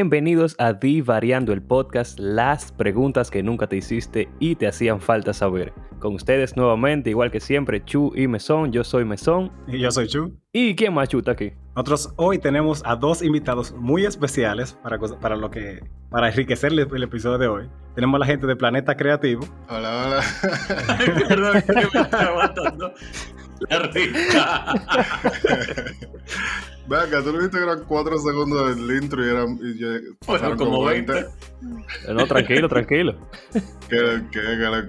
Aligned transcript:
Bienvenidos 0.00 0.56
a 0.58 0.72
Divariando 0.72 1.52
el 1.52 1.60
podcast, 1.60 2.18
las 2.18 2.72
preguntas 2.72 3.30
que 3.30 3.42
nunca 3.42 3.66
te 3.66 3.76
hiciste 3.76 4.30
y 4.38 4.54
te 4.54 4.66
hacían 4.66 4.98
falta 4.98 5.34
saber. 5.34 5.74
Con 5.98 6.14
ustedes 6.14 6.56
nuevamente, 6.56 7.10
igual 7.10 7.30
que 7.30 7.38
siempre, 7.38 7.84
Chu 7.84 8.10
y 8.16 8.26
Mesón. 8.26 8.72
Yo 8.72 8.82
soy 8.82 9.04
Mesón. 9.04 9.52
Y 9.68 9.78
yo 9.78 9.90
soy 9.90 10.08
Chu. 10.08 10.34
¿Y 10.54 10.74
quién 10.74 10.94
más 10.94 11.10
chuta 11.10 11.32
aquí? 11.32 11.52
Nosotros 11.76 12.14
hoy 12.16 12.38
tenemos 12.38 12.80
a 12.86 12.96
dos 12.96 13.20
invitados 13.20 13.74
muy 13.74 14.06
especiales 14.06 14.72
para, 14.82 14.98
para 14.98 15.36
lo 15.36 15.50
que 15.50 15.80
para 16.08 16.30
enriquecer 16.30 16.72
el, 16.72 16.78
el 16.78 17.02
episodio 17.02 17.36
de 17.36 17.48
hoy. 17.48 17.68
Tenemos 17.94 18.16
a 18.16 18.20
la 18.20 18.26
gente 18.26 18.46
de 18.46 18.56
Planeta 18.56 18.96
Creativo. 18.96 19.46
Hola, 19.68 20.06
hola. 20.06 20.22
Perdón, 21.28 21.60
que 21.60 21.72
me 21.74 22.00
está 22.00 22.22
aguantando 22.22 22.94
la 23.68 23.90
risa. 26.88 27.04
Venga, 27.04 27.22
tú 27.22 27.32
no 27.32 27.38
viste 27.38 27.58
que 27.58 27.62
eran 27.64 27.84
4 27.84 28.18
segundos 28.18 28.76
del 28.76 29.02
intro 29.02 29.24
y 29.24 29.28
eran. 29.30 29.58
Y 29.62 29.78
ya 29.78 29.86
Fueron 30.22 30.40
pasaron 30.40 30.58
como 30.58 30.84
20. 30.84 31.18
Eh, 31.18 31.24
No, 32.12 32.26
tranquilo, 32.26 32.68
tranquilo. 32.68 33.14
¿Qué, 33.88 34.22
qué, 34.32 34.40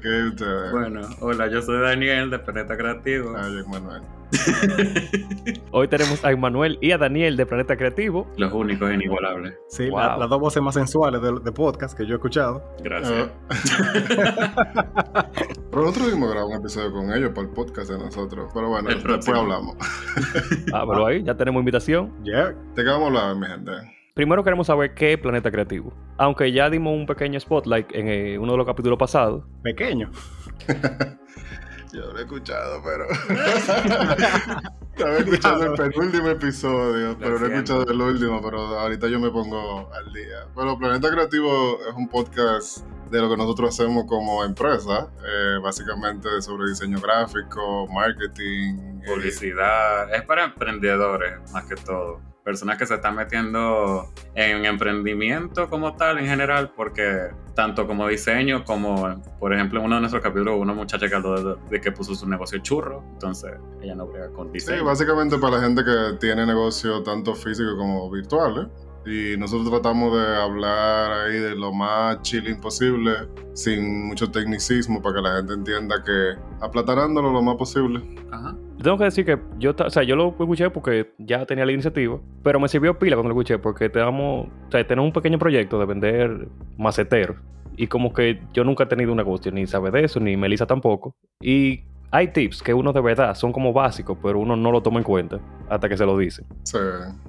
qué, 0.02 0.32
qué? 0.38 0.46
Bueno, 0.72 1.02
hola, 1.20 1.48
yo 1.50 1.62
soy 1.62 1.80
Daniel 1.82 2.30
de 2.30 2.40
Planeta 2.40 2.78
Creativo. 2.78 3.36
Ay, 3.38 3.64
Manuel. 3.68 4.02
Hoy 5.72 5.88
tenemos 5.88 6.24
a 6.24 6.32
Emanuel 6.32 6.78
y 6.82 6.92
a 6.92 6.98
Daniel 6.98 7.36
de 7.38 7.46
Planeta 7.46 7.76
Creativo. 7.76 8.28
Los 8.38 8.52
únicos 8.54 8.92
inigualables. 8.94 9.56
Sí, 9.70 9.90
Wow. 9.90 10.00
la- 10.00 10.18
las 10.18 10.30
dos 10.30 10.40
voces 10.40 10.62
más 10.64 10.74
sensuales 10.76 11.22
de, 11.22 11.40
de 11.40 11.52
podcast 11.52 11.98
que 11.98 12.06
yo 12.06 12.14
he 12.14 12.16
escuchado. 12.18 12.64
Gracias. 12.84 13.30
Ah. 13.50 15.30
Pero 15.72 15.84
nosotros 15.84 16.12
dimos 16.14 16.30
grabar 16.32 16.50
un 16.50 16.56
episodio 16.60 16.92
con 16.92 17.12
ellos 17.14 17.30
para 17.32 17.42
el 17.48 17.54
podcast 17.54 17.90
de 17.92 17.98
nosotros. 17.98 18.50
Pero 18.54 18.70
bueno, 18.70 18.90
El 18.90 18.96
después 18.96 19.14
próximo. 19.26 19.38
hablamos. 19.38 19.76
Ah, 20.74 20.84
pero 20.88 21.06
ahí 21.06 21.24
ya 21.24 21.36
tenemos 21.36 21.60
invitación. 21.62 22.12
Yeah. 22.24 22.50
¿De 22.76 22.84
qué 22.84 22.90
vamos 22.90 23.04
a 23.04 23.30
hablar, 23.30 23.36
mi 23.38 23.48
gente? 23.48 23.72
Primero 24.14 24.44
queremos 24.44 24.68
saber 24.68 24.94
qué 24.94 25.14
es 25.14 25.18
Planeta 25.20 25.50
Creativo. 25.50 25.94
Aunque 26.18 26.52
ya 26.52 26.70
dimos 26.70 26.94
un 26.94 27.06
pequeño 27.06 27.40
spotlight 27.40 27.88
en 27.96 28.08
eh, 28.10 28.38
uno 28.38 28.52
de 28.52 28.58
los 28.58 28.68
capítulos 28.68 29.00
pasados. 29.00 29.44
Pequeño. 29.64 30.12
Yo 31.94 32.12
lo 32.12 32.20
he 32.20 32.22
escuchado, 32.24 32.82
pero. 32.84 33.06
Estaba 34.92 35.18
escuchando 35.18 35.66
el 35.66 35.74
penúltimo 35.74 36.28
episodio, 36.30 37.18
pero 37.18 37.40
no 37.40 37.46
he 37.48 37.54
escuchado 37.54 37.86
el 37.90 38.02
último, 38.02 38.42
pero 38.42 38.60
ahorita 38.80 39.08
yo 39.08 39.20
me 39.20 39.30
pongo 39.32 39.92
al 39.94 40.14
día. 40.14 40.48
Pero 40.56 40.78
Planeta 40.78 41.10
Creativo 41.10 41.80
es 41.90 41.96
un 41.96 42.08
podcast 42.08 42.86
de 43.10 43.20
lo 43.20 43.30
que 43.30 43.36
nosotros 43.38 43.70
hacemos 43.78 44.06
como 44.08 44.44
empresa, 44.44 45.10
eh, 45.26 45.58
básicamente 45.62 46.30
sobre 46.42 46.70
diseño 46.70 47.00
gráfico, 47.02 47.88
marketing. 47.88 49.02
eh, 49.02 49.08
Publicidad. 49.08 50.14
Es 50.14 50.22
para 50.24 50.46
emprendedores, 50.46 51.52
más 51.52 51.66
que 51.66 51.76
todo. 51.76 52.22
Personas 52.44 52.78
que 52.78 52.86
se 52.86 52.96
están 52.96 53.16
metiendo 53.16 54.10
en 54.36 54.66
emprendimiento 54.66 55.70
como 55.70 55.96
tal 55.96 56.18
en 56.20 56.26
general, 56.26 56.72
porque 56.76 57.30
tanto 57.56 57.86
como 57.86 58.08
diseño, 58.08 58.64
como 58.64 59.22
por 59.40 59.54
ejemplo 59.54 59.80
en 59.80 59.86
uno 59.86 59.96
de 59.96 60.02
nuestros 60.02 60.24
capítulos, 60.24 60.56
una 60.60 60.74
muchacha 60.74 61.08
que 61.08 61.16
habló 61.16 61.56
de, 61.56 61.62
de 61.70 61.82
que 61.82 61.92
puso 61.92 62.16
su 62.16 62.28
negocio 62.28 62.60
churro, 62.60 63.04
entonces 63.14 63.52
ella 63.82 63.94
no 63.96 64.08
brega 64.08 64.30
con 64.32 64.48
Sí, 64.48 64.54
diseño. 64.54 64.86
básicamente 64.86 65.38
para 65.38 65.58
la 65.58 65.64
gente 65.64 65.84
que 65.84 66.18
tiene 66.20 66.46
negocio 66.46 67.04
tanto 67.04 67.36
físico 67.36 67.78
como 67.78 68.10
virtual. 68.10 68.68
¿eh? 69.06 69.32
Y 69.34 69.38
nosotros 69.38 69.70
tratamos 69.70 70.16
de 70.16 70.36
hablar 70.36 71.12
ahí 71.12 71.34
de 71.40 71.56
lo 71.56 71.72
más 71.74 72.22
chilling 72.22 72.60
posible, 72.62 73.14
sin 73.54 74.08
mucho 74.08 74.30
tecnicismo, 74.30 75.02
para 75.02 75.16
que 75.16 75.22
la 75.22 75.36
gente 75.38 75.54
entienda 75.54 76.04
que 76.04 76.36
aplatanándolo 76.62 77.32
lo 77.32 77.42
más 77.42 77.56
posible. 77.56 78.00
Ajá. 78.32 78.56
Tengo 78.82 78.98
que 78.98 79.04
decir 79.04 79.26
que 79.26 79.38
yo, 79.60 79.76
o 79.78 79.90
sea, 79.90 80.04
yo 80.04 80.16
lo 80.16 80.30
escuché 80.30 80.70
porque 80.70 81.12
ya 81.20 81.46
tenía 81.46 81.66
la 81.66 81.72
iniciativa, 81.72 82.20
pero 82.44 82.60
me 82.60 82.68
sirvió 82.68 82.98
pila 82.98 83.16
cuando 83.16 83.30
lo 83.30 83.36
escuché 83.36 83.60
porque 83.60 83.90
tenemos, 83.90 84.48
o 84.48 84.72
sea, 84.72 84.86
tenemos 84.86 85.08
un 85.08 85.14
pequeño 85.14 85.38
proyecto 85.38 85.80
de 85.80 85.86
vender 85.86 86.48
maceteros 86.78 87.38
y 87.78 87.88
como 87.88 88.14
que 88.14 88.42
yo 88.54 88.64
nunca 88.64 88.84
he 88.84 88.88
tenido 88.88 89.12
un 89.12 89.18
negocio, 89.18 89.52
ni 89.52 89.68
sabe 89.68 89.92
de 89.92 90.06
eso, 90.06 90.20
ni 90.20 90.36
Melissa 90.36 90.66
tampoco. 90.66 91.16
Y 91.42 91.84
hay 92.12 92.28
tips 92.34 92.62
que 92.62 92.74
uno 92.74 92.92
de 92.94 93.00
verdad 93.02 93.34
son 93.36 93.52
como 93.54 93.72
básicos, 93.74 94.18
pero 94.22 94.38
uno 94.40 94.56
no 94.58 94.72
lo 94.72 94.82
toma 94.84 94.98
en 95.00 95.04
cuenta 95.04 95.40
hasta 95.70 95.88
que 95.88 95.96
se 95.98 96.06
lo 96.06 96.18
dice. 96.18 96.44
Sí, 96.64 96.78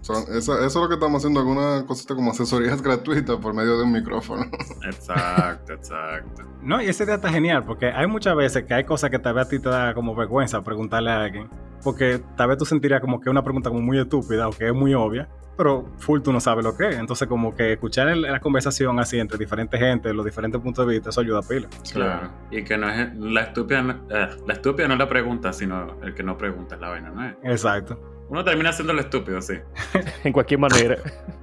son- 0.00 0.24
eso, 0.36 0.54
eso 0.58 0.64
es 0.66 0.74
lo 0.74 0.88
que 0.88 0.94
estamos 0.94 1.18
haciendo, 1.22 1.38
algunas 1.40 1.84
cositas 1.84 2.16
como 2.16 2.32
asesorías 2.32 2.82
gratuitas 2.82 3.36
por 3.36 3.54
medio 3.54 3.78
de 3.78 3.84
un 3.84 3.92
micrófono. 3.92 4.44
Exacto, 4.84 5.72
exacto. 5.74 6.42
No, 6.62 6.82
y 6.82 6.86
esa 6.86 7.04
idea 7.04 7.14
está 7.16 7.28
genial, 7.30 7.64
porque 7.64 7.86
hay 7.86 8.06
muchas 8.06 8.34
veces 8.36 8.64
que 8.64 8.74
hay 8.74 8.84
cosas 8.84 9.10
que 9.10 9.18
tal 9.18 9.34
vez 9.34 9.46
a 9.46 9.48
ti 9.48 9.58
te 9.58 9.68
da 9.68 9.94
como 9.94 10.14
vergüenza 10.14 10.62
preguntarle 10.62 11.10
a 11.10 11.22
alguien. 11.24 11.48
Porque 11.84 12.20
tal 12.36 12.48
vez 12.48 12.58
tú 12.58 12.64
sentirías 12.64 13.00
como 13.00 13.20
que 13.20 13.28
es 13.28 13.30
una 13.30 13.42
pregunta 13.42 13.68
como 13.70 13.82
muy 13.82 13.98
estúpida 13.98 14.48
o 14.48 14.50
que 14.52 14.66
es 14.68 14.74
muy 14.74 14.94
obvia, 14.94 15.28
pero 15.56 15.84
full 15.98 16.20
tú 16.22 16.32
no 16.32 16.40
sabes 16.40 16.64
lo 16.64 16.76
que 16.76 16.88
es. 16.88 16.96
Entonces, 16.96 17.28
como 17.28 17.54
que 17.54 17.72
escuchar 17.74 18.08
el- 18.08 18.22
la 18.22 18.40
conversación 18.40 18.98
así 19.00 19.18
entre 19.18 19.38
diferentes 19.38 19.78
gente, 19.78 20.12
los 20.14 20.24
diferentes 20.24 20.60
puntos 20.60 20.86
de 20.86 20.92
vista, 20.94 21.10
eso 21.10 21.20
ayuda 21.20 21.38
a 21.40 21.42
pila. 21.42 21.68
Claro. 21.92 22.30
Y 22.50 22.62
que 22.64 22.76
no 22.78 22.88
es 22.88 23.14
la 23.16 23.42
estúpida, 23.42 23.82
no- 23.82 24.00
eh, 24.10 24.28
la 24.46 24.52
estúpida 24.54 24.88
no 24.88 24.94
es 24.94 24.98
la 25.00 25.08
pregunta, 25.08 25.52
sino 25.52 25.96
el 26.02 26.14
que 26.14 26.22
no 26.22 26.36
pregunta 26.38 26.74
es 26.76 26.80
la 26.80 26.88
vaina, 26.88 27.10
¿no 27.10 27.26
es? 27.26 27.34
Exacto. 27.44 27.98
Uno 28.28 28.42
termina 28.44 28.72
siendo 28.72 28.94
el 28.94 29.00
estúpido, 29.00 29.42
sí. 29.42 29.54
en 30.24 30.32
cualquier 30.32 30.58
manera. 30.60 30.96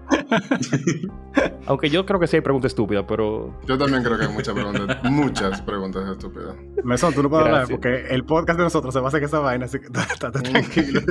Aunque 1.68 1.90
yo 1.90 2.04
creo 2.06 2.20
que 2.20 2.26
sí 2.26 2.38
hay 2.38 2.42
preguntas 2.42 2.72
estúpidas, 2.72 3.06
pero 3.08 3.54
Yo 3.68 3.78
también 3.78 4.02
creo 4.04 4.18
que 4.18 4.26
hay 4.26 4.34
muchas 4.34 4.56
preguntas, 4.56 4.98
muchas 5.04 5.62
preguntas 5.62 6.10
estúpidas. 6.10 6.56
Mesón, 6.84 7.14
tú 7.14 7.22
no 7.22 7.30
puedes 7.30 7.46
hablar 7.46 7.68
porque 7.70 8.08
el 8.10 8.24
podcast 8.26 8.58
de 8.58 8.64
nosotros 8.64 8.92
se 8.92 9.00
basa 9.02 9.18
en 9.20 9.24
esa 9.26 9.38
vaina, 9.40 9.66
así 9.66 9.78
que 9.80 9.86
estate 10.12 10.42
tranquilo. 10.42 11.02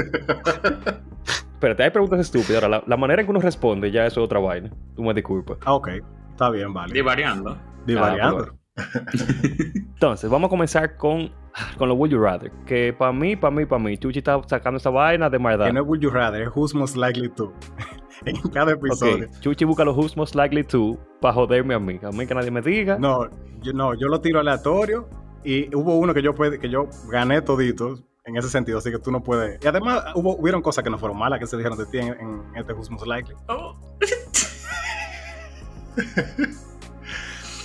Espérate, 1.58 1.82
hay 1.82 1.91
preguntas 1.91 2.20
estúpidas. 2.20 2.62
Ahora, 2.62 2.78
la, 2.78 2.84
la 2.86 2.96
manera 2.96 3.20
en 3.20 3.26
que 3.26 3.30
uno 3.30 3.41
responde 3.41 3.91
ya 3.91 4.06
eso 4.06 4.20
es 4.20 4.24
otra 4.24 4.38
vaina. 4.38 4.70
Tú 4.94 5.02
me 5.02 5.12
disculpas. 5.12 5.58
Ah, 5.64 5.74
ok. 5.74 5.88
Está 6.30 6.50
bien, 6.50 6.72
vale. 6.72 6.94
Divariando. 6.94 7.58
Divariando. 7.84 8.54
Entonces, 9.74 10.30
vamos 10.30 10.46
a 10.46 10.50
comenzar 10.50 10.96
con, 10.96 11.32
con 11.76 11.88
los 11.88 11.98
Would 11.98 12.12
You 12.12 12.20
Rather. 12.20 12.52
Que 12.64 12.92
para 12.96 13.12
mí, 13.12 13.34
para 13.34 13.50
mí, 13.54 13.66
para 13.66 13.82
mí, 13.82 13.98
Chuchi 13.98 14.19
está 14.19 14.41
sacando 14.46 14.78
esa 14.78 14.91
vaina 14.91 15.28
de 15.28 15.38
maldad. 15.41 15.66
que 15.66 15.72
no 15.72 15.80
es 15.80 15.86
Would 15.88 16.00
You 16.00 16.10
Rather, 16.10 16.42
es 16.42 16.48
Who's 16.54 16.74
Most 16.74 16.96
Likely 16.96 17.28
To. 17.30 17.52
en 18.25 18.36
cada 18.52 18.72
episodio. 18.72 19.26
Chuchi 19.40 19.64
busca 19.64 19.84
los 19.84 19.96
Who's 19.96 20.16
Most 20.16 20.36
Likely 20.36 20.62
To 20.64 20.96
para 21.20 21.34
joderme 21.34 21.75
a 21.75 21.80
mí. 21.80 21.98
A 22.04 22.10
mí 22.12 22.25
que 22.25 22.34
nadie 22.34 22.52
me 22.52 22.62
diga. 22.62 22.98
No, 22.98 23.28
yo, 23.62 23.72
no, 23.72 23.94
yo 23.94 24.06
lo 24.06 24.20
tiro 24.20 24.38
aleatorio 24.38 25.08
y 25.42 25.75
hubo 25.75 25.96
uno 25.96 26.14
que 26.14 26.22
yo, 26.22 26.34
que 26.34 26.69
yo 26.69 26.88
gané 27.10 27.42
todito 27.42 27.98
en 28.28 28.37
ese 28.37 28.49
sentido, 28.49 28.78
así 28.78 28.91
que 28.91 28.99
tú 28.99 29.11
no 29.11 29.22
puedes. 29.22 29.59
Y 29.65 29.66
además 29.66 30.05
hubo, 30.15 30.37
hubieron 30.37 30.62
cosas 30.62 30.84
que 30.84 30.91
no 30.91 30.99
fueron 30.99 31.19
malas 31.19 31.39
que 31.41 31.47
se 31.47 31.56
dijeron 31.56 31.77
de 31.78 31.87
ti 31.87 31.99
en, 31.99 32.09
en 32.21 32.43
este 32.56 32.72
Who's 32.72 32.91
Most 32.91 33.06
Likely. 33.06 33.34
Oh. 33.49 33.75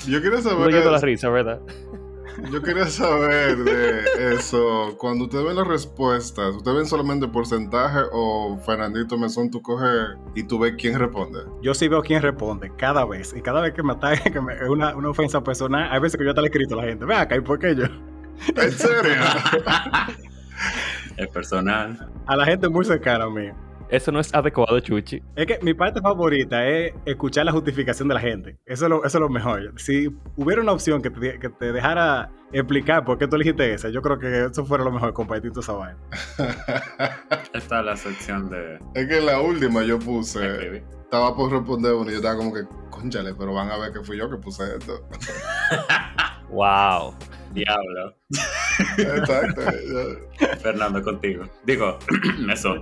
Yo 0.07 0.21
quería 0.21 0.39
Estoy 0.39 0.51
saber, 0.53 0.67
oyendo 0.67 0.91
la 0.91 0.99
risa, 0.99 1.29
¿verdad? 1.29 1.59
yo 2.51 2.61
quería 2.63 2.87
saber 2.87 3.57
de 3.63 4.33
eso. 4.35 4.95
Cuando 4.97 5.25
ustedes 5.25 5.45
ven 5.45 5.55
las 5.55 5.67
respuestas, 5.67 6.55
¿ustedes 6.55 6.75
ven 6.77 6.85
solamente 6.87 7.27
porcentaje 7.27 7.99
o 8.11 8.57
Fernandito 8.65 9.17
Mesón 9.17 9.49
tú 9.51 9.61
coges 9.61 10.17
y 10.35 10.43
tú 10.43 10.57
ves 10.59 10.73
quién 10.77 10.97
responde? 10.99 11.39
Yo 11.61 11.73
sí 11.75 11.87
veo 11.87 12.01
quién 12.01 12.21
responde 12.21 12.71
cada 12.75 13.05
vez. 13.05 13.33
Y 13.37 13.41
cada 13.41 13.61
vez 13.61 13.73
que 13.73 13.83
me 13.83 13.93
ataque, 13.93 14.31
que 14.33 14.41
me- 14.41 14.55
es 14.55 14.67
una, 14.67 14.95
una 14.95 15.09
ofensa 15.09 15.41
personal, 15.43 15.87
hay 15.91 15.99
veces 16.01 16.17
que 16.19 16.25
yo 16.25 16.33
le 16.33 16.41
he 16.41 16.45
escrito 16.45 16.73
a 16.73 16.83
la 16.83 16.89
gente, 16.89 17.05
ve 17.05 17.15
acá, 17.15 17.37
¿y 17.37 17.41
por 17.41 17.59
qué 17.59 17.75
yo? 17.75 17.85
¿En 18.55 18.71
serio? 18.71 19.13
es 21.17 21.27
personal. 21.27 22.09
A 22.25 22.35
la 22.35 22.45
gente 22.45 22.69
muy 22.69 22.85
cercana 22.85 23.25
a 23.25 23.29
mí. 23.29 23.49
Eso 23.89 24.11
no 24.11 24.19
es 24.19 24.33
adecuado, 24.33 24.79
Chuchi. 24.79 25.21
Es 25.35 25.45
que 25.45 25.59
mi 25.61 25.73
parte 25.73 26.01
favorita 26.01 26.65
es 26.65 26.93
escuchar 27.05 27.45
la 27.45 27.51
justificación 27.51 28.07
de 28.07 28.15
la 28.15 28.19
gente. 28.19 28.57
Eso 28.65 28.85
es 28.85 28.89
lo, 28.89 29.05
eso 29.05 29.17
es 29.17 29.21
lo 29.21 29.29
mejor. 29.29 29.73
Si 29.77 30.07
hubiera 30.35 30.61
una 30.61 30.71
opción 30.71 31.01
que 31.01 31.11
te, 31.11 31.37
que 31.37 31.49
te 31.49 31.71
dejara 31.71 32.31
explicar 32.51 33.05
por 33.05 33.19
qué 33.19 33.27
tú 33.27 33.35
elegiste 33.35 33.73
esa, 33.73 33.89
yo 33.89 34.01
creo 34.01 34.17
que 34.17 34.45
eso 34.45 34.65
fuera 34.65 34.83
lo 34.83 34.91
mejor, 34.91 35.13
compartir 35.13 35.51
toda 35.51 35.61
esa 35.61 35.73
vaina. 35.73 35.99
Esta 37.53 37.79
es 37.79 37.85
la 37.85 37.95
sección 37.95 38.49
de 38.49 38.79
es 38.95 39.07
que 39.07 39.21
la 39.21 39.39
última 39.41 39.83
yo 39.83 39.99
puse, 39.99 40.83
estaba 41.03 41.35
por 41.35 41.51
responder 41.51 41.93
uno 41.93 42.09
y 42.09 42.13
yo 42.13 42.17
estaba 42.17 42.37
como 42.37 42.51
que, 42.51 42.63
conchale, 42.89 43.35
pero 43.35 43.53
van 43.53 43.69
a 43.69 43.77
ver 43.77 43.93
que 43.93 44.01
fui 44.01 44.17
yo 44.17 44.27
que 44.27 44.37
puse 44.37 44.63
esto. 44.75 45.07
Wow. 46.53 47.15
Diablo. 47.53 48.15
Exacto. 48.97 49.61
yo- 49.61 50.47
Fernando, 50.59 51.01
contigo. 51.03 51.43
Digo, 51.65 51.97
eso. 52.51 52.75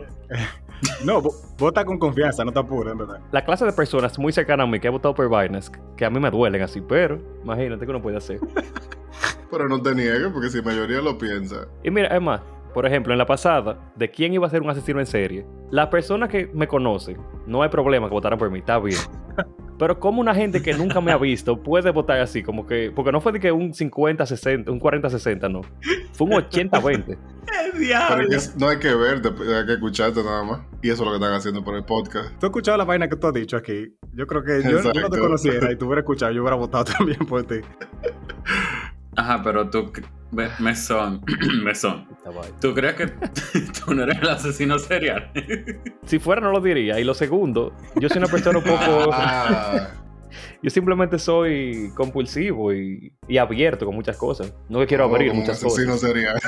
No, 1.03 1.21
vo- 1.21 1.33
vota 1.57 1.85
con 1.85 1.99
confianza, 1.99 2.43
no 2.43 2.51
te 2.51 2.59
apures, 2.59 2.91
en 2.93 2.97
verdad. 2.99 3.19
La 3.31 3.43
clase 3.45 3.65
de 3.65 3.71
personas 3.73 4.17
muy 4.17 4.31
cercanas 4.33 4.65
a 4.65 4.69
mí 4.69 4.79
que 4.79 4.87
ha 4.87 4.91
votado 4.91 5.13
por 5.13 5.29
vainas 5.29 5.71
que 5.97 6.05
a 6.05 6.09
mí 6.09 6.19
me 6.19 6.31
duelen 6.31 6.61
así, 6.63 6.81
pero 6.81 7.19
imagínate 7.43 7.85
que 7.85 7.91
uno 7.91 8.01
puede 8.01 8.17
hacer. 8.17 8.39
Pero 9.51 9.67
no 9.67 9.81
te 9.81 9.93
niegues, 9.93 10.29
porque 10.31 10.47
si 10.49 10.61
mayoría 10.61 11.01
lo 11.01 11.17
piensa. 11.17 11.67
Y 11.83 11.91
mira, 11.91 12.07
es 12.15 12.21
más, 12.21 12.39
por 12.73 12.85
ejemplo, 12.85 13.11
en 13.13 13.17
la 13.19 13.25
pasada, 13.25 13.91
de 13.97 14.09
quién 14.09 14.33
iba 14.33 14.47
a 14.47 14.49
ser 14.49 14.61
un 14.61 14.69
asesino 14.69 15.01
en 15.01 15.05
serie, 15.05 15.45
las 15.71 15.87
personas 15.87 16.29
que 16.29 16.49
me 16.53 16.69
conocen, 16.69 17.17
no 17.47 17.61
hay 17.61 17.67
problema 17.67 18.07
que 18.07 18.13
votaran 18.13 18.39
por 18.39 18.49
mí, 18.49 18.59
está 18.59 18.79
bien. 18.79 18.97
Pero 19.81 19.99
como 19.99 20.21
una 20.21 20.35
gente 20.35 20.61
que 20.61 20.75
nunca 20.75 21.01
me 21.01 21.11
ha 21.11 21.17
visto 21.17 21.63
puede 21.63 21.89
votar 21.89 22.19
así, 22.19 22.43
como 22.43 22.67
que, 22.67 22.91
porque 22.95 23.11
no 23.11 23.19
fue 23.19 23.31
de 23.31 23.39
que 23.39 23.51
un 23.51 23.73
50-60, 23.73 24.69
un 24.69 24.79
40-60, 24.79 25.51
no. 25.51 25.61
Fue 26.13 26.27
un 26.27 26.33
80-20. 26.33 27.17
Pero 27.47 27.79
diablo! 27.79 28.27
es 28.29 28.55
no 28.57 28.69
hay 28.69 28.77
que 28.77 28.93
verte, 28.93 29.29
hay 29.29 29.65
que 29.65 29.73
escucharte 29.73 30.23
nada 30.23 30.43
más. 30.43 30.59
Y 30.83 30.91
eso 30.91 31.01
es 31.01 31.05
lo 31.07 31.09
que 31.13 31.15
están 31.15 31.33
haciendo 31.33 31.63
por 31.63 31.75
el 31.75 31.83
podcast. 31.83 32.29
¿Tú 32.37 32.45
has 32.45 32.51
escuchado 32.51 32.77
la 32.77 32.85
vaina 32.85 33.09
que 33.09 33.15
tú 33.15 33.25
has 33.25 33.33
dicho 33.33 33.57
aquí? 33.57 33.97
Yo 34.13 34.27
creo 34.27 34.43
que 34.43 34.61
yo, 34.61 34.83
yo 34.93 35.01
no 35.01 35.09
te 35.09 35.17
conociera 35.17 35.71
y 35.71 35.75
tú 35.75 35.87
hubieras 35.87 36.03
escuchado, 36.03 36.31
yo 36.31 36.43
hubiera 36.43 36.57
votado 36.57 36.83
también 36.99 37.17
por 37.25 37.41
ti. 37.41 37.61
Ajá, 39.15 39.41
pero 39.43 39.69
tú, 39.69 39.91
me- 40.31 40.49
mesón, 40.59 41.21
mesón. 41.63 42.07
Estaba 42.11 42.43
ahí. 42.45 42.51
¿Tú 42.61 42.73
crees 42.73 42.95
que 42.95 43.07
tú 43.85 43.93
no 43.93 44.03
eres 44.03 44.17
el 44.21 44.29
asesino 44.29 44.79
serial? 44.79 45.29
Si 46.05 46.19
fuera, 46.19 46.41
no 46.41 46.51
lo 46.51 46.59
diría. 46.59 46.99
Y 46.99 47.03
lo 47.03 47.13
segundo, 47.13 47.73
yo 47.95 48.09
soy 48.09 48.17
una 48.19 48.27
persona 48.27 48.57
un 48.59 48.63
poco. 48.63 49.09
Ah, 49.13 49.89
Yo 50.63 50.69
simplemente 50.69 51.19
soy 51.19 51.91
compulsivo 51.95 52.73
y, 52.73 53.11
y 53.27 53.37
abierto 53.37 53.85
con 53.85 53.95
muchas 53.95 54.15
cosas. 54.15 54.53
No 54.69 54.79
que 54.79 54.87
quiero 54.87 55.05
oh, 55.05 55.09
abrir 55.09 55.27
como 55.29 55.41
un 55.41 55.45
muchas 55.45 55.63
asesino 55.63 55.93
cosas. 55.93 56.09
serial. 56.09 56.39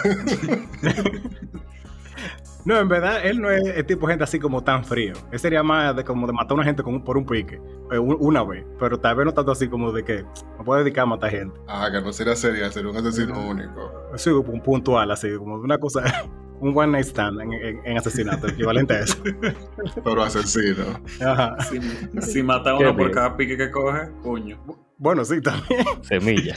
No, 2.66 2.78
en 2.80 2.88
verdad, 2.88 3.26
él 3.26 3.42
no 3.42 3.50
es 3.50 3.62
el 3.66 3.86
tipo 3.86 4.08
de 4.08 4.14
gente 4.14 4.24
así 4.24 4.40
como 4.40 4.64
tan 4.64 4.86
frío. 4.86 5.14
Él 5.32 5.40
sería 5.40 5.64
más 5.64 5.96
de 5.96 6.04
como 6.04 6.26
de 6.28 6.34
matar 6.34 6.52
a 6.52 6.56
una 6.56 6.64
gente 6.64 6.82
con 6.82 6.94
un- 6.96 7.04
por 7.04 7.18
un 7.18 7.26
pique, 7.26 7.60
eh, 7.92 8.00
un- 8.00 8.18
una 8.20 8.44
vez. 8.44 8.66
Pero 8.80 8.98
tal 9.00 9.16
vez 9.18 9.26
no 9.26 9.34
tanto 9.34 9.52
así 9.52 9.68
como 9.68 9.92
de 9.92 10.04
que 10.04 10.24
me 10.58 10.64
puedo 10.64 10.82
dedicar 10.82 11.04
a 11.04 11.08
matar 11.08 11.32
gente. 11.32 11.60
Ah, 11.68 11.90
que 11.92 12.02
no 12.02 12.14
sería 12.14 12.36
serial, 12.36 12.72
sería 12.72 12.90
un 12.92 12.98
asesino 12.98 13.50
único. 13.50 13.92
Sí, 14.16 14.30
un 14.30 14.62
puntual, 14.62 15.12
así, 15.12 15.36
como 15.38 15.56
una 15.56 15.78
cosa, 15.78 16.04
un 16.62 16.78
one 16.78 16.94
night 16.94 17.06
stand 17.06 17.42
en, 17.42 17.52
en- 17.54 17.82
en 17.86 17.98
asesinato, 17.98 18.48
equivalente 18.48 18.94
a 18.94 19.00
eso. 19.02 19.18
Pero 20.04 20.24
asesino. 20.24 20.86
Ajá. 21.26 21.58
Si, 21.64 21.80
si 22.22 22.44
mata 22.44 22.74
a 22.74 22.78
Qué 22.78 22.84
uno 22.84 22.94
por 22.94 23.06
bien. 23.08 23.12
cada 23.12 23.36
pique 23.36 23.58
que 23.58 23.70
coge, 23.72 24.10
coño. 24.22 24.58
Bueno, 25.04 25.26
sí, 25.26 25.42
también. 25.42 25.84
Semilla. 26.02 26.56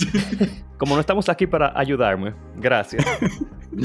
Como 0.78 0.94
no 0.94 1.00
estamos 1.00 1.28
aquí 1.28 1.48
para 1.48 1.76
ayudarme, 1.76 2.32
gracias. 2.54 3.04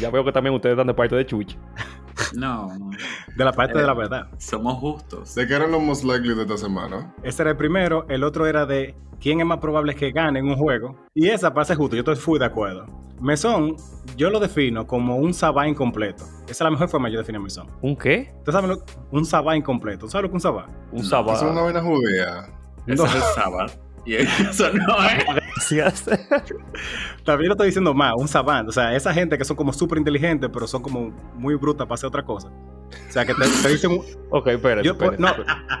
Ya 0.00 0.10
veo 0.10 0.24
que 0.24 0.32
también 0.32 0.54
ustedes 0.54 0.76
dan 0.76 0.86
de 0.86 0.94
parte 0.94 1.14
de 1.14 1.24
Chuchi. 1.26 1.56
No, 2.34 2.76
no. 2.76 2.90
De 3.36 3.44
la 3.44 3.52
parte 3.52 3.78
de 3.78 3.86
la 3.86 3.92
verdad. 3.94 4.28
Somos 4.38 4.78
justos. 4.78 5.34
¿De 5.34 5.46
qué 5.46 5.54
eran 5.54 5.70
los 5.70 5.82
most 5.82 6.02
likely 6.02 6.34
de 6.34 6.42
esta 6.42 6.56
semana? 6.56 7.14
Ese 7.22 7.42
era 7.42 7.50
el 7.50 7.56
primero. 7.56 8.06
El 8.08 8.24
otro 8.24 8.46
era 8.46 8.64
de 8.64 8.96
quién 9.20 9.40
es 9.40 9.46
más 9.46 9.58
probable 9.58 9.94
que 9.94 10.10
gane 10.10 10.40
en 10.40 10.48
un 10.48 10.56
juego. 10.56 10.96
Y 11.14 11.28
esa, 11.28 11.52
para 11.52 11.66
ser 11.66 11.76
justo, 11.76 11.94
yo 11.94 12.00
estoy 12.00 12.16
fui 12.16 12.38
de 12.38 12.46
acuerdo. 12.46 12.86
Mesón, 13.20 13.76
yo 14.16 14.30
lo 14.30 14.40
defino 14.40 14.86
como 14.86 15.16
un 15.16 15.34
sabá 15.34 15.68
incompleto. 15.68 16.24
Esa 16.44 16.50
es 16.50 16.60
la 16.62 16.70
mejor 16.70 16.88
forma 16.88 17.08
de 17.08 17.14
yo 17.14 17.20
definir 17.20 17.38
a 17.38 17.44
Mesón. 17.44 17.68
¿Un 17.82 17.94
qué? 17.94 18.32
¿Usted 18.38 18.52
sabe 18.52 18.68
lo 18.68 18.82
un 19.12 19.24
sabá 19.24 19.54
incompleto? 19.54 20.06
¿Tú 20.06 20.10
sabes 20.10 20.22
lo 20.24 20.30
que 20.30 20.38
es 20.38 20.44
un 20.44 20.50
sabá? 20.50 20.68
Un 20.90 21.04
sábado. 21.04 21.36
Es 21.36 21.42
una 21.42 21.60
vaina 21.60 21.82
judía. 21.82 22.61
Eso 22.86 23.04
No. 23.04 23.08
es 23.08 23.14
el 23.16 23.22
sábado. 23.34 23.72
Y 24.04 24.14
eso 24.16 24.68
no 24.72 24.96
es. 25.04 25.24
Gracias. 25.70 26.04
También 27.24 27.48
lo 27.48 27.54
estoy 27.54 27.66
diciendo 27.68 27.94
más, 27.94 28.14
un 28.16 28.26
savant. 28.26 28.68
O 28.68 28.72
sea, 28.72 28.96
esa 28.96 29.14
gente 29.14 29.38
que 29.38 29.44
son 29.44 29.56
como 29.56 29.72
súper 29.72 29.96
inteligentes, 29.98 30.50
pero 30.52 30.66
son 30.66 30.82
como 30.82 31.10
muy 31.36 31.54
brutas 31.54 31.86
para 31.86 31.94
hacer 31.94 32.08
otra 32.08 32.24
cosa. 32.24 32.48
O 32.48 33.12
sea, 33.12 33.24
que 33.24 33.32
te, 33.32 33.44
te 33.62 33.68
dicen... 33.68 33.92
un- 33.92 34.04
ok, 34.30 34.46
espérate. 34.48 34.84
Yo, 34.86 34.92
espérate, 34.94 35.18
no, 35.22 35.28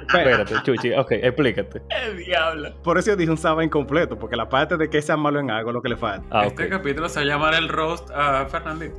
espérate. 0.06 0.54
Chuchi. 0.62 0.92
Ok, 0.92 1.10
explícate. 1.12 1.82
¡El 1.90 2.18
diablo! 2.18 2.80
Por 2.84 2.96
eso 2.96 3.10
yo 3.10 3.16
dije 3.16 3.30
un 3.32 3.36
sabá 3.38 3.64
incompleto, 3.64 4.16
porque 4.16 4.36
la 4.36 4.48
parte 4.48 4.76
de 4.76 4.88
que 4.88 5.02
sea 5.02 5.16
malo 5.16 5.40
en 5.40 5.50
algo 5.50 5.70
es 5.70 5.74
lo 5.74 5.82
que 5.82 5.88
le 5.88 5.96
falta. 5.96 6.24
Ah, 6.30 6.46
este 6.46 6.68
capítulo 6.68 7.08
se 7.08 7.18
va 7.18 7.22
a 7.24 7.26
llamar 7.26 7.54
el 7.54 7.68
roast 7.68 8.08
a 8.12 8.46
Fernandito. 8.46 8.94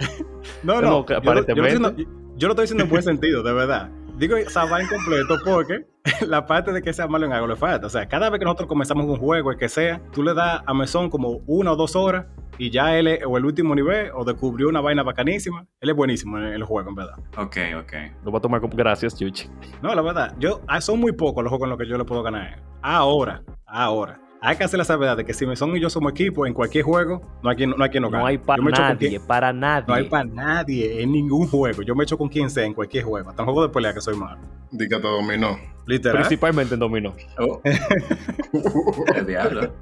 No, 0.64 0.82
No, 0.82 0.90
no, 0.90 1.06
que 1.06 1.14
yo, 1.14 1.20
lo- 1.22 1.24
yo 1.24 1.34
lo 1.34 1.40
estoy 1.40 1.54
aparentemente. 1.62 1.92
diciendo- 2.04 2.34
yo 2.36 2.48
lo 2.50 2.52
estoy 2.54 2.64
diciendo 2.64 2.84
en 2.84 2.90
buen 2.90 3.04
sentido, 3.04 3.42
de 3.42 3.54
verdad. 3.54 3.90
Digo 4.18 4.38
sabá 4.48 4.82
incompleto 4.82 5.40
porque 5.44 5.86
la 6.28 6.46
parte 6.46 6.72
de 6.72 6.82
que 6.82 6.94
sea 6.94 7.08
malo 7.08 7.26
en 7.26 7.34
algo 7.34 7.48
le 7.48 7.56
falta. 7.56 7.88
O 7.88 7.90
sea, 7.90 8.08
cada 8.08 8.30
vez 8.30 8.40
que 8.40 8.46
nosotros 8.46 8.68
comenzamos 8.68 9.06
un 9.06 9.18
juego, 9.18 9.52
el 9.52 9.58
que 9.58 9.70
sea, 9.70 10.02
tú 10.12 10.22
le 10.22 10.34
das 10.34 10.62
a 10.66 10.74
Mesón 10.74 11.10
como 11.10 11.42
una 11.48 11.72
o 11.72 11.76
dos 11.76 11.96
horas 11.96 12.26
y 12.58 12.70
ya 12.70 12.98
él 12.98 13.08
es 13.08 13.26
o 13.26 13.38
el 13.38 13.46
último 13.46 13.74
nivel 13.74 14.12
o 14.14 14.24
descubrió 14.24 14.70
una 14.70 14.82
vaina 14.82 15.02
bacanísima. 15.02 15.66
Él 15.80 15.90
es 15.90 15.96
buenísimo 15.96 16.38
en 16.38 16.46
el 16.46 16.64
juego, 16.64 16.90
en 16.90 16.96
verdad. 16.96 17.16
Ok, 17.38 17.58
ok. 17.80 17.94
Lo 18.24 18.32
voy 18.32 18.38
a 18.38 18.42
tomar 18.42 18.62
como 18.62 18.76
gracias, 18.76 19.18
Chuchi. 19.18 19.50
No, 19.82 19.94
la 19.96 20.02
verdad, 20.02 20.36
yo, 20.38 20.62
ah, 20.68 20.80
son 20.80 21.00
muy 21.00 21.14
pocos 21.14 21.44
los 21.44 21.50
juegos 21.50 21.66
en 21.66 21.70
los 21.72 21.80
que 21.80 21.88
yo 21.88 21.98
le 21.98 22.06
puedo 22.06 22.22
ganar. 22.22 22.62
Ahora, 22.82 23.44
ahora. 23.66 24.23
Hay 24.46 24.58
que 24.58 24.66
hacer 24.66 24.78
la 24.78 24.84
salvedad 24.84 25.16
de 25.16 25.24
que 25.24 25.34
si 25.34 25.46
Mesón 25.46 25.74
y 25.78 25.80
yo 25.80 25.90
somos 25.90 26.12
equipo 26.12 26.46
en 26.46 26.54
cualquier 26.54 26.84
juego, 26.84 27.22
no 27.42 27.50
hay 27.50 27.56
quien 27.56 27.70
no, 27.70 27.82
hay 27.82 27.90
quien 27.90 28.04
No 28.04 28.10
gane. 28.10 28.26
hay 28.28 28.38
para 28.38 28.62
nadie, 28.62 29.10
quien- 29.10 29.26
para 29.26 29.54
nadie. 29.54 29.86
No 29.88 29.94
hay 29.94 30.04
para 30.10 30.26
nadie 30.26 31.02
en 31.02 31.14
ningún 31.14 31.48
juego. 31.48 31.82
Yo 31.82 31.96
me 31.96 32.04
echo 32.04 32.18
con 32.18 32.28
quien 32.28 32.50
sea 32.50 32.66
en 32.66 32.74
cualquier 32.74 33.06
juego. 33.06 33.30
Hasta 33.30 33.42
en 33.42 33.46
juego 33.46 33.64
de 33.66 33.70
pelea 33.70 33.94
que 33.94 34.02
soy 34.02 34.18
malo. 34.18 34.42
Di 34.70 34.90
que 34.90 34.98
te 34.98 35.02
dominó. 35.08 35.58
Literal. 35.86 36.18
Principalmente 36.20 36.74
en 36.74 36.80
dominó. 36.82 37.14
Oh. 37.40 37.62
¡El 39.16 39.26
diablo! 39.26 39.74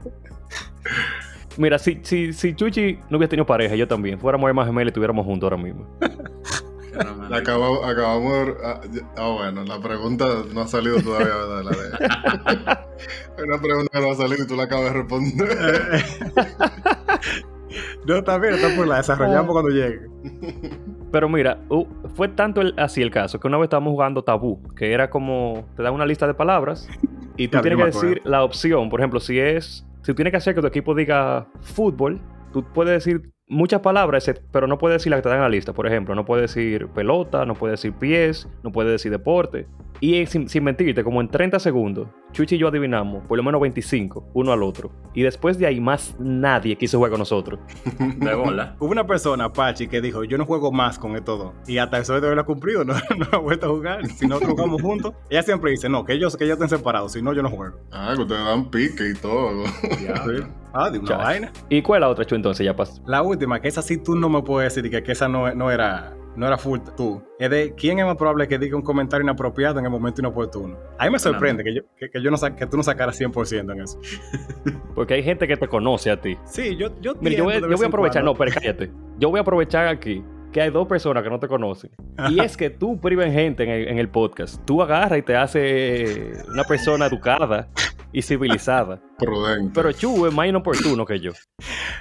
Mira, 1.58 1.80
si, 1.80 2.00
si, 2.04 2.32
si 2.32 2.54
Chuchi 2.56 3.00
no 3.10 3.18
hubiera 3.18 3.30
tenido 3.30 3.46
pareja, 3.46 3.76
yo 3.76 3.88
también, 3.88 4.20
fuéramos 4.20 4.48
hermanos 4.48 4.70
gemelos 4.70 4.88
y 4.88 4.92
estuviéramos 4.92 5.26
juntos 5.26 5.52
ahora 5.52 5.62
mismo. 5.62 5.88
Acabamos, 7.02 7.80
ah, 8.64 8.82
ah, 9.18 9.30
bueno, 9.30 9.64
la 9.64 9.80
pregunta 9.80 10.26
no 10.54 10.62
ha 10.62 10.68
salido 10.68 11.02
todavía, 11.02 11.36
¿verdad? 11.36 11.64
La 11.64 11.72
de... 11.72 13.44
Una 13.44 13.60
pregunta 13.62 13.90
que 13.92 14.00
no 14.02 14.12
ha 14.12 14.16
salido 14.16 14.44
y 14.44 14.48
tú 14.48 14.56
la 14.56 14.64
acabas 14.64 14.86
de 14.86 14.94
responder. 15.02 15.50
no, 18.06 18.16
está 18.16 18.38
bien, 18.38 18.54
está 18.56 18.76
por 18.76 18.88
la 18.88 18.98
desarrollamos 18.98 19.52
cuando 19.52 19.70
llegue. 19.70 20.02
Pero 21.12 21.30
mira, 21.30 21.60
uh, 21.70 21.86
fue 22.16 22.28
tanto 22.30 22.62
el- 22.62 22.74
así 22.78 23.02
el 23.02 23.12
caso 23.12 23.40
que 23.40 23.48
una 23.48 23.58
vez 23.58 23.66
estábamos 23.66 23.92
jugando 23.92 24.24
tabú, 24.24 24.62
que 24.76 24.94
era 24.94 25.10
como 25.10 25.66
te 25.76 25.84
dan 25.84 25.94
una 25.94 26.06
lista 26.06 26.28
de 26.28 26.34
palabras 26.34 26.88
y 27.38 27.48
tú 27.48 27.60
tienes 27.62 27.80
que 27.80 27.86
decir 27.86 28.22
la 28.24 28.44
opción. 28.44 28.90
Por 28.90 29.00
ejemplo, 29.00 29.20
si 29.20 29.40
es, 29.40 29.86
si 30.02 30.12
tú 30.12 30.16
tienes 30.16 30.32
que 30.32 30.38
hacer 30.38 30.56
que 30.56 30.62
tu 30.62 30.68
equipo 30.68 30.96
diga 30.96 31.48
fútbol, 31.62 32.22
tú 32.54 32.64
puedes 32.74 32.94
decir 33.04 33.32
muchas 33.52 33.82
palabras, 33.82 34.32
pero 34.52 34.66
no 34.66 34.78
puedes 34.78 34.96
decir 34.96 35.12
las 35.12 35.20
que 35.20 35.24
te 35.24 35.30
dan 35.30 35.40
en 35.40 35.44
la 35.44 35.50
lista. 35.50 35.74
Por 35.74 35.86
ejemplo, 35.86 36.16
no 36.16 36.26
puedes 36.26 36.54
decir 36.54 36.88
pelota, 36.88 37.46
no 37.46 37.54
puedes 37.54 37.80
decir 37.80 37.94
pies, 37.94 38.48
no 38.64 38.72
puedes 38.72 38.92
decir 38.94 39.12
deporte. 39.12 39.68
Y 40.00 40.26
sin, 40.26 40.50
sin 40.50 40.64
mentirte, 40.64 41.04
como 41.04 41.22
en 41.22 41.28
30 41.28 41.60
segundos, 41.60 42.08
Chuchi 42.32 42.56
y 42.56 42.58
yo 42.58 42.70
adivinamos 42.70 43.24
por 43.28 43.38
lo 43.38 43.44
menos 43.44 43.62
25, 43.62 44.30
uno 44.34 44.52
al 44.52 44.64
otro. 44.64 44.92
Y 45.14 45.22
después 45.22 45.60
de 45.60 45.68
ahí, 45.68 45.80
más 45.80 46.16
nadie 46.18 46.76
quiso 46.76 46.98
jugar 46.98 47.12
con 47.12 47.20
nosotros. 47.20 47.60
De 48.18 48.34
bola. 48.34 48.76
Hubo 48.80 48.90
una 48.90 49.06
persona, 49.06 49.52
Pachi, 49.52 49.88
que 49.88 50.02
dijo: 50.02 50.24
Yo 50.24 50.38
no 50.38 50.46
juego 50.46 50.72
más 50.72 50.98
con 50.98 51.16
estos 51.16 51.38
dos. 51.38 51.54
Y 51.68 51.78
hasta 51.78 52.00
eso 52.00 52.20
de 52.20 52.28
hoy 52.28 52.36
lo 52.36 52.42
ha 52.42 52.46
cumplido. 52.46 52.84
No, 52.92 52.96
no 53.16 53.28
ha 53.32 53.38
vuelto 53.38 53.68
a 53.68 53.70
jugar. 53.70 54.08
Si 54.08 54.26
nosotros 54.26 54.52
jugamos 54.52 54.82
juntos, 54.82 55.14
ella 55.30 55.44
siempre 55.44 55.72
dice: 55.72 55.88
No, 55.88 56.04
que 56.04 56.14
ellos, 56.14 56.36
que 56.36 56.46
ellos 56.46 56.56
estén 56.56 56.70
separados. 56.70 57.12
Si 57.12 57.22
no, 57.22 57.34
yo 57.34 57.44
no 57.44 57.50
juego. 57.50 57.78
Ah, 57.92 58.14
que 58.16 58.22
ustedes 58.22 58.44
dan 58.44 58.72
pique 58.72 59.10
y 59.10 59.14
todo. 59.14 59.64
Ah, 60.74 60.90
de 60.90 61.00
una 61.00 61.18
vaina. 61.18 61.52
¿Y 61.70 61.82
cuál 61.82 62.00
es 62.00 62.02
la 62.02 62.10
otra, 62.10 62.26
Chu, 62.26 62.36
entonces? 62.36 62.66
Ya 62.66 62.76
pasó. 62.76 63.02
La 63.06 63.22
última, 63.22 63.41
que 63.62 63.68
esa 63.68 63.82
sí 63.82 63.98
tú 63.98 64.16
no 64.16 64.30
me 64.30 64.42
puedes 64.42 64.74
decir 64.74 64.90
que, 64.90 65.04
que 65.04 65.12
esa 65.12 65.28
no, 65.28 65.54
no 65.54 65.72
era. 65.72 66.18
No 66.34 66.48
era 66.48 66.58
full 66.58 66.80
tú. 66.96 67.22
Es 67.38 67.50
de 67.50 67.74
quién 67.76 68.00
es 68.00 68.06
más 68.06 68.16
probable 68.16 68.48
que 68.48 68.58
diga 68.58 68.78
un 68.78 68.82
comentario 68.82 69.22
inapropiado 69.22 69.80
en 69.80 69.86
el 69.86 69.92
momento 69.92 70.22
inoportuno. 70.22 70.78
A 70.98 71.04
mí 71.04 71.12
me 71.12 71.20
sorprende 71.20 71.62
que, 71.62 71.76
yo, 71.76 71.82
que, 71.98 72.10
que 72.10 72.24
yo 72.24 72.32
no 72.32 72.38
que 72.56 72.66
tú 72.68 72.78
no 72.78 72.84
sacaras 72.84 73.20
100% 73.20 73.74
en 73.74 73.82
eso. 73.82 74.00
Porque 74.96 75.16
hay 75.16 75.24
gente 75.24 75.46
que 75.46 75.58
te 75.58 75.68
conoce 75.68 76.10
a 76.10 76.22
ti. 76.22 76.38
Sí, 76.46 76.78
yo, 76.78 76.88
yo 77.02 77.16
Mira, 77.20 77.36
yo 77.36 77.44
voy, 77.44 77.60
yo 77.60 77.68
voy 77.76 77.84
a 77.84 77.88
aprovechar, 77.88 78.24
no, 78.24 78.34
pero 78.34 78.50
cállate. 78.54 78.90
Yo 79.20 79.30
voy 79.30 79.40
a 79.40 79.42
aprovechar 79.42 79.88
aquí 79.88 80.24
que 80.52 80.62
hay 80.62 80.70
dos 80.70 80.88
personas 80.88 81.24
que 81.24 81.30
no 81.30 81.40
te 81.40 81.48
conocen. 81.48 81.92
Y 82.30 82.40
es 82.40 82.58
que 82.58 82.70
tú 82.70 83.00
prives 83.00 83.34
gente 83.34 83.64
en 83.64 83.70
el, 83.70 83.88
en 83.88 83.98
el 83.98 84.10
podcast. 84.10 84.64
Tú 84.66 84.82
agarras 84.82 85.20
y 85.20 85.22
te 85.22 85.36
haces 85.36 86.44
una 86.48 86.64
persona 86.64 87.06
educada 87.06 87.70
y 88.12 88.22
civilizada. 88.22 89.02
Prudente. 89.18 89.72
Pero 89.74 89.92
Chu 89.92 90.28
es 90.28 90.34
más 90.34 90.48
inoportuno 90.48 91.06
que 91.06 91.20
yo. 91.20 91.32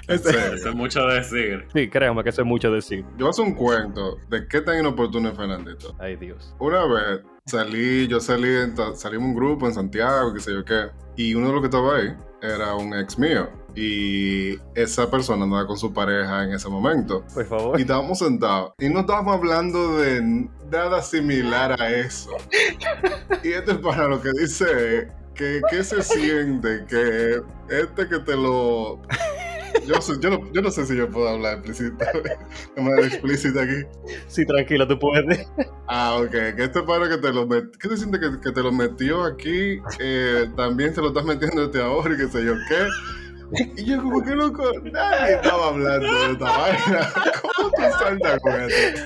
Eso 0.07 0.29
es 0.29 0.75
mucho 0.75 1.05
decir. 1.07 1.65
Sí, 1.73 1.89
créanme 1.89 2.23
que 2.23 2.29
eso 2.29 2.41
es 2.41 2.47
mucho 2.47 2.71
decir. 2.71 3.05
Yo 3.17 3.29
hacer 3.29 3.45
un 3.45 3.53
cuento 3.53 4.17
de 4.29 4.47
qué 4.47 4.61
tan 4.61 4.79
inoportuno 4.79 5.29
es 5.29 5.37
Fernandito. 5.37 5.95
Ay, 5.99 6.15
Dios. 6.17 6.55
Una 6.59 6.85
vez 6.85 7.21
salí, 7.45 8.07
yo 8.07 8.19
salí, 8.19 8.49
en, 8.49 8.75
salimos 8.95 9.29
un 9.29 9.35
grupo 9.35 9.67
en 9.67 9.73
Santiago, 9.73 10.33
qué 10.33 10.39
sé 10.39 10.53
yo 10.53 10.65
qué, 10.65 10.87
y 11.15 11.33
uno 11.33 11.47
de 11.47 11.53
los 11.53 11.61
que 11.61 11.67
estaba 11.67 11.97
ahí 11.97 12.13
era 12.41 12.75
un 12.75 12.93
ex 12.93 13.17
mío. 13.17 13.49
Y 13.75 14.57
esa 14.75 15.09
persona 15.09 15.43
andaba 15.43 15.65
con 15.67 15.77
su 15.77 15.93
pareja 15.93 16.43
en 16.43 16.53
ese 16.53 16.67
momento. 16.69 17.23
Por 17.33 17.45
favor. 17.45 17.79
Y 17.79 17.83
estábamos 17.83 18.19
sentados. 18.19 18.73
Y 18.79 18.89
no 18.89 19.01
estábamos 19.01 19.35
hablando 19.35 19.97
de 19.99 20.47
nada 20.71 21.01
similar 21.01 21.81
a 21.81 21.89
eso. 21.89 22.31
Y 23.43 23.53
este 23.53 23.75
para 23.75 24.07
lo 24.07 24.21
que 24.21 24.31
dice 24.31 24.97
es 24.97 25.07
que, 25.35 25.61
que 25.69 25.83
se 25.83 26.03
siente 26.03 26.85
que 26.87 27.41
este 27.69 28.07
que 28.07 28.19
te 28.19 28.35
lo... 28.35 29.01
Yo, 29.87 29.95
yo, 30.19 30.29
no, 30.29 30.51
yo 30.51 30.61
no 30.61 30.69
sé 30.69 30.85
si 30.85 30.97
yo 30.97 31.09
puedo 31.09 31.29
hablar 31.29 31.53
explícita, 31.59 32.05
de 32.75 32.81
manera 32.81 33.07
explícita 33.07 33.61
aquí. 33.63 33.85
Sí, 34.27 34.45
tranquilo, 34.45 34.85
tú 34.85 34.99
puedes. 34.99 35.47
Ah, 35.87 36.17
ok. 36.19 36.29
Que 36.29 36.63
este 36.65 36.83
para 36.83 37.07
que 37.09 37.17
te 37.17 37.31
lo 37.31 37.47
met... 37.47 37.75
¿Qué 37.77 37.87
se 37.87 37.97
siente 37.97 38.19
que, 38.19 38.39
que 38.41 38.51
te 38.51 38.61
lo 38.61 38.73
metió 38.73 39.23
aquí? 39.23 39.79
eh, 39.99 40.51
también 40.57 40.93
te 40.93 40.99
lo 41.01 41.07
estás 41.07 41.23
metiendo 41.23 41.67
desde 41.67 41.81
ahora 41.81 42.13
y 42.13 42.17
qué 42.17 42.27
sé 42.27 42.43
yo 42.43 42.53
qué. 42.67 42.85
Y 43.53 43.85
yo 43.85 44.01
como 44.01 44.23
que 44.23 44.31
loco, 44.31 44.71
nadie 44.83 45.35
estaba 45.35 45.67
hablando 45.67 46.07
de 46.07 46.31
esta 46.31 46.45
vaina. 46.45 47.13
¿Cómo 47.41 47.69
tú 47.71 47.81
saltas 47.99 48.39
con 48.41 48.61
esto? 48.61 49.01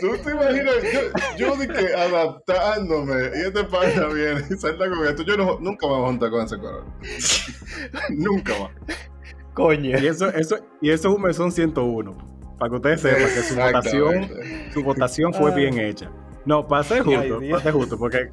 Tú 0.00 0.16
te 0.24 0.30
imaginas, 0.30 0.74
yo, 0.92 1.00
yo 1.36 1.56
dije 1.56 1.94
adaptándome 1.94 3.30
y 3.34 3.46
este 3.46 3.64
pana 3.64 4.06
viene 4.08 4.44
y 4.50 4.54
salta 4.56 4.88
con 4.88 5.06
esto. 5.06 5.22
Yo 5.22 5.36
no, 5.36 5.58
nunca 5.60 5.86
me 5.86 5.94
voy 5.94 6.02
a 6.02 6.06
juntar 6.06 6.30
con 6.30 6.44
ese 6.44 6.58
color. 6.58 6.84
nunca 8.10 8.52
más. 8.58 8.70
Coño. 9.54 9.98
Y 9.98 10.06
eso, 10.06 10.28
eso, 10.28 10.58
y 10.80 10.90
eso 10.90 11.08
es 11.08 11.14
un 11.16 11.22
mesón 11.22 11.52
101. 11.52 12.16
Para 12.58 12.70
que 12.70 12.76
ustedes 12.76 13.00
sepan 13.00 13.34
que 13.34 13.42
su 13.42 13.54
votación, 13.56 14.28
su 14.72 14.82
votación 14.82 15.34
fue 15.34 15.54
bien 15.54 15.78
hecha. 15.78 16.10
No, 16.44 16.66
Ay, 16.70 17.00
justo, 17.02 17.40
para 17.50 17.62
ser 17.62 17.72
justo, 17.72 17.98
porque 17.98 18.30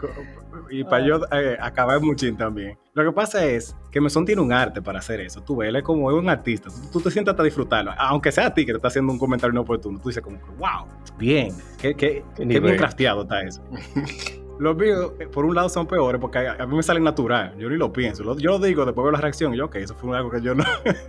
y 0.69 0.83
para 0.83 1.05
yo 1.05 1.21
eh, 1.31 1.57
acabar 1.59 1.99
muchín 2.01 2.37
también. 2.37 2.77
Lo 2.93 3.03
que 3.03 3.11
pasa 3.11 3.45
es 3.45 3.75
que 3.91 4.01
Mesón 4.01 4.25
tiene 4.25 4.41
un 4.41 4.51
arte 4.51 4.81
para 4.81 4.99
hacer 4.99 5.21
eso. 5.21 5.41
Tú 5.41 5.57
ves, 5.57 5.69
él 5.69 5.75
es 5.77 5.83
como 5.83 6.09
es 6.09 6.17
un 6.17 6.29
artista. 6.29 6.69
Tú, 6.69 6.89
tú 6.93 7.01
te 7.01 7.11
sientas 7.11 7.33
hasta 7.33 7.43
disfrutarlo. 7.43 7.91
Aunque 7.97 8.31
sea 8.31 8.47
a 8.47 8.53
ti 8.53 8.65
que 8.65 8.71
te 8.71 8.77
está 8.77 8.87
haciendo 8.87 9.11
un 9.11 9.19
comentario 9.19 9.53
inoportuno, 9.53 9.99
tú 9.99 10.09
dices 10.09 10.23
como 10.23 10.37
wow, 10.57 10.87
bien, 11.17 11.53
qué, 11.79 11.93
qué, 11.95 12.23
qué 12.35 12.59
bien 12.59 12.77
crafteado 12.77 13.23
está 13.23 13.41
eso. 13.41 13.61
Los 14.59 14.75
míos, 14.75 15.11
eh, 15.19 15.27
por 15.27 15.45
un 15.45 15.53
lado, 15.55 15.69
son 15.69 15.85
peores 15.87 16.19
porque 16.19 16.39
a, 16.39 16.53
a 16.59 16.65
mí 16.65 16.75
me 16.75 16.83
salen 16.83 17.03
natural. 17.03 17.55
Yo 17.57 17.69
ni 17.69 17.77
lo 17.77 17.93
pienso. 17.93 18.23
Lo- 18.23 18.37
yo 18.37 18.51
lo 18.51 18.59
digo, 18.59 18.85
después 18.85 19.03
veo 19.03 19.11
la 19.11 19.21
reacción 19.21 19.53
y 19.53 19.57
yo, 19.57 19.65
ok, 19.65 19.75
eso 19.75 19.93
fue 19.95 20.15
algo 20.17 20.31
que 20.31 20.41
yo 20.41 20.55
no, 20.55 20.63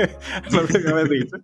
no 0.52 0.62
debía 0.64 0.90
haber 0.90 1.08
dicho. 1.08 1.36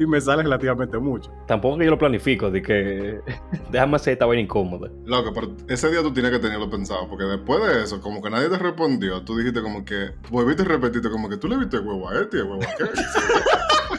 Y 0.00 0.06
me 0.06 0.20
sale 0.20 0.44
relativamente 0.44 0.96
mucho. 0.98 1.32
Tampoco 1.48 1.76
que 1.78 1.84
yo 1.84 1.90
lo 1.90 1.98
planifico, 1.98 2.50
de 2.52 2.62
que 2.62 3.20
déjame 3.70 3.96
hacer 3.96 4.12
esta 4.12 4.26
vaina 4.26 4.42
incómoda. 4.42 4.88
Loco, 5.04 5.32
pero 5.34 5.56
ese 5.68 5.90
día 5.90 6.02
tú 6.02 6.12
tienes 6.12 6.30
que 6.32 6.38
tenerlo 6.38 6.70
pensado, 6.70 7.08
porque 7.08 7.24
después 7.24 7.60
de 7.66 7.82
eso, 7.82 8.00
como 8.00 8.22
que 8.22 8.30
nadie 8.30 8.48
te 8.48 8.58
respondió, 8.58 9.22
tú 9.22 9.36
dijiste 9.36 9.60
como 9.60 9.84
que, 9.84 10.10
volviste 10.30 10.62
y 10.62 10.66
repetiste 10.66 11.10
como 11.10 11.28
que 11.28 11.36
tú 11.36 11.48
le 11.48 11.56
viste 11.56 11.78
huevo 11.78 12.08
a 12.08 12.20
este 12.20 12.42
huevo 12.42 12.60
a 12.62 12.64
aquel. 12.66 12.90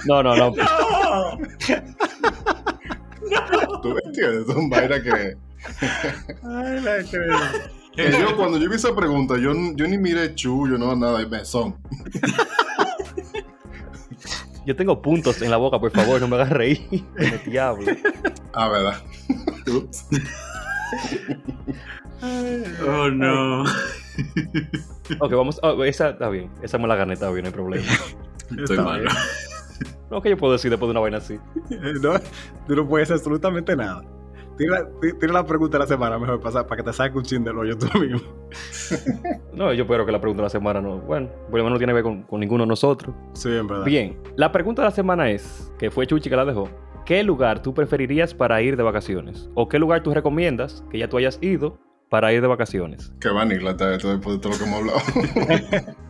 No, 0.05 0.24
no, 0.24 0.34
no. 0.34 0.51
Tú 3.81 3.89
me 3.89 4.00
entiendes, 4.05 4.46
son 4.48 4.69
vainas 4.69 5.01
que, 5.01 5.36
Ay, 6.43 6.81
la 6.81 7.03
que... 7.03 8.11
yo 8.19 8.35
cuando 8.37 8.57
yo 8.57 8.69
vi 8.69 8.75
esa 8.75 8.95
pregunta, 8.95 9.37
yo, 9.37 9.53
yo 9.75 9.87
ni 9.87 9.97
miré 9.97 10.33
chullo, 10.35 10.77
no, 10.77 10.95
nada, 10.95 11.21
y 11.21 11.27
mesón. 11.27 11.75
Yo 14.65 14.75
tengo 14.75 15.01
puntos 15.01 15.41
en 15.41 15.49
la 15.49 15.57
boca, 15.57 15.79
por 15.79 15.91
favor, 15.91 16.21
no 16.21 16.27
me 16.27 16.35
hagas 16.35 16.49
reír. 16.51 16.87
Me 17.17 17.37
diablo. 17.49 17.91
Ah, 18.53 18.69
¿verdad? 18.69 19.01
Ups. 19.67 20.05
Oh, 22.85 23.09
no. 23.09 23.63
Ok, 25.19 25.31
vamos. 25.33 25.59
oh, 25.63 25.83
esa 25.83 26.09
está 26.09 26.29
bien. 26.29 26.51
Esa 26.61 26.77
me 26.77 26.87
la 26.87 26.95
gané, 26.95 27.13
está 27.13 27.31
bien, 27.31 27.43
no 27.43 27.47
hay 27.47 27.53
problema. 27.53 27.85
Estoy 28.49 28.63
Está 28.63 28.83
malo. 28.83 29.03
bien. 29.03 29.15
No, 30.11 30.21
que 30.21 30.29
yo 30.29 30.37
puedo 30.37 30.53
decir 30.53 30.69
después 30.69 30.87
de 30.87 30.91
una 30.91 30.99
vaina 30.99 31.17
así. 31.17 31.39
No, 32.01 32.19
tú 32.67 32.75
no 32.75 32.87
puedes 32.87 33.07
hacer 33.07 33.17
absolutamente 33.17 33.75
nada. 33.75 34.03
Tira, 34.59 34.87
ti- 35.01 35.13
tira 35.19 35.33
la 35.33 35.45
pregunta 35.45 35.77
de 35.77 35.83
la 35.85 35.87
semana 35.87 36.19
mejor 36.19 36.39
para, 36.41 36.67
para 36.67 36.75
que 36.77 36.83
te 36.83 36.93
saque 36.93 37.17
un 37.17 37.23
chin 37.23 37.43
del 37.43 37.57
hoyo 37.57 37.75
tú 37.77 37.87
mismo. 37.99 38.19
No, 39.53 39.73
yo 39.73 39.83
espero 39.83 40.05
que 40.05 40.11
la 40.11 40.19
pregunta 40.21 40.41
de 40.41 40.45
la 40.45 40.49
semana 40.49 40.79
no. 40.81 40.99
Bueno, 40.99 41.29
por 41.49 41.57
lo 41.59 41.63
menos 41.65 41.71
no 41.71 41.77
tiene 41.77 41.91
que 41.91 41.95
ver 41.95 42.03
con, 42.03 42.23
con 42.23 42.39
ninguno 42.39 42.63
de 42.63 42.67
nosotros. 42.69 43.13
Sí, 43.33 43.49
en 43.49 43.67
verdad. 43.67 43.83
Bien, 43.85 44.17
la 44.35 44.51
pregunta 44.51 44.81
de 44.83 44.87
la 44.89 44.91
semana 44.95 45.29
es, 45.31 45.71
que 45.79 45.89
fue 45.91 46.05
Chuchi 46.07 46.29
que 46.29 46.35
la 46.35 46.45
dejó. 46.45 46.69
¿Qué 47.05 47.23
lugar 47.23 47.61
tú 47.61 47.73
preferirías 47.73 48.33
para 48.33 48.61
ir 48.61 48.77
de 48.77 48.83
vacaciones? 48.83 49.49
¿O 49.55 49.67
qué 49.67 49.79
lugar 49.79 50.03
tú 50.03 50.13
recomiendas 50.13 50.83
que 50.91 50.97
ya 50.99 51.09
tú 51.09 51.17
hayas 51.17 51.39
ido 51.41 51.77
para 52.09 52.31
ir 52.33 52.41
de 52.41 52.47
vacaciones? 52.47 53.11
Que 53.19 53.29
vanilla 53.29 53.71
está 53.71 53.93
esto 53.95 54.09
después 54.11 54.35
de 54.37 54.41
todo 54.41 54.51
lo 54.53 54.57
que 54.59 54.63
hemos 54.65 54.79
hablado. 54.79 55.95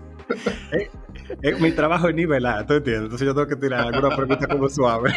Eh, 1.41 1.55
mi 1.59 1.71
trabajo 1.71 2.07
es 2.09 2.13
nivelar, 2.15 2.65
¿tú 2.67 2.73
entiendes? 2.73 3.03
Entonces 3.05 3.25
yo 3.27 3.33
tengo 3.33 3.47
que 3.47 3.55
tirar 3.55 3.87
alguna 3.93 4.15
pregunta 4.15 4.47
como 4.47 4.69
suave. 4.69 5.11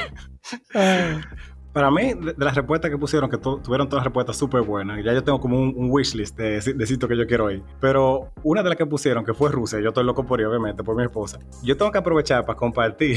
Para 1.73 1.91
mí, 1.91 2.13
de, 2.15 2.35
las 2.37 2.55
respuestas 2.55 2.91
que 2.91 2.99
pusieron, 2.99 3.31
que 3.31 3.39
tu- 3.39 3.59
tuvieron 3.61 3.89
todas 3.89 4.05
respuestas 4.05 4.37
súper 4.37 4.61
buenas, 4.63 5.03
ya 5.03 5.13
yo 5.15 5.25
tengo 5.25 5.41
como 5.41 5.59
un, 5.59 5.73
un 5.77 5.91
wishlist 5.91 6.37
de, 6.37 6.61
de 6.61 6.87
sitios 6.87 7.09
que 7.09 7.17
yo 7.17 7.27
quiero 7.27 7.51
ir. 7.51 7.63
Pero 7.81 8.29
una 8.43 8.63
de 8.63 8.69
las 8.69 8.77
que 8.77 8.85
pusieron, 8.87 9.25
que 9.25 9.33
fue 9.33 9.51
Rusia, 9.51 9.81
yo 9.81 9.89
estoy 9.89 10.05
loco 10.05 10.25
por 10.27 10.39
ir, 10.41 10.47
obviamente, 10.47 10.85
por 10.85 10.95
mi 10.97 11.03
esposa. 11.03 11.39
Yo 11.63 11.77
tengo 11.77 11.91
que 11.91 11.99
aprovechar 11.99 12.45
para 12.45 12.59
compartir 12.59 13.17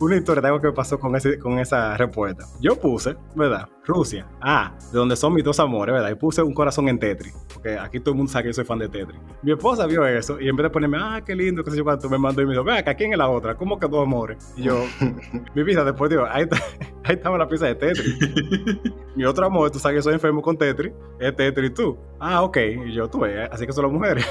una 0.00 0.16
historia 0.16 0.40
de 0.40 0.48
algo 0.48 0.60
que 0.60 0.68
me 0.68 0.72
pasó 0.72 0.98
con, 0.98 1.14
ese, 1.14 1.38
con 1.38 1.58
esa 1.58 1.96
respuesta. 1.96 2.44
Yo 2.60 2.74
puse, 2.76 3.16
¿verdad? 3.34 3.68
Rusia. 3.84 4.26
Ah, 4.40 4.74
de 4.92 4.98
donde 4.98 5.14
son 5.14 5.34
mis 5.34 5.44
dos 5.44 5.60
amores, 5.60 5.92
¿verdad? 5.92 6.10
Y 6.10 6.14
puse 6.14 6.42
un 6.42 6.54
corazón 6.54 6.88
en 6.88 6.98
Tetris. 6.98 7.34
Porque 7.52 7.78
aquí 7.78 8.00
todo 8.00 8.12
el 8.12 8.16
mundo 8.16 8.32
sabe 8.32 8.44
que 8.44 8.48
yo 8.48 8.54
soy 8.54 8.64
fan 8.64 8.78
de 8.78 8.88
Tetris. 8.88 9.20
Mi 9.42 9.52
esposa 9.52 9.86
vio 9.86 10.06
eso 10.06 10.40
y 10.40 10.48
en 10.48 10.56
vez 10.56 10.64
de 10.64 10.70
ponerme, 10.70 10.96
ah, 10.98 11.22
qué 11.24 11.34
lindo, 11.34 11.62
qué 11.62 11.70
sé 11.70 11.76
yo 11.76 11.84
cuánto, 11.84 12.08
me 12.08 12.18
mandó 12.18 12.40
y 12.40 12.46
me 12.46 12.52
dijo, 12.52 12.64
vea, 12.64 12.78
acá, 12.78 12.94
¿quién 12.94 13.12
es 13.12 13.18
la 13.18 13.28
otra? 13.28 13.54
¿Cómo 13.54 13.78
que 13.78 13.86
dos 13.86 14.02
amores? 14.02 14.54
Y 14.56 14.62
yo, 14.62 14.84
mi 15.54 15.62
vida, 15.62 15.84
después 15.84 16.10
digo, 16.10 16.24
ahí, 16.30 16.44
está, 16.44 16.56
ahí 17.04 17.16
estaba 17.16 17.36
la 17.36 17.46
pieza 17.46 17.66
de 17.66 17.74
Tetris. 17.74 18.16
Mi 19.16 19.24
otro 19.24 19.44
amor, 19.44 19.70
tú 19.70 19.78
sabes 19.78 19.94
que 19.94 19.98
yo 19.98 20.02
soy 20.02 20.14
enfermo 20.14 20.40
con 20.40 20.56
Tetris, 20.56 20.92
es 21.18 21.36
Tetris 21.36 21.74
tú. 21.74 21.98
Ah, 22.18 22.42
ok. 22.42 22.56
Y 22.86 22.92
yo, 22.92 23.08
tú 23.08 23.20
ves, 23.20 23.48
así 23.52 23.66
que 23.66 23.72
son 23.72 23.84
las 23.84 23.92
mujeres. 23.92 24.26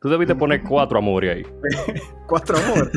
Tú 0.00 0.10
debiste 0.10 0.34
poner 0.34 0.62
cuatro 0.62 0.98
amores 0.98 1.36
ahí. 1.36 1.46
Cuatro 2.26 2.58
amores. 2.58 2.92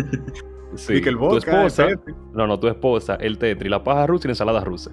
Sí. 0.76 0.96
y 0.96 1.02
que 1.02 1.10
el 1.10 1.18
tu 1.18 1.38
esposa, 1.38 1.88
no, 2.34 2.46
no, 2.46 2.60
tu 2.60 2.68
esposa, 2.68 3.16
el 3.16 3.38
tetri, 3.38 3.70
la 3.70 3.84
paja 3.84 4.06
rusa 4.06 4.28
y 4.28 4.30
la 4.30 4.32
ensalada 4.34 4.62
rusa. 4.62 4.92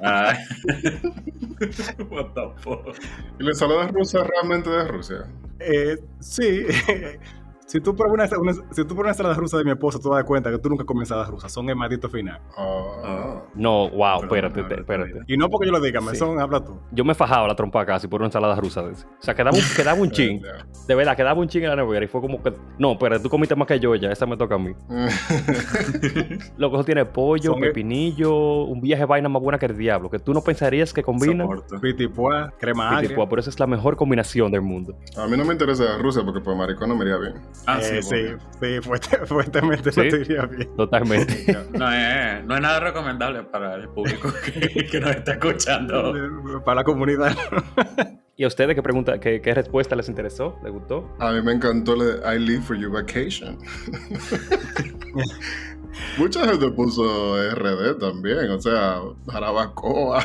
Ay. 0.00 0.36
What 2.10 2.32
the 2.34 2.50
fuck. 2.56 2.96
¿Y 3.38 3.42
la 3.42 3.50
ensalada 3.50 3.88
rusa 3.88 4.24
realmente 4.24 4.70
de 4.70 4.84
Rusia? 4.88 5.26
Eh, 5.58 5.96
sí. 6.20 6.64
si 7.70 7.80
tú 7.80 7.94
pruebas 7.94 8.32
una, 8.32 8.38
una- 8.40 8.52
si 8.72 8.82
tú 8.84 8.94
pruebas 8.94 9.00
una 9.00 9.10
ensalada 9.10 9.34
rusa 9.36 9.58
de 9.58 9.64
mi 9.64 9.70
esposa, 9.70 9.98
tú 10.00 10.10
te 10.10 10.16
das 10.16 10.24
cuenta 10.24 10.50
que 10.50 10.58
tú 10.58 10.68
nunca 10.68 10.84
comes 10.84 11.02
ensaladas 11.02 11.30
rusas. 11.30 11.52
Son 11.52 11.68
el 11.68 11.76
maldito 11.76 12.08
final. 12.08 12.40
Ah. 12.56 13.42
No, 13.54 13.88
wow, 13.90 14.20
Perdón, 14.20 14.24
espérate, 14.24 14.62
no, 14.62 14.68
te- 14.68 14.74
no, 14.74 14.80
espérate. 14.80 15.20
Y 15.28 15.36
no 15.36 15.48
porque 15.48 15.66
yo 15.66 15.72
lo 15.72 15.80
diga, 15.80 16.00
me 16.00 16.10
Sí. 16.12 16.16
son, 16.16 16.40
habla 16.40 16.64
tú. 16.64 16.78
Yo 16.90 17.04
me 17.04 17.14
fajaba 17.14 17.46
la 17.46 17.54
trompa 17.54 17.86
casi 17.86 18.08
por 18.08 18.20
una 18.20 18.26
ensalada 18.26 18.56
rusa 18.56 18.82
de 18.82 18.92
ese. 18.92 19.06
O 19.06 19.22
sea, 19.22 19.34
quedaba 19.34 19.56
un, 19.56 19.62
quedaba 19.76 20.00
un 20.00 20.10
chin. 20.10 20.40
Ya. 20.42 20.66
De 20.88 20.94
verdad, 20.96 21.16
quedaba 21.16 21.40
un 21.40 21.48
chin 21.48 21.62
en 21.62 21.70
la 21.70 21.76
nevera 21.76 22.04
y 22.04 22.08
fue 22.08 22.20
como 22.20 22.42
que. 22.42 22.52
No, 22.78 22.98
pero 22.98 23.20
tú 23.22 23.28
comiste 23.28 23.54
más 23.54 23.68
que 23.68 23.78
yo 23.78 23.94
ya, 23.94 24.10
esa 24.10 24.26
me 24.26 24.36
toca 24.36 24.56
a 24.56 24.58
mí. 24.58 24.72
Lo 26.56 26.70
que 26.70 26.76
eso 26.76 26.84
tiene 26.84 27.04
pollo, 27.04 27.52
Son- 27.52 27.60
pepinillo, 27.60 28.64
un 28.64 28.80
viaje 28.80 29.02
de 29.02 29.06
vaina 29.06 29.28
más 29.28 29.42
buena 29.42 29.58
que 29.58 29.66
el 29.66 29.76
diablo, 29.76 30.10
que 30.10 30.18
tú 30.18 30.32
no 30.34 30.40
pensarías 30.42 30.92
que 30.92 31.02
combina. 31.02 31.46
Pitipoa, 31.80 32.52
crema 32.58 33.00
tipo, 33.00 33.28
por 33.28 33.38
eso 33.38 33.50
es 33.50 33.58
la 33.60 33.66
mejor 33.66 33.96
combinación 33.96 34.50
del 34.52 34.62
mundo. 34.62 34.94
A 35.16 35.26
mí 35.26 35.36
no 35.36 35.44
me 35.44 35.52
interesa 35.52 35.98
Rusia 35.98 36.22
porque 36.24 36.40
pues 36.40 36.56
maricón 36.56 36.88
no 36.88 36.96
me 36.96 37.04
iría 37.04 37.16
bien. 37.18 37.34
Ah, 37.66 37.78
Eh, 37.80 38.02
sí, 38.02 38.02
sí, 38.02 38.36
sí, 38.60 38.80
fuerte- 38.80 39.18
fuertemente 39.26 39.92
¿Sí? 39.92 40.00
no 40.00 40.08
te 40.08 40.18
diría 40.18 40.46
bien. 40.46 40.76
Totalmente. 40.76 41.56
No 41.72 41.90
es, 41.92 42.44
no 42.44 42.54
es 42.56 42.60
nada 42.60 42.80
recomendable 42.80 43.42
para 43.44 43.74
el 43.76 43.88
público 43.88 44.32
que, 44.44 44.86
que 44.86 45.00
nos 45.00 45.10
está 45.10 45.32
escuchando. 45.32 46.12
Para 46.64 46.76
la 46.76 46.84
comunidad. 46.84 47.36
¿Y 48.36 48.44
a 48.44 48.46
ustedes 48.46 48.74
qué 48.74 48.82
pregunta, 48.82 49.20
qué, 49.20 49.40
qué 49.42 49.52
respuesta 49.54 49.94
les 49.94 50.08
interesó? 50.08 50.56
¿Les 50.64 50.72
gustó? 50.72 51.14
A 51.18 51.30
mí 51.32 51.42
me 51.42 51.52
encantó 51.52 51.94
de 51.96 52.18
I 52.34 52.38
live 52.38 52.62
for 52.62 52.76
your 52.76 52.90
vacation. 52.90 53.58
Mucha 56.18 56.46
gente 56.48 56.70
puso 56.70 57.36
RD 57.54 57.98
también, 57.98 58.50
o 58.50 58.60
sea, 58.60 59.00
Jarabacoa. 59.30 60.24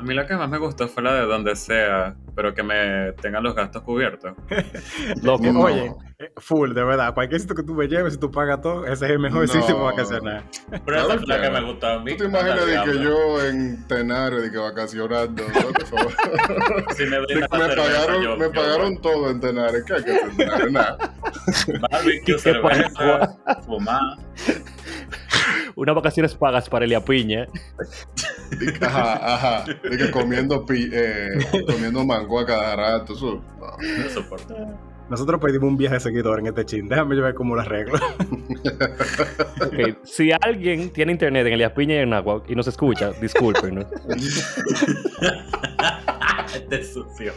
A 0.00 0.02
mí 0.02 0.14
la 0.14 0.26
que 0.26 0.34
más 0.34 0.48
me 0.48 0.56
gustó 0.56 0.88
fue 0.88 1.02
la 1.02 1.12
de 1.14 1.26
donde 1.26 1.54
sea, 1.54 2.14
pero 2.34 2.54
que 2.54 2.62
me 2.62 3.12
tengan 3.20 3.42
los 3.42 3.54
gastos 3.54 3.82
cubiertos. 3.82 4.32
Loco, 5.22 5.44
No. 5.44 5.60
Oye, 5.60 5.92
eh, 6.18 6.32
full, 6.38 6.72
de 6.72 6.82
verdad. 6.82 7.12
Cualquier 7.12 7.38
sitio 7.38 7.54
que 7.54 7.62
tú 7.62 7.74
me 7.74 7.86
lleves, 7.86 8.14
si 8.14 8.18
tú 8.18 8.30
pagas 8.30 8.62
todo, 8.62 8.86
ese 8.86 9.04
es 9.04 9.10
el 9.10 9.18
mejor 9.18 9.42
No. 9.46 9.52
sitio 9.52 9.74
para 9.76 9.90
vacacionar. 9.90 10.44
Pero 10.86 10.96
esa 10.96 11.18
fue 11.18 11.26
la 11.26 11.42
que- 11.42 11.50
me 11.50 11.60
gustó 11.62 11.86
a 11.86 11.98
mí. 12.02 12.12
¿Tú 12.12 12.16
te 12.16 12.24
imaginas 12.30 12.66
de 12.66 12.92
que 12.92 12.98
yo 13.04 13.44
en 13.44 13.86
Tenario, 13.88 14.40
de 14.40 14.50
que 14.50 14.56
vacacionando? 14.58 15.42
¿no? 15.46 15.72
Por 15.72 15.86
favor. 15.86 16.12
Si 16.96 17.04
me, 17.04 17.26
que 17.26 17.34
me 17.36 17.48
pagaron, 17.48 18.22
yo- 18.22 18.36
me 18.38 18.44
yo 18.46 18.52
pagaron 18.52 18.96
todo 19.02 19.30
en 19.30 19.40
Tenario. 19.40 19.84
¿Qué 19.84 19.92
hay 19.94 20.04
que 20.04 20.10
hacer 20.12 20.30
en 20.30 20.36
Tenario? 20.38 20.70
Nada. 20.70 20.96
Barbecue, 21.90 22.38
cerveza, 22.38 23.36
fumar. 23.66 24.00
unas 25.76 25.94
vacaciones 25.94 26.34
pagas 26.34 26.68
para 26.70 26.84
Elia 26.86 27.04
Piña. 27.04 27.46
Que, 28.58 28.84
Ajá, 28.84 29.34
ajá. 29.34 29.64
Que 29.82 30.10
comiendo, 30.10 30.64
pi- 30.66 30.90
eh, 30.92 31.28
comiendo 31.66 32.04
mango 32.04 32.40
a 32.40 32.46
cada 32.46 32.76
rato. 32.76 33.12
Eso, 33.14 33.42
no. 33.58 33.66
No 34.02 34.10
soporto. 34.10 34.54
Nosotros 35.08 35.40
pedimos 35.40 35.68
un 35.68 35.76
viaje 35.76 35.94
de 35.94 36.00
seguidor 36.00 36.38
en 36.38 36.46
este 36.46 36.64
chin. 36.64 36.88
Déjame 36.88 37.16
yo 37.16 37.22
ver 37.22 37.34
cómo 37.34 37.54
lo 37.54 37.60
arreglo. 37.62 37.98
Ok, 39.60 39.98
Si 40.04 40.30
alguien 40.40 40.90
tiene 40.90 41.12
internet 41.12 41.46
en 41.46 41.52
Elia 41.54 41.72
Piña 41.74 41.94
y 41.96 41.98
en 41.98 42.12
Agua 42.14 42.42
y 42.48 42.54
nos 42.54 42.66
escucha, 42.68 43.10
discúlpenos. 43.20 43.86
Este 46.54 46.80
es 46.80 46.92
sucio. 46.92 47.32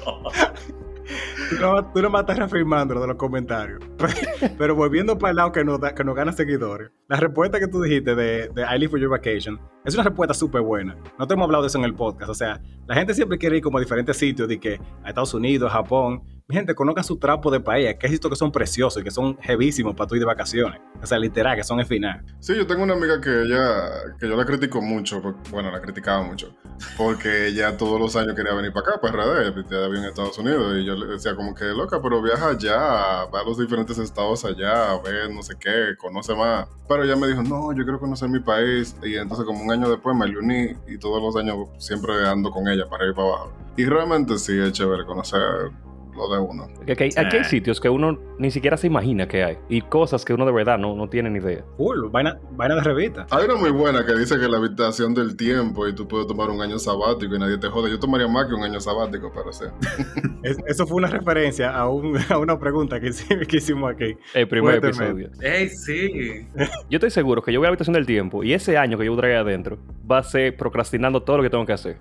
Tú 1.50 1.56
no, 1.60 1.86
tú 1.94 2.02
nomás 2.02 2.22
estás 2.22 2.38
reafirmando 2.40 2.96
lo 2.96 3.02
de 3.02 3.08
los 3.08 3.18
comentarios. 3.18 3.80
Pero 4.58 4.76
volviendo 4.76 5.18
para 5.18 5.32
el 5.32 5.36
lado 5.38 5.52
que 5.52 5.64
nos, 5.64 5.80
da- 5.80 5.94
que 5.94 6.04
nos 6.04 6.16
gana 6.16 6.32
seguidores, 6.32 6.90
la 7.08 7.18
respuesta 7.18 7.60
que 7.60 7.68
tú 7.68 7.82
dijiste 7.82 8.16
de, 8.16 8.50
de 8.50 8.62
I 8.64 8.80
Live 8.80 8.90
for 8.92 9.00
Your 9.00 9.10
Vacation 9.12 9.60
es 9.86 9.94
una 9.94 10.04
respuesta 10.04 10.34
súper 10.34 10.62
buena. 10.62 10.96
No 11.20 11.28
te 11.28 11.34
hemos 11.34 11.46
hablado 11.46 11.64
de 11.64 11.68
eso 11.68 11.78
en 11.78 11.84
el 11.84 11.94
podcast. 11.94 12.30
O 12.30 12.34
sea, 12.34 12.62
la 12.88 12.96
gente 12.96 13.14
siempre 13.14 13.38
quiere 13.38 13.58
ir 13.58 13.64
como 13.64 13.78
a 13.78 13.82
diferentes 13.82 14.18
sitios, 14.18 14.48
de 14.48 14.60
que 14.60 14.80
a 15.04 15.10
Estados 15.10 15.34
Unidos, 15.34 15.72
Japón. 15.72 16.24
Mi 16.46 16.58
gente, 16.58 16.76
conozca 16.76 17.04
su 17.04 17.18
trapo 17.18 17.50
de 17.50 17.62
país, 17.62 17.96
que 17.98 18.08
es 18.08 18.14
esto 18.14 18.30
que 18.30 18.36
son 18.36 18.52
preciosos 18.52 19.02
y 19.02 19.04
que 19.06 19.12
son 19.12 19.38
heavísimos 19.42 19.96
para 19.96 20.08
tu 20.08 20.16
ir 20.16 20.20
de 20.20 20.26
vacaciones. 20.26 20.82
O 21.02 21.06
sea, 21.06 21.18
literal, 21.18 21.56
que 21.56 21.64
son 21.64 21.80
el 21.80 21.86
final. 21.86 22.22
Sí, 22.40 22.54
yo 22.54 22.68
tengo 22.68 22.84
una 22.84 22.96
amiga 22.96 23.22
que 23.22 23.44
ella, 23.44 23.90
que 24.20 24.28
yo 24.28 24.36
la 24.36 24.46
critico 24.46 24.82
mucho, 24.82 25.22
bueno, 25.52 25.72
la 25.72 25.82
criticaba 25.82 26.22
mucho, 26.22 26.54
porque 26.98 27.48
ella 27.48 27.78
todos 27.78 28.00
los 28.00 28.18
años 28.18 28.36
quería 28.36 28.54
venir 28.54 28.74
para 28.74 28.90
acá, 28.90 29.02
para 29.02 29.24
RD, 29.24 29.40
ella 29.72 29.88
vivía 29.88 30.02
en 30.02 30.06
Estados 30.10 30.38
Unidos, 30.38 30.76
y 30.78 30.86
yo 30.86 30.96
le 30.96 31.08
decía 31.08 31.34
como 31.34 31.56
que, 31.56 31.64
loca, 31.66 32.02
pero 32.02 32.22
viaja 32.22 32.50
allá, 32.50 33.26
va 33.26 33.40
a 33.40 33.44
los 33.46 33.58
diferentes 33.58 33.98
estados 33.98 34.44
allá, 34.44 34.98
ve 35.04 35.34
no 35.34 35.44
sé 35.44 35.56
qué, 35.58 35.96
conoce 35.98 36.36
más. 36.36 36.68
Pero 36.90 37.04
ella 37.04 37.16
me 37.16 37.28
dijo, 37.28 37.42
no, 37.42 37.72
yo 37.72 37.84
quiero 37.84 38.00
conocer 38.00 38.28
mi 38.30 38.40
país, 38.40 38.98
y 39.02 39.16
entonces 39.16 39.46
como 39.46 39.64
un 39.64 39.73
año 39.74 39.90
después 39.90 40.16
me 40.16 40.28
le 40.28 40.40
uní, 40.40 40.78
y 40.88 40.98
todos 40.98 41.22
los 41.22 41.36
años 41.36 41.68
siempre 41.78 42.28
ando 42.28 42.52
con 42.52 42.68
ella 42.68 42.88
para 42.90 43.10
y 43.10 43.14
para 43.14 43.28
abajo. 43.28 43.52
Y 43.76 43.86
realmente 43.86 44.38
sí 44.38 44.58
es 44.58 44.72
chévere 44.72 45.06
conocer 45.06 45.72
lo 46.16 46.30
de 46.34 46.40
uno. 46.42 46.68
Que 46.86 46.94
Aquí, 46.94 47.04
hay- 47.06 47.10
aquí 47.18 47.36
hay 47.38 47.42
Eh. 47.42 47.46
sitios 47.46 47.80
que 47.80 47.90
uno 47.90 48.20
ni 48.40 48.52
siquiera 48.52 48.78
se 48.78 48.88
imagina 48.88 49.28
que 49.28 49.44
hay. 49.44 49.58
Y 49.70 49.82
cosas 49.82 50.24
que 50.26 50.34
uno 50.34 50.46
de 50.46 50.52
verdad 50.52 50.78
no, 50.78 50.96
no 50.96 51.08
tiene 51.10 51.30
ni 51.30 51.40
idea. 51.40 51.64
Full, 51.78 52.10
vaina, 52.12 52.40
vaina 52.52 52.76
de 52.76 52.82
revista. 52.82 53.26
Hay 53.32 53.46
una 53.46 53.56
muy 53.56 53.72
buena 53.72 54.06
que 54.06 54.14
dice 54.16 54.40
que 54.40 54.48
la 54.48 54.58
habitación 54.58 55.14
del 55.14 55.36
tiempo 55.38 55.88
y 55.88 55.94
tú 55.96 56.08
puedes 56.08 56.28
tomar 56.28 56.50
un 56.50 56.62
año 56.62 56.78
sabático 56.80 57.36
y 57.36 57.40
nadie 57.40 57.58
te 57.58 57.68
jode. 57.68 57.90
Yo 57.92 58.00
tomaría 58.00 58.28
más 58.28 58.48
que 58.48 58.54
un 58.54 58.64
año 58.64 58.80
sabático, 58.80 59.32
pero 59.34 59.52
sí. 59.54 59.66
Es- 60.44 60.58
eso 60.68 60.86
fue 60.88 60.98
una 60.98 61.08
referencia 61.08 61.72
a, 61.76 61.88
un- 61.90 62.18
a 62.30 62.38
una 62.38 62.60
pregunta 62.60 63.00
que, 63.00 63.08
hici- 63.08 63.48
que 63.48 63.58
hicimos 63.58 63.92
aquí. 63.92 64.16
El 64.34 64.48
primer 64.48 64.80
Fuertemente. 64.82 65.26
episodio. 65.26 65.50
¡Ey, 65.54 65.70
sí! 65.70 66.48
Yo 66.90 66.98
estoy 66.98 67.10
seguro 67.12 67.42
que 67.42 67.52
yo 67.54 67.60
voy 67.60 67.66
a 67.66 67.70
la 67.70 67.72
habitación 67.74 67.94
del 67.94 68.06
tiempo 68.06 68.44
y 68.44 68.54
ese 68.54 68.78
año 68.78 68.98
que 68.98 69.06
yo 69.06 69.16
traiga 69.16 69.40
adentro 69.40 69.78
va 70.10 70.20
a 70.20 70.24
ser 70.24 70.56
procrastinando 70.58 71.24
todo 71.24 71.38
lo 71.38 71.44
que 71.44 71.50
tengo 71.50 71.66
que 71.66 71.74
hacer. 71.74 71.98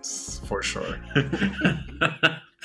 For 0.46 0.64
sure. 0.64 0.98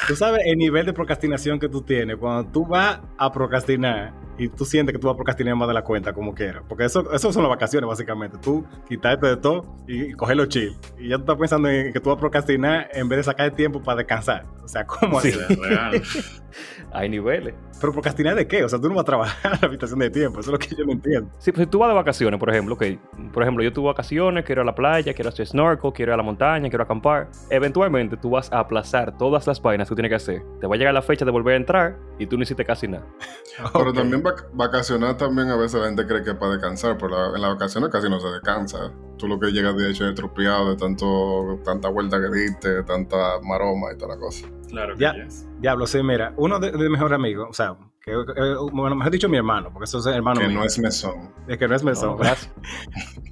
Tú 0.05 0.15
sabes 0.15 0.41
el 0.45 0.57
nivel 0.57 0.85
de 0.85 0.93
procrastinación 0.93 1.59
que 1.59 1.69
tú 1.69 1.81
tienes. 1.81 2.17
Cuando 2.17 2.51
tú 2.51 2.65
vas 2.65 2.99
a 3.17 3.31
procrastinar 3.31 4.13
y 4.37 4.49
tú 4.49 4.65
sientes 4.65 4.93
que 4.93 4.99
tú 4.99 5.07
vas 5.07 5.13
a 5.13 5.17
procrastinar 5.17 5.55
más 5.55 5.67
de 5.67 5.73
la 5.73 5.83
cuenta, 5.83 6.13
como 6.13 6.33
quieras. 6.33 6.63
Porque 6.67 6.85
eso, 6.85 7.11
eso 7.13 7.31
son 7.33 7.43
las 7.43 7.49
vacaciones, 7.49 7.87
básicamente. 7.87 8.37
Tú 8.41 8.65
quitarte 8.87 9.27
de 9.27 9.37
todo 9.37 9.65
y, 9.87 10.13
cogerlo 10.13 10.45
chill. 10.45 10.75
Y 10.97 11.09
ya 11.09 11.15
tú 11.17 11.21
estás 11.23 11.37
pensando 11.37 11.69
en 11.69 11.91
que 11.93 11.99
tú 11.99 12.09
vas 12.09 12.17
a 12.17 12.19
procrastinar 12.19 12.89
en 12.93 13.09
vez 13.09 13.17
de 13.17 13.23
sacar 13.23 13.47
el 13.47 13.53
tiempo 13.53 13.81
para 13.81 13.97
descansar. 13.97 14.45
O 14.63 14.67
sea, 14.67 14.85
¿cómo 14.85 15.19
Sí. 15.21 15.29
así? 15.29 15.55
Real. 15.55 16.01
Hay 16.91 17.09
niveles. 17.09 17.53
Pero 17.79 17.93
procrastinar 17.93 18.35
de 18.35 18.47
qué? 18.47 18.63
O 18.63 18.69
sea, 18.69 18.79
tú 18.79 18.87
no 18.89 18.95
vas 18.95 19.03
a 19.03 19.05
trabajar 19.05 19.53
en 19.53 19.59
la 19.61 19.67
habitación 19.67 19.99
de 19.99 20.09
tiempo. 20.09 20.39
Eso 20.39 20.49
es 20.49 20.53
lo 20.53 20.59
que 20.59 20.75
yo 20.75 20.85
no 20.85 20.93
entiendo. 20.93 21.29
Sí, 21.37 21.51
pues 21.51 21.65
si 21.65 21.69
tú 21.69 21.79
vas 21.79 21.89
de 21.89 21.95
vacaciones, 21.95 22.39
por 22.39 22.49
ejemplo, 22.49 22.77
que 22.77 22.97
por 23.33 23.43
ejemplo, 23.43 23.63
yo 23.63 23.71
tuve 23.71 23.87
vacaciones, 23.87 24.43
quiero 24.45 24.61
ir 24.61 24.63
a 24.63 24.65
la 24.65 24.75
playa, 24.75 25.13
quiero 25.13 25.29
hacer 25.29 25.45
snorkel, 25.47 25.91
quiero 25.93 26.11
ir 26.11 26.13
a 26.13 26.17
la 26.17 26.23
montaña, 26.23 26.69
quiero 26.69 26.83
acampar. 26.83 27.29
Eventualmente 27.49 28.17
tú 28.17 28.31
vas 28.31 28.51
a 28.51 28.59
aplazar 28.59 29.17
todas 29.17 29.45
las 29.45 29.61
vainas 29.61 29.87
que 29.87 29.89
tú 29.91 29.95
tienes 29.95 30.09
que 30.09 30.15
hacer. 30.15 30.41
Te 30.59 30.67
va 30.67 30.75
a 30.75 30.77
llegar 30.77 30.93
la 30.93 31.01
fecha 31.01 31.25
de 31.25 31.31
volver 31.31 31.53
a 31.53 31.57
entrar 31.57 31.95
y 32.19 32.27
tú 32.27 32.37
no 32.37 32.43
hiciste 32.43 32.63
casi 32.65 32.87
nada. 32.87 33.05
Pero 33.73 33.91
también 33.93 34.23
vac- 34.23 34.47
vacacionar 34.53 35.17
también 35.17 35.49
a 35.49 35.55
veces 35.55 35.79
la 35.81 35.87
gente 35.87 36.05
cree 36.05 36.23
que 36.23 36.31
es 36.31 36.35
para 36.37 36.53
descansar, 36.53 36.97
pero 36.97 37.09
la- 37.09 37.35
en 37.35 37.41
las 37.41 37.51
vacaciones 37.53 37.89
casi 37.89 38.09
no 38.09 38.19
se 38.19 38.27
descansa. 38.29 38.91
Tú 39.17 39.27
lo 39.27 39.39
que 39.39 39.51
llegas 39.51 39.75
de 39.77 39.89
hecho 39.89 40.07
es 40.07 40.13
tropiado 40.15 40.69
de 40.69 40.77
tanto, 40.77 41.59
tanta 41.63 41.89
vuelta 41.89 42.19
que 42.21 42.29
diste, 42.29 42.83
tanta 42.83 43.39
maroma 43.43 43.93
y 43.93 43.97
toda 43.97 44.15
la 44.15 44.19
cosa. 44.21 44.47
Claro 44.69 44.93
que 44.95 45.01
Ya. 45.01 45.13
yes. 45.15 45.47
Diablo, 45.59 45.87
sí, 45.87 46.03
mira, 46.03 46.33
uno 46.37 46.59
de, 46.59 46.71
de 46.71 46.77
mis 46.77 46.91
mejores 46.91 47.15
amigos, 47.15 47.47
o 47.49 47.53
sea, 47.53 47.75
que, 48.07 48.41
eh, 48.41 48.55
bueno, 48.71 48.95
mejor 48.95 49.11
dicho 49.11 49.29
mi 49.29 49.37
hermano, 49.37 49.69
porque 49.71 49.85
eso 49.85 49.99
es 49.99 50.05
hermano 50.07 50.39
que 50.41 50.47
mío. 50.47 50.59
no 50.59 50.65
es 50.65 50.79
mesón. 50.79 51.31
Es 51.47 51.57
que 51.57 51.67
no 51.67 51.75
es 51.75 51.83
mesón. 51.83 52.09
No, 52.11 52.17
gracias. 52.17 52.51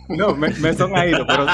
No, 0.08 0.36
Me- 0.36 0.52
Mesón 0.60 0.96
ha 0.96 1.04
ido, 1.08 1.26
pero, 1.26 1.48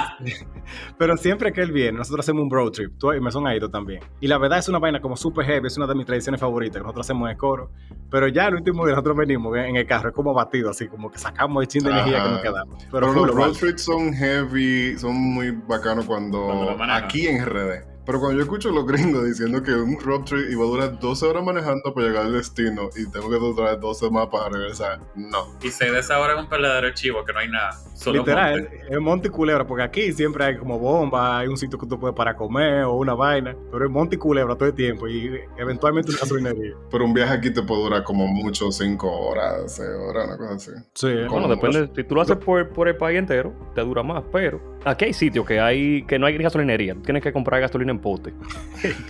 pero 0.97 1.15
siempre 1.15 1.53
que 1.53 1.61
él 1.61 1.71
viene, 1.71 1.97
nosotros 1.97 2.25
hacemos 2.25 2.43
un 2.43 2.49
road 2.51 2.71
trip. 2.71 2.97
Tú 2.97 3.13
y 3.13 3.21
Mesón 3.21 3.47
ha 3.47 3.55
ido 3.55 3.69
también. 3.69 4.01
Y 4.19 4.27
la 4.27 4.37
verdad 4.37 4.59
es 4.59 4.67
una 4.67 4.77
vaina 4.77 4.99
como 4.99 5.15
super 5.15 5.45
heavy, 5.45 5.67
es 5.67 5.77
una 5.77 5.87
de 5.87 5.95
mis 5.95 6.05
tradiciones 6.05 6.41
favoritas, 6.41 6.75
que 6.75 6.81
nosotros 6.83 7.05
hacemos 7.05 7.27
en 7.27 7.31
el 7.31 7.37
coro. 7.37 7.71
Pero 8.09 8.27
ya 8.27 8.47
el 8.47 8.55
último 8.55 8.83
día 8.85 8.91
nosotros 8.95 9.15
venimos 9.15 9.55
en 9.57 9.77
el 9.77 9.87
carro, 9.87 10.09
es 10.09 10.15
como 10.15 10.33
batido, 10.33 10.69
así 10.69 10.89
como 10.89 11.09
que 11.09 11.17
sacamos 11.17 11.61
el 11.63 11.67
chin 11.69 11.83
de 11.83 11.91
energía 11.91 12.17
Ajá. 12.17 12.25
que 12.25 12.31
nos 12.33 12.41
quedamos. 12.41 12.83
Pero, 12.91 13.13
los 13.13 13.27
road 13.33 13.51
trips 13.53 13.83
son 13.83 14.13
heavy, 14.13 14.97
son 14.99 15.15
muy 15.15 15.51
bacanos 15.51 16.03
cuando, 16.03 16.73
Cuando 16.77 16.93
aquí 16.93 17.27
en 17.27 17.45
RD. 17.45 17.90
Pero 18.05 18.19
cuando 18.19 18.37
yo 18.37 18.43
escucho 18.43 18.69
a 18.69 18.71
los 18.71 18.85
gringos 18.85 19.25
diciendo 19.25 19.61
que 19.61 19.73
un 19.73 19.99
road 19.99 20.21
trip 20.23 20.49
iba 20.49 20.63
a 20.63 20.67
durar 20.67 20.99
12 20.99 21.25
horas 21.25 21.43
manejando 21.43 21.93
para 21.93 22.07
llegar 22.07 22.25
al 22.25 22.33
destino 22.33 22.89
y 22.95 23.09
tengo 23.09 23.29
que 23.29 23.37
durar 23.37 23.79
12 23.79 24.09
más 24.09 24.27
para 24.27 24.49
regresar, 24.49 24.99
no. 25.15 25.55
Y 25.61 25.69
se 25.69 25.91
de 25.91 25.99
esa 25.99 26.19
hora 26.19 26.33
es 26.33 26.39
un 26.39 26.49
peleadero 26.49 26.87
de 26.87 26.93
chivo 26.93 27.23
que 27.23 27.33
no 27.33 27.39
hay 27.39 27.49
nada. 27.49 27.71
Solo 27.93 28.19
Literal, 28.19 28.61
monte. 28.61 28.81
es 28.89 28.99
monte 28.99 29.27
y 29.27 29.31
culebra, 29.31 29.67
porque 29.67 29.83
aquí 29.83 30.11
siempre 30.11 30.43
hay 30.43 30.57
como 30.57 30.79
bomba, 30.79 31.39
hay 31.39 31.47
un 31.47 31.57
sitio 31.57 31.77
que 31.77 31.85
tú 31.85 31.99
puedes 31.99 32.15
para 32.15 32.35
comer 32.35 32.83
o 32.85 32.93
una 32.93 33.13
vaina, 33.13 33.55
pero 33.71 33.85
es 33.85 33.91
monte 33.91 34.15
y 34.15 34.19
culebra 34.19 34.55
todo 34.55 34.69
el 34.69 34.75
tiempo 34.75 35.07
y 35.07 35.39
eventualmente 35.57 36.09
una 36.09 36.19
gasolinería. 36.19 36.73
Pero 36.89 37.05
un 37.05 37.13
viaje 37.13 37.33
aquí 37.33 37.53
te 37.53 37.61
puede 37.61 37.83
durar 37.83 38.03
como 38.03 38.25
mucho 38.25 38.71
5 38.71 39.11
horas, 39.11 39.75
6 39.75 39.89
horas, 40.09 40.27
una 40.27 40.37
cosa 40.37 40.53
así. 40.55 40.71
Sí. 40.95 41.13
Bueno, 41.29 41.47
depende. 41.47 41.91
Si 41.95 42.03
tú 42.03 42.15
lo 42.15 42.21
haces 42.21 42.37
por, 42.37 42.69
por 42.69 42.87
el 42.87 42.97
país 42.97 43.19
entero, 43.19 43.53
te 43.75 43.81
dura 43.81 44.01
más. 44.01 44.23
Pero 44.31 44.59
aquí 44.85 45.05
hay 45.05 45.13
sitios 45.13 45.45
que 45.45 45.59
hay 45.59 46.03
que 46.05 46.17
no 46.17 46.25
hay 46.25 46.37
gasolinería. 46.37 46.95
Tienes 47.03 47.21
que 47.21 47.31
comprar 47.31 47.61
gasolina 47.61 47.90
en 47.91 47.99
pote. 47.99 48.33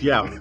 diablo. 0.00 0.40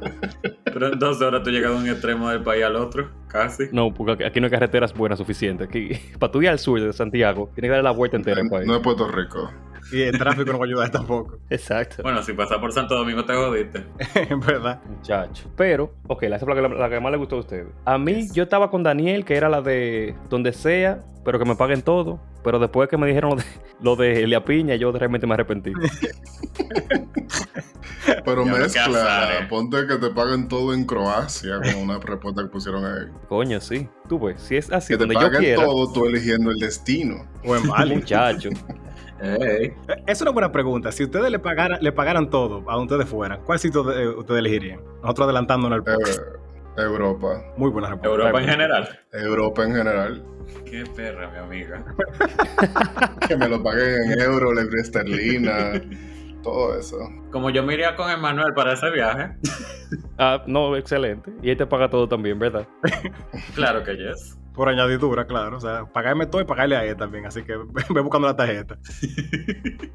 Pero 0.66 0.94
en 0.94 1.00
dos 1.00 1.22
horas 1.22 1.44
tú 1.44 1.50
llegas 1.52 1.72
de 1.72 1.78
un 1.78 1.88
extremo 1.88 2.30
del 2.30 2.42
país 2.44 2.64
al 2.64 2.76
otro, 2.76 3.10
casi. 3.28 3.66
No, 3.72 3.94
porque 3.94 4.12
aquí- 4.14 4.24
aquí 4.24 4.40
no 4.40 4.46
hay 4.48 4.52
carreteras 4.52 4.94
buenas 4.94 5.18
suficientes. 5.20 5.68
Aquí, 5.70 5.90
para 6.20 6.32
tú 6.32 6.42
ir 6.42 6.50
al 6.50 6.60
sur 6.60 6.80
de 6.82 6.92
Santiago, 6.94 7.50
tienes 7.56 7.70
que 7.70 7.76
dar 7.76 7.84
la 7.84 7.92
vuelta 7.92 8.18
entera 8.18 8.42
al 8.42 8.50
país. 8.50 8.68
No 8.68 8.76
es 8.76 8.82
Puerto 8.82 9.08
Rico. 9.08 9.52
Y 9.92 10.02
el 10.04 10.18
tráfico 10.18 10.52
no 10.52 10.60
va 10.60 10.66
a 10.66 10.68
ayudar 10.68 10.90
tampoco, 10.92 11.38
Exacto. 11.50 12.04
Bueno, 12.04 12.24
si 12.24 12.34
pasas 12.34 12.58
por 12.60 12.72
Santo 12.72 12.96
Domingo 12.96 13.26
te 13.26 13.34
jodiste. 13.34 13.86
en 14.16 14.40
verdad. 14.42 14.82
Muchacho. 14.86 15.50
Pero, 15.56 15.94
ok, 16.08 16.24
la 16.24 16.40
que, 16.40 16.46
la 16.62 16.90
que 16.90 17.00
más 17.00 17.12
le 17.12 17.18
gustó 17.18 17.38
a 17.38 17.40
ustedes. 17.40 17.68
A 17.86 17.98
mí, 17.98 18.28
yo 18.32 18.44
estaba 18.44 18.70
con 18.70 18.84
Daniel, 18.84 19.26
que 19.26 19.36
era 19.36 19.50
la 19.50 19.62
de 19.62 20.16
donde 20.30 20.54
sea, 20.54 21.00
pero 21.26 21.40
que 21.40 21.46
me 21.46 21.56
paguen 21.56 21.82
todo. 21.82 22.20
Pero 22.44 22.58
después 22.58 22.90
que 22.90 22.98
me 22.98 23.06
dijeron 23.06 23.32
lo 23.32 23.36
de, 23.36 23.44
lo 23.82 23.96
de 23.96 24.24
Elia 24.24 24.44
Piña, 24.44 24.76
yo 24.76 24.92
realmente 24.92 25.28
me 25.28 25.34
arrepentí. 25.36 25.72
Pero 28.26 28.46
Ya 28.46 28.52
mezcla, 28.52 29.40
eh. 29.40 29.48
ponte 29.48 29.86
que 29.88 29.96
te 29.98 30.10
paguen 30.10 30.48
todo 30.48 30.74
en 30.74 30.86
Croacia, 30.86 31.60
como 31.62 31.84
una 31.84 32.00
respuesta 32.00 32.42
que 32.42 32.48
pusieron 32.48 32.84
ahí. 32.84 33.06
Coño, 33.30 33.62
sí. 33.62 33.88
Tú 34.10 34.20
ves, 34.20 34.42
si 34.42 34.58
es 34.58 34.72
así, 34.72 34.94
Que 34.94 34.98
te 34.98 35.00
donde 35.06 35.16
yo 35.16 35.22
paguen 35.22 35.40
quiera. 35.40 35.64
todo 35.64 35.94
tú 35.94 36.06
eligiendo 36.06 36.50
el 36.52 36.58
destino. 36.58 37.28
O 37.46 37.56
en. 37.56 37.68
Muchacho. 37.90 38.50
Ey. 39.22 39.74
Es 40.08 40.22
una 40.22 40.32
buena 40.32 40.52
pregunta. 40.52 40.92
Si 40.92 41.04
ustedes 41.04 41.30
le 41.32 41.40
pagaran, 41.40 41.78
le 41.82 41.92
pagaran 41.92 42.30
todo 42.30 42.64
a 42.70 42.76
donde 42.76 42.94
ustedes 42.96 43.10
fueran, 43.10 43.42
¿cuál 43.46 43.60
sitio 43.60 43.84
de- 43.84 44.04
eh, 44.04 44.08
ustedes 44.10 44.40
elegirían? 44.40 44.80
Nosotros 45.04 45.26
adelantándonos 45.26 45.78
el 45.78 45.84
podcast. 45.84 46.20
Eh, 46.78 46.82
Europa. 46.82 47.44
Muy 47.58 47.70
buena 47.70 47.90
respuesta. 47.90 48.10
Europa 48.18 48.42
en 48.42 48.48
general. 48.50 49.00
Europa 49.12 49.64
en 49.64 49.76
general. 49.76 50.24
Qué 50.66 50.84
perra, 50.96 51.30
mi 51.32 51.38
amiga. 51.38 51.84
Que 53.28 53.38
me 53.38 53.48
lo 53.48 53.62
paguen 53.62 54.12
en 54.12 54.20
euro, 54.22 54.54
libra 54.54 54.82
esterlina, 54.82 55.74
todo 56.44 56.78
eso. 56.78 56.98
Como 57.32 57.50
yo 57.50 57.62
me 57.64 57.74
iría 57.76 57.96
con 57.96 58.10
Emanuel 58.10 58.54
para 58.54 58.74
ese 58.74 58.90
viaje, 58.90 59.36
Ah, 60.18 60.42
no, 60.48 60.76
excelente. 60.76 61.32
Y 61.42 61.50
él 61.52 61.58
te 61.58 61.66
paga 61.68 61.90
todo 61.90 62.08
también, 62.08 62.40
¿verdad? 62.40 62.66
claro 63.56 63.84
que 63.84 63.96
yes. 63.98 64.38
Por 64.54 64.68
añadidura, 64.68 65.26
claro. 65.26 65.58
O 65.58 65.62
sea, 65.62 65.86
pagarme 65.86 66.26
todo 66.26 66.42
y 66.42 66.46
pagarle 66.46 66.76
a 66.76 66.84
él 66.86 66.98
también. 66.98 67.26
Así 67.26 67.44
que 67.44 67.56
ve 67.90 68.02
buscando 68.02 68.28
la 68.28 68.36
tarjeta. 68.36 68.78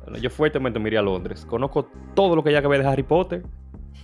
Bueno, 0.04 0.18
yo 0.20 0.30
fuertemente 0.30 0.78
me 0.78 0.88
iría 0.88 1.00
a 1.00 1.02
Londres. 1.02 1.44
Conozco 1.44 1.90
todo 2.14 2.36
lo 2.36 2.44
que 2.44 2.52
ya 2.52 2.60
ve 2.60 2.78
de 2.78 2.86
Harry 2.86 3.02
Potter. 3.02 3.42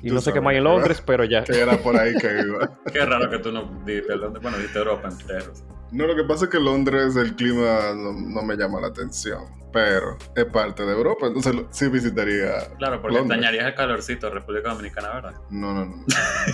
Y 0.03 0.09
Tú 0.09 0.15
no 0.15 0.21
sé 0.21 0.33
qué 0.33 0.41
más 0.41 0.51
hay 0.51 0.57
en. 0.59 0.65
Londres, 0.65 1.01
pero 1.07 1.23
ya. 1.23 1.45
Que 1.45 1.61
era 1.61 1.77
por 1.77 1.97
ahí 1.97 2.12
que 2.17 2.27
iba. 2.47 2.79
Qué 2.93 3.07
raro 3.07 3.31
que 3.31 3.38
tú 3.38 3.53
no 3.53 3.83
dijiste 3.87 4.17
Londres. 4.17 4.43
Bueno, 4.43 4.57
dijiste 4.59 4.81
Europa 4.81 5.09
entero. 5.09 5.53
No, 5.93 6.07
lo 6.07 6.17
que 6.17 6.25
pasa 6.25 6.47
es 6.47 6.51
que 6.51 6.59
Londres 6.59 7.15
el 7.17 7.37
clima 7.37 7.93
no, 7.95 8.13
no 8.15 8.43
me 8.43 8.57
llama 8.57 8.81
la 8.81 8.87
atención, 8.89 9.43
pero 9.73 10.17
es 10.35 10.45
parte 10.47 10.85
de 10.87 10.93
Europa, 10.93 11.27
entonces 11.27 11.55
sí 11.71 11.89
visitaría. 11.89 12.51
Claro, 12.79 13.01
porque 13.03 13.19
Londres. 13.19 13.37
extrañarías 13.39 13.67
el 13.67 13.75
calorcito 13.75 14.27
de 14.29 14.35
República 14.35 14.71
Dominicana, 14.71 15.09
¿verdad? 15.15 15.35
No, 15.51 15.75
no, 15.75 15.85
no. 15.85 16.05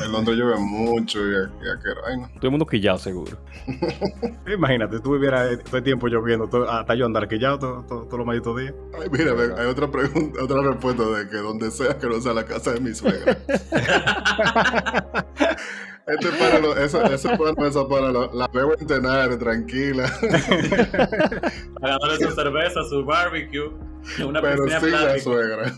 En 0.05 0.11
Londres 0.13 0.37
llueve 0.37 0.57
mucho 0.59 1.21
y, 1.21 1.35
aquí 1.37 1.89
ay 2.09 2.17
no. 2.21 2.27
Todo 2.35 2.41
el 2.43 2.51
mundo 2.51 2.67
quillado, 2.67 2.99
seguro. 2.99 3.39
Imagínate, 4.53 4.99
tú 5.01 5.13
vivieras 5.13 5.57
todo 5.65 5.77
el 5.77 5.85
tiempo 5.85 6.09
lloviendo, 6.09 6.49
todo- 6.49 6.69
hasta 6.69 6.97
yo 6.97 7.07
andar 7.07 7.29
quillado 7.29 7.59
todo- 7.61 7.83
todo- 7.85 8.05
todos 8.07 8.19
los 8.19 8.27
malditos 8.27 8.57
días. 8.59 8.75
Ay, 9.01 9.09
mira, 9.11 9.35
ve, 9.35 9.55
hay 9.57 9.67
otra 9.67 9.89
pregunta, 9.89 10.43
otra 10.43 10.63
respuesta 10.63 11.05
de 11.05 11.29
que 11.29 11.37
donde 11.37 11.71
sea 11.71 11.97
que 11.97 12.09
no 12.09 12.21
sea 12.21 12.35
la 12.35 12.45
casa 12.45 12.73
de 12.73 12.81
mi 12.81 12.93
suegra. 12.93 13.39
Este 16.09 16.29
para 16.39 16.59
lo, 16.59 16.77
esa, 16.77 17.07
esa 17.15 17.37
para 17.89 18.11
lo- 18.11 18.33
la 18.33 18.49
veo 18.49 18.75
en 18.79 18.87
Tenares, 18.87 19.39
tranquila. 19.39 20.11
Pagándole 21.81 22.17
su 22.19 22.31
cerveza, 22.35 22.83
su 22.89 23.05
barbecue, 23.05 23.71
una 24.27 24.41
pero 24.41 24.65
piscina 24.65 24.81
sí 24.81 24.91
la 24.91 25.19
suegra. 25.19 25.73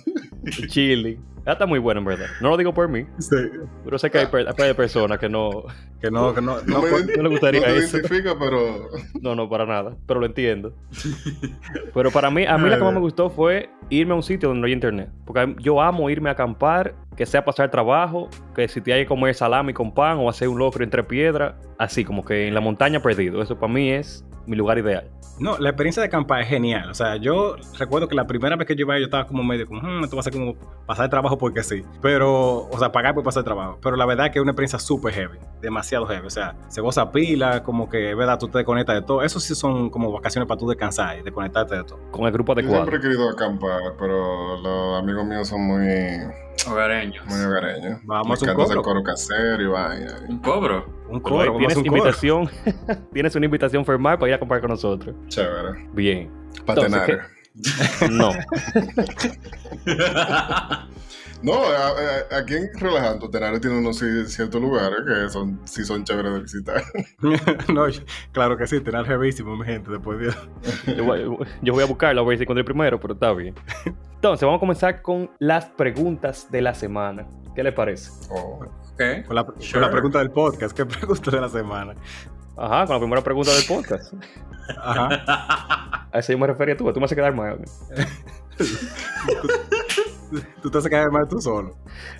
chilling. 0.68 1.18
Ya 1.46 1.52
está 1.52 1.66
muy 1.66 1.78
bueno, 1.78 2.00
en 2.00 2.04
verdad. 2.06 2.26
No 2.40 2.50
lo 2.50 2.56
digo 2.56 2.72
por 2.74 2.88
mí, 2.88 3.06
Sí. 3.18 3.36
pero 3.84 3.98
sé 3.98 4.10
que 4.10 4.18
hay, 4.18 4.26
per- 4.26 4.46
hay 4.58 4.74
personas 4.74 5.18
que 5.18 5.28
no, 5.28 5.64
Que 6.00 6.10
no, 6.10 6.34
que 6.34 6.40
no, 6.40 6.56
No, 6.66 6.80
no, 6.80 6.82
me 6.82 7.16
no 7.16 7.22
le 7.24 7.28
gustaría 7.28 7.60
no 7.60 7.66
eso. 7.66 7.96
identifica, 7.98 8.34
pero 8.38 8.88
No, 9.20 9.34
no, 9.34 9.48
para 9.48 9.66
nada. 9.66 9.96
Pero 10.06 10.20
lo 10.20 10.26
entiendo. 10.26 10.72
Pero 11.94 12.10
para 12.10 12.30
mí, 12.30 12.44
a 12.46 12.56
mí 12.58 12.68
la 12.68 12.76
que 12.78 12.84
más 12.84 12.94
me 12.94 13.00
gustó 13.00 13.30
fue 13.30 13.70
irme 13.88 14.12
a 14.12 14.16
un 14.16 14.22
sitio 14.22 14.48
donde 14.48 14.60
no 14.60 14.66
hay 14.66 14.72
internet. 14.72 15.10
Porque 15.26 15.56
yo 15.60 15.80
amo 15.80 16.08
irme 16.10 16.28
a 16.28 16.32
acampar, 16.32 16.94
que 17.16 17.26
sea 17.26 17.44
pasar 17.44 17.70
trabajo, 17.70 18.28
que 18.54 18.68
si 18.68 18.80
te 18.80 18.92
hay 18.92 19.02
que 19.02 19.08
comer 19.08 19.34
salami 19.34 19.72
con 19.72 19.92
pan 19.92 20.18
o 20.18 20.28
hacer 20.28 20.48
un 20.48 20.58
locro 20.58 20.84
entre 20.84 21.02
piedras, 21.04 21.54
así 21.78 22.04
como 22.04 22.24
que 22.24 22.48
en 22.48 22.54
la 22.54 22.60
montaña 22.60 23.00
perdido. 23.00 23.42
Eso 23.42 23.58
para 23.58 23.72
mí 23.72 23.90
es 23.90 24.24
mi 24.46 24.56
lugar 24.56 24.78
ideal. 24.78 25.08
No, 25.38 25.56
la 25.58 25.70
experiencia 25.70 26.02
de 26.02 26.08
acampar 26.08 26.42
es 26.42 26.48
genial. 26.48 26.90
O 26.90 26.94
sea, 26.94 27.16
yo 27.16 27.56
recuerdo 27.78 28.08
que 28.08 28.14
la 28.14 28.26
primera 28.26 28.56
vez 28.56 28.66
que 28.66 28.74
yo 28.76 28.82
iba 28.82 28.98
yo 28.98 29.06
estaba 29.06 29.26
como 29.26 29.42
medio 29.42 29.66
como, 29.66 29.80
"Hmm, 29.80 30.04
esto 30.04 30.14
va 30.16 30.20
a 30.20 30.22
ser 30.24 30.32
como 30.34 30.54
pasar 30.86 31.06
el 31.06 31.10
trabajo 31.30 31.38
porque 31.38 31.62
sí. 31.62 31.84
Pero, 32.00 32.68
o 32.68 32.78
sea, 32.78 32.92
pagar 32.92 33.14
por 33.14 33.24
pasar 33.24 33.40
el 33.40 33.44
trabajo. 33.44 33.78
Pero 33.82 33.96
la 33.96 34.06
verdad 34.06 34.26
es 34.26 34.32
que 34.32 34.38
es 34.38 34.42
una 34.42 34.52
experiencia 34.52 34.78
súper 34.78 35.14
heavy, 35.14 35.38
demasiado 35.60 36.06
heavy. 36.06 36.26
O 36.26 36.30
sea, 36.30 36.56
se 36.68 36.80
goza 36.80 37.10
pila, 37.12 37.62
como 37.62 37.88
que, 37.88 38.14
¿verdad? 38.14 38.38
Tú 38.38 38.48
te 38.48 38.58
desconectas 38.58 38.96
de 38.96 39.02
todo. 39.02 39.22
Eso 39.22 39.40
sí 39.40 39.54
son 39.54 39.90
como 39.90 40.12
vacaciones 40.12 40.48
para 40.48 40.58
tú 40.58 40.68
descansar 40.68 41.18
y 41.18 41.22
desconectarte 41.22 41.76
de 41.76 41.84
todo. 41.84 41.98
Con 42.10 42.26
el 42.26 42.32
grupo 42.32 42.54
yo 42.54 42.60
adecuado. 42.60 42.84
siempre 42.84 42.98
he 42.98 43.00
querido 43.00 43.30
acampar, 43.30 43.80
pero 43.98 44.56
los 44.58 45.02
amigos 45.02 45.24
míos 45.24 45.48
son 45.48 45.62
muy, 45.62 45.86
Hogareños. 46.68 47.24
muy 47.26 47.40
hogareños. 47.40 48.00
Vamos 48.04 48.42
a 48.42 48.50
un 48.50 48.56
cobro. 48.56 48.82
coro 48.82 49.02
casero 49.02 49.62
y 49.62 49.66
vaina. 49.66 50.16
Un 50.28 50.38
cobro. 50.38 51.00
Un 51.08 51.18
a 51.18 51.58
tienes 51.58 51.76
un 51.76 51.84
coro. 51.84 51.96
invitación, 51.96 52.48
tienes 53.12 53.34
una 53.34 53.46
invitación 53.46 53.84
formal 53.84 54.18
para 54.18 54.28
ir 54.28 54.32
a 54.34 54.36
acampar 54.36 54.60
con 54.60 54.70
nosotros. 54.70 55.14
Chévere. 55.28 55.88
Bien. 55.92 56.30
Patenar. 56.66 57.39
No. 58.10 58.32
No, 61.42 61.54
a- 61.54 62.34
a- 62.34 62.38
aquí 62.38 62.54
en 62.54 62.68
Relajando, 62.78 63.30
Tenares 63.30 63.62
tiene 63.62 63.78
unos 63.78 64.02
ci- 64.02 64.26
ciertos 64.26 64.60
lugares 64.60 64.98
que 65.06 65.30
son, 65.30 65.58
sí 65.64 65.84
son 65.86 66.04
chéveres 66.04 66.34
de 66.34 66.40
visitar. 66.40 66.82
no, 67.72 67.86
claro 68.32 68.58
que 68.58 68.66
sí, 68.66 68.78
tener 68.80 69.06
heavísimo, 69.10 69.56
mi 69.56 69.64
gente, 69.64 69.90
después 69.90 70.18
de... 70.18 70.34
Yo 70.96 71.04
voy, 71.04 71.38
yo 71.62 71.72
voy 71.72 71.82
a 71.82 71.86
buscarlo 71.86 72.20
a 72.20 72.24
ver 72.26 72.36
si 72.36 72.42
encontré 72.42 72.62
primero, 72.62 73.00
pero 73.00 73.14
está 73.14 73.32
bien. 73.32 73.54
Entonces, 74.16 74.44
vamos 74.44 74.58
a 74.58 74.60
comenzar 74.60 75.00
con 75.00 75.30
las 75.38 75.64
preguntas 75.64 76.46
de 76.50 76.60
la 76.60 76.74
semana. 76.74 77.26
¿Qué 77.54 77.62
les 77.62 77.72
parece? 77.72 78.10
Oh. 78.30 78.58
Con 79.26 79.34
la, 79.34 79.46
con 79.46 79.80
la 79.80 79.90
pregunta 79.90 80.18
del 80.18 80.30
podcast, 80.30 80.76
¿qué 80.76 80.84
pregunta 80.84 81.30
de 81.30 81.40
la 81.40 81.48
semana? 81.48 81.94
Ajá, 82.56 82.86
con 82.86 82.94
la 82.94 83.00
primera 83.00 83.22
pregunta 83.22 83.52
del 83.54 83.64
podcast. 83.66 84.12
Ajá. 84.82 86.06
A 86.12 86.18
eso 86.18 86.32
yo 86.32 86.38
me 86.38 86.46
refería 86.46 86.76
tú, 86.76 86.92
tú 86.92 87.00
me 87.00 87.06
haces 87.06 87.16
quedar 87.16 87.34
mal. 87.34 87.60
Tú 90.62 90.70
te 90.70 90.78
haces 90.78 90.90
caer 90.90 91.10
mal 91.10 91.26
tú 91.28 91.40
solo. 91.40 91.74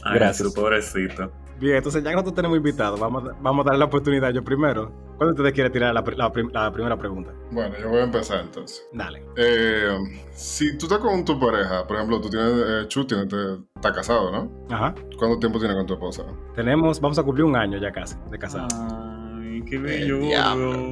Ay, 0.05 0.15
Gracias. 0.19 0.49
su 0.49 0.55
pobrecito. 0.55 1.31
Bien, 1.61 1.77
entonces 1.77 2.03
ya 2.03 2.09
que 2.11 2.15
nosotros 2.17 2.35
tenemos 2.35 2.57
invitados, 2.57 2.99
vamos, 2.99 3.23
a- 3.29 3.37
vamos 3.41 3.65
a 3.65 3.69
darle 3.69 3.81
la 3.81 3.85
oportunidad 3.85 4.31
yo 4.33 4.43
primero. 4.43 4.91
¿Cuándo 5.19 5.35
ustedes 5.35 5.53
quiere 5.53 5.69
tirar 5.69 5.93
la, 5.93 6.03
pri- 6.03 6.17
la 6.17 6.33
prim- 6.33 6.51
la 6.53 6.73
primera 6.73 6.97
pregunta? 6.97 7.33
Bueno, 7.51 7.77
yo 7.79 7.91
voy 7.91 8.01
a 8.01 8.05
empezar 8.05 8.41
entonces. 8.41 8.83
Dale. 8.95 9.23
Eh, 9.37 9.95
si 10.33 10.79
tú 10.79 10.87
estás 10.87 11.01
con 11.01 11.23
tu 11.25 11.39
pareja, 11.39 11.87
por 11.87 11.97
ejemplo, 11.97 12.19
tú 12.23 12.31
tienes, 12.31 12.51
eh, 12.67 12.89
Chu 12.89 13.05
tiene- 13.07 13.27
te- 13.27 13.59
está 13.77 13.93
casado, 13.93 14.33
¿no? 14.33 14.51
Ajá. 14.75 14.95
¿Cuánto 15.19 15.39
tiempo 15.39 15.59
tienes 15.59 15.77
con 15.77 15.87
tu 15.87 15.93
esposa? 15.95 16.23
Tenemos, 16.57 16.99
vamos 17.01 17.19
a 17.19 17.23
cumplir 17.23 17.45
un 17.45 17.55
año 17.55 17.77
ya 17.79 17.93
casi 17.93 18.17
de 18.31 18.39
casado. 18.39 18.67
Ay, 19.63 19.69
qué 19.69 19.77
El 19.77 19.83
bello. 19.83 20.21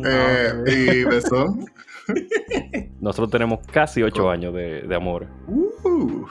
Eh, 0.05 0.53
¿Y 0.67 1.05
besón? 1.05 1.65
Nosotros 3.01 3.31
tenemos 3.31 3.61
casi 3.71 4.03
ocho 4.03 4.31
años 4.31 4.55
de, 4.55 4.83
de 4.83 4.95
amor. 4.95 5.27
Uh, 5.47 6.27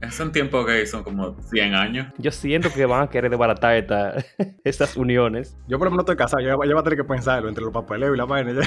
Es 0.00 0.20
un 0.20 0.30
tiempo 0.30 0.64
gay, 0.64 0.86
son 0.86 1.02
como 1.02 1.36
100 1.50 1.74
años. 1.74 2.06
Yo 2.18 2.30
siento 2.30 2.70
que 2.72 2.86
van 2.86 3.02
a 3.02 3.10
querer 3.10 3.30
desbaratar 3.30 3.76
esta- 3.76 4.14
estas 4.64 4.96
uniones. 4.96 5.56
Yo 5.66 5.78
por 5.78 5.86
lo 5.86 5.90
menos 5.90 6.04
estoy 6.04 6.16
casado, 6.16 6.40
yo, 6.42 6.50
yo 6.50 6.56
voy 6.56 6.70
a 6.70 6.82
tener 6.82 6.98
que 6.98 7.04
pensarlo 7.04 7.48
entre 7.48 7.64
los 7.64 7.72
papeleos 7.72 8.14
y 8.14 8.18
la 8.18 8.24
vaina. 8.24 8.52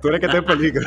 tú, 0.00 0.08
eres, 0.08 0.20
que 0.20 0.26
está 0.26 0.38
en 0.38 0.44
peligro. 0.44 0.82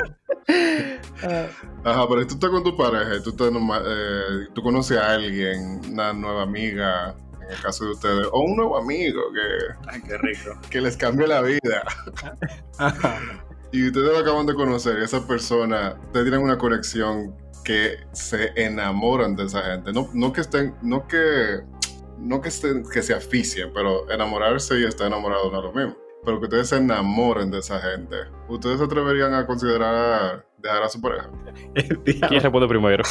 Ajá, 1.84 2.06
pero 2.10 2.22
si 2.22 2.28
tú 2.28 2.34
estás 2.34 2.50
con 2.50 2.64
tu 2.64 2.76
pareja 2.76 3.22
tú, 3.24 3.30
estás 3.30 3.50
eh, 3.86 4.48
tú 4.54 4.62
conoces 4.64 4.98
a 4.98 5.14
alguien, 5.14 5.82
una 5.92 6.14
nueva 6.14 6.42
amiga, 6.44 7.16
en 7.54 7.58
el 7.58 7.64
caso 7.64 7.86
de 7.86 7.92
ustedes, 7.92 8.28
o 8.32 8.42
un 8.42 8.56
nuevo 8.56 8.78
amigo 8.78 9.22
que, 9.34 9.90
Ay, 9.90 10.02
qué 10.02 10.18
rico. 10.18 10.60
que 10.70 10.82
les 10.82 10.98
cambie 10.98 11.28
la 11.28 11.42
vida. 11.42 11.84
Y 13.74 13.88
ustedes 13.88 14.12
lo 14.12 14.20
acaban 14.20 14.46
de 14.46 14.54
conocer 14.54 15.00
y 15.00 15.04
esa 15.04 15.26
persona, 15.26 15.96
ustedes 16.06 16.26
tienen 16.28 16.42
una 16.44 16.60
conexión 16.60 17.36
que 17.64 17.96
se 18.12 18.52
enamoran 18.56 19.36
de 19.36 19.46
esa 19.46 19.64
gente. 19.64 19.92
No, 19.92 20.08
no 20.14 20.32
que 20.32 20.42
estén, 20.42 20.76
no 20.84 21.08
que, 21.08 21.62
no 22.20 22.40
que 22.40 22.50
estén, 22.50 22.84
que 22.88 23.02
se 23.02 23.16
aficien, 23.16 23.72
pero 23.74 24.08
enamorarse 24.12 24.80
y 24.80 24.84
estar 24.84 25.08
enamorado 25.08 25.52
no 25.52 25.58
es 25.58 25.64
lo 25.64 25.74
mismo. 25.74 25.98
Pero 26.24 26.40
que 26.40 26.46
ustedes 26.46 26.70
se 26.70 26.78
enamoren 26.78 27.50
de 27.50 27.58
esa 27.60 27.80
gente. 27.80 28.16
¿Ustedes 28.48 28.78
se 28.78 28.86
atreverían 28.86 29.34
a 29.34 29.48
considerar 29.48 30.46
dejar 30.60 30.84
a 30.84 30.90
su 30.90 31.02
pareja? 31.02 31.32
¿Quién 31.74 32.42
responde 32.44 32.68
primero? 32.68 33.04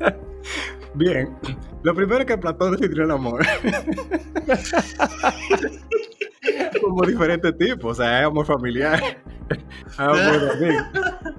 Bien. 0.94 1.36
Lo 1.82 1.94
primero 1.94 2.20
es 2.20 2.26
que 2.26 2.38
Platón 2.38 2.76
definió 2.76 3.04
el 3.04 3.10
amor. 3.10 3.44
Como 6.80 7.06
diferentes 7.06 7.56
tipos. 7.56 7.92
O 7.98 8.02
sea, 8.02 8.18
hay 8.18 8.24
amor 8.24 8.46
familiar. 8.46 9.00
Hay 9.96 10.06
amor 10.06 10.58
de. 10.58 10.76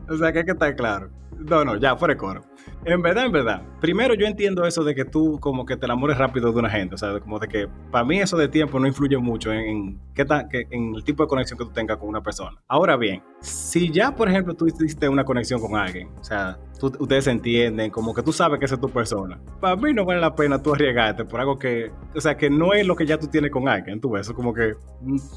O 0.10 0.18
sea, 0.18 0.32
que 0.32 0.40
hay 0.40 0.46
que 0.46 0.52
estar 0.52 0.76
claro. 0.76 1.10
No, 1.38 1.64
no, 1.66 1.78
ya, 1.78 1.96
fuera 1.96 2.14
de 2.14 2.18
coro. 2.18 2.42
En 2.86 3.02
verdad, 3.02 3.26
en 3.26 3.32
verdad. 3.32 3.62
Primero 3.80 4.14
yo 4.14 4.26
entiendo 4.26 4.66
eso 4.66 4.84
de 4.84 4.94
que 4.96 5.06
tú 5.06 5.40
como 5.40 5.66
que 5.66 5.78
te 5.78 5.86
enamores 5.86 6.18
rápido 6.18 6.52
de 6.52 6.60
una 6.60 6.70
gente. 6.70 6.96
O 6.96 6.98
sea, 6.98 7.20
como 7.20 7.40
de 7.40 7.48
que 7.48 7.68
para 7.92 8.04
mí 8.04 8.20
eso 8.20 8.36
de 8.38 8.48
tiempo 8.50 8.80
no 8.80 8.88
influye 8.88 9.18
mucho 9.18 9.52
en, 9.54 9.60
en 9.60 10.00
qué 10.14 10.26
tan- 10.26 10.50
que- 10.50 10.68
en 10.70 10.94
el 10.96 11.04
tipo 11.04 11.24
de 11.24 11.30
conexión 11.30 11.58
que 11.58 11.66
tú 11.66 11.72
tengas 11.72 11.98
con 11.98 12.10
una 12.10 12.22
persona. 12.22 12.58
Ahora 12.68 12.98
bien, 12.98 13.24
si 13.40 13.90
ya, 13.92 14.16
por 14.16 14.28
ejemplo, 14.30 14.54
tú 14.54 14.68
hiciste 14.68 15.08
una 15.08 15.24
conexión 15.24 15.62
con 15.62 15.76
alguien, 15.78 16.10
o 16.20 16.24
sea, 16.24 16.58
tú- 16.80 16.92
ustedes 17.00 17.28
entienden, 17.28 17.90
como 17.92 18.14
que 18.14 18.22
tú 18.22 18.34
sabes 18.34 18.60
que 18.60 18.66
esa 18.66 18.76
es 18.76 18.82
tu 18.82 18.90
persona. 18.90 19.40
Para 19.62 19.76
mí 19.78 19.94
no 19.94 20.04
vale 20.06 20.20
la 20.20 20.36
pena 20.36 20.62
tú 20.62 20.74
arriesgarte 20.74 21.24
por 21.26 21.40
algo 21.40 21.58
que, 21.58 21.92
o 22.16 22.20
sea, 22.22 22.36
que 22.38 22.50
no 22.50 22.74
es 22.74 22.86
lo 22.86 22.96
que 22.96 23.06
ya 23.06 23.18
tú 23.18 23.28
tienes 23.28 23.52
con 23.52 23.68
alguien. 23.70 24.02
Tú 24.02 24.12
ves, 24.12 24.22
eso 24.28 24.34
como 24.36 24.54
que 24.54 24.74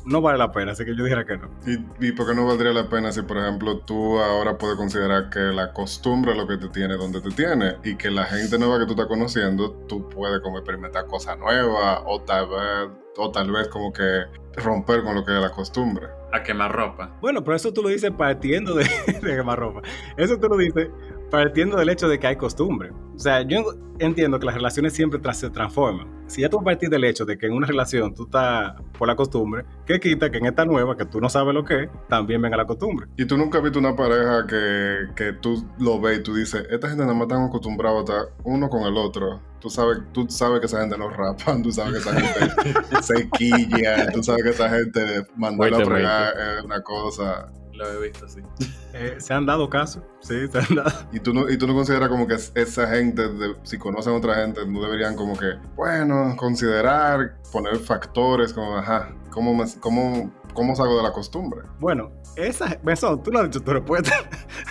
no 0.05 0.21
vale 0.21 0.39
la 0.39 0.51
pena, 0.53 0.73
así 0.73 0.85
que 0.85 0.97
yo 0.97 1.05
dijera 1.05 1.25
que 1.25 1.37
no. 1.37 1.49
¿Y, 1.67 2.09
y 2.09 2.12
por 2.12 2.27
qué 2.27 2.35
no 2.35 2.47
valdría 2.47 2.73
la 2.73 2.89
pena 2.89 3.12
si, 3.12 3.23
por 3.23 3.39
ejemplo, 3.39 3.79
tú 3.81 4.19
ahora 4.19 4.59
puedes 4.59 4.77
considerar 4.77 5.31
que 5.31 5.39
la 5.41 5.73
costumbre 5.73 6.33
es 6.33 6.37
lo 6.39 6.47
que 6.47 6.57
te 6.57 6.69
tiene 6.69 6.95
donde 6.97 7.15
te 7.20 7.31
tiene 7.31 7.76
y 7.85 7.96
que 7.96 8.11
la 8.11 8.24
gente 8.24 8.59
nueva 8.59 8.79
que 8.79 8.87
tú 8.87 8.92
estás 8.92 9.07
conociendo, 9.07 9.72
tú 9.88 10.09
puedes 10.09 10.40
como 10.40 10.59
experimentar 10.59 11.07
cosas 11.07 11.38
nuevas 11.38 12.00
o 12.07 12.20
tal 12.22 12.48
vez, 12.48 12.98
o 13.16 13.31
tal 13.31 13.50
vez 13.50 13.68
como 13.68 13.92
que 13.92 14.24
romper 14.57 15.02
con 15.02 15.14
lo 15.14 15.24
que 15.24 15.35
es 15.35 15.40
la 15.40 15.50
costumbre? 15.50 16.07
A 16.33 16.42
quemar 16.42 16.72
ropa. 16.72 17.16
Bueno, 17.20 17.42
pero 17.44 17.57
eso 17.57 17.72
tú 17.72 17.83
lo 17.83 17.88
dices 17.88 18.11
partiendo 18.16 18.74
de, 18.74 18.85
de 19.22 19.37
quemar 19.37 19.59
ropa. 19.59 19.83
Eso 20.16 20.38
tú 20.38 20.48
lo 20.48 20.57
dices 20.57 20.88
partiendo 21.31 21.77
del 21.77 21.89
hecho 21.89 22.09
de 22.09 22.19
que 22.19 22.27
hay 22.27 22.37
costumbre. 22.37 22.91
O 23.15 23.19
sea, 23.19 23.43
yo 23.43 23.65
entiendo 23.99 24.39
que 24.39 24.45
las 24.47 24.55
relaciones 24.55 24.93
siempre 24.93 25.19
tras- 25.19 25.39
se 25.39 25.49
transforman. 25.51 26.07
Si 26.27 26.43
ya 26.43 26.51
tú 26.51 26.62
partir 26.62 26.91
del 26.91 27.05
hecho 27.05 27.25
de 27.25 27.39
que 27.39 27.47
en 27.47 27.53
una 27.55 27.67
relación 27.67 28.12
tú 28.15 28.25
estás 28.25 28.75
por 28.99 29.09
la 29.09 29.17
costumbre, 29.17 29.65
¿qué 29.87 29.99
quita 30.01 30.29
que 30.31 30.39
en 30.39 30.47
esta 30.47 30.65
nueva, 30.67 30.97
que 30.97 31.07
tú 31.07 31.21
no 31.21 31.29
sabes 31.31 31.55
lo 31.55 31.65
que 31.65 31.85
es, 31.85 31.89
también 32.09 32.43
venga 32.43 32.57
la 32.59 32.67
costumbre? 32.67 33.07
Y 33.17 33.25
tú 33.27 33.39
nunca 33.39 33.59
has 33.59 33.65
visto 33.65 33.79
una 33.79 33.97
pareja 33.97 34.47
que, 34.47 35.07
que 35.15 35.33
tú 35.35 35.65
lo 35.79 35.99
ves 36.01 36.19
y 36.19 36.23
tú 36.23 36.35
dices, 36.35 36.67
esta 36.71 36.89
gente 36.89 37.05
nada 37.05 37.15
más 37.15 37.23
están 37.29 37.45
acostumbrados 37.45 37.99
a 38.11 38.12
estar 38.12 38.35
uno 38.45 38.69
con 38.69 38.83
el 38.83 38.97
otro. 38.99 39.41
Tú 39.61 39.71
sabes, 39.71 39.99
tú 40.12 40.27
sabes 40.29 40.61
que 40.61 40.67
esa 40.67 40.81
gente 40.81 40.99
no 40.99 41.09
rapan, 41.09 41.62
tú 41.62 41.73
sabes 41.73 41.93
que 41.93 41.99
esa 42.11 42.21
gente 42.21 42.85
se 43.03 43.31
quilla, 43.31 44.11
tú 44.12 44.23
sabes 44.23 44.43
que 44.43 44.51
esa 44.51 44.69
gente 44.69 45.01
mandarla 45.37 45.77
a 45.79 45.81
fregar 45.95 46.35
es 46.59 46.65
una 46.65 46.83
cosa. 46.83 47.51
Lo 47.77 47.91
he 47.93 48.09
visto 48.09 48.27
así. 48.27 48.41
Eh, 48.99 49.17
¿Se 49.19 49.35
han 49.35 49.45
dado 49.45 49.69
casos? 49.69 50.03
Sí, 50.21 50.49
se 50.51 50.59
han 50.59 50.75
dado. 50.75 50.91
Y 51.12 51.21
tú 51.21 51.35
no, 51.35 51.51
y 51.51 51.59
tú 51.59 51.67
no 51.67 51.75
consideras 51.75 52.09
como 52.09 52.27
que 52.27 52.33
es- 52.37 52.51
esa 52.55 52.89
gente, 52.89 53.29
de- 53.29 53.55
si 53.62 53.77
conocen 53.77 54.15
a 54.15 54.17
otra 54.17 54.37
gente, 54.37 54.65
no 54.67 54.81
deberían 54.81 55.15
como 55.17 55.37
que, 55.37 55.53
bueno, 55.75 56.35
considerar, 56.39 57.37
poner 57.53 57.77
factores 57.77 58.55
como, 58.55 58.79
ajá, 58.79 59.15
¿cómo, 59.31 59.55
me, 59.55 59.65
cómo, 59.81 60.33
cómo 60.55 60.75
salgo 60.75 60.97
de 60.97 61.03
la 61.03 61.12
costumbre? 61.12 61.61
Bueno, 61.79 62.11
esa, 62.37 62.79
Besón, 62.83 63.23
tú 63.23 63.31
no 63.31 63.41
has 63.41 63.51
dicho 63.51 63.61
tu 63.62 63.71
respuesta. 63.73 64.12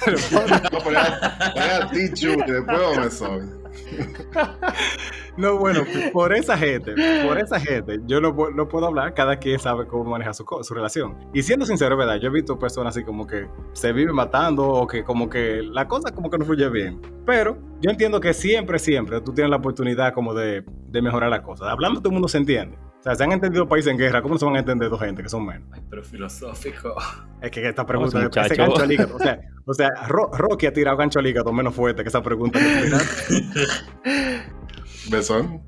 No, 0.71 0.79
poner 0.79 0.97
a, 0.97 1.51
poner 1.53 1.83
a 1.83 1.89
ti, 1.91 2.11
Chu, 2.13 2.29
y 2.31 2.51
después 2.51 2.97
me 2.99 3.09
soy. 3.11 3.41
No, 5.37 5.57
bueno, 5.57 5.81
por 6.13 6.33
esa 6.33 6.57
gente, 6.57 6.93
por 7.27 7.37
esa 7.37 7.59
gente, 7.59 7.99
yo 8.07 8.21
no, 8.21 8.33
pu- 8.33 8.55
no 8.55 8.69
puedo 8.69 8.85
hablar, 8.87 9.13
cada 9.13 9.35
quien 9.37 9.59
sabe 9.59 9.85
cómo 9.85 10.05
maneja 10.05 10.33
su 10.33 10.45
relación. 10.73 11.17
Y 11.33 11.43
siendo 11.43 11.65
sincero, 11.65 11.97
¿verdad? 11.97 12.15
Yo 12.21 12.29
he 12.29 12.31
visto 12.31 12.57
personas 12.57 12.95
así 12.95 13.03
como 13.03 13.27
que 13.27 13.47
se 13.73 13.91
viven 13.91 14.15
matando 14.15 14.65
o 14.65 14.87
que 14.87 15.03
como 15.03 15.29
que 15.29 15.61
la 15.61 15.89
cosa 15.89 16.11
como 16.15 16.29
que 16.29 16.37
no 16.37 16.45
fluye 16.45 16.69
bien. 16.69 17.01
Pero 17.25 17.57
yo 17.81 17.89
entiendo 17.91 18.21
que 18.21 18.33
siempre, 18.33 18.79
siempre 18.79 19.19
tú 19.19 19.33
tienes 19.33 19.49
la 19.51 19.57
oportunidad 19.57 20.13
como 20.13 20.33
de, 20.33 20.63
de 20.87 21.01
mejorar 21.01 21.29
la 21.29 21.43
cosa. 21.43 21.69
Hablando 21.69 21.99
todo 21.99 22.09
el 22.09 22.13
mundo 22.13 22.29
se 22.29 22.37
entiende. 22.37 22.77
Sea, 23.05 23.15
se 23.15 23.23
han 23.23 23.31
entendido 23.31 23.67
países 23.69 23.91
en 23.91 23.97
guerra, 23.99 24.21
¿cómo 24.21 24.37
se 24.37 24.45
van 24.45 24.55
a 24.55 24.59
entender 24.59 24.89
dos 24.89 24.99
gente 24.99 25.21
que 25.21 25.29
son 25.29 25.45
menos? 25.45 25.67
Ay, 25.71 25.81
pero 25.89 26.03
filosófico. 26.03 26.95
Es 27.39 27.51
que 27.51 27.67
esta 27.69 27.85
pregunta 27.85 28.19
es 28.19 28.35
ese 28.45 28.55
gancho 28.55 28.81
al 28.81 28.91
hígado. 28.91 29.15
O 29.15 29.19
sea, 29.19 29.39
o 29.65 29.73
sea 29.73 29.89
Ro- 30.07 30.31
Rocky 30.33 30.65
ha 30.65 30.73
tirado 30.73 30.97
gancho 30.97 31.19
al 31.19 31.27
hígado 31.27 31.53
menos 31.53 31.75
fuerte 31.75 32.01
que 32.03 32.09
esa 32.09 32.23
pregunta. 32.23 32.59
Besón. 35.11 35.61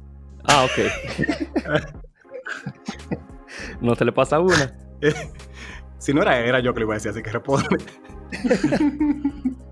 Ah, 0.46 0.66
ok. 0.66 0.72
no 3.82 3.94
se 3.96 4.06
le 4.06 4.12
pasa 4.12 4.40
una. 4.40 4.74
si 6.00 6.14
no 6.14 6.22
era 6.24 6.40
él, 6.40 6.48
era 6.48 6.60
yo 6.60 6.74
que 6.74 6.80
le 6.80 6.86
iba 6.86 6.94
a 6.94 6.98
decir, 6.98 7.12
así 7.12 7.22
que 7.22 7.32
responde. 7.32 7.68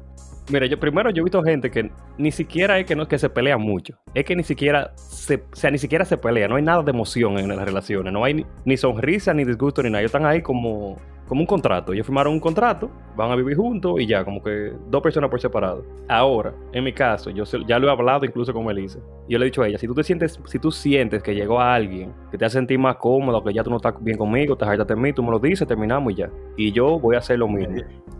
Mira, 0.51 0.67
yo 0.67 0.79
primero 0.79 1.09
yo 1.09 1.21
he 1.21 1.23
visto 1.23 1.41
gente 1.41 1.71
que 1.71 1.89
ni 2.19 2.31
siquiera 2.31 2.77
es 2.77 2.85
que 2.85 2.95
no 2.95 3.07
que 3.07 3.17
se 3.17 3.29
pelea 3.29 3.57
mucho. 3.57 3.95
Es 4.13 4.25
que 4.25 4.35
ni 4.35 4.43
siquiera 4.43 4.91
se, 4.95 5.37
o 5.37 5.55
sea, 5.55 5.71
ni 5.71 5.79
siquiera 5.79 6.05
se 6.05 6.17
pelea. 6.17 6.47
No 6.47 6.55
hay 6.55 6.63
nada 6.63 6.83
de 6.83 6.91
emoción 6.91 7.39
en 7.39 7.47
las 7.47 7.65
relaciones. 7.65 8.13
No 8.13 8.23
hay 8.23 8.35
ni, 8.35 8.45
ni 8.63 8.77
sonrisa, 8.77 9.33
ni 9.33 9.43
disgusto, 9.43 9.81
ni 9.81 9.89
nada. 9.89 10.01
Ellos 10.01 10.13
están 10.13 10.23
ahí 10.27 10.43
como, 10.43 10.99
como 11.27 11.41
un 11.41 11.47
contrato. 11.47 11.93
Ellos 11.93 12.05
firmaron 12.05 12.31
un 12.33 12.39
contrato, 12.39 12.91
van 13.15 13.31
a 13.31 13.35
vivir 13.35 13.57
juntos 13.57 13.95
y 13.99 14.05
ya, 14.05 14.23
como 14.23 14.43
que 14.43 14.71
dos 14.87 15.01
personas 15.01 15.31
por 15.31 15.41
separado. 15.41 15.83
Ahora, 16.07 16.53
en 16.73 16.83
mi 16.83 16.93
caso, 16.93 17.31
yo 17.31 17.43
se- 17.43 17.65
ya 17.65 17.79
lo 17.79 17.87
he 17.87 17.91
hablado 17.91 18.23
incluso 18.23 18.53
con 18.53 18.63
Melissa. 18.67 18.99
Yo 19.27 19.39
le 19.39 19.45
he 19.45 19.49
dicho 19.49 19.63
a 19.63 19.67
ella, 19.67 19.79
si 19.79 19.87
tú 19.87 19.95
te 19.95 20.03
sientes, 20.03 20.39
si 20.45 20.59
tú 20.59 20.71
sientes 20.71 21.23
que 21.23 21.33
llegó 21.33 21.59
a 21.59 21.73
alguien 21.73 22.13
que 22.29 22.37
te 22.37 22.45
hace 22.45 22.59
sentir 22.59 22.77
más 22.77 22.97
cómodo, 22.97 23.43
que 23.43 23.51
ya 23.51 23.63
tú 23.63 23.71
no 23.71 23.77
estás 23.77 23.95
bien 23.99 24.19
conmigo, 24.19 24.55
te 24.55 24.63
hartaste 24.65 24.93
de 24.93 24.99
mí, 25.01 25.11
tú 25.11 25.23
me 25.23 25.31
lo 25.31 25.39
dices, 25.39 25.67
terminamos 25.67 26.13
y 26.13 26.17
ya. 26.17 26.29
Y 26.55 26.71
yo 26.71 26.99
voy 26.99 27.15
a 27.15 27.17
hacer 27.19 27.39
lo 27.39 27.47
mismo. 27.47 27.77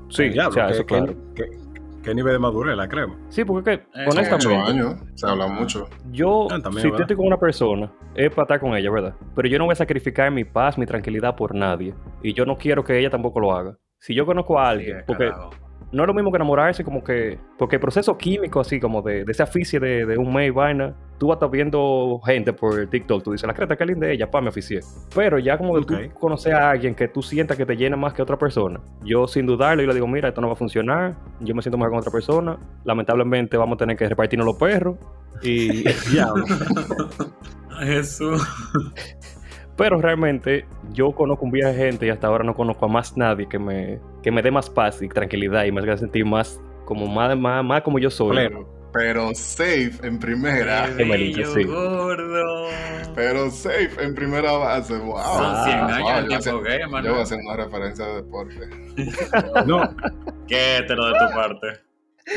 Sí, 0.09 0.29
Diablo, 0.29 0.49
o 0.49 0.53
sea, 0.53 0.65
¿qué- 0.67 0.73
eso 0.73 0.85
qué- 0.87 0.95
claro. 0.95 1.64
Qué 2.05 2.15
nivel 2.15 2.33
de 2.33 2.39
madurez 2.39 2.77
la 2.77 2.87
crema? 2.87 3.17
Sí, 3.29 3.43
porque 3.43 3.71
es 3.71 3.79
que, 3.79 3.83
Eh, 4.01 4.05
honestamente, 4.09 4.55
años. 4.71 4.95
Se 5.15 5.27
habla 5.27 5.47
mucho. 5.47 5.89
yo, 6.11 6.45
Ah, 6.51 6.59
también, 6.61 6.81
si 6.81 6.87
¿verdad? 6.87 6.97
yo 6.99 7.01
estoy 7.03 7.15
con 7.17 7.25
una 7.27 7.37
persona, 7.39 7.91
es 8.15 8.29
para 8.29 8.43
estar 8.43 8.59
con 8.61 8.75
ella, 8.75 8.89
¿verdad? 8.91 9.15
Pero 9.35 9.47
yo 9.49 9.57
no 9.57 9.65
voy 9.65 9.73
a 9.73 9.75
sacrificar 9.75 10.31
mi 10.31 10.45
paz, 10.45 10.77
mi 10.77 10.85
tranquilidad 10.85 11.35
por 11.35 11.53
nadie. 11.55 11.93
Y 12.23 12.33
yo 12.33 12.45
no 12.45 12.55
quiero 12.57 12.83
que 12.83 12.97
ella 12.99 13.09
tampoco 13.09 13.39
lo 13.39 13.51
haga. 13.53 13.77
Si 13.99 14.13
yo 14.13 14.25
conozco 14.25 14.59
a 14.59 14.69
alguien, 14.69 14.97
Sí, 14.99 15.03
porque 15.07 15.25
carajo. 15.29 15.49
No 15.95 16.03
es 16.03 16.07
lo 16.07 16.13
mismo 16.13 16.31
que 16.31 16.37
enamorarse, 16.37 16.83
como 16.83 17.03
que. 17.03 17.39
Porque 17.57 17.77
el 17.77 17.79
proceso 17.81 18.17
químico, 18.17 18.59
así 18.59 18.79
como 18.79 19.01
de, 19.01 19.23
de 19.25 19.31
ese 19.31 19.43
aficie 19.43 19.79
de, 19.79 20.05
de 20.05 20.17
un 20.17 20.33
mes 20.33 20.47
y 20.47 20.51
vaina, 20.51 20.93
tú 21.17 21.27
vas 21.27 21.35
a 21.35 21.37
estar 21.37 21.49
viendo 21.49 22.19
gente 22.25 22.51
por 22.53 22.87
TikTok, 22.87 23.23
tú 23.23 23.31
dices, 23.31 23.47
la 23.47 23.53
creta, 23.53 23.75
qué 23.75 23.85
linda 23.85 24.07
ella, 24.09 24.29
pa, 24.29 24.41
me 24.41 24.49
aficié. 24.49 24.81
Pero 25.15 25.39
ya 25.39 25.57
como 25.57 25.73
Ok. 25.73 25.87
tú 25.87 25.95
conoces 26.19 26.53
a 26.53 26.71
alguien 26.71 26.93
que 26.93 27.07
tú 27.07 27.21
sientas 27.21 27.57
que 27.57 27.65
te 27.65 27.75
llena 27.77 27.95
más 27.95 28.13
que 28.13 28.21
otra 28.21 28.37
persona, 28.37 28.79
yo 29.03 29.27
sin 29.27 29.45
dudarlo, 29.45 29.81
yo 29.83 29.87
le 29.87 29.93
digo, 29.93 30.07
mira, 30.07 30.27
esto 30.29 30.41
no 30.41 30.47
va 30.47 30.53
a 30.53 30.57
funcionar, 30.57 31.15
yo 31.39 31.55
me 31.55 31.61
siento 31.61 31.77
mejor 31.77 31.91
con 31.91 31.99
otra 31.99 32.11
persona, 32.11 32.57
lamentablemente 32.83 33.55
vamos 33.57 33.75
a 33.75 33.77
tener 33.77 33.95
que 33.97 34.07
repartirnos 34.09 34.45
los 34.45 34.57
perros. 34.57 34.97
Y. 35.41 35.83
Ay, 37.77 37.87
Jesús. 37.87 38.41
Pero 39.77 39.99
realmente 40.01 40.65
yo 40.93 41.11
conozco 41.11 41.43
un 41.45 41.51
viaje 41.51 41.73
de 41.75 41.83
gente 41.91 42.05
y 42.05 42.09
hasta 42.09 42.27
ahora 42.27 42.43
no 42.43 42.53
conozco 42.53 42.85
a 42.85 42.87
más 42.87 43.17
nadie 43.17 43.47
que 43.49 43.59
me, 43.59 43.99
que 44.23 44.31
me 44.31 44.41
dé 44.41 44.49
más 44.51 44.69
paz 44.69 45.01
y 45.01 45.09
tranquilidad 45.09 45.65
y 45.65 45.71
me 45.71 45.81
haga 45.81 45.97
sentir 45.97 46.25
más 46.25 46.61
como 46.85 47.07
más, 47.07 47.37
más, 47.37 47.63
más 47.63 47.81
como 47.81 47.99
yo 47.99 48.09
soy. 48.09 48.31
Pleno. 48.37 48.73
Pero 48.93 49.35
safe 49.35 49.91
en 50.03 50.17
primera. 50.19 50.87
Qué 50.95 51.03
bello, 51.03 51.45
sí. 51.53 51.63
gordo. 51.65 52.67
Pero 53.13 53.51
safe 53.51 53.89
en 54.01 54.15
primera 54.15 54.53
base. 54.53 54.97
Wow. 54.97 55.17
Son 55.21 55.63
100 55.65 55.77
Ah, 55.77 55.95
años 55.95 56.01
wow, 56.01 56.07
en 56.07 56.07
yo, 56.07 56.13
voy 56.13 56.15
a 56.15 56.27
tiempo 56.27 56.35
hacer- 56.37 56.63
gay, 56.63 56.79
yo 57.03 57.09
voy 57.11 57.19
a 57.19 57.23
hacer 57.23 57.39
una 57.45 57.55
referencia 57.57 58.05
de 58.05 58.15
deporte. 58.15 58.69
No, 59.65 59.81
Qué 60.47 60.77
hetero 60.77 61.05
de 61.07 61.11
tu 61.13 61.35
parte. 61.35 61.67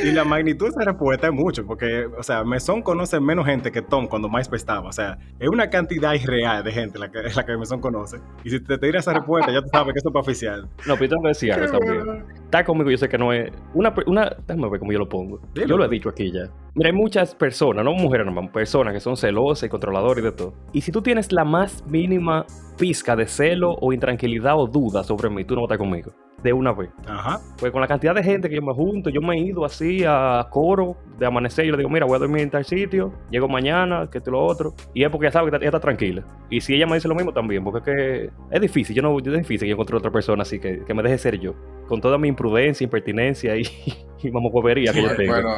Y 0.02 0.12
la 0.12 0.24
magnitud 0.24 0.66
de 0.66 0.70
esa 0.70 0.84
respuesta 0.84 1.28
es 1.28 1.32
mucho, 1.32 1.66
porque, 1.66 2.06
o 2.06 2.22
sea, 2.22 2.44
Mesón 2.44 2.82
conoce 2.82 3.18
menos 3.20 3.46
gente 3.46 3.72
que 3.72 3.82
Tom 3.82 4.06
cuando 4.06 4.28
MySpace 4.28 4.56
estaba. 4.56 4.88
O 4.88 4.92
sea, 4.92 5.18
es 5.38 5.48
una 5.48 5.70
cantidad 5.70 6.12
irreal 6.14 6.62
de 6.62 6.72
gente 6.72 6.98
la 6.98 7.10
que, 7.10 7.22
la 7.34 7.44
que 7.44 7.56
Mesón 7.56 7.80
conoce. 7.80 8.18
Y 8.44 8.50
si 8.50 8.60
te 8.60 8.76
tira 8.78 8.98
esa 9.00 9.14
respuesta, 9.14 9.50
ya 9.50 9.62
tú 9.62 9.68
sabes 9.72 9.94
que 9.94 9.98
eso 9.98 10.08
es 10.08 10.12
para 10.12 10.20
oficial. 10.20 10.68
No, 10.86 10.94
pero 10.94 11.04
yo 11.04 11.08
tengo 11.08 11.22
que 11.22 11.28
decir 11.28 11.52
algo 11.52 11.78
también. 11.78 12.24
Está 12.44 12.64
conmigo, 12.64 12.90
yo 12.90 12.98
sé 12.98 13.08
que 13.08 13.18
no 13.18 13.32
es. 13.32 13.50
Una, 13.74 13.94
una 14.06 14.36
déjame 14.46 14.68
ver 14.68 14.80
cómo 14.80 14.92
yo 14.92 14.98
lo 14.98 15.08
pongo. 15.08 15.40
Dilo. 15.54 15.66
Yo 15.66 15.76
lo 15.78 15.84
he 15.84 15.88
dicho 15.88 16.08
aquí 16.10 16.30
ya. 16.32 16.50
Mira, 16.74 16.90
hay 16.90 16.96
muchas 16.96 17.34
personas, 17.34 17.84
no 17.84 17.92
mujeres 17.92 18.26
nomás, 18.26 18.50
personas 18.50 18.92
que 18.92 19.00
son 19.00 19.16
celosas 19.16 19.66
y 19.66 19.68
controladoras 19.68 20.18
y 20.18 20.22
de 20.22 20.32
todo. 20.32 20.54
Y 20.72 20.82
si 20.82 20.92
tú 20.92 21.02
tienes 21.02 21.32
la 21.32 21.44
más 21.44 21.84
mínima 21.86 22.46
pizca 22.76 23.16
de 23.16 23.26
celo 23.26 23.72
o 23.80 23.92
intranquilidad 23.92 24.56
o 24.56 24.66
duda 24.66 25.02
sobre 25.02 25.30
mí, 25.30 25.44
tú 25.44 25.54
no 25.54 25.62
vas 25.62 25.70
a 25.70 25.74
estar 25.74 25.78
conmigo. 25.78 26.12
De 26.42 26.52
una 26.52 26.72
vez. 26.72 26.90
Ajá. 27.06 27.40
Pues 27.58 27.72
con 27.72 27.80
la 27.80 27.88
cantidad 27.88 28.14
de 28.14 28.22
gente 28.22 28.48
que 28.48 28.54
yo 28.54 28.62
me 28.62 28.72
junto, 28.72 29.10
yo 29.10 29.20
me 29.20 29.36
he 29.36 29.40
ido 29.40 29.64
así 29.64 30.04
a 30.06 30.46
coro 30.50 30.96
de 31.18 31.26
amanecer 31.26 31.64
y 31.64 31.70
le 31.70 31.76
digo, 31.76 31.90
mira, 31.90 32.06
voy 32.06 32.16
a 32.16 32.18
dormir 32.20 32.42
en 32.42 32.50
tal 32.50 32.64
sitio, 32.64 33.12
llego 33.30 33.48
mañana, 33.48 34.08
que 34.10 34.18
esto 34.18 34.30
y 34.30 34.32
lo 34.32 34.44
otro. 34.44 34.74
Y 34.94 35.02
es 35.02 35.10
porque 35.10 35.26
ella 35.26 35.32
sabe 35.32 35.50
que 35.50 35.56
ella 35.56 35.66
está 35.66 35.80
tranquila. 35.80 36.24
Y 36.48 36.60
si 36.60 36.74
ella 36.74 36.86
me 36.86 36.94
dice 36.94 37.08
lo 37.08 37.14
mismo 37.14 37.32
también, 37.32 37.64
porque 37.64 37.78
es 37.78 37.84
que 37.84 38.30
es 38.50 38.60
difícil, 38.60 38.94
yo 38.94 39.02
no, 39.02 39.18
es 39.18 39.24
difícil 39.24 39.60
que 39.60 39.68
yo 39.68 39.72
encuentre 39.72 39.96
otra 39.96 40.12
persona 40.12 40.42
así 40.42 40.60
que, 40.60 40.84
que 40.84 40.94
me 40.94 41.02
deje 41.02 41.18
ser 41.18 41.40
yo. 41.40 41.54
Con 41.88 42.00
toda 42.00 42.18
mi 42.18 42.28
imprudencia, 42.28 42.84
impertinencia 42.84 43.56
y, 43.56 43.62
y 44.22 44.30
mamogüevería 44.30 44.92
que 44.92 45.02
yo 45.02 45.16
tengo. 45.16 45.32
Bueno, 45.32 45.50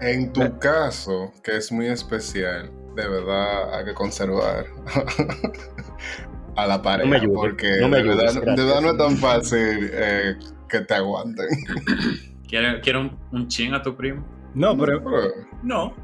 en 0.00 0.32
tu 0.32 0.58
caso, 0.58 1.32
que 1.42 1.56
es 1.56 1.72
muy 1.72 1.86
especial, 1.86 2.70
de 2.94 3.08
verdad 3.08 3.74
hay 3.74 3.84
que 3.84 3.94
conservar 3.94 4.66
a 6.58 6.66
la 6.66 6.82
pareja. 6.82 7.04
No 7.04 7.10
me 7.10 7.16
ayudes, 7.16 7.36
porque 7.36 7.78
no 7.80 7.88
me 7.88 7.96
de, 7.96 8.02
ayudes, 8.02 8.34
verdad, 8.34 8.56
de 8.56 8.64
verdad 8.64 8.80
no 8.80 8.90
es 8.90 8.96
tan 8.98 9.16
fácil 9.16 9.90
eh, 9.92 10.36
que 10.68 10.80
te 10.80 10.94
aguanten. 10.94 11.46
¿Quieres 12.48 12.80
quiere 12.82 12.98
un, 12.98 13.16
un 13.32 13.46
chin 13.48 13.74
a 13.74 13.82
tu 13.82 13.96
primo? 13.96 14.26
No, 14.54 14.76
pero 14.76 15.02
Pero 15.04 15.20
No. 15.62 15.94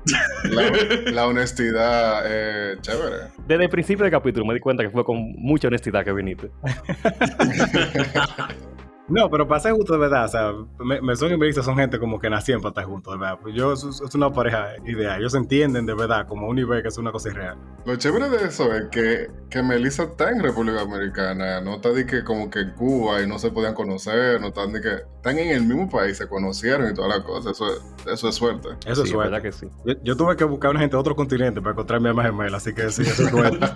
la, 0.44 1.10
la 1.12 1.26
honestidad 1.26 2.24
es 2.26 2.80
chévere. 2.82 3.28
Desde 3.48 3.64
el 3.64 3.70
principio 3.70 4.04
del 4.04 4.12
capítulo 4.12 4.44
me 4.46 4.54
di 4.54 4.60
cuenta 4.60 4.82
que 4.84 4.90
fue 4.90 5.04
con 5.04 5.16
mucha 5.38 5.66
honestidad 5.68 6.04
que 6.04 6.12
viniste. 6.12 6.50
No, 9.06 9.30
pero 9.30 9.46
para 9.46 9.60
ser 9.60 9.72
justo 9.72 9.92
de 9.92 9.98
verdad, 9.98 10.24
o 10.24 10.28
sea, 10.28 10.52
me, 10.78 11.00
Mesón 11.02 11.30
y 11.30 11.36
Melissa 11.36 11.62
son 11.62 11.76
gente 11.76 11.98
como 11.98 12.18
que 12.18 12.30
nacieron 12.30 12.62
para 12.62 12.70
estar 12.70 12.84
juntos, 12.84 13.12
de 13.12 13.18
verdad. 13.18 13.38
Pues 13.42 13.54
yo, 13.54 13.74
es, 13.74 13.84
es 13.84 14.14
una 14.14 14.32
pareja 14.32 14.72
ideal. 14.86 15.20
Ellos 15.20 15.32
se 15.32 15.38
entienden 15.38 15.84
de 15.84 15.94
verdad, 15.94 16.26
como 16.26 16.48
un 16.48 16.56
nivel 16.56 16.80
que 16.80 16.88
es 16.88 16.96
una 16.96 17.12
cosa 17.12 17.28
irreal. 17.28 17.58
Lo 17.84 17.96
chévere 17.96 18.30
de 18.30 18.46
eso 18.46 18.72
es 18.72 18.84
que, 18.90 19.30
que 19.50 19.62
Melissa 19.62 20.04
está 20.04 20.30
en 20.30 20.42
República 20.42 20.80
Americana, 20.80 21.60
no 21.60 21.74
está 21.74 21.90
de 21.90 22.06
que 22.06 22.24
como 22.24 22.48
que 22.48 22.60
en 22.60 22.70
Cuba 22.72 23.20
y 23.20 23.26
no 23.26 23.38
se 23.38 23.50
podían 23.50 23.74
conocer, 23.74 24.40
no 24.40 24.48
están 24.48 24.72
de 24.72 24.80
que 24.80 24.94
están 25.16 25.38
en 25.38 25.50
el 25.50 25.64
mismo 25.64 25.90
país, 25.90 26.16
se 26.16 26.26
conocieron 26.26 26.90
y 26.90 26.94
todas 26.94 27.14
las 27.14 27.26
cosas, 27.26 27.52
eso 27.52 27.66
es, 27.66 27.82
eso 28.10 28.28
es 28.28 28.34
suerte. 28.34 28.68
Eso 28.86 28.96
sí, 28.96 29.02
es 29.02 29.10
suerte. 29.10 29.30
verdad 29.30 29.42
que 29.42 29.52
sí. 29.52 29.68
Yo, 29.84 29.94
yo 30.02 30.16
tuve 30.16 30.34
que 30.36 30.44
buscar 30.44 30.70
una 30.70 30.80
gente 30.80 30.96
de 30.96 31.00
otro 31.00 31.14
continente 31.14 31.60
para 31.60 31.72
encontrar 31.72 32.00
mi 32.00 32.08
alma 32.08 32.22
gemela, 32.22 32.56
así 32.56 32.72
que 32.72 32.88
sí, 32.90 33.02
eso 33.02 33.24
es 33.24 33.30
suerte. 33.30 33.58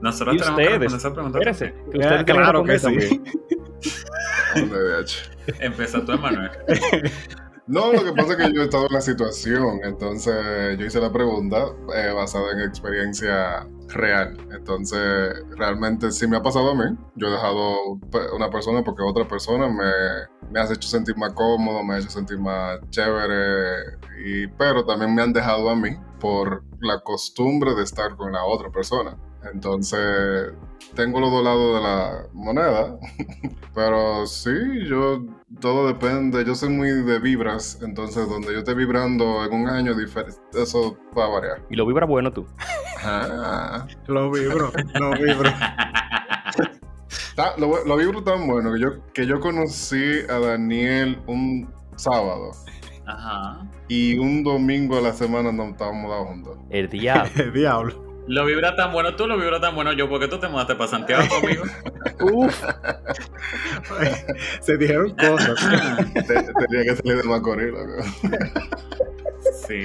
Nosotros 0.00 0.36
¿Y 0.36 0.38
tenemos 0.38 0.58
que 0.58 0.62
ustedes? 0.62 1.58
que 1.58 1.98
ustedes 1.98 2.24
tienen 2.24 2.24
claro 2.24 2.64
que 2.64 2.78
sí. 2.78 3.22
Empieza 5.60 6.04
tú, 6.04 6.12
Emanuel. 6.12 6.50
No, 7.66 7.94
lo 7.94 8.04
que 8.04 8.12
pasa 8.12 8.32
es 8.32 8.36
que 8.36 8.52
yo 8.52 8.60
he 8.60 8.64
estado 8.64 8.86
en 8.88 8.92
la 8.92 9.00
situación, 9.00 9.80
entonces 9.84 10.76
yo 10.78 10.84
hice 10.84 11.00
la 11.00 11.10
pregunta 11.10 11.64
eh, 11.94 12.12
basada 12.14 12.52
en 12.52 12.60
experiencia 12.60 13.66
real. 13.88 14.36
Entonces, 14.52 15.34
realmente 15.56 16.10
sí 16.10 16.26
me 16.26 16.36
ha 16.36 16.42
pasado 16.42 16.72
a 16.72 16.74
mí. 16.74 16.94
Yo 17.14 17.28
he 17.28 17.30
dejado 17.30 17.98
una 18.36 18.50
persona 18.50 18.84
porque 18.84 19.02
otra 19.02 19.26
persona 19.26 19.66
me, 19.68 20.50
me 20.50 20.60
ha 20.60 20.64
hecho 20.64 20.88
sentir 20.88 21.16
más 21.16 21.32
cómodo, 21.32 21.82
me 21.82 21.94
ha 21.94 21.98
hecho 22.00 22.10
sentir 22.10 22.38
más 22.38 22.80
chévere, 22.90 23.96
y, 24.22 24.46
pero 24.46 24.84
también 24.84 25.14
me 25.14 25.22
han 25.22 25.32
dejado 25.32 25.70
a 25.70 25.74
mí 25.74 25.96
por 26.20 26.64
la 26.80 27.00
costumbre 27.00 27.74
de 27.74 27.82
estar 27.82 28.14
con 28.16 28.32
la 28.32 28.44
otra 28.44 28.70
persona. 28.70 29.16
Entonces, 29.52 30.52
tengo 30.94 31.20
los 31.20 31.30
dos 31.30 31.44
lados 31.44 31.74
de 31.76 31.82
la 31.82 32.26
moneda, 32.32 32.98
pero 33.74 34.26
sí, 34.26 34.50
yo 34.88 35.24
todo 35.60 35.86
depende. 35.86 36.44
Yo 36.44 36.54
soy 36.54 36.70
muy 36.70 36.90
de 36.90 37.18
vibras, 37.18 37.80
entonces 37.82 38.28
donde 38.28 38.52
yo 38.52 38.58
esté 38.60 38.74
vibrando 38.74 39.44
en 39.44 39.52
un 39.52 39.68
año, 39.68 39.92
eso 40.54 40.96
va 41.16 41.26
a 41.26 41.28
variar. 41.28 41.62
Y 41.70 41.76
lo 41.76 41.86
vibra 41.86 42.06
bueno 42.06 42.32
tú. 42.32 42.46
Ah. 43.02 43.86
Lo 44.06 44.30
vibro, 44.30 44.72
lo 44.94 45.10
vibro. 45.12 45.50
Lo, 47.58 47.84
lo 47.84 47.96
vibro 47.96 48.22
tan 48.22 48.46
bueno 48.46 48.72
que 48.72 48.80
yo, 48.80 49.12
que 49.12 49.26
yo 49.26 49.40
conocí 49.40 50.20
a 50.28 50.38
Daniel 50.38 51.20
un 51.26 51.68
sábado 51.96 52.52
Ajá. 53.06 53.66
y 53.88 54.16
un 54.18 54.44
domingo 54.44 54.96
a 54.96 55.00
la 55.00 55.12
semana 55.12 55.50
no 55.50 55.64
estábamos 55.64 56.10
dados 56.10 56.28
juntos. 56.28 56.58
El 56.70 56.88
diablo. 56.88 57.30
El 57.36 57.52
diablo. 57.52 58.13
Lo 58.26 58.44
vibra 58.46 58.74
tan 58.74 58.90
bueno 58.92 59.14
tú, 59.16 59.26
lo 59.26 59.36
vibra 59.36 59.60
tan 59.60 59.74
bueno 59.74 59.92
yo, 59.92 60.08
porque 60.08 60.28
tú 60.28 60.38
te 60.38 60.48
mudaste 60.48 60.74
para 60.76 60.88
Santiago 60.90 61.24
conmigo. 61.40 61.64
Uf. 62.20 62.64
Se 64.60 64.76
dijeron 64.78 65.14
cosas. 65.14 65.54
Te- 66.14 66.22
tenía 66.22 66.82
que 66.84 66.96
salir 66.96 67.22
de 67.22 67.28
Macorís, 67.28 67.70
loco. 67.70 68.02
Sí. 69.66 69.82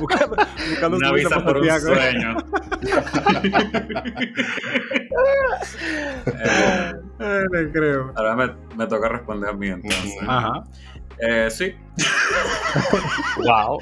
buscando 0.00 0.36
buscando 0.70 0.96
Una 0.96 1.12
visa 1.12 1.44
por 1.44 1.58
un 1.58 1.66
Santiago. 1.68 1.94
sueño. 1.94 2.36
Eh, 6.26 6.92
Ay, 7.18 7.44
no 7.64 7.72
creo. 7.72 8.12
ahora 8.16 8.34
me, 8.36 8.54
me 8.76 8.86
toca 8.86 9.08
responder 9.08 9.50
a 9.50 9.52
mí 9.52 9.68
entonces. 9.68 10.16
Ajá. 10.26 10.64
Eh, 11.20 11.48
sí, 11.50 11.74
Wow. 13.38 13.78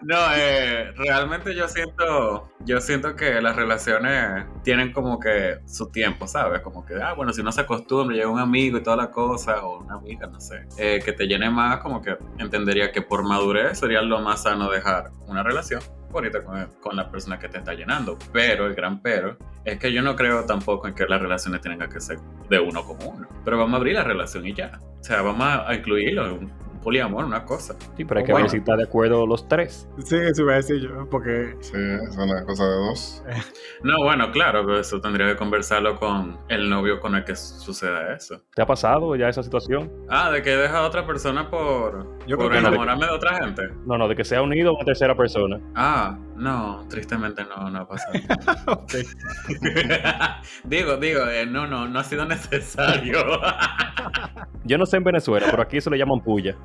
No, 0.00 0.16
eh, 0.36 0.92
realmente 0.92 1.54
yo 1.56 1.66
siento, 1.68 2.48
yo 2.60 2.80
siento 2.80 3.16
que 3.16 3.40
las 3.40 3.56
relaciones 3.56 4.46
tienen 4.62 4.92
como 4.92 5.18
que 5.18 5.58
su 5.66 5.90
tiempo, 5.90 6.28
¿sabes? 6.28 6.60
Como 6.60 6.86
que, 6.86 6.94
ah, 7.02 7.14
bueno, 7.14 7.32
si 7.32 7.42
no 7.42 7.50
se 7.50 7.62
acostumbra, 7.62 8.14
llega 8.14 8.28
un 8.28 8.38
amigo 8.38 8.78
y 8.78 8.82
toda 8.82 8.96
la 8.96 9.10
cosa, 9.10 9.64
o 9.64 9.80
una 9.80 9.94
amiga, 9.94 10.28
no 10.28 10.40
sé, 10.40 10.66
eh, 10.78 11.00
que 11.04 11.12
te 11.12 11.26
llene 11.26 11.50
más, 11.50 11.78
como 11.78 12.00
que 12.00 12.16
entendería 12.38 12.92
que 12.92 13.02
por 13.02 13.24
madurez 13.24 13.78
sería 13.78 14.00
lo 14.02 14.20
más 14.20 14.44
sano 14.44 14.70
dejar 14.70 15.10
una 15.26 15.42
relación 15.42 15.82
bonita 16.10 16.42
con, 16.42 16.70
con, 16.80 16.96
la 16.96 17.10
persona 17.10 17.38
que 17.38 17.48
te 17.48 17.58
está 17.58 17.74
llenando. 17.74 18.16
Pero 18.32 18.66
el 18.66 18.74
gran 18.74 19.02
pero 19.02 19.36
es 19.64 19.78
que 19.78 19.92
yo 19.92 20.00
no 20.00 20.14
creo 20.14 20.44
tampoco 20.44 20.86
en 20.86 20.94
que 20.94 21.06
las 21.06 21.20
relaciones 21.20 21.60
tengan 21.60 21.90
que 21.90 22.00
ser 22.00 22.18
de 22.48 22.60
uno 22.60 22.84
como 22.84 23.10
uno. 23.10 23.28
Pero 23.44 23.58
vamos 23.58 23.74
a 23.74 23.76
abrir 23.78 23.94
la 23.94 24.04
relación 24.04 24.46
y 24.46 24.54
ya. 24.54 24.80
O 25.00 25.04
sea, 25.04 25.22
vamos 25.22 25.46
a 25.66 25.74
incluirlo 25.74 26.40
poliamor, 26.78 27.24
una 27.24 27.44
cosa. 27.44 27.76
Sí, 27.96 28.04
pero 28.04 28.20
hay 28.20 28.26
que 28.26 28.32
ver 28.32 28.48
si 28.48 28.58
está 28.58 28.76
de 28.76 28.84
acuerdo 28.84 29.26
los 29.26 29.46
tres. 29.48 29.88
Sí, 30.04 30.16
eso 30.16 30.42
iba 30.42 30.54
a 30.54 30.56
decir 30.56 30.80
yo, 30.80 31.08
porque... 31.10 31.56
Sí, 31.60 31.76
es 31.76 32.16
una 32.16 32.44
cosa 32.44 32.64
de 32.64 32.76
dos. 32.76 33.22
no, 33.82 34.02
bueno, 34.04 34.30
claro, 34.32 34.64
pero 34.64 34.78
eso 34.78 35.00
tendría 35.00 35.26
que 35.26 35.36
conversarlo 35.36 35.96
con 35.96 36.38
el 36.48 36.68
novio 36.68 37.00
con 37.00 37.14
el 37.14 37.24
que 37.24 37.36
suceda 37.36 38.14
eso. 38.14 38.42
¿Te 38.54 38.62
ha 38.62 38.66
pasado 38.66 39.14
ya 39.16 39.28
esa 39.28 39.42
situación? 39.42 39.90
Ah, 40.08 40.30
de 40.30 40.42
que 40.42 40.50
deja 40.50 40.78
a 40.78 40.86
otra 40.86 41.06
persona 41.06 41.50
por, 41.50 42.06
yo 42.26 42.36
por 42.36 42.54
enamorarme 42.54 43.06
de... 43.06 43.12
otra 43.12 43.36
gente. 43.44 43.62
No, 43.86 43.98
no, 43.98 44.08
de 44.08 44.16
que 44.16 44.24
sea 44.24 44.42
unido 44.42 44.70
a 44.70 44.74
una 44.74 44.84
tercera 44.84 45.16
persona. 45.16 45.60
Ah, 45.74 46.18
no, 46.38 46.86
tristemente 46.88 47.44
no, 47.44 47.70
no 47.70 47.80
ha 47.80 47.88
pasado. 47.88 48.14
digo, 50.64 50.96
digo, 50.96 51.26
eh, 51.26 51.46
no, 51.46 51.66
no, 51.66 51.88
no 51.88 51.98
ha 51.98 52.04
sido 52.04 52.24
necesario. 52.24 53.18
yo 54.64 54.78
no 54.78 54.86
sé 54.86 54.98
en 54.98 55.04
Venezuela, 55.04 55.48
pero 55.50 55.62
aquí 55.62 55.80
se 55.80 55.90
le 55.90 55.98
llaman 55.98 56.20
puya. 56.20 56.56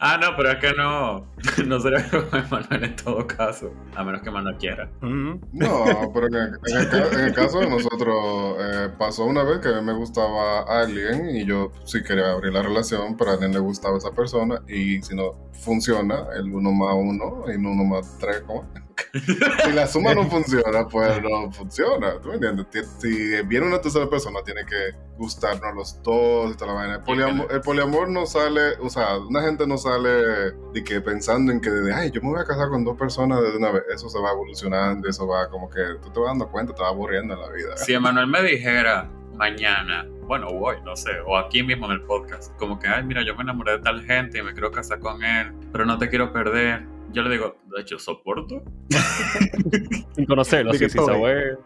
ah, 0.00 0.18
no, 0.20 0.36
pero 0.36 0.50
es 0.50 0.56
que 0.58 0.72
no, 0.74 1.26
no 1.66 1.80
sería 1.80 2.08
como 2.08 2.26
Manuel 2.50 2.84
en 2.84 2.96
todo 2.96 3.26
caso, 3.26 3.72
a 3.94 4.04
menos 4.04 4.22
que 4.22 4.30
Manuel 4.30 4.56
quiera. 4.56 4.88
No, 5.00 6.12
pero 6.14 6.26
en 6.28 6.34
el, 6.34 7.34
caso 7.34 7.60
de 7.60 7.68
nosotros, 7.68 8.56
eh, 8.60 8.88
pasó 8.98 9.24
una 9.24 9.42
vez 9.42 9.58
que 9.58 9.68
a 9.68 9.80
mí 9.80 9.86
me 9.86 9.94
gustaba 9.94 10.62
alguien 10.62 11.30
y 11.34 11.44
yo 11.44 11.72
sí 11.84 12.02
quería 12.02 12.30
abrir 12.30 12.52
la 12.52 12.62
relación, 12.62 13.16
pero 13.16 13.30
a 13.30 13.34
alguien 13.34 13.52
le 13.52 13.58
gustaba 13.58 13.98
esa 13.98 14.12
persona 14.12 14.62
y 14.68 15.02
si 15.02 15.14
no 15.16 15.50
funciona, 15.52 16.26
el 16.36 16.52
uno 16.52 16.70
más 16.72 16.94
uno 16.94 17.44
y 17.48 17.56
uno 17.56 17.84
más 17.84 18.16
tres, 18.18 18.42
¿cómo? 18.46 18.64
si 19.64 19.72
la 19.72 19.86
suma 19.86 20.14
no 20.14 20.24
funciona, 20.28 20.86
pues 20.88 21.22
no 21.22 21.50
funciona. 21.52 22.20
¿Tú 22.20 22.28
me 22.28 22.34
entiendes? 22.34 22.66
Si 22.98 23.42
viene 23.42 23.66
una 23.66 23.80
tercera 23.80 24.08
persona, 24.08 24.40
tiene 24.44 24.64
que 24.64 24.96
gustarnos 25.16 25.74
los 25.74 26.02
dos 26.02 26.52
y 26.52 26.56
toda 26.56 26.72
la 26.72 26.78
vaina. 26.78 27.02
El 27.50 27.60
poliamor, 27.60 28.08
no 28.08 28.26
sale, 28.26 28.76
o 28.80 28.88
sea, 28.88 29.18
una 29.18 29.42
gente 29.42 29.66
no 29.66 29.76
sale 29.76 30.52
de 30.72 30.84
que 30.84 31.00
pensando 31.00 31.52
en 31.52 31.60
que 31.60 31.70
desde, 31.70 31.92
ay, 31.92 32.10
yo 32.10 32.20
me 32.22 32.30
voy 32.30 32.40
a 32.40 32.44
casar 32.44 32.68
con 32.68 32.84
dos 32.84 32.96
personas 32.96 33.40
de 33.42 33.56
una 33.56 33.70
vez. 33.70 33.84
Eso 33.94 34.08
se 34.08 34.18
va 34.18 34.32
evolucionando, 34.32 35.08
eso 35.08 35.26
va 35.26 35.48
como 35.48 35.68
que 35.68 35.82
tú 36.02 36.10
te 36.10 36.20
vas 36.20 36.30
dando 36.30 36.48
cuenta, 36.48 36.74
te 36.74 36.82
vas 36.82 36.90
aburriendo 36.90 37.34
en 37.34 37.40
la 37.40 37.50
vida. 37.50 37.76
Si 37.76 37.92
Emanuel 37.92 38.26
me 38.26 38.42
dijera 38.42 39.10
mañana, 39.34 40.06
bueno, 40.26 40.48
hoy, 40.48 40.76
no 40.84 40.96
sé, 40.96 41.10
o 41.26 41.36
aquí 41.36 41.62
mismo 41.62 41.86
en 41.86 41.92
el 41.92 42.02
podcast, 42.02 42.56
como 42.56 42.78
que, 42.78 42.88
ay, 42.88 43.04
mira, 43.04 43.22
yo 43.22 43.34
me 43.36 43.42
enamoré 43.42 43.72
de 43.72 43.78
tal 43.78 44.02
gente 44.04 44.38
y 44.38 44.42
me 44.42 44.52
quiero 44.52 44.70
casar 44.70 44.98
con 45.00 45.22
él, 45.22 45.52
pero 45.72 45.84
no 45.84 45.98
te 45.98 46.08
quiero 46.08 46.32
perder 46.32 46.84
yo 47.12 47.22
le 47.22 47.30
digo, 47.30 47.56
de 47.74 47.82
hecho, 47.82 47.98
soporto. 47.98 48.62
Sin 50.14 50.26
conocerlo, 50.26 50.72
sí, 50.74 50.88
sin 50.88 51.04
saber. 51.04 51.58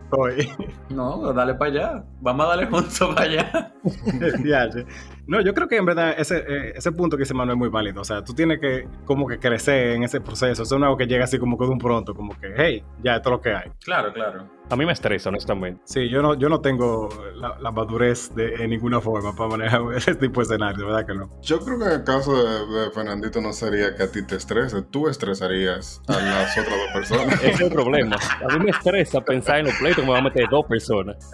No, 0.90 1.32
dale 1.32 1.54
para 1.54 1.70
allá. 1.70 2.04
Vamos 2.20 2.46
a 2.46 2.48
darle 2.50 2.66
juntos 2.66 2.98
para 3.14 3.22
allá. 3.22 3.74
no, 5.30 5.40
yo 5.40 5.54
creo 5.54 5.68
que 5.68 5.76
en 5.76 5.84
verdad 5.84 6.12
ese, 6.18 6.38
eh, 6.38 6.72
ese 6.74 6.90
punto 6.90 7.16
que 7.16 7.22
dice 7.22 7.34
Manuel 7.34 7.54
es 7.54 7.58
muy 7.60 7.68
válido. 7.68 8.00
O 8.00 8.04
sea, 8.04 8.24
tú 8.24 8.34
tienes 8.34 8.58
que 8.58 8.88
como 9.04 9.28
que 9.28 9.38
crecer 9.38 9.92
en 9.92 10.02
ese 10.02 10.20
proceso. 10.20 10.64
Eso 10.64 10.76
no 10.76 10.86
es 10.86 10.88
algo 10.88 10.96
que 10.96 11.06
llega 11.06 11.22
así 11.22 11.38
como 11.38 11.56
que 11.56 11.66
de 11.66 11.70
un 11.70 11.78
pronto, 11.78 12.16
como 12.16 12.36
que, 12.36 12.52
hey, 12.56 12.82
ya 13.00 13.14
esto 13.14 13.28
es 13.28 13.32
lo 13.36 13.40
que 13.40 13.54
hay. 13.54 13.70
Claro, 13.84 14.12
claro. 14.12 14.60
A 14.70 14.76
mí 14.76 14.86
me 14.86 14.92
estresa, 14.92 15.30
honestamente. 15.30 15.80
Sí, 15.84 16.08
yo 16.08 16.22
no, 16.22 16.34
yo 16.34 16.48
no 16.48 16.60
tengo 16.60 17.08
la, 17.34 17.70
madurez 17.72 18.32
de, 18.36 18.54
en 18.54 18.70
ninguna 18.70 19.00
forma 19.00 19.34
para 19.34 19.50
manejar 19.50 19.82
ese 19.96 20.14
tipo 20.14 20.40
de 20.40 20.44
escenario, 20.44 20.86
¿verdad 20.86 21.06
que 21.06 21.14
no? 21.14 21.30
Yo 21.42 21.60
creo 21.60 21.78
que 21.78 21.84
en 21.86 21.92
el 21.92 22.04
caso 22.04 22.36
de, 22.36 22.90
Fernandito 22.92 23.40
no 23.40 23.52
sería 23.52 23.94
que 23.96 24.04
a 24.04 24.10
ti 24.10 24.24
te 24.24 24.36
estrese, 24.36 24.82
tú 24.82 25.08
estresarías 25.08 26.00
a 26.06 26.20
las 26.20 26.56
otras 26.56 26.76
dos 26.76 26.92
personas. 26.92 27.34
Ese 27.42 27.50
es 27.50 27.60
el 27.60 27.72
problema. 27.72 28.16
A 28.48 28.58
mí 28.58 28.64
me 28.64 28.70
estresa 28.70 29.20
pensar 29.20 29.60
en 29.60 29.66
los 29.66 29.74
pleitos 29.74 30.00
que 30.00 30.06
me 30.06 30.12
va 30.12 30.18
a 30.18 30.22
meter 30.22 30.48
dos 30.48 30.64
personas. 30.66 31.30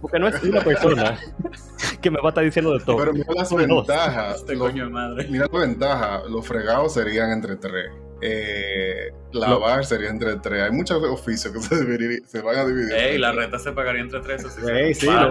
Porque 0.00 0.18
no 0.18 0.28
es 0.28 0.42
una 0.42 0.60
persona 0.60 1.18
que 2.00 2.10
me 2.10 2.18
va 2.18 2.26
a 2.26 2.28
estar 2.30 2.44
diciendo 2.44 2.72
de 2.72 2.84
todo. 2.84 2.96
Pero 2.96 3.15
mira 3.16 3.34
las 3.34 3.54
ventajas. 3.54 4.36
Este 4.36 4.56
coño 4.56 4.84
de 4.84 4.90
madre. 4.90 5.26
Mira 5.28 5.48
la 5.52 5.58
ventaja, 5.58 6.22
los 6.28 6.46
fregados 6.46 6.94
serían 6.94 7.30
entre 7.30 7.56
tres. 7.56 7.90
Eh, 8.22 9.12
lavar 9.32 9.84
sería 9.84 10.08
entre 10.08 10.36
tres. 10.36 10.62
Hay 10.62 10.70
muchos 10.70 11.02
oficios 11.02 11.52
que 11.52 11.60
se, 11.60 12.26
se 12.26 12.40
van 12.40 12.56
a 12.56 12.64
dividir. 12.64 12.92
Ey, 12.92 13.18
la 13.18 13.32
renta 13.32 13.58
se 13.58 13.72
pagaría 13.72 14.00
entre 14.00 14.20
tres. 14.20 14.44
Eso 14.44 14.50
sí, 14.50 14.94
sí 14.94 15.06
la, 15.06 15.30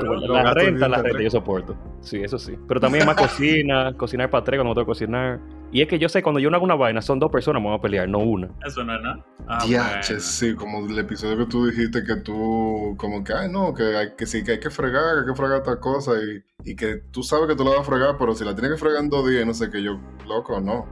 renta, 0.54 0.88
la 0.88 1.02
renta 1.02 1.22
yo 1.22 1.30
soporto. 1.30 1.76
Sí, 2.02 2.22
eso 2.24 2.38
sí. 2.38 2.58
Pero 2.68 2.80
también 2.80 3.06
más 3.06 3.16
cocina, 3.16 3.94
cocinar 3.98 4.30
para 4.30 4.44
tres 4.44 4.60
cuando 4.60 4.72
no 4.72 4.76
tengo 4.76 4.86
que 4.86 4.92
cocinar. 4.92 5.40
Y 5.72 5.82
es 5.82 5.88
que 5.88 6.00
yo 6.00 6.08
sé, 6.08 6.22
cuando 6.22 6.40
yo 6.40 6.50
no 6.50 6.56
hago 6.56 6.66
una 6.66 6.76
vaina, 6.76 7.02
son 7.02 7.20
dos 7.20 7.32
personas 7.32 7.62
que 7.62 7.68
van 7.68 7.78
a 7.78 7.82
pelear, 7.82 8.08
no 8.08 8.20
una. 8.20 8.50
Eso 8.66 8.84
no 8.84 8.96
es 8.96 9.02
nada. 9.02 9.26
Ah, 9.48 10.02
sí, 10.02 10.56
como 10.56 10.88
el 10.88 10.98
episodio 10.98 11.38
que 11.38 11.46
tú 11.46 11.68
dijiste 11.68 12.04
que 12.04 12.16
tú, 12.18 12.96
como 12.98 13.24
que, 13.24 13.34
ay, 13.34 13.50
no, 13.52 13.74
que, 13.74 13.84
hay, 13.84 14.16
que 14.18 14.26
sí, 14.26 14.44
que 14.44 14.54
hay 14.54 14.60
que 14.60 14.70
fregar, 14.70 15.16
que 15.16 15.20
hay 15.22 15.26
que 15.28 15.36
fregar 15.36 15.58
esta 15.58 15.80
cosa 15.80 16.14
y, 16.14 16.72
y 16.72 16.76
que 16.76 17.02
tú 17.12 17.22
sabes 17.22 17.48
que 17.48 17.56
tú 17.56 17.64
la 17.64 17.72
vas 17.72 17.82
a 17.82 17.84
fregar, 17.84 18.16
pero 18.18 18.34
si 18.34 18.44
la 18.44 18.56
tienes 18.56 18.72
que 18.72 18.78
fregar 18.78 19.04
en 19.04 19.10
dos 19.10 19.30
días, 19.30 19.46
no 19.46 19.54
sé 19.54 19.70
qué, 19.70 19.84
yo, 19.84 20.00
loco, 20.26 20.60
no. 20.60 20.88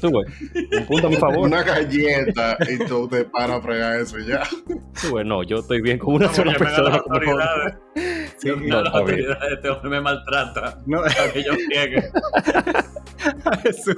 Tú, 0.00 0.10
güey, 0.10 0.24
un 0.78 0.86
punto 0.86 1.06
a 1.08 1.10
mi 1.10 1.16
favor. 1.18 1.38
Una 1.38 1.62
galleta 1.62 2.56
y 2.70 2.78
tú 2.86 3.08
te 3.08 3.24
paras 3.24 3.58
a 3.58 3.60
fregar 3.60 4.00
eso 4.00 4.18
y 4.18 4.26
ya. 4.26 4.42
Tú, 5.02 5.10
güey, 5.10 5.26
no, 5.26 5.42
yo 5.42 5.58
estoy 5.58 5.82
bien 5.82 5.98
con 5.98 6.14
una 6.14 6.32
sola 6.32 6.54
persona. 6.54 7.02
Sí, 8.38 8.50
no, 8.56 8.82
la 8.82 8.90
autoridad 8.90 9.38
de 9.40 9.54
este 9.54 9.68
hombre 9.68 9.90
me 9.90 10.00
maltrata. 10.00 10.78
No. 10.86 11.02
Que 11.32 11.44
yo 11.44 11.52
friegue. 11.52 12.02
Jesús. 13.62 13.96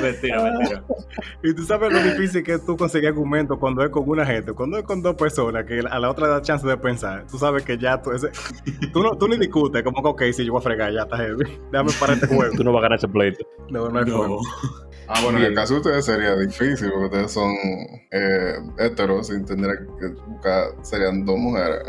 Mentira, 0.00 0.42
mentira. 0.42 0.84
Y 1.42 1.54
tú 1.54 1.64
sabes 1.64 1.92
lo 1.92 2.02
difícil 2.02 2.42
que 2.42 2.54
es 2.54 2.64
tú 2.64 2.76
conseguir 2.76 3.08
argumentos 3.08 3.58
cuando 3.58 3.82
es 3.82 3.90
con 3.90 4.08
una 4.08 4.26
gente, 4.26 4.52
cuando 4.52 4.78
es 4.78 4.84
con 4.84 5.02
dos 5.02 5.14
personas, 5.14 5.64
que 5.64 5.80
a 5.80 5.98
la 5.98 6.10
otra 6.10 6.26
le 6.26 6.32
da 6.32 6.42
chance 6.42 6.66
de 6.66 6.76
pensar. 6.76 7.26
Tú 7.30 7.38
sabes 7.38 7.64
que 7.64 7.78
ya 7.78 8.00
tú, 8.00 8.12
ese, 8.12 8.30
tú, 8.92 9.02
no, 9.02 9.16
tú 9.16 9.28
ni 9.28 9.38
discutes, 9.38 9.82
como 9.82 10.02
que, 10.02 10.08
ok, 10.08 10.34
si 10.34 10.44
yo 10.44 10.52
voy 10.52 10.60
a 10.60 10.62
fregar, 10.62 10.92
ya 10.92 11.02
está 11.02 11.16
heavy. 11.16 11.44
Déjame 11.72 11.92
parar 11.98 12.16
este 12.16 12.26
juego. 12.34 12.54
tú 12.56 12.64
no 12.64 12.72
vas 12.72 12.80
a 12.80 12.82
ganar 12.82 12.98
ese 12.98 13.08
pleito. 13.08 13.44
No, 13.70 13.88
no 13.88 13.98
hay 13.98 14.10
juego. 14.10 14.40
Ah, 15.06 15.20
bueno, 15.22 15.38
en 15.38 15.44
el 15.44 15.54
caso 15.54 15.74
de 15.74 15.80
ustedes 15.80 16.04
sería 16.06 16.34
difícil, 16.34 16.90
porque 16.90 17.04
ustedes 17.06 17.32
son 17.32 17.52
eh, 18.10 18.54
heteros 18.78 19.30
y 19.30 19.44
tendrían 19.44 19.86
que 20.00 20.08
buscar, 20.26 20.68
serían 20.82 21.24
dos 21.26 21.38
mujeres. 21.38 21.82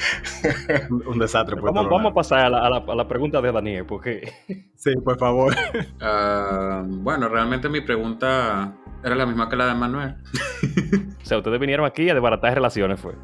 un 0.90 1.18
desastre. 1.18 1.60
vamos, 1.60 1.88
vamos 1.88 2.12
a 2.12 2.14
pasar 2.14 2.46
a 2.46 2.50
la, 2.50 2.76
a, 2.76 2.94
la, 2.94 3.08
pregunta 3.08 3.40
de 3.40 3.52
Daniel, 3.52 3.86
porque... 3.86 4.32
Sí, 4.76 4.92
por 5.04 5.18
favor. 5.18 5.52
Uh, 6.00 6.86
bueno, 7.02 7.28
realmente 7.28 7.68
mi 7.68 7.80
pregunta 7.80 8.76
era 9.02 9.16
la 9.16 9.26
misma 9.26 9.48
que 9.48 9.56
la 9.56 9.66
de 9.66 9.74
Manuel. 9.74 10.14
o 11.20 11.24
sea, 11.24 11.38
ustedes 11.38 11.58
vinieron 11.58 11.84
aquí 11.84 12.08
a 12.08 12.14
desbaratar 12.14 12.54
relaciones, 12.54 13.00
fue. 13.00 13.14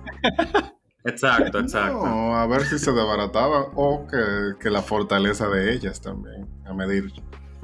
Exacto, 1.05 1.61
exacto. 1.61 2.07
No, 2.07 2.37
a 2.37 2.47
ver 2.47 2.63
si 2.63 2.79
se 2.79 2.91
desbarataban 2.91 3.67
o 3.77 4.07
que, 4.07 4.59
que 4.59 4.71
la 4.71 4.83
fortaleza 4.83 5.49
de 5.49 5.73
ellas 5.75 6.01
también, 6.01 6.49
a 6.67 6.75
medir. 6.75 7.13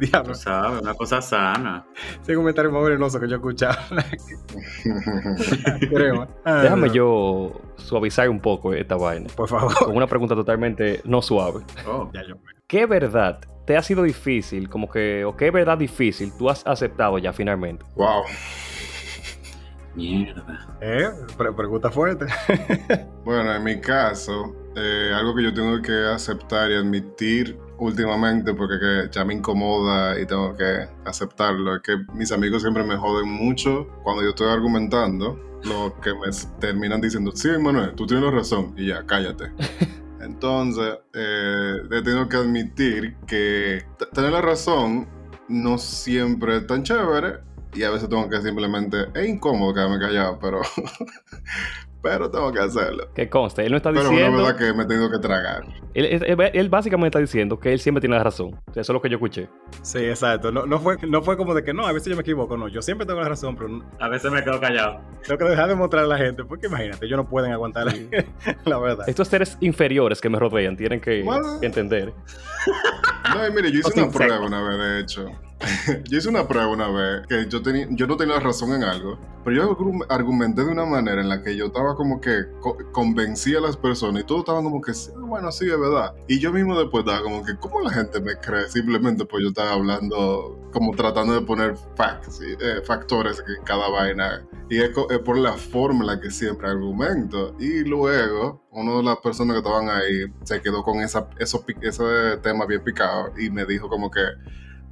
Diablo. 0.01 0.35
sabes, 0.35 0.83
una 0.83 0.95
cosa 0.95 1.21
sana. 1.21 1.85
Ese 2.23 2.35
comentario 2.35 2.73
más 2.73 2.83
venenoso 2.83 3.21
que 3.21 3.29
yo 3.29 3.35
he 3.35 3.39
escuchado. 3.39 3.77
Creo. 5.91 6.29
Ah, 6.45 6.63
Déjame 6.63 6.91
yo 6.91 7.61
suavizar 7.77 8.29
un 8.29 8.41
poco 8.41 8.73
esta 8.73 8.97
vaina. 8.97 9.29
Por 9.37 9.49
favor. 9.49 9.75
Con 9.75 9.97
una 9.97 10.07
pregunta 10.07 10.35
totalmente 10.35 11.01
no 11.05 11.21
suave. 11.21 11.61
Oh. 11.87 12.11
Ya 12.13 12.23
yo. 12.27 12.37
¿Qué 12.67 12.87
verdad 12.87 13.41
te 13.67 13.77
ha 13.77 13.83
sido 13.83 14.03
difícil, 14.03 14.69
como 14.69 14.91
que, 14.91 15.25
o 15.25 15.37
qué 15.37 15.51
verdad 15.51 15.77
difícil 15.77 16.33
tú 16.37 16.49
has 16.49 16.67
aceptado 16.67 17.19
ya 17.19 17.33
finalmente? 17.33 17.85
Wow. 17.95 18.23
Mierda. 19.95 20.69
¿Eh? 20.81 21.09
pregunta 21.37 21.91
fuerte. 21.91 22.27
bueno, 23.25 23.55
en 23.55 23.65
mi 23.65 23.81
caso, 23.81 24.55
eh, 24.77 25.13
algo 25.15 25.35
que 25.35 25.43
yo 25.43 25.53
tengo 25.53 25.83
que 25.83 26.07
aceptar 26.07 26.71
y 26.71 26.75
admitir 26.75 27.59
últimamente 27.81 28.55
porque 28.55 29.09
ya 29.11 29.25
me 29.25 29.35
incomoda 29.35 30.21
y 30.21 30.27
tengo 30.27 30.57
que 30.57 30.87
aceptarlo. 31.05 31.77
Es 31.77 31.83
que 31.83 31.97
mis 32.15 32.31
amigos 32.31 32.63
siempre 32.63 32.85
me 32.85 32.97
joden 32.97 33.29
mucho 33.29 33.89
cuando 34.05 34.23
yo 34.23 34.29
estoy 34.31 34.49
argumentando. 34.49 35.39
Lo 35.65 36.01
que 36.01 36.15
me 36.15 36.31
terminan 36.59 37.01
diciendo, 37.01 37.33
sí, 37.35 37.49
Manuel, 37.59 37.95
tú 37.95 38.07
tienes 38.07 38.33
razón. 38.33 38.73
Y 38.77 38.87
ya, 38.87 39.05
cállate. 39.05 39.53
Entonces, 40.21 40.99
eh, 41.15 41.77
tengo 42.05 42.29
que 42.29 42.37
admitir 42.37 43.17
que 43.27 43.85
tener 44.13 44.33
la 44.33 44.41
razón 44.41 45.09
no 45.49 45.79
siempre 45.79 46.59
es 46.59 46.67
tan 46.67 46.83
chévere 46.83 47.41
y 47.75 47.83
a 47.83 47.91
veces 47.91 48.09
tengo 48.09 48.29
que 48.29 48.41
simplemente, 48.41 49.07
es 49.15 49.29
incómodo 49.29 49.75
quedarme 49.75 49.99
callado, 49.99 50.39
pero, 50.41 50.61
pero 52.03 52.31
tengo 52.31 52.53
que 52.53 52.61
hacerlo. 52.61 53.09
Que 53.15 53.29
conste, 53.29 53.65
él 53.65 53.71
no 53.73 53.77
está 53.77 53.91
Pero 53.91 54.03
una 54.09 54.11
diciendo. 54.11 54.39
verdad 54.45 54.57
que 54.59 54.73
me 54.73 54.83
he 54.85 54.87
tenido 54.87 55.11
que 55.11 55.19
tragar. 55.19 55.65
Él, 55.95 56.05
él- 56.25 56.51
él 56.55 56.69
básicamente 56.69 57.09
está 57.09 57.19
diciendo 57.19 57.59
que 57.59 57.73
él 57.73 57.81
siempre 57.81 58.01
tiene 58.01 58.17
la 58.17 58.23
razón. 58.25 58.55
O 58.69 58.73
sea, 58.73 58.81
eso 58.83 58.93
es 58.93 58.95
lo 58.95 59.03
que 59.03 59.09
yo 59.09 59.17
escuché. 59.17 59.49
Sí, 59.83 59.99
exacto. 59.99 60.51
No, 60.53 60.65
no, 60.67 60.79
fue, 60.79 60.97
no 61.09 61.21
fue 61.23 61.37
como 61.37 61.53
de 61.55 61.63
que 61.65 61.75
no, 61.75 61.87
a 61.87 61.93
veces 61.93 62.09
yo 62.11 62.17
me 62.17 62.23
equivoco. 62.23 62.57
No, 62.57 62.69
yo 62.69 62.81
siempre 62.83 63.07
tengo 63.07 63.21
la 63.21 63.29
razón, 63.29 63.57
pero 63.57 63.69
no- 63.69 63.85
A 63.99 64.09
veces 64.09 64.31
me 64.31 64.43
quedo 64.45 64.61
callado. 64.61 65.01
tengo 65.27 65.39
que 65.39 65.45
dejar 65.45 65.69
de 65.69 65.75
mostrar 65.75 66.05
a 66.05 66.07
la 66.07 66.17
gente. 66.19 66.45
Porque 66.45 66.69
imagínate, 66.69 67.05
ellos 67.07 67.17
no 67.17 67.29
pueden 67.29 67.53
aguantar 67.53 67.87
la, 67.87 67.93
la 68.65 68.79
verdad. 68.79 69.09
Estos 69.09 69.29
seres 69.29 69.57
inferiores 69.61 70.21
que 70.21 70.29
me 70.29 70.39
rodean 70.39 70.77
tienen 70.77 71.01
que 71.01 71.23
Bueno. 71.23 71.59
entender. 71.63 72.13
No, 73.35 73.47
y 73.47 73.53
mire, 73.53 73.73
yo 73.73 73.81
hice 73.81 74.03
una 74.03 74.13
prueba 74.13 74.41
una 74.41 74.63
vez, 74.63 74.79
de 74.79 75.01
hecho. 75.01 75.27
yo 76.09 76.19
hice 76.19 76.29
una 76.29 76.49
prueba 76.49 76.69
una 76.69 76.89
vez 76.89 77.27
que 77.27 77.47
yo, 77.49 77.61
tenía, 77.61 77.87
yo 77.91 78.07
no 78.07 78.17
tenía 78.17 78.41
razón 78.41 78.73
en 78.73 78.83
algo, 78.83 79.19
pero 79.45 79.57
yo 79.57 79.77
argu- 79.77 80.07
argumenté 80.09 80.65
de 80.65 80.71
una 80.73 80.87
manera 80.87 81.21
en 81.21 81.29
la 81.29 81.43
que 81.43 81.55
yo 81.55 81.67
estaba 81.67 81.95
como 81.97 82.19
que 82.21 82.45
co- 82.61 82.79
convencía 82.93 83.59
a 83.59 83.61
las 83.61 83.77
personas 83.77 84.23
y 84.23 84.27
todos 84.27 84.41
estaban 84.41 84.65
como 84.65 84.81
que, 84.81 84.95
"Sí, 84.95 85.11
bueno, 85.19 85.53
sí, 85.53 85.67
es 85.71 85.79
verdad. 85.79 86.15
Y 86.29 86.39
yo 86.39 86.51
mismo 86.53 86.79
después 86.79 87.05
estaba 87.05 87.23
como 87.23 87.45
que, 87.45 87.57
¿cómo 87.59 87.81
la 87.83 87.91
gente 87.91 88.21
me 88.23 88.37
cree? 88.37 88.69
Simplemente 88.69 89.27
pues 89.27 89.43
yo 89.43 89.51
estaba 89.51 89.73
hablando, 89.73 90.59
como 90.73 90.93
tratando 90.97 91.35
de 91.35 91.43
poner 91.43 91.75
facts, 91.95 92.41
eh, 92.43 92.81
factores 92.87 93.43
en 93.47 93.63
cada 93.65 93.89
vaina. 93.91 94.47
Y 94.71 94.79
es, 94.79 94.91
es 95.11 95.19
por 95.19 95.37
la 95.37 95.53
forma 95.55 96.01
en 96.01 96.07
la 96.07 96.21
que 96.21 96.31
siempre 96.31 96.69
argumento. 96.69 97.55
Y 97.59 97.85
luego, 97.85 98.65
una 98.71 98.97
de 98.97 99.03
las 99.03 99.17
personas 99.19 99.55
que 99.55 99.59
estaban 99.59 99.91
ahí 99.91 100.25
se 100.45 100.63
quedó 100.63 100.83
con 100.83 101.01
esa, 101.01 101.29
eso, 101.39 101.63
ese 101.83 102.39
tema 102.43 102.65
bien 102.67 102.83
picado 102.83 103.33
y 103.39 103.51
me 103.51 103.67
dijo 103.67 103.89
como 103.89 104.11
que, 104.11 104.21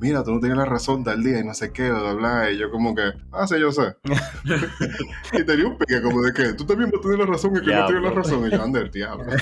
mira, 0.01 0.23
tú 0.23 0.33
no 0.33 0.41
tienes 0.41 0.59
la 0.59 0.65
razón 0.65 1.05
tal 1.05 1.23
día 1.23 1.41
y 1.41 1.45
no 1.45 1.55
sé 1.55 1.73
qué, 1.73 1.91
bla, 1.91 2.13
bla. 2.15 2.51
Y 2.51 2.59
yo 2.59 2.71
como 2.71 2.95
que, 2.95 3.13
ah, 3.33 3.47
sí, 3.47 3.59
yo 3.59 3.73
sé. 3.73 3.97
y 5.33 5.45
tenía 5.45 5.67
un 5.67 5.79
pique 5.79 6.01
como 6.03 6.23
de 6.23 6.33
que, 6.33 6.53
tú 6.55 6.65
también 6.65 6.91
no 6.93 7.01
tienes 7.01 7.19
la 7.19 7.27
razón 7.27 7.57
y 7.57 7.61
que 7.61 7.75
no 7.75 7.87
tienes 7.87 8.03
la 8.03 8.11
razón. 8.11 8.47
Y 8.47 8.51
yo, 8.51 8.63
anda 8.63 8.81
el 8.81 8.91
diablo. 8.91 9.33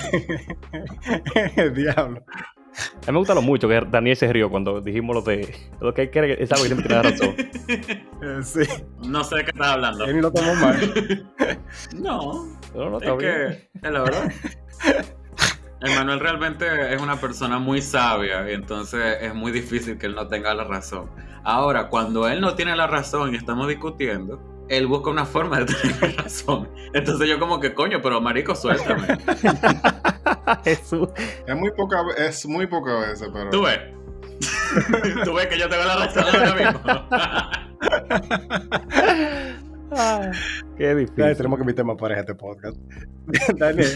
El 1.57 1.75
diablo. 1.75 2.25
A 2.77 3.07
mí 3.07 3.13
me 3.13 3.19
gusta 3.19 3.35
lo 3.35 3.41
mucho 3.41 3.69
que 3.69 3.81
Daniel 3.91 4.17
se 4.17 4.31
rió 4.31 4.51
cuando 4.51 4.83
dijimos 4.83 5.17
lo 5.17 5.23
de 5.23 5.55
lo 5.81 5.95
que 5.95 6.03
él 6.03 6.11
quiere 6.11 6.43
es 6.43 6.53
algo 6.53 6.65
que 6.65 6.69
siempre 6.69 6.89
tiene 6.89 7.03
la 7.03 7.11
razón. 7.11 7.35
Eh, 8.23 8.43
sí. 8.43 8.85
No 9.09 9.25
sé 9.25 9.37
de 9.37 9.45
qué 9.45 9.51
estás 9.53 9.69
hablando. 9.69 10.05
Él 10.05 10.17
ni 10.17 10.21
lo 10.21 10.31
tomó 10.31 10.55
mal. 10.57 11.33
No, 11.95 12.45
No, 12.75 12.91
no, 12.91 12.99
está 12.99 13.13
es 13.13 13.19
bien. 13.19 13.33
que, 13.33 13.87
es 13.87 13.93
la 13.93 14.03
verdad. 14.03 14.33
Emanuel 15.81 16.20
realmente 16.20 16.95
es 16.95 17.01
una 17.01 17.16
persona 17.20 17.59
muy 17.59 17.83
sabia 17.83 18.51
y 18.51 18.55
entonces 18.55 19.18
es 19.20 19.35
muy 19.35 19.53
difícil 19.53 19.99
que 19.99 20.07
él 20.07 20.14
no 20.14 20.27
tenga 20.27 20.55
la 20.55 20.64
razón. 20.64 21.11
Ahora, 21.45 21.89
cuando 21.89 22.29
él 22.29 22.41
no 22.41 22.55
tiene 22.55 22.74
la 22.74 22.87
razón 22.87 23.35
y 23.35 23.37
estamos 23.37 23.68
discutiendo, 23.68 24.41
él 24.68 24.87
busca 24.87 25.11
una 25.11 25.27
forma 25.27 25.61
de 25.61 25.66
tener 25.66 26.16
razón. 26.22 26.68
Entonces 26.93 27.29
yo 27.29 27.39
como 27.39 27.61
que, 27.61 27.74
coño, 27.74 28.01
pero 28.03 28.20
marico, 28.20 28.55
suéltame. 28.55 29.18
Jesús. 30.64 31.09
Es 31.47 31.57
muy 31.57 31.70
poca, 31.72 31.99
es 32.16 32.47
muy 32.47 32.66
poca 32.66 32.99
veces, 33.01 33.29
pero... 33.33 33.51
Tú 33.51 33.62
ves. 33.62 33.81
Tú 35.24 35.35
ves 35.35 35.47
que 35.47 35.59
yo 35.59 35.68
tengo 35.68 35.85
la 35.85 35.97
razón 35.97 36.24
ahora 36.24 36.55
mismo. 36.55 36.81
Ah, 39.93 40.30
qué 40.76 40.95
difícil. 40.95 41.37
tenemos 41.37 41.59
que 41.59 41.62
invitar 41.62 41.84
más 41.84 41.97
pareja 41.97 42.20
a 42.20 42.22
este 42.22 42.34
podcast. 42.34 42.76
Daniel. 43.57 43.89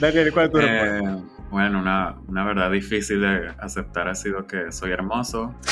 Daniel, 0.00 0.32
¿cuál 0.32 0.46
es 0.46 0.52
tu 0.52 0.58
respuesta? 0.58 0.98
Eh, 0.98 1.22
bueno, 1.50 1.80
una, 1.80 2.16
una 2.28 2.44
verdad 2.44 2.70
difícil 2.70 3.20
de 3.22 3.48
aceptar 3.58 4.08
ha 4.08 4.14
sido 4.14 4.46
que 4.46 4.70
soy 4.72 4.90
hermoso. 4.92 5.54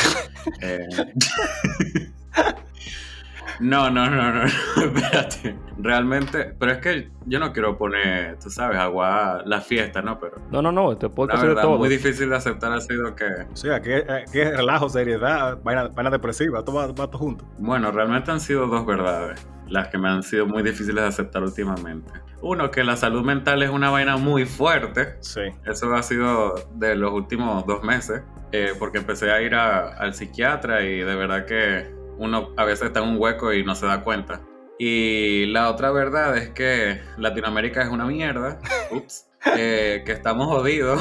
Eh, 0.63 0.87
no, 3.61 3.91
no, 3.91 4.09
no, 4.11 4.33
no, 4.33 4.33
no, 4.33 4.45
espérate. 4.77 5.57
Realmente, 5.79 6.55
pero 6.59 6.73
es 6.73 6.79
que 6.79 7.11
yo 7.27 7.39
no 7.39 7.53
quiero 7.53 7.77
poner, 7.77 8.39
tú 8.39 8.51
sabes, 8.51 8.79
agua 8.79 9.43
la 9.45 9.61
fiesta, 9.61 10.01
¿no? 10.03 10.19
Pero 10.19 10.37
No, 10.51 10.63
no, 10.63 10.73
no, 10.73 10.93
este 10.93 11.07
es 11.07 11.13
de 11.15 11.47
verdad 11.49 11.63
todo. 11.63 11.79
muy 11.79 11.89
difícil 11.89 12.31
de 12.31 12.37
aceptar 12.37 12.73
ha 12.73 12.81
sido 12.81 13.15
que, 13.15 13.25
O 13.53 13.57
sea, 13.57 13.81
¿qué, 13.83 13.99
eh, 13.99 14.25
qué 14.33 14.51
relajo, 14.53 14.89
seriedad, 14.89 15.59
vaina, 15.63 15.89
vaina 15.89 16.11
depresiva? 16.11 16.65
Todo 16.65 16.77
va, 16.77 16.87
va 16.89 16.95
todo 17.11 17.19
junto. 17.19 17.45
bueno, 17.59 17.91
realmente 17.91 18.31
han 18.31 18.41
sido 18.41 18.67
dos 18.67 18.87
verdades 18.87 19.47
las 19.69 19.89
que 19.89 19.99
me 19.99 20.09
han 20.09 20.23
sido 20.23 20.47
muy 20.47 20.63
difíciles 20.63 21.03
de 21.03 21.09
aceptar 21.09 21.43
últimamente. 21.43 22.13
Uno, 22.41 22.71
que 22.71 22.85
la 22.85 22.97
salud 22.97 23.25
mental 23.25 23.63
es 23.65 23.71
una 23.71 23.91
vaina 23.91 24.17
muy 24.17 24.45
fuerte. 24.47 25.17
Sí. 25.21 25.41
Eso 25.65 25.93
ha 25.95 26.03
sido 26.05 26.55
de 26.75 26.95
los 26.95 27.11
últimos 27.13 27.67
dos 27.67 27.83
meses, 27.83 28.23
eh, 28.53 28.75
porque 28.79 28.99
empecé 28.99 29.33
a 29.33 29.43
ir 29.43 29.57
a- 29.57 29.89
al 29.97 30.15
psiquiatra 30.15 30.83
y 30.83 30.99
de 31.01 31.15
verdad 31.17 31.47
que 31.47 31.93
uno 32.19 32.51
a 32.57 32.65
veces 32.65 32.89
está 32.89 33.01
en 33.01 33.11
un 33.11 33.17
hueco 33.19 33.53
y 33.53 33.65
no 33.65 33.75
se 33.75 33.87
da 33.87 34.03
cuenta. 34.03 34.41
Y 34.79 35.47
la 35.47 35.71
otra 35.71 35.91
verdad 35.91 36.37
es 36.37 36.51
que 36.51 37.01
Latinoamérica 37.17 37.83
es 37.83 37.89
una 37.89 38.07
mierda. 38.07 38.59
Ups. 38.91 39.29
eh, 39.57 40.03
que 40.05 40.13
estamos 40.13 40.47
jodidos. 40.47 41.01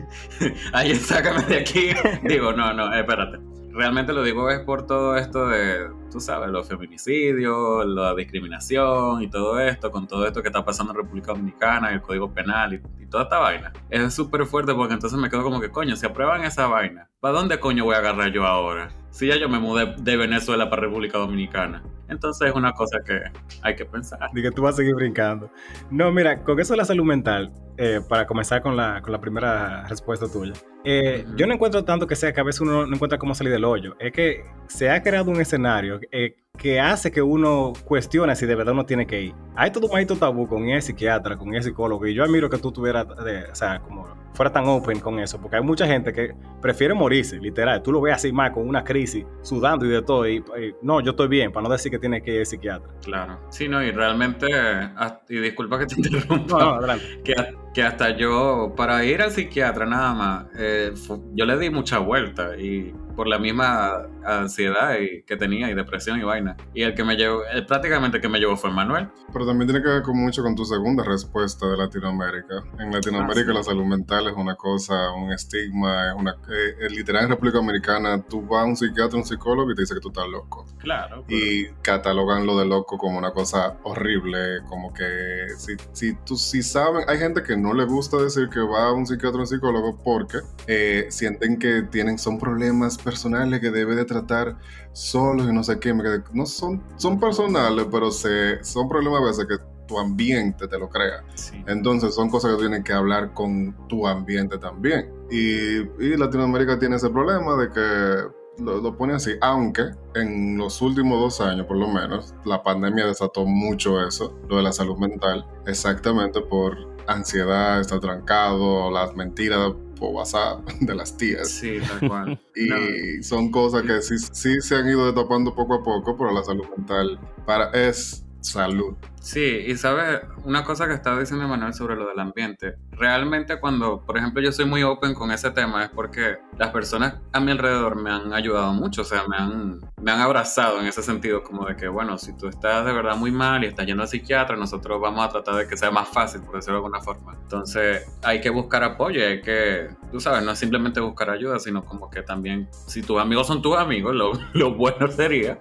Ay, 0.72 0.94
sácame 0.94 1.42
de 1.44 1.58
aquí. 1.58 1.90
Digo, 2.24 2.52
no, 2.52 2.72
no, 2.72 2.92
espérate. 2.94 3.38
Realmente 3.72 4.12
lo 4.12 4.24
digo 4.24 4.50
es 4.50 4.58
por 4.60 4.84
todo 4.84 5.16
esto 5.16 5.46
de, 5.46 5.88
tú 6.10 6.20
sabes, 6.20 6.50
los 6.50 6.66
feminicidios, 6.68 7.86
la 7.86 8.14
discriminación 8.16 9.22
y 9.22 9.30
todo 9.30 9.60
esto, 9.60 9.92
con 9.92 10.08
todo 10.08 10.26
esto 10.26 10.42
que 10.42 10.48
está 10.48 10.64
pasando 10.64 10.92
en 10.92 10.98
República 10.98 11.28
Dominicana, 11.32 11.92
el 11.92 12.02
Código 12.02 12.34
Penal 12.34 12.74
y, 12.74 12.82
y 13.00 13.06
toda 13.06 13.22
esta 13.24 13.38
vaina. 13.38 13.72
Es 13.88 14.12
súper 14.12 14.44
fuerte 14.44 14.74
porque 14.74 14.94
entonces 14.94 15.18
me 15.18 15.30
quedo 15.30 15.44
como 15.44 15.60
que, 15.60 15.70
coño, 15.70 15.94
si 15.94 16.04
aprueban 16.04 16.42
esa 16.42 16.66
vaina, 16.66 17.08
¿para 17.20 17.34
dónde 17.38 17.60
coño 17.60 17.84
voy 17.84 17.94
a 17.94 17.98
agarrar 17.98 18.32
yo 18.32 18.44
ahora? 18.44 18.90
Si 19.10 19.26
ya 19.26 19.36
yo 19.36 19.48
me 19.48 19.58
mudé 19.58 19.94
de 20.00 20.16
Venezuela 20.16 20.70
para 20.70 20.82
República 20.82 21.18
Dominicana. 21.18 21.82
Entonces 22.08 22.48
es 22.48 22.54
una 22.54 22.72
cosa 22.72 22.98
que 23.06 23.20
hay 23.62 23.76
que 23.76 23.84
pensar. 23.84 24.30
De 24.32 24.42
que 24.42 24.50
tú 24.50 24.62
vas 24.62 24.74
a 24.74 24.76
seguir 24.78 24.94
brincando. 24.94 25.50
No, 25.90 26.10
mira, 26.10 26.42
con 26.42 26.58
eso 26.58 26.72
de 26.72 26.78
la 26.78 26.84
salud 26.84 27.04
mental, 27.04 27.52
eh, 27.76 28.00
para 28.08 28.26
comenzar 28.26 28.62
con 28.62 28.76
la, 28.76 29.00
con 29.00 29.12
la 29.12 29.20
primera 29.20 29.86
respuesta 29.88 30.26
tuya, 30.26 30.52
eh, 30.84 31.24
Ujú. 31.26 31.36
yo 31.36 31.46
no 31.46 31.54
encuentro 31.54 31.84
tanto 31.84 32.06
que 32.06 32.16
sea 32.16 32.32
que 32.32 32.40
a 32.40 32.44
veces 32.44 32.60
uno 32.62 32.84
no 32.86 32.94
encuentra 32.94 33.18
cómo 33.18 33.34
salir 33.34 33.52
del 33.52 33.64
hoyo. 33.64 33.94
Es 34.00 34.12
que 34.12 34.44
se 34.66 34.90
ha 34.90 35.02
creado 35.02 35.30
un 35.30 35.40
escenario 35.40 36.00
eh, 36.10 36.36
que 36.58 36.80
hace 36.80 37.12
que 37.12 37.22
uno 37.22 37.72
cuestione 37.84 38.34
si 38.34 38.44
de 38.46 38.54
verdad 38.56 38.74
uno 38.74 38.84
tiene 38.86 39.06
que 39.06 39.22
ir. 39.22 39.34
Hay 39.54 39.70
todo 39.70 39.86
un 39.86 39.92
maldito 39.92 40.16
tabú 40.16 40.48
con 40.48 40.68
el 40.68 40.82
psiquiatra, 40.82 41.36
con 41.36 41.54
el 41.54 41.62
psicólogo, 41.62 42.06
y 42.06 42.14
yo 42.14 42.24
admiro 42.24 42.50
que 42.50 42.58
tú 42.58 42.72
tuvieras, 42.72 43.06
de- 43.24 43.44
o 43.44 43.54
sea, 43.54 43.78
como 43.80 44.08
fuera 44.32 44.52
tan 44.52 44.66
open 44.66 45.00
con 45.00 45.18
eso, 45.18 45.40
porque 45.40 45.56
hay 45.56 45.62
mucha 45.62 45.86
gente 45.86 46.12
que 46.12 46.34
prefiere 46.62 46.94
morirse, 46.94 47.38
literal. 47.38 47.82
Tú 47.82 47.92
lo 47.92 48.00
ves 48.00 48.14
así 48.14 48.32
más 48.32 48.50
con 48.52 48.68
una 48.68 48.84
crisis, 48.84 49.24
sudando 49.42 49.84
y 49.84 49.88
de 49.90 50.02
todo, 50.02 50.26
y, 50.28 50.36
y, 50.36 50.74
no, 50.82 51.00
yo 51.00 51.10
estoy 51.10 51.28
bien, 51.28 51.52
para 51.52 51.64
no 51.64 51.72
decir 51.72 51.90
que 51.90 51.98
tiene 51.98 52.22
que 52.22 52.32
ir 52.34 52.38
al 52.40 52.46
psiquiatra. 52.46 52.92
Claro. 53.02 53.38
Sí, 53.50 53.68
no, 53.68 53.82
y 53.82 53.90
realmente, 53.90 54.46
hasta- 54.54 55.20
y 55.28 55.38
disculpa 55.38 55.78
que 55.78 55.86
te 55.86 55.94
interrumpa, 55.96 56.46
No, 56.58 56.64
no, 56.64 56.74
adelante. 56.76 57.04
que, 57.24 57.34
que 57.74 57.82
hasta 57.82 58.10
yo, 58.16 58.72
para 58.76 59.04
ir 59.04 59.20
al 59.22 59.30
psiquiatra 59.30 59.84
nada 59.86 60.14
más, 60.14 60.46
eh, 60.58 60.92
yo 61.34 61.44
le 61.44 61.58
di 61.58 61.70
mucha 61.70 61.98
vuelta 61.98 62.56
y 62.56 62.94
por 63.16 63.26
la 63.26 63.38
misma 63.38 64.06
ansiedad 64.24 64.96
y- 65.00 65.22
que 65.22 65.36
tenía 65.36 65.70
y 65.70 65.74
depresión 65.74 66.18
y 66.18 66.22
vaina. 66.22 66.56
Y 66.74 66.82
el 66.82 66.94
que 66.94 67.04
me 67.04 67.16
llevó, 67.16 67.44
el, 67.44 67.66
prácticamente 67.66 68.16
el 68.18 68.22
que 68.22 68.28
me 68.28 68.38
llevó 68.38 68.56
fue 68.56 68.70
Manuel. 68.70 69.08
Pero 69.32 69.46
también 69.46 69.68
tiene 69.70 69.82
que 69.84 69.88
ver 69.90 70.02
con 70.02 70.18
mucho 70.18 70.42
con 70.42 70.54
tu 70.54 70.64
segunda 70.64 71.04
respuesta 71.04 71.66
de 71.68 71.76
Latinoamérica. 71.76 72.62
En 72.78 72.90
Latinoamérica 72.92 73.50
Ah, 73.50 73.52
sí. 73.52 73.58
la 73.58 73.62
salud 73.62 73.84
mental 73.84 74.26
es 74.28 74.34
una 74.36 74.54
cosa, 74.56 75.12
un 75.12 75.32
estigma, 75.32 76.10
es 76.10 76.16
una... 76.18 76.32
eh, 76.32 76.74
eh, 76.80 76.90
literal 76.90 77.24
en 77.24 77.30
República 77.30 77.58
Dominicana 77.58 78.22
tú 78.22 78.42
vas 78.46 78.62
a 78.62 78.64
un 78.64 78.76
psiquiatra, 78.76 79.16
un 79.18 79.24
psicólogo 79.24 79.70
y 79.70 79.74
te 79.74 79.82
dice 79.82 79.94
que 79.94 80.00
tú 80.00 80.08
estás 80.08 80.28
loco. 80.28 80.66
Claro. 80.78 81.24
pero- 81.26 81.38
Y 81.40 81.68
catalogan 81.82 82.46
lo 82.46 82.58
de 82.58 82.66
loco 82.66 82.98
como 82.98 83.18
una 83.18 83.32
cosa 83.32 83.76
horrible, 83.82 84.62
como 84.68 84.92
que 84.92 85.46
si, 85.58 85.74
si 85.92 86.14
tú 86.24 86.36
si 86.36 86.62
saben, 86.62 87.04
hay 87.08 87.18
gente 87.18 87.42
que 87.42 87.56
no 87.56 87.74
le 87.74 87.84
gusta 87.84 88.16
decir 88.16 88.48
que 88.48 88.60
va 88.60 88.88
a 88.88 88.92
un 88.92 89.06
psiquiatra 89.06 89.38
o 89.38 89.40
un 89.40 89.46
psicólogo 89.46 89.98
porque 90.02 90.38
eh, 90.66 91.06
sienten 91.10 91.58
que 91.58 91.82
tienen, 91.82 92.18
son 92.18 92.38
problemas 92.38 92.98
personales 92.98 93.60
que 93.60 93.70
debe 93.70 93.94
de 93.94 94.04
tratar 94.14 94.58
solos 94.92 95.48
y 95.48 95.52
no 95.52 95.62
sé 95.62 95.78
qué, 95.78 95.94
no 96.32 96.46
son, 96.46 96.82
son 96.96 97.18
personales, 97.18 97.86
pero 97.90 98.10
se, 98.10 98.62
son 98.64 98.88
problemas 98.88 99.22
a 99.22 99.24
veces 99.26 99.46
que 99.46 99.56
tu 99.86 99.98
ambiente 99.98 100.68
te 100.68 100.78
lo 100.78 100.88
crea. 100.88 101.24
sí. 101.34 101.62
Entonces 101.66 102.14
son 102.14 102.30
cosas 102.30 102.52
que 102.52 102.58
tienen 102.58 102.84
que 102.84 102.92
hablar 102.92 103.32
con 103.34 103.74
tu 103.88 104.06
ambiente 104.06 104.58
también. 104.58 105.12
Y, 105.30 105.78
y 106.04 106.16
Latinoamérica 106.16 106.78
tiene 106.78 106.96
ese 106.96 107.10
problema 107.10 107.56
de 107.56 107.70
que 107.70 108.62
lo, 108.62 108.80
lo 108.80 108.96
pone 108.96 109.14
así, 109.14 109.32
aunque 109.40 109.90
en 110.14 110.58
los 110.58 110.80
últimos 110.82 111.18
dos 111.20 111.40
años 111.40 111.66
por 111.66 111.76
lo 111.76 111.88
menos, 111.88 112.34
la 112.44 112.62
pandemia 112.62 113.06
desató 113.06 113.46
mucho 113.46 114.04
eso, 114.06 114.38
lo 114.48 114.58
de 114.58 114.62
la 114.62 114.72
salud 114.72 114.98
mental, 114.98 115.46
exactamente 115.66 116.40
por 116.40 116.76
ansiedad, 117.06 117.80
estar 117.80 118.00
trancado, 118.00 118.90
las 118.90 119.14
mentiras 119.14 119.72
WhatsApp 120.08 120.66
de 120.80 120.94
las 120.94 121.16
tías. 121.16 121.48
Sí, 121.48 121.78
tal 121.86 122.08
cual. 122.08 122.40
Y 122.56 122.68
No. 122.68 123.22
son 123.22 123.50
cosas 123.50 123.82
que 123.82 124.00
sí, 124.02 124.18
sí 124.18 124.60
se 124.60 124.74
han 124.76 124.88
ido 124.88 125.06
destapando 125.06 125.54
poco 125.54 125.74
a 125.74 125.82
poco, 125.84 126.16
pero 126.16 126.32
la 126.32 126.42
salud 126.42 126.64
mental 126.76 127.18
para, 127.46 127.70
es 127.70 128.24
salud. 128.40 128.96
Sí, 129.20 129.64
y 129.66 129.76
sabes, 129.76 130.22
una 130.44 130.64
cosa 130.64 130.88
que 130.88 130.94
estaba 130.94 131.20
diciendo 131.20 131.46
Manuel 131.46 131.74
sobre 131.74 131.94
lo 131.94 132.08
del 132.08 132.18
ambiente, 132.18 132.76
realmente 132.92 133.60
cuando, 133.60 134.00
por 134.00 134.16
ejemplo, 134.16 134.40
yo 134.40 134.50
soy 134.50 134.64
muy 134.64 134.82
open 134.82 135.12
con 135.12 135.30
ese 135.30 135.50
tema 135.50 135.84
es 135.84 135.90
porque 135.90 136.38
las 136.56 136.70
personas 136.70 137.16
a 137.32 137.38
mi 137.40 137.52
alrededor 137.52 138.00
me 138.00 138.10
han 138.10 138.32
ayudado 138.32 138.72
mucho, 138.72 139.02
o 139.02 139.04
sea, 139.04 139.24
me 139.28 139.36
han, 139.36 139.80
me 140.00 140.10
han 140.10 140.20
abrazado 140.20 140.80
en 140.80 140.86
ese 140.86 141.02
sentido, 141.02 141.42
como 141.42 141.66
de 141.66 141.76
que, 141.76 141.86
bueno, 141.88 142.16
si 142.16 142.34
tú 142.34 142.48
estás 142.48 142.86
de 142.86 142.94
verdad 142.94 143.14
muy 143.16 143.30
mal 143.30 143.62
y 143.62 143.66
estás 143.66 143.84
yendo 143.84 144.02
al 144.02 144.08
psiquiatra, 144.08 144.56
nosotros 144.56 144.98
vamos 145.00 145.22
a 145.22 145.28
tratar 145.28 145.56
de 145.56 145.68
que 145.68 145.76
sea 145.76 145.90
más 145.90 146.08
fácil, 146.08 146.40
por 146.40 146.56
decirlo 146.56 146.80
de 146.80 146.86
alguna 146.86 147.02
forma. 147.02 147.36
Entonces, 147.42 148.10
hay 148.22 148.40
que 148.40 148.48
buscar 148.48 148.82
apoyo, 148.82 149.22
hay 149.22 149.42
que, 149.42 149.90
tú 150.10 150.18
sabes, 150.18 150.42
no 150.42 150.52
es 150.52 150.58
simplemente 150.58 150.98
buscar 150.98 151.28
ayuda, 151.28 151.58
sino 151.58 151.84
como 151.84 152.08
que 152.08 152.22
también, 152.22 152.70
si 152.86 153.02
tus 153.02 153.20
amigos 153.20 153.46
son 153.46 153.60
tus 153.60 153.76
amigos, 153.76 154.14
lo, 154.14 154.32
lo 154.54 154.74
bueno 154.74 155.08
sería 155.08 155.58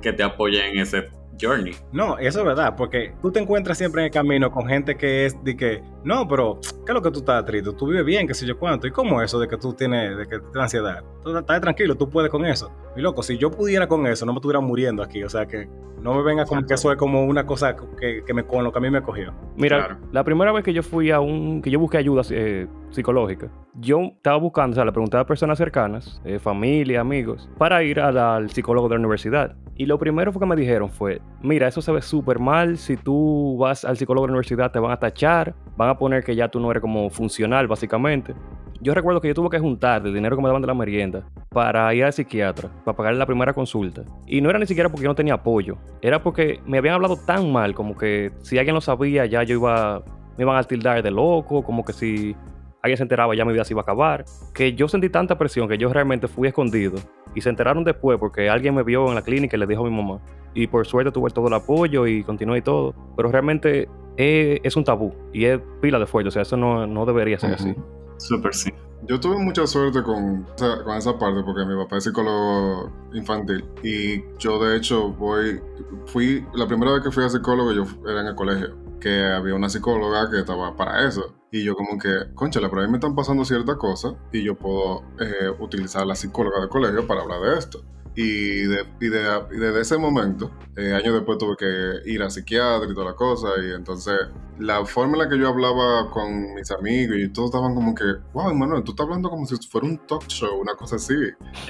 que 0.00 0.12
te 0.12 0.22
apoyen 0.22 0.76
en 0.76 0.78
ese 0.78 1.10
journey. 1.40 1.74
No, 1.92 2.18
eso 2.18 2.40
es 2.40 2.44
verdad, 2.44 2.74
porque 2.76 3.12
tú 3.22 3.30
te 3.32 3.40
encuentras 3.40 3.78
siempre 3.78 4.02
en 4.02 4.06
el 4.06 4.12
camino 4.12 4.50
con 4.50 4.66
gente 4.66 4.96
que 4.96 5.26
es 5.26 5.42
de 5.44 5.56
que, 5.56 5.82
no, 6.04 6.26
pero, 6.28 6.58
¿qué 6.84 6.92
es 6.92 6.94
lo 6.94 7.02
que 7.02 7.10
tú 7.10 7.20
estás 7.20 7.44
triste? 7.44 7.72
Tú 7.72 7.86
vives 7.88 8.04
bien, 8.04 8.26
qué 8.26 8.34
sé 8.34 8.46
yo 8.46 8.58
cuánto. 8.58 8.86
¿Y 8.86 8.90
cómo 8.90 9.20
eso 9.22 9.38
de 9.40 9.48
que 9.48 9.56
tú 9.56 9.72
tienes, 9.72 10.16
de 10.16 10.24
que 10.24 10.38
tienes 10.38 10.56
ansiedad? 10.56 11.02
Tú 11.24 11.36
estás 11.36 11.60
tranquilo, 11.60 11.94
tú 11.96 12.08
puedes 12.08 12.30
con 12.30 12.44
eso. 12.44 12.70
Y 12.96 13.00
loco, 13.00 13.22
si 13.22 13.38
yo 13.38 13.50
pudiera 13.50 13.86
con 13.86 14.06
eso, 14.06 14.24
no 14.26 14.32
me 14.32 14.38
estuviera 14.38 14.60
muriendo 14.60 15.02
aquí. 15.02 15.22
O 15.24 15.28
sea 15.28 15.46
que 15.46 15.68
no 16.00 16.14
me 16.14 16.22
venga 16.22 16.44
como 16.46 16.64
que 16.66 16.74
eso 16.74 16.90
es 16.90 16.96
como 16.98 17.24
una 17.24 17.44
cosa 17.46 17.76
que, 17.98 18.22
que 18.26 18.34
me, 18.34 18.44
con 18.44 18.64
lo 18.64 18.72
que 18.72 18.78
a 18.78 18.82
mí 18.82 18.90
me 18.90 19.02
cogió. 19.02 19.32
Mira, 19.56 19.78
Claro. 19.86 19.96
la 20.12 20.24
primera 20.24 20.50
vez 20.52 20.64
que 20.64 20.72
yo 20.72 20.82
fui 20.82 21.10
a 21.10 21.20
un, 21.20 21.60
que 21.60 21.70
yo 21.70 21.78
busqué 21.78 21.98
ayuda 21.98 22.22
eh, 22.30 22.66
psicológica, 22.90 23.50
yo 23.74 24.00
estaba 24.16 24.36
buscando, 24.36 24.72
o 24.72 24.76
sea, 24.76 24.84
le 24.84 24.92
preguntaba 24.92 25.22
a 25.22 25.26
personas 25.26 25.58
cercanas, 25.58 26.20
eh, 26.24 26.38
familia, 26.38 27.00
amigos, 27.00 27.48
para 27.58 27.82
ir 27.82 28.00
a 28.00 28.10
la- 28.12 28.36
al 28.36 28.50
psicólogo 28.50 28.88
de 28.88 28.94
la 28.96 29.00
universidad. 29.00 29.56
Y 29.76 29.86
lo 29.86 29.98
primero 29.98 30.32
fue 30.32 30.40
que 30.40 30.46
me 30.46 30.56
dijeron 30.56 30.90
fue, 30.90 31.20
mira, 31.42 31.68
eso 31.68 31.80
se 31.80 31.92
ve 31.92 32.02
súper 32.02 32.38
mal, 32.38 32.76
si 32.76 32.96
tú 32.96 33.56
vas 33.58 33.84
al 33.84 33.96
psicólogo 33.96 34.26
de 34.26 34.32
la 34.32 34.34
universidad 34.34 34.70
te 34.70 34.78
van 34.78 34.90
a 34.92 34.98
tachar, 34.98 35.54
van 35.76 35.88
a 35.88 35.96
poner 35.98 36.22
que 36.24 36.34
ya 36.36 36.48
tú 36.48 36.60
no 36.60 36.70
eres 36.70 36.80
como 36.82 37.08
funcional, 37.10 37.66
básicamente. 37.66 38.34
Yo 38.82 38.94
recuerdo 38.94 39.20
que 39.20 39.28
yo 39.28 39.34
tuve 39.34 39.50
que 39.50 39.58
juntar 39.58 40.06
el 40.06 40.14
dinero 40.14 40.36
que 40.36 40.42
me 40.42 40.48
daban 40.48 40.62
de 40.62 40.68
la 40.68 40.74
merienda 40.74 41.22
para 41.50 41.92
ir 41.94 42.02
al 42.04 42.12
psiquiatra, 42.14 42.70
para 42.84 42.96
pagar 42.96 43.14
la 43.14 43.26
primera 43.26 43.52
consulta. 43.52 44.02
Y 44.26 44.40
no 44.40 44.48
era 44.48 44.58
ni 44.58 44.66
siquiera 44.66 44.88
porque 44.88 45.04
yo 45.04 45.10
no 45.10 45.14
tenía 45.14 45.34
apoyo, 45.34 45.76
era 46.00 46.22
porque 46.22 46.60
me 46.64 46.78
habían 46.78 46.94
hablado 46.94 47.16
tan 47.18 47.52
mal, 47.52 47.74
como 47.74 47.94
que 47.96 48.32
si 48.40 48.56
alguien 48.58 48.74
lo 48.74 48.80
sabía 48.80 49.26
ya 49.26 49.42
yo 49.42 49.56
iba, 49.56 50.02
me 50.38 50.44
iban 50.44 50.56
a 50.56 50.62
tildar 50.64 51.02
de 51.02 51.10
loco, 51.10 51.62
como 51.62 51.84
que 51.84 51.92
si 51.92 52.34
alguien 52.82 52.96
se 52.96 53.02
enteraba 53.02 53.34
ya 53.34 53.44
mi 53.44 53.52
vida 53.52 53.64
se 53.64 53.72
iba 53.72 53.80
a 53.80 53.82
acabar, 53.82 54.24
que 54.54 54.74
yo 54.74 54.88
sentí 54.88 55.08
tanta 55.08 55.36
presión 55.38 55.68
que 55.68 55.78
yo 55.78 55.92
realmente 55.92 56.28
fui 56.28 56.48
escondido. 56.48 56.98
Y 57.34 57.42
se 57.42 57.48
enteraron 57.48 57.84
después 57.84 58.18
porque 58.18 58.50
alguien 58.50 58.74
me 58.74 58.82
vio 58.82 59.08
en 59.08 59.14
la 59.14 59.22
clínica 59.22 59.56
y 59.56 59.60
le 59.60 59.66
dijo 59.66 59.86
a 59.86 59.90
mi 59.90 59.96
mamá. 59.96 60.20
Y 60.52 60.66
por 60.66 60.86
suerte 60.86 61.12
tuve 61.12 61.30
todo 61.30 61.46
el 61.46 61.54
apoyo 61.54 62.06
y 62.06 62.24
continué 62.24 62.58
y 62.58 62.62
todo. 62.62 62.94
Pero 63.16 63.30
realmente 63.30 63.88
es, 64.16 64.76
un 64.76 64.84
tabú 64.84 65.14
y 65.32 65.44
es 65.44 65.60
pila 65.80 65.98
de 65.98 66.06
fuerte, 66.06 66.28
o 66.28 66.30
sea, 66.30 66.42
eso 66.42 66.56
no, 66.56 66.86
no 66.86 67.06
debería 67.06 67.38
ser 67.38 67.54
así. 67.54 67.74
Súper 68.16 68.54
sí. 68.54 68.70
Yo 69.08 69.18
tuve 69.18 69.38
mucha 69.38 69.66
suerte 69.66 70.02
con, 70.02 70.46
con 70.84 70.96
esa 70.96 71.18
parte 71.18 71.42
porque 71.42 71.64
mi 71.64 71.74
papá 71.74 71.96
es 71.96 72.04
psicólogo 72.04 72.92
infantil 73.14 73.64
y 73.82 74.22
yo 74.38 74.62
de 74.62 74.76
hecho 74.76 75.08
voy, 75.12 75.58
fui, 76.04 76.44
la 76.54 76.66
primera 76.66 76.92
vez 76.92 77.02
que 77.02 77.10
fui 77.10 77.24
a 77.24 77.30
psicólogo 77.30 77.72
yo 77.72 77.84
era 78.06 78.20
en 78.20 78.26
el 78.26 78.34
colegio, 78.34 78.76
que 79.00 79.24
había 79.24 79.54
una 79.54 79.68
psicóloga 79.68 80.30
que 80.30 80.38
estaba 80.40 80.76
para 80.76 81.06
eso 81.08 81.34
y 81.50 81.64
yo 81.64 81.74
como 81.74 81.98
que, 81.98 82.32
conchale, 82.34 82.68
pero 82.68 82.82
a 82.82 82.84
mí 82.84 82.90
me 82.90 82.98
están 82.98 83.14
pasando 83.16 83.44
ciertas 83.44 83.76
cosas 83.76 84.14
y 84.32 84.44
yo 84.44 84.56
puedo 84.56 85.02
eh, 85.18 85.50
utilizar 85.58 86.06
la 86.06 86.14
psicóloga 86.14 86.60
del 86.60 86.68
colegio 86.68 87.06
para 87.06 87.22
hablar 87.22 87.40
de 87.40 87.58
esto. 87.58 87.82
Y, 88.22 88.66
de, 88.66 88.84
y, 89.00 89.08
de, 89.08 89.42
y 89.50 89.56
desde 89.56 89.80
ese 89.80 89.96
momento, 89.96 90.50
eh, 90.76 90.92
años 90.92 91.14
después 91.14 91.38
tuve 91.38 91.56
que 91.56 92.10
ir 92.10 92.22
a 92.22 92.28
psiquiatra 92.28 92.86
y 92.90 92.94
toda 92.94 93.06
la 93.06 93.14
cosa. 93.16 93.48
Y 93.62 93.72
entonces, 93.72 94.14
la 94.58 94.84
forma 94.84 95.14
en 95.14 95.18
la 95.20 95.28
que 95.30 95.38
yo 95.38 95.48
hablaba 95.48 96.10
con 96.10 96.54
mis 96.54 96.70
amigos 96.70 97.16
y 97.18 97.28
todos 97.28 97.48
estaban 97.48 97.74
como 97.74 97.94
que, 97.94 98.04
wow, 98.34 98.54
Manuel, 98.54 98.84
tú 98.84 98.92
estás 98.92 99.04
hablando 99.04 99.30
como 99.30 99.46
si 99.46 99.56
fuera 99.56 99.86
un 99.86 99.96
talk 100.06 100.26
show, 100.28 100.60
una 100.60 100.74
cosa 100.74 100.96
así, 100.96 101.14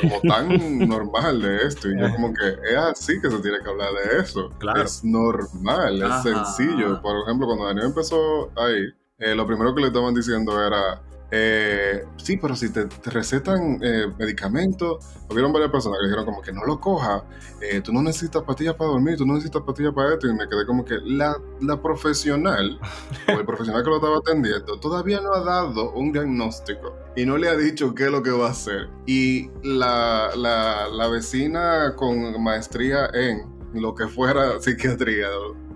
como 0.01 0.20
tan 0.22 0.88
normal 0.88 1.40
de 1.40 1.66
esto. 1.68 1.88
Y 1.88 1.96
yo, 2.01 2.11
como 2.11 2.34
que 2.34 2.48
es 2.48 2.76
así 2.76 3.20
que 3.20 3.30
se 3.30 3.38
tiene 3.38 3.59
que 3.62 3.70
hablar 3.70 3.90
de 3.92 4.18
eso. 4.20 4.51
Claro. 4.59 4.82
Es 4.82 5.05
normal, 5.05 5.98
es 5.98 6.03
Ajá. 6.03 6.22
sencillo. 6.22 7.01
Por 7.01 7.16
ejemplo, 7.22 7.46
cuando 7.46 7.66
Daniel 7.66 7.86
empezó 7.86 8.51
ahí, 8.57 8.92
eh, 9.18 9.34
lo 9.36 9.46
primero 9.46 9.72
que 9.74 9.82
le 9.82 9.86
estaban 9.86 10.14
diciendo 10.14 10.61
era. 10.61 11.01
Eh, 11.31 12.05
sí, 12.16 12.37
pero 12.37 12.57
si 12.57 12.72
te, 12.72 12.89
recetan 13.05 13.78
eh, 13.83 14.07
medicamentos, 14.18 15.05
hubieron 15.31 15.53
varias 15.53 15.70
personas 15.70 15.99
que 16.01 16.07
dijeron 16.07 16.24
como 16.24 16.43
que 16.43 16.53
no 16.53 16.64
lo 16.64 16.81
coja, 16.81 17.24
eh, 17.61 17.81
tú 17.81 17.93
no 17.93 18.03
necesitas 18.03 18.43
pastillas 18.43 18.74
para 18.74 18.91
dormir, 18.91 19.16
tú 19.16 19.26
no 19.26 19.35
necesitas 19.35 19.62
pastillas 19.62 19.95
para 19.95 20.14
esto, 20.14 20.26
y 20.26 20.35
me 20.35 20.49
quedé 20.49 20.66
como 20.66 20.85
que 20.85 20.99
la, 21.05 21.37
la 21.61 21.81
profesional 21.81 22.81
o 23.28 23.33
el 23.33 23.47
profesional 23.47 23.83
que 23.85 23.91
lo 23.91 23.97
estaba 23.97 24.16
atendiendo 24.16 24.78
todavía 24.81 25.20
no 25.20 25.33
ha 25.33 25.45
dado 25.45 25.93
un 25.93 26.12
diagnóstico 26.12 26.97
y 27.16 27.24
no 27.24 27.37
le 27.39 27.49
ha 27.49 27.57
dicho 27.57 27.95
qué 27.95 28.05
es 28.05 28.11
lo 28.11 28.22
que 28.22 28.31
va 28.31 28.49
a 28.49 28.51
hacer. 28.51 28.89
Y 29.07 29.51
la 29.62 31.09
vecina 31.11 31.95
con 31.97 32.43
maestría 32.43 33.07
en 33.12 33.61
lo 33.74 33.95
que 33.95 34.09
fuera 34.09 34.61
psiquiatría 34.61 35.28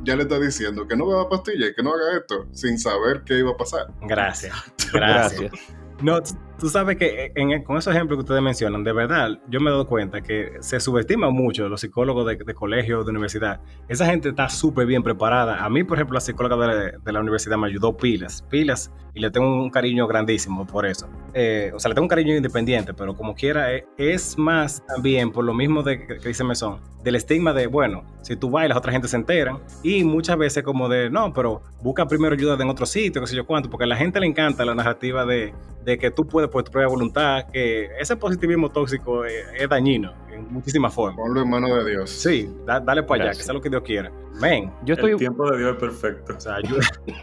ya 0.04 0.16
le 0.16 0.22
está 0.22 0.38
diciendo 0.38 0.86
que 0.86 0.96
no 0.96 1.06
beba 1.06 1.28
pastillas 1.28 1.70
y 1.70 1.74
que 1.74 1.82
no 1.82 1.90
haga 1.94 2.18
esto 2.18 2.46
sin 2.52 2.78
saber 2.78 3.22
qué 3.24 3.38
iba 3.38 3.52
a 3.52 3.56
pasar. 3.56 3.88
Gracias. 4.02 4.52
Gracias. 4.92 5.40
Gracias. 5.40 5.52
No, 6.02 6.20
tú 6.58 6.68
sabes 6.68 6.96
que 6.96 7.32
en- 7.34 7.62
con 7.64 7.76
esos 7.76 7.94
ejemplos 7.94 8.18
que 8.18 8.22
ustedes 8.22 8.42
mencionan, 8.42 8.84
de 8.84 8.92
verdad, 8.92 9.30
yo 9.48 9.60
me 9.60 9.68
he 9.68 9.72
dado 9.72 9.86
cuenta 9.86 10.20
que 10.20 10.52
se 10.60 10.80
subestima 10.80 11.30
mucho 11.30 11.68
los 11.68 11.80
psicólogos 11.80 12.26
de, 12.26 12.36
de 12.36 12.54
colegio, 12.54 13.04
de 13.04 13.10
universidad. 13.10 13.60
Esa 13.88 14.06
gente 14.06 14.30
está 14.30 14.48
súper 14.48 14.86
bien 14.86 15.02
preparada. 15.02 15.64
A 15.64 15.68
mí, 15.70 15.84
por 15.84 15.96
ejemplo, 15.98 16.14
la 16.14 16.20
psicóloga 16.20 16.66
de, 16.66 16.92
de 17.04 17.12
la 17.12 17.20
universidad 17.20 17.56
me 17.56 17.66
ayudó 17.66 17.96
pilas, 17.96 18.42
pilas, 18.50 18.90
y 19.16 19.20
le 19.20 19.30
tengo 19.30 19.62
un 19.62 19.70
cariño 19.70 20.06
grandísimo 20.08 20.66
por 20.66 20.86
eso. 20.86 21.08
Eh, 21.34 21.70
o 21.74 21.78
sea, 21.78 21.88
le 21.88 21.94
tengo 21.94 22.04
un 22.04 22.08
cariño 22.08 22.34
independiente, 22.34 22.94
pero 22.94 23.14
como 23.14 23.34
quiera, 23.34 23.72
eh, 23.72 23.86
es 23.96 24.36
más 24.36 24.84
también 24.86 25.30
por 25.30 25.44
lo 25.44 25.54
mismo 25.54 25.82
de, 25.84 26.04
que 26.06 26.28
dice 26.28 26.42
Mesón, 26.42 26.80
del 27.04 27.14
estigma 27.14 27.52
de, 27.52 27.66
bueno, 27.68 28.02
si 28.22 28.34
tú 28.34 28.50
bailas, 28.50 28.76
otra 28.76 28.90
gente 28.90 29.06
se 29.06 29.16
enteran, 29.16 29.58
y 29.84 30.02
muchas 30.02 30.36
veces 30.36 30.64
como 30.64 30.88
de, 30.88 31.10
no, 31.10 31.32
pero 31.32 31.62
busca 31.80 32.06
primero 32.06 32.34
ayuda 32.34 32.56
en 32.60 32.68
otro 32.68 32.86
sitio, 32.86 33.20
qué 33.20 33.26
sé 33.28 33.36
yo 33.36 33.46
cuánto, 33.46 33.70
porque 33.70 33.84
a 33.84 33.86
la 33.86 33.96
gente 33.96 34.18
le 34.18 34.26
encanta 34.26 34.64
la 34.64 34.74
narrativa 34.74 35.24
de, 35.24 35.54
de 35.84 35.98
que 35.98 36.10
tú 36.10 36.26
puedes 36.26 36.43
por 36.48 36.64
tu 36.64 36.70
propia 36.70 36.88
voluntad, 36.88 37.46
que 37.52 37.90
ese 37.98 38.16
positivismo 38.16 38.70
tóxico 38.70 39.24
eh, 39.24 39.44
es 39.58 39.68
dañino 39.68 40.12
en 40.34 40.52
muchísimas 40.52 40.92
formas. 40.94 41.16
Ponlo 41.16 41.42
en 41.42 41.50
manos 41.50 41.70
de 41.84 41.90
Dios. 41.90 42.10
Sí, 42.10 42.50
da- 42.66 42.80
dale 42.80 43.02
para 43.02 43.14
allá, 43.16 43.24
que 43.24 43.28
Gracias. 43.28 43.46
sea 43.46 43.54
lo 43.54 43.60
que 43.60 43.70
Dios 43.70 43.82
quiera. 43.82 44.10
Men, 44.40 44.72
Yo 44.84 44.94
estoy, 44.94 45.12
El 45.12 45.18
tiempo 45.18 45.48
de 45.48 45.58
Dios 45.58 45.74
es 45.74 45.78
perfecto. 45.80 46.34
o 46.36 46.40
sea, 46.40 46.56
ayuda- 46.56 46.80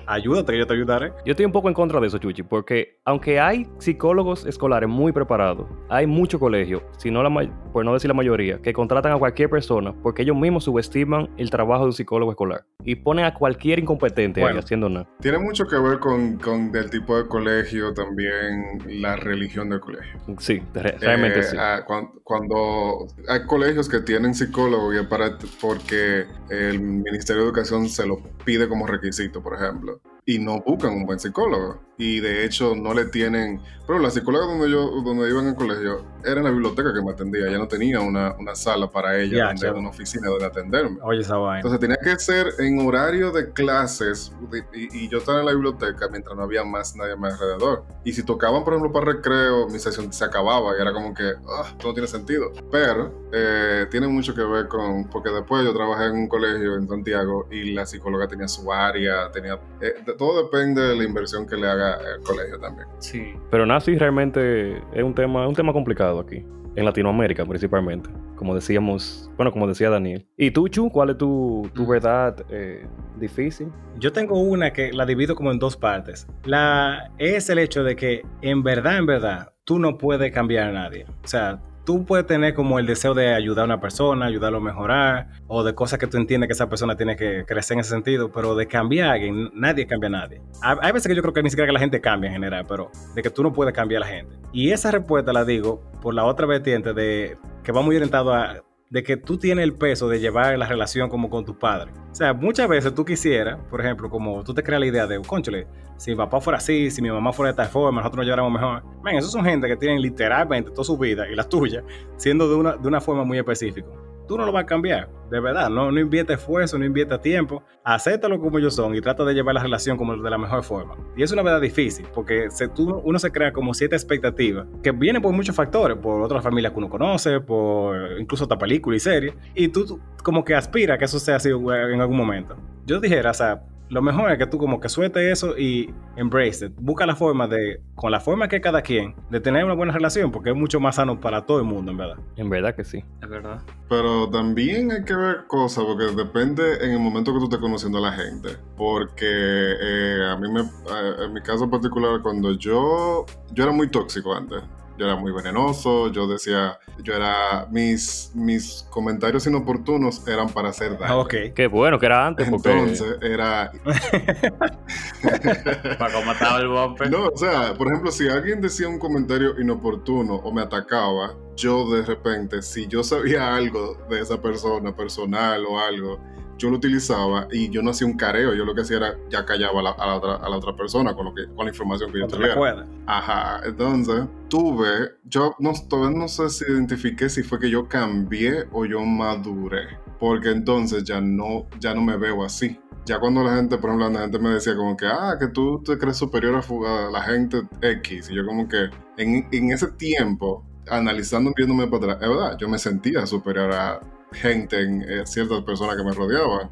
ayúdate, 0.07 0.53
que 0.53 0.59
yo 0.59 0.65
te 0.67 0.73
ayudaré. 0.73 1.09
Yo 1.25 1.31
estoy 1.31 1.45
un 1.45 1.51
poco 1.51 1.67
en 1.67 1.73
contra 1.73 1.99
de 1.99 2.07
eso, 2.07 2.17
Chuchi, 2.17 2.41
porque 2.43 2.99
aunque 3.03 3.37
hay 3.39 3.67
psicólogos 3.79 4.45
escolares 4.45 4.87
muy 4.89 5.11
preparados, 5.11 5.67
hay 5.89 6.07
mucho 6.07 6.39
colegio, 6.39 6.83
si 6.97 7.11
no 7.11 7.21
la 7.21 7.29
por 7.73 7.83
no 7.85 7.93
decir 7.93 8.07
la 8.09 8.13
mayoría, 8.13 8.61
que 8.61 8.71
contratan 8.73 9.11
a 9.13 9.17
cualquier 9.17 9.49
persona 9.49 9.93
porque 10.03 10.21
ellos 10.21 10.35
mismos 10.37 10.63
subestiman 10.65 11.29
el 11.37 11.49
trabajo 11.49 11.83
de 11.83 11.87
un 11.87 11.93
psicólogo 11.93 12.31
escolar 12.31 12.65
y 12.83 12.95
ponen 12.95 13.25
a 13.25 13.33
cualquier 13.33 13.79
incompetente 13.79 14.43
ahí 14.43 14.57
haciendo 14.57 14.87
nada. 14.89 15.07
Tiene 15.21 15.37
mucho 15.39 15.65
que 15.65 15.77
ver 15.79 15.99
con, 15.99 16.37
con 16.37 16.73
el 16.75 16.89
tipo 16.89 17.17
de 17.17 17.27
colegio, 17.27 17.93
también 17.93 18.79
la 19.01 19.15
religión 19.17 19.69
del 19.69 19.79
colegio. 19.81 20.19
Sí, 20.39 20.61
re- 20.73 20.97
realmente 20.99 21.39
Eh, 21.39 21.43
sí. 21.43 21.57
ah, 21.59 21.81
cuan- 21.85 22.09
cuando, 22.23 23.00
hay 23.27 23.45
colegios 23.45 23.89
que 23.89 23.99
tienen 23.99 24.33
psicólogo 24.33 24.93
y 24.93 25.05
para, 25.05 25.37
porque 25.59 26.25
el 26.49 26.79
Ministerio 26.79 27.43
de 27.43 27.47
Educación 27.47 27.89
se 27.89 28.05
lo 28.05 28.21
pide 28.45 28.67
como 28.67 28.87
requisito, 28.87 29.41
por 29.41 29.55
ejemplo, 29.55 30.01
y 30.25 30.39
no 30.39 30.61
buscan 30.61 30.93
un 30.93 31.05
buen 31.05 31.19
psicólogo. 31.19 31.81
Y 32.01 32.19
de 32.19 32.45
hecho 32.45 32.75
no 32.75 32.93
le 32.93 33.05
tienen... 33.05 33.61
Pero 33.87 33.99
la 33.99 34.09
psicóloga 34.09 34.45
donde 34.45 34.69
yo 34.71 34.89
donde 35.03 35.29
iba 35.29 35.41
en 35.41 35.49
el 35.49 35.55
colegio 35.55 36.05
era 36.23 36.37
en 36.39 36.43
la 36.45 36.51
biblioteca 36.51 36.93
que 36.93 37.01
me 37.01 37.11
atendía. 37.11 37.47
Ella 37.47 37.57
no 37.57 37.67
tenía 37.67 37.99
una, 37.99 38.35
una 38.39 38.55
sala 38.55 38.89
para 38.89 39.19
ella, 39.19 39.37
Ya, 39.37 39.47
donde, 39.47 39.79
una 39.79 39.89
oficina 39.89 40.29
donde 40.29 40.45
atenderme. 40.45 40.97
Oye, 41.01 41.19
esa 41.21 41.35
vaina. 41.35 41.57
Entonces 41.57 41.79
tenía 41.79 41.97
que 42.01 42.17
ser 42.17 42.53
en 42.59 42.79
horario 42.87 43.31
de 43.31 43.51
clases 43.51 44.31
de- 44.49 44.63
y, 44.73 45.05
y 45.05 45.09
yo 45.09 45.17
estaba 45.17 45.39
en 45.41 45.45
la 45.47 45.51
biblioteca 45.51 46.07
mientras 46.09 46.37
no 46.37 46.43
había 46.43 46.63
más 46.63 46.95
nadie 46.95 47.15
más 47.17 47.33
alrededor. 47.33 47.83
Y 48.05 48.13
si 48.13 48.23
tocaban, 48.23 48.63
por 48.63 48.73
ejemplo, 48.75 48.93
para 48.93 49.13
recreo, 49.13 49.67
mi 49.67 49.77
sesión 49.79 50.13
se 50.13 50.23
acababa 50.23 50.77
y 50.77 50.81
era 50.81 50.93
como 50.93 51.13
que, 51.13 51.33
ah, 51.49 51.65
esto 51.67 51.87
no 51.89 51.93
tiene 51.93 52.07
sentido. 52.07 52.51
Pero 52.71 53.11
eh, 53.33 53.87
tiene 53.91 54.07
mucho 54.07 54.33
que 54.33 54.43
ver 54.43 54.67
con, 54.69 55.09
porque 55.09 55.29
después 55.31 55.65
yo 55.65 55.73
trabajé 55.73 56.05
en 56.05 56.13
un 56.13 56.27
colegio 56.29 56.75
en 56.75 56.87
Santiago 56.87 57.47
y 57.51 57.73
la 57.73 57.85
psicóloga 57.85 58.27
tenía 58.27 58.47
su 58.47 58.71
área, 58.71 59.29
tenía, 59.31 59.59
eh, 59.81 59.95
todo 60.17 60.43
depende 60.43 60.81
de 60.81 60.95
la 60.95 61.03
inversión 61.03 61.45
que 61.45 61.57
le 61.57 61.67
haga 61.67 61.90
el 61.93 62.21
colegio 62.23 62.59
también. 62.59 62.87
Sí. 62.99 63.33
Pero 63.49 63.65
nada, 63.65 63.79
sí, 63.79 63.97
realmente 63.97 64.77
es 64.93 65.03
un 65.03 65.13
tema, 65.13 65.47
un 65.47 65.55
tema 65.55 65.73
complicado 65.73 66.19
aquí, 66.19 66.45
en 66.75 66.85
Latinoamérica 66.85 67.45
principalmente, 67.45 68.09
como 68.35 68.55
decíamos, 68.55 69.29
bueno, 69.37 69.51
como 69.51 69.67
decía 69.67 69.89
Daniel. 69.89 70.25
¿Y 70.37 70.51
tú, 70.51 70.67
Chu, 70.67 70.89
cuál 70.89 71.11
es 71.11 71.17
tu, 71.17 71.69
tu 71.73 71.85
verdad 71.85 72.45
eh, 72.49 72.85
difícil? 73.17 73.71
Yo 73.97 74.11
tengo 74.11 74.39
una 74.39 74.71
que 74.71 74.91
la 74.93 75.05
divido 75.05 75.35
como 75.35 75.51
en 75.51 75.59
dos 75.59 75.75
partes. 75.75 76.27
La 76.45 77.11
es 77.17 77.49
el 77.49 77.59
hecho 77.59 77.83
de 77.83 77.95
que 77.95 78.23
en 78.41 78.63
verdad, 78.63 78.97
en 78.97 79.05
verdad, 79.05 79.53
tú 79.63 79.79
no 79.79 79.97
puedes 79.97 80.31
cambiar 80.31 80.69
a 80.69 80.71
nadie. 80.71 81.05
O 81.23 81.27
sea, 81.27 81.61
tú 81.91 82.05
puedes 82.05 82.25
tener 82.25 82.53
como 82.53 82.79
el 82.79 82.85
deseo 82.85 83.13
de 83.13 83.33
ayudar 83.33 83.63
a 83.63 83.65
una 83.65 83.81
persona, 83.81 84.25
ayudarlo 84.25 84.59
a 84.59 84.61
mejorar, 84.61 85.27
o 85.47 85.61
de 85.61 85.75
cosas 85.75 85.99
que 85.99 86.07
tú 86.07 86.15
entiendes 86.15 86.47
que 86.47 86.53
esa 86.53 86.69
persona 86.69 86.95
tiene 86.95 87.17
que 87.17 87.43
crecer 87.45 87.75
en 87.75 87.81
ese 87.81 87.89
sentido, 87.89 88.31
pero 88.31 88.55
de 88.55 88.65
cambiar 88.65 89.09
a 89.09 89.11
alguien, 89.11 89.51
nadie 89.53 89.85
cambia 89.85 90.07
a 90.07 90.11
nadie. 90.11 90.41
Hay 90.61 90.93
veces 90.93 91.09
que 91.09 91.15
yo 91.15 91.21
creo 91.21 91.33
que 91.33 91.43
ni 91.43 91.49
siquiera 91.49 91.67
que 91.67 91.73
la 91.73 91.81
gente 91.81 91.99
cambia 91.99 92.29
en 92.29 92.35
general, 92.35 92.65
pero 92.65 92.91
de 93.13 93.21
que 93.21 93.29
tú 93.29 93.43
no 93.43 93.51
puedes 93.51 93.73
cambiar 93.73 94.03
a 94.03 94.05
la 94.05 94.11
gente. 94.13 94.37
Y 94.53 94.71
esa 94.71 94.89
respuesta 94.89 95.33
la 95.33 95.43
digo 95.43 95.83
por 96.01 96.13
la 96.13 96.23
otra 96.23 96.47
vertiente 96.47 96.93
de 96.93 97.35
que 97.61 97.73
va 97.73 97.81
muy 97.81 97.97
orientado 97.97 98.33
a 98.33 98.63
de 98.91 99.03
que 99.03 99.15
tú 99.15 99.37
tienes 99.37 99.63
el 99.63 99.73
peso 99.73 100.09
de 100.09 100.19
llevar 100.19 100.57
la 100.59 100.67
relación 100.67 101.09
como 101.09 101.29
con 101.29 101.45
tus 101.45 101.55
padres. 101.55 101.95
O 102.11 102.13
sea, 102.13 102.33
muchas 102.33 102.67
veces 102.67 102.93
tú 102.93 103.05
quisieras, 103.05 103.57
por 103.69 103.79
ejemplo, 103.79 104.09
como 104.09 104.43
tú 104.43 104.53
te 104.53 104.61
creas 104.61 104.81
la 104.81 104.85
idea 104.85 105.07
de, 105.07 105.19
conchole, 105.21 105.65
si 105.95 106.11
mi 106.11 106.17
papá 106.17 106.41
fuera 106.41 106.57
así, 106.57 106.91
si 106.91 107.01
mi 107.01 107.09
mamá 107.09 107.31
fuera 107.31 107.53
de 107.53 107.55
tal 107.55 107.67
forma, 107.67 108.01
nosotros 108.01 108.17
nos 108.17 108.25
lleváramos 108.25 108.51
mejor. 108.51 108.83
Ven, 109.01 109.15
esos 109.15 109.31
son 109.31 109.45
gente 109.45 109.67
que 109.67 109.77
tienen 109.77 110.01
literalmente 110.01 110.71
toda 110.71 110.83
su 110.83 110.97
vida 110.97 111.25
y 111.29 111.35
la 111.35 111.45
tuya, 111.45 111.83
siendo 112.17 112.49
de 112.49 112.55
una, 112.55 112.75
de 112.75 112.87
una 112.87 112.99
forma 112.99 113.23
muy 113.23 113.37
específica 113.37 113.87
tú 114.31 114.37
no 114.37 114.45
lo 114.45 114.53
vas 114.53 114.63
a 114.63 114.65
cambiar, 114.65 115.09
de 115.29 115.41
verdad. 115.41 115.69
No, 115.69 115.91
no 115.91 115.99
invierte 115.99 116.31
esfuerzo, 116.31 116.79
no 116.79 116.85
invierte 116.85 117.17
tiempo. 117.17 117.61
Acéptalo 117.83 118.39
como 118.39 118.59
ellos 118.59 118.73
son 118.73 118.95
y 118.95 119.01
trata 119.01 119.25
de 119.25 119.33
llevar 119.33 119.55
la 119.55 119.61
relación 119.61 119.97
como 119.97 120.15
de 120.15 120.29
la 120.29 120.37
mejor 120.37 120.63
forma. 120.63 120.95
Y 121.17 121.23
es 121.23 121.33
una 121.33 121.41
verdad 121.41 121.59
difícil, 121.59 122.07
porque 122.13 122.49
se, 122.49 122.69
tú, 122.69 123.01
uno 123.03 123.19
se 123.19 123.29
crea 123.29 123.51
como 123.51 123.73
siete 123.73 123.93
expectativas 123.93 124.67
que 124.81 124.93
vienen 124.93 125.21
por 125.21 125.33
muchos 125.33 125.53
factores, 125.53 125.97
por 125.97 126.21
otras 126.21 126.41
familias 126.41 126.71
que 126.71 126.79
uno 126.79 126.89
conoce, 126.89 127.41
por 127.41 128.21
incluso 128.21 128.45
otra 128.45 128.57
película 128.57 128.95
y 128.95 129.01
serie, 129.01 129.33
y 129.53 129.67
tú, 129.67 129.85
tú 129.85 129.99
como 130.23 130.45
que 130.45 130.55
aspira 130.55 130.93
a 130.93 130.97
que 130.97 131.03
eso 131.03 131.19
sea 131.19 131.35
así 131.35 131.49
en 131.49 131.99
algún 131.99 132.15
momento. 132.15 132.55
Yo 132.85 133.01
dijera, 133.01 133.31
o 133.31 133.33
sea, 133.33 133.63
lo 133.91 134.01
mejor 134.01 134.31
es 134.31 134.37
que 134.37 134.47
tú 134.47 134.57
como 134.57 134.79
que 134.79 134.87
sueltes 134.87 135.21
eso 135.21 135.57
y 135.57 135.93
embrace 136.15 136.67
it. 136.67 136.73
Busca 136.79 137.05
la 137.05 137.13
forma 137.13 137.45
de, 137.49 137.81
con 137.93 138.09
la 138.09 138.21
forma 138.21 138.47
que 138.47 138.61
cada 138.61 138.81
quien, 138.81 139.15
de 139.29 139.41
tener 139.41 139.65
una 139.65 139.73
buena 139.73 139.91
relación, 139.91 140.31
porque 140.31 140.51
es 140.51 140.55
mucho 140.55 140.79
más 140.79 140.95
sano 140.95 141.19
para 141.19 141.45
todo 141.45 141.59
el 141.59 141.65
mundo, 141.65 141.91
en 141.91 141.97
verdad. 141.97 142.17
En 142.37 142.49
verdad 142.49 142.73
que 142.73 142.85
sí. 142.85 143.03
Es 143.21 143.27
verdad. 143.27 143.61
Pero 143.89 144.29
también 144.29 144.93
hay 144.93 145.03
que 145.03 145.13
ver 145.13 145.45
cosas, 145.47 145.83
porque 145.83 146.05
depende 146.15 146.85
en 146.85 146.91
el 146.91 146.99
momento 146.99 147.33
que 147.33 147.39
tú 147.39 147.43
estés 147.45 147.59
conociendo 147.59 147.97
a 147.97 148.01
la 148.01 148.13
gente. 148.13 148.51
Porque 148.77 149.27
eh, 149.27 150.25
a 150.25 150.37
mí 150.37 150.49
me, 150.49 150.61
eh, 150.61 151.25
en 151.25 151.33
mi 151.33 151.41
caso 151.41 151.69
particular, 151.69 152.21
cuando 152.21 152.53
yo, 152.53 153.25
yo 153.51 153.63
era 153.63 153.73
muy 153.73 153.89
tóxico 153.89 154.33
antes 154.33 154.63
yo 154.97 155.05
era 155.05 155.15
muy 155.15 155.31
venenoso, 155.31 156.11
yo 156.11 156.27
decía, 156.27 156.79
yo 157.03 157.13
era, 157.13 157.67
mis, 157.71 158.31
mis 158.35 158.85
comentarios 158.89 159.47
inoportunos 159.47 160.27
eran 160.27 160.49
para 160.49 160.69
hacer 160.69 160.97
daño. 160.97 161.19
Ok. 161.19 161.33
Qué 161.55 161.67
bueno 161.67 161.99
que 161.99 162.05
era 162.05 162.27
antes. 162.27 162.49
Porque... 162.49 162.71
Entonces 162.71 163.17
era... 163.21 163.71
para 165.97 166.13
cómo 166.13 166.31
estaba 166.31 166.59
el 166.59 166.67
bumper. 166.67 167.09
No, 167.09 167.27
o 167.27 167.37
sea, 167.37 167.73
por 167.73 167.87
ejemplo, 167.87 168.11
si 168.11 168.29
alguien 168.29 168.61
decía 168.61 168.87
un 168.87 168.99
comentario 168.99 169.59
inoportuno 169.59 170.35
o 170.35 170.51
me 170.51 170.61
atacaba, 170.61 171.35
yo 171.55 171.89
de 171.91 172.03
repente, 172.03 172.61
si 172.61 172.87
yo 172.87 173.03
sabía 173.03 173.55
algo 173.55 173.97
de 174.09 174.21
esa 174.21 174.41
persona, 174.41 174.95
personal 174.95 175.65
o 175.65 175.79
algo, 175.79 176.19
yo 176.61 176.69
lo 176.69 176.75
utilizaba 176.75 177.47
y 177.51 177.69
yo 177.69 177.81
no 177.81 177.89
hacía 177.89 178.05
un 178.05 178.15
careo, 178.15 178.53
yo 178.53 178.65
lo 178.65 178.75
que 178.75 178.81
hacía 178.81 178.97
era 178.97 179.17
ya 179.29 179.43
callaba 179.43 179.79
a 179.79 179.83
la, 179.83 179.89
a 179.91 180.05
la, 180.05 180.15
otra, 180.15 180.35
a 180.35 180.49
la 180.49 180.57
otra, 180.57 180.75
persona 180.75 181.15
con, 181.15 181.25
lo 181.25 181.33
que, 181.33 181.47
con 181.47 181.65
la 181.65 181.71
información 181.71 182.11
que 182.11 182.19
yo 182.19 182.27
tuviera. 182.27 182.87
Ajá, 183.07 183.61
entonces 183.65 184.27
tuve, 184.47 185.15
yo 185.25 185.55
no, 185.57 185.73
todavía 185.89 186.19
no 186.19 186.27
sé 186.27 186.49
si 186.51 186.65
identifiqué 186.65 187.29
si 187.29 187.41
fue 187.41 187.59
que 187.59 187.67
yo 187.67 187.87
cambié 187.87 188.67
o 188.71 188.85
yo 188.85 189.03
maduré, 189.03 189.97
porque 190.19 190.51
entonces 190.51 191.03
ya 191.03 191.19
no, 191.19 191.65
ya 191.79 191.95
no 191.95 192.01
me 192.01 192.15
veo 192.15 192.43
así. 192.43 192.79
Ya 193.05 193.19
cuando 193.19 193.43
la 193.43 193.55
gente, 193.55 193.79
por 193.79 193.89
ejemplo, 193.89 194.11
la 194.11 194.19
gente 194.19 194.37
me 194.37 194.49
decía 194.49 194.75
como 194.75 194.95
que, 194.95 195.07
ah, 195.07 195.37
que 195.39 195.47
tú 195.47 195.81
te 195.83 195.97
crees 195.97 196.17
superior 196.17 196.55
a, 196.55 197.09
la 197.09 197.23
gente 197.23 197.63
X, 197.81 198.29
y 198.29 198.35
yo 198.35 198.45
como 198.45 198.67
que 198.67 198.91
en, 199.17 199.47
en 199.51 199.71
ese 199.71 199.87
tiempo, 199.93 200.63
analizando, 200.87 201.51
viéndome 201.57 201.87
para 201.87 202.13
atrás, 202.13 202.17
es 202.21 202.29
verdad, 202.29 202.57
yo 202.59 202.69
me 202.69 202.77
sentía 202.77 203.25
superior 203.25 203.71
a 203.71 203.99
gente, 204.31 204.81
en 204.81 205.01
eh, 205.03 205.25
ciertas 205.25 205.63
personas 205.63 205.95
que 205.95 206.03
me 206.03 206.13
rodeaban. 206.13 206.69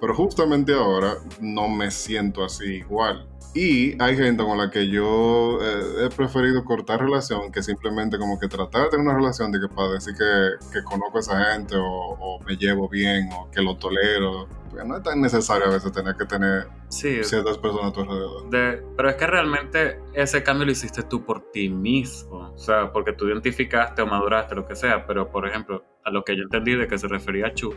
Pero 0.00 0.14
justamente 0.14 0.72
ahora 0.72 1.14
no 1.40 1.68
me 1.68 1.90
siento 1.90 2.44
así 2.44 2.76
igual. 2.76 3.28
Y 3.52 4.00
hay 4.00 4.16
gente 4.16 4.44
con 4.44 4.58
la 4.58 4.70
que 4.70 4.88
yo 4.88 5.58
eh, 5.60 6.06
he 6.06 6.08
preferido 6.14 6.64
cortar 6.64 7.00
relación 7.00 7.50
que 7.50 7.62
simplemente 7.62 8.16
como 8.16 8.38
que 8.38 8.46
tratar 8.46 8.84
de 8.84 8.90
tener 8.90 9.06
una 9.06 9.16
relación 9.16 9.50
de 9.50 9.60
que 9.60 9.68
para 9.68 9.92
decir 9.92 10.14
que, 10.16 10.50
que 10.72 10.84
conozco 10.84 11.16
a 11.16 11.20
esa 11.20 11.44
gente 11.52 11.74
o, 11.76 12.38
me 12.46 12.56
llevo 12.56 12.88
bien 12.88 13.28
o 13.32 13.50
que 13.50 13.60
lo 13.60 13.76
tolero. 13.76 14.48
no 14.86 14.96
es 14.96 15.02
tan 15.02 15.20
necesario 15.20 15.66
a 15.66 15.70
veces 15.70 15.90
tener 15.90 16.14
que 16.14 16.26
tener 16.26 16.68
ciertas 16.88 17.58
personas 17.58 17.90
a 17.90 17.92
tu 17.92 18.00
alrededor. 18.00 18.48
pero 18.96 19.10
es 19.10 19.16
que 19.16 19.26
realmente 19.26 20.00
ese 20.14 20.44
cambio 20.44 20.66
lo 20.66 20.72
hiciste 20.72 21.02
tú 21.02 21.24
por 21.24 21.50
ti 21.50 21.68
mismo. 21.68 22.52
O 22.54 22.58
sea, 22.58 22.92
porque 22.92 23.12
tú 23.12 23.26
identificaste 23.26 24.00
o 24.02 24.06
maduraste, 24.06 24.54
lo 24.54 24.66
que 24.66 24.76
sea. 24.76 25.06
Pero, 25.06 25.28
por 25.28 25.48
ejemplo, 25.48 25.84
a 26.04 26.10
lo 26.10 26.22
que 26.22 26.36
yo 26.36 26.44
entendí 26.44 26.76
de 26.76 26.86
que 26.86 26.98
se 26.98 27.08
refería 27.08 27.48
a 27.48 27.54
Chu, 27.54 27.74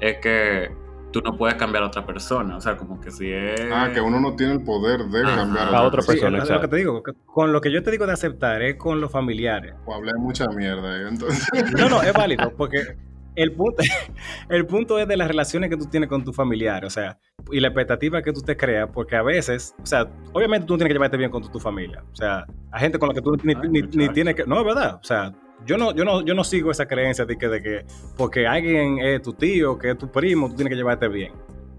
es 0.00 0.18
que 0.18 0.83
tú 1.14 1.20
no 1.20 1.36
puedes 1.36 1.54
cambiar 1.54 1.84
a 1.84 1.86
otra 1.86 2.04
persona. 2.04 2.56
O 2.56 2.60
sea, 2.60 2.76
como 2.76 3.00
que 3.00 3.12
si 3.12 3.32
es. 3.32 3.60
Ah, 3.72 3.90
que 3.94 4.00
uno 4.00 4.20
no 4.20 4.34
tiene 4.34 4.54
el 4.54 4.64
poder 4.64 5.04
de 5.04 5.22
cambiar 5.22 5.72
a, 5.72 5.82
otra 5.82 6.02
persona. 6.02 6.44
Sí, 6.44 6.52
lo 6.52 6.60
que 6.60 6.68
te 6.68 6.76
digo, 6.76 7.02
con 7.26 7.52
lo 7.52 7.60
que 7.60 7.70
yo 7.70 7.84
te 7.84 7.92
digo 7.92 8.04
de 8.04 8.12
aceptar 8.12 8.60
es 8.62 8.74
con 8.74 9.00
los 9.00 9.12
familiares. 9.12 9.74
O 9.86 9.94
hablé 9.94 10.12
mucha 10.18 10.46
mierda, 10.48 11.02
¿eh? 11.02 11.08
entonces. 11.08 11.46
No, 11.78 11.88
no, 11.88 12.02
es 12.02 12.12
válido, 12.12 12.52
porque 12.56 12.96
el 13.36 13.52
punto, 13.52 13.82
el 14.48 14.66
punto 14.66 14.98
es 14.98 15.06
de 15.06 15.16
las 15.16 15.28
relaciones 15.28 15.70
que 15.70 15.76
tú 15.76 15.86
tienes 15.86 16.08
con 16.08 16.24
tu 16.24 16.32
familiar, 16.32 16.84
o 16.84 16.90
sea, 16.90 17.18
y 17.52 17.60
la 17.60 17.68
expectativa 17.68 18.22
que 18.22 18.32
tú 18.32 18.42
te 18.42 18.56
creas, 18.56 18.88
porque 18.92 19.14
a 19.14 19.22
veces, 19.22 19.74
o 19.82 19.86
sea, 19.86 20.08
obviamente 20.32 20.66
tú 20.66 20.76
tienes 20.76 20.88
que 20.88 20.94
llevarte 20.94 21.16
bien 21.16 21.30
con 21.30 21.48
tu, 21.50 21.60
familia, 21.60 22.02
o 22.12 22.16
sea, 22.16 22.44
hay 22.72 22.80
gente 22.80 22.98
con 22.98 23.08
la 23.08 23.14
que 23.14 23.22
tú 23.22 23.36
ni, 23.42 23.54
ni 23.82 24.08
tienes 24.08 24.34
que, 24.34 24.44
no, 24.46 24.58
es 24.58 24.64
verdad, 24.64 24.96
o 24.96 25.04
sea, 25.04 25.32
yo 25.66 25.76
no, 25.76 25.94
yo 25.94 26.04
no, 26.04 26.22
yo 26.22 26.34
no 26.34 26.44
sigo 26.44 26.70
esa 26.70 26.86
creencia 26.86 27.24
de 27.24 27.36
que, 27.36 27.48
de 27.48 27.62
que 27.62 27.86
porque 28.16 28.46
alguien 28.46 28.98
es 28.98 29.22
tu 29.22 29.32
tío, 29.32 29.78
que 29.78 29.90
es 29.90 29.98
tu 29.98 30.10
primo, 30.10 30.48
tú 30.48 30.56
tienes 30.56 30.70
que 30.70 30.76
llevarte 30.76 31.08
bien. 31.08 31.32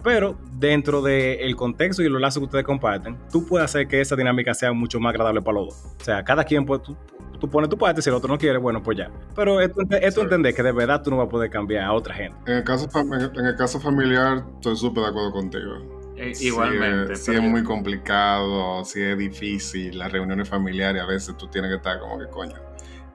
Pero 0.04 0.38
dentro 0.54 1.02
del 1.02 1.56
contexto 1.56 2.04
y 2.04 2.10
los 2.10 2.22
lazos 2.22 2.40
que 2.42 2.46
ustedes 2.46 2.64
comparten, 2.64 3.18
tú 3.32 3.46
puedes 3.46 3.66
hacer 3.66 3.88
que 3.88 4.00
esa 4.02 4.16
dinámica 4.16 4.54
sea 4.54 4.72
mucho 4.72 5.00
más 5.00 5.10
agradable 5.10 5.42
para 5.42 5.60
los 5.60 5.70
dos. 5.70 5.96
O 6.00 6.04
sea, 6.04 6.24
cada 6.24 6.44
quien 6.44 6.64
puede, 6.64 6.84
tú, 6.84 7.50
pones 7.50 7.72
tu 7.72 7.78
parte, 7.78 8.04
si 8.04 8.10
el 8.12 8.16
otro 8.16 8.30
no 8.30 8.38
quiere, 8.38 8.60
bueno, 8.60 8.84
pues 8.84 9.00
ya. 9.00 9.10
Pero 9.36 9.60
esto, 9.60 9.82
esto 10.00 10.22
entender 10.22 10.54
que 10.54 10.62
de 10.62 10.72
verdad 10.72 11.02
tú 11.02 11.10
no 11.10 11.18
vas 11.18 11.26
a 11.26 11.30
poder 11.30 11.50
cambiar 11.50 11.86
a 11.86 11.94
otra 11.94 12.14
gente. 12.14 12.38
En 12.46 12.58
el 12.58 12.64
caso, 12.64 12.88
en 12.96 13.46
el 13.46 13.56
caso 13.56 13.80
familiar, 13.80 14.44
estoy 14.56 14.76
súper 14.76 15.06
de 15.06 15.10
acuerdo 15.10 15.32
contigo. 15.32 16.14
Eh, 16.18 16.34
igualmente. 16.40 17.16
Si 17.16 17.34
es, 17.34 17.42
muy 17.42 17.64
complicado, 17.64 18.86
si 18.86 19.02
es 19.02 19.18
difícil, 19.18 19.98
las 19.98 20.12
reuniones 20.12 20.48
familiares 20.48 21.02
a 21.02 21.06
veces 21.08 21.36
tú 21.36 21.48
tienes 21.48 21.72
que 21.72 21.78
estar 21.78 22.00
como 22.00 22.20
que 22.20 22.28
coño 22.28 22.65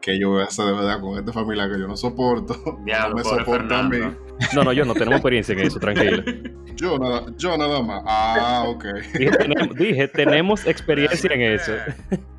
que 0.00 0.18
yo 0.18 0.30
voy 0.30 0.42
a 0.42 0.46
hacer 0.46 0.66
de 0.66 0.72
verdad 0.72 1.00
con 1.00 1.18
esta 1.18 1.32
familia 1.32 1.68
que 1.68 1.78
yo 1.78 1.86
no 1.86 1.96
soporto. 1.96 2.56
no 2.86 3.14
me 3.14 3.24
soporta 3.24 3.78
a 3.78 3.82
mí. 3.84 3.98
No, 4.54 4.64
no, 4.64 4.72
yo 4.72 4.86
no 4.86 4.94
tenemos 4.94 5.16
experiencia 5.16 5.52
en 5.52 5.58
eso, 5.58 5.78
tranquilo. 5.78 6.22
Yo 6.74 6.98
nada, 6.98 7.26
yo 7.36 7.58
nada 7.58 7.82
más. 7.82 8.02
Ah, 8.06 8.64
ok. 8.66 8.86
Dije, 9.76 10.08
tenemos, 10.08 10.66
experiencia 10.66 11.30
en 11.34 11.42
eso. 11.42 11.72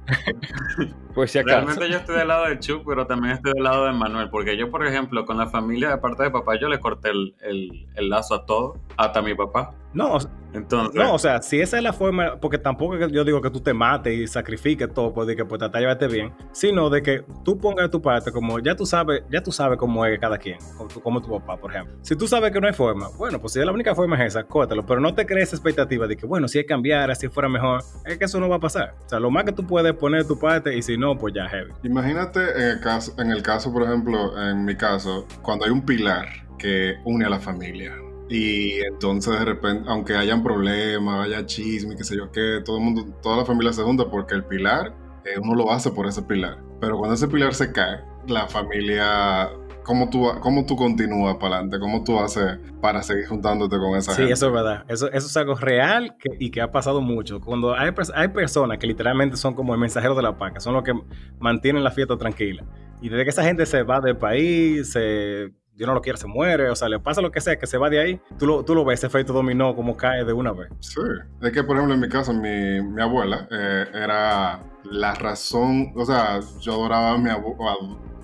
pues 1.13 1.29
si 1.29 1.37
acaso. 1.37 1.57
Realmente 1.57 1.89
yo 1.91 1.97
estoy 1.97 2.17
del 2.17 2.27
lado 2.27 2.45
de 2.47 2.57
Chuck, 2.57 2.83
pero 2.87 3.05
también 3.05 3.35
estoy 3.35 3.53
del 3.53 3.63
lado 3.63 3.85
de 3.85 3.91
Manuel, 3.91 4.31
porque 4.31 4.57
yo, 4.57 4.71
por 4.71 4.83
ejemplo, 4.83 5.27
con 5.27 5.37
la 5.37 5.45
familia 5.45 5.89
de 5.89 5.97
parte 5.99 6.23
de 6.23 6.31
papá, 6.31 6.59
yo 6.59 6.69
le 6.69 6.79
corté 6.79 7.11
el, 7.11 7.35
el, 7.39 7.87
el 7.93 8.09
lazo 8.09 8.33
a 8.33 8.45
todo, 8.47 8.79
hasta 8.97 9.19
a 9.19 9.21
mi 9.21 9.35
papá. 9.35 9.75
No, 9.93 10.17
entonces. 10.53 10.95
No, 10.95 11.13
o 11.13 11.19
sea, 11.19 11.41
si 11.41 11.59
esa 11.59 11.77
es 11.77 11.83
la 11.83 11.93
forma, 11.93 12.37
porque 12.39 12.57
tampoco 12.57 12.97
yo 13.07 13.23
digo 13.23 13.41
que 13.41 13.49
tú 13.49 13.59
te 13.59 13.73
mates 13.73 14.13
y 14.13 14.27
sacrifiques 14.27 14.93
todo, 14.93 15.13
pues 15.13 15.27
de 15.27 15.35
que 15.35 15.45
pues 15.45 15.59
tratar 15.59 15.79
de 15.79 15.81
llevarte 15.81 16.07
bien, 16.07 16.33
sino 16.51 16.89
de 16.89 17.01
que 17.01 17.23
tú 17.43 17.57
pongas 17.57 17.85
de 17.85 17.89
tu 17.89 18.01
parte, 18.01 18.31
como 18.31 18.59
ya 18.59 18.75
tú 18.75 18.85
sabes, 18.85 19.23
ya 19.29 19.41
tú 19.41 19.51
sabes 19.51 19.77
cómo 19.77 20.05
es 20.05 20.19
cada 20.19 20.37
quien, 20.37 20.57
como 21.03 21.21
tu, 21.21 21.29
papá, 21.29 21.57
por 21.57 21.71
ejemplo. 21.71 21.95
Si 22.01 22.15
tú 22.15 22.27
sabes 22.27 22.51
que 22.51 22.59
no 22.59 22.67
hay 22.67 22.73
forma, 22.73 23.09
bueno, 23.17 23.39
pues 23.39 23.53
si 23.53 23.59
la 23.59 23.71
única 23.71 23.95
forma 23.95 24.15
es 24.21 24.33
esa, 24.33 24.43
córtalo, 24.43 24.85
pero 24.85 24.99
no 24.99 25.13
te 25.13 25.25
crees 25.25 25.53
expectativa 25.53 26.07
de 26.07 26.15
que, 26.15 26.25
bueno, 26.25 26.47
si 26.47 26.59
es 26.59 26.65
cambiar, 26.65 27.11
así 27.11 27.27
fuera 27.27 27.49
mejor, 27.49 27.83
es 28.05 28.17
que 28.17 28.25
eso 28.25 28.39
no 28.39 28.49
va 28.49 28.57
a 28.57 28.59
pasar. 28.59 28.95
O 29.05 29.09
sea, 29.09 29.19
lo 29.19 29.31
más 29.31 29.43
que 29.43 29.51
tú 29.51 29.65
puedes 29.65 29.93
poner 29.93 30.23
de 30.23 30.27
tu 30.27 30.39
parte 30.39 30.75
y 30.75 30.81
si 30.81 30.97
no, 30.97 31.17
pues 31.17 31.33
ya 31.33 31.47
heavy. 31.47 31.71
Imagínate 31.83 32.39
en 32.39 32.69
el 32.71 32.79
caso, 32.79 33.13
en 33.17 33.31
el 33.31 33.41
caso, 33.41 33.71
por 33.71 33.83
ejemplo, 33.83 34.41
en 34.41 34.65
mi 34.65 34.75
caso, 34.75 35.27
cuando 35.41 35.65
hay 35.65 35.71
un 35.71 35.85
pilar 35.85 36.27
que 36.57 36.95
une 37.05 37.25
a 37.25 37.29
la 37.29 37.39
familia 37.39 37.93
y 38.31 38.79
entonces 38.79 39.37
de 39.37 39.43
repente, 39.43 39.83
aunque 39.89 40.15
hayan 40.15 40.41
problemas, 40.41 41.25
haya 41.25 41.45
chisme, 41.45 41.97
qué 41.97 42.05
sé 42.05 42.15
yo 42.15 42.31
qué, 42.31 42.61
todo 42.63 42.77
el 42.77 42.83
mundo, 42.83 43.05
toda 43.21 43.35
la 43.37 43.45
familia 43.45 43.73
se 43.73 43.83
junta 43.83 44.09
porque 44.09 44.35
el 44.35 44.45
pilar, 44.45 44.95
eh, 45.25 45.37
uno 45.37 45.53
lo 45.53 45.71
hace 45.71 45.91
por 45.91 46.07
ese 46.07 46.21
pilar. 46.21 46.57
Pero 46.79 46.97
cuando 46.97 47.15
ese 47.15 47.27
pilar 47.27 47.53
se 47.53 47.73
cae, 47.73 47.99
la 48.27 48.47
familia 48.47 49.49
¿Cómo 49.83 50.09
tú, 50.09 50.27
cómo 50.41 50.65
tú 50.65 50.75
continúas 50.75 51.35
para 51.35 51.55
adelante? 51.55 51.79
¿Cómo 51.79 52.03
tú 52.03 52.19
haces 52.19 52.59
para 52.81 53.01
seguir 53.01 53.25
juntándote 53.25 53.77
con 53.77 53.97
esa 53.97 54.13
gente? 54.13 54.27
Sí, 54.27 54.31
eso 54.31 54.47
es 54.47 54.53
verdad. 54.53 54.85
Eso, 54.87 55.07
eso 55.11 55.27
es 55.27 55.37
algo 55.37 55.55
real 55.55 56.15
y 56.39 56.51
que 56.51 56.61
ha 56.61 56.71
pasado 56.71 57.01
mucho. 57.01 57.41
Cuando 57.41 57.75
hay, 57.75 57.91
hay 58.13 58.27
personas 58.27 58.77
que 58.77 58.87
literalmente 58.87 59.37
son 59.37 59.55
como 59.55 59.73
el 59.73 59.79
mensajero 59.79 60.13
de 60.13 60.21
la 60.21 60.37
paca, 60.37 60.59
son 60.59 60.75
los 60.75 60.83
que 60.83 60.93
mantienen 61.39 61.83
la 61.83 61.91
fiesta 61.91 62.15
tranquila. 62.15 62.63
Y 63.01 63.09
desde 63.09 63.23
que 63.23 63.31
esa 63.31 63.43
gente 63.43 63.65
se 63.65 63.81
va 63.81 63.99
del 63.99 64.17
país, 64.17 64.91
se 64.91 65.51
yo 65.75 65.87
no 65.87 65.93
lo 65.93 66.01
quiero, 66.01 66.17
se 66.17 66.27
muere, 66.27 66.69
o 66.69 66.75
sea, 66.75 66.89
le 66.89 66.99
pasa 66.99 67.21
lo 67.21 67.31
que 67.31 67.41
sea, 67.41 67.57
que 67.57 67.67
se 67.67 67.77
va 67.77 67.89
de 67.89 67.99
ahí, 67.99 68.21
tú 68.37 68.45
lo, 68.45 68.63
tú 68.63 68.75
lo 68.75 68.85
ves, 68.85 68.99
ese 68.99 69.07
efecto 69.07 69.33
dominó 69.33 69.75
como 69.75 69.97
cae 69.97 70.23
de 70.23 70.33
una 70.33 70.51
vez. 70.51 70.69
Sí, 70.79 70.99
es 71.41 71.51
que 71.51 71.63
por 71.63 71.75
ejemplo 71.75 71.95
en 71.95 72.01
mi 72.01 72.09
caso, 72.09 72.33
mi, 72.33 72.81
mi 72.81 73.01
abuela 73.01 73.47
eh, 73.51 73.85
era 73.93 74.63
la 74.83 75.13
razón, 75.15 75.93
o 75.95 76.05
sea, 76.05 76.39
yo 76.59 76.73
adoraba 76.73 77.11
a 77.11 77.17
mi 77.17 77.29
abuela, 77.29 77.75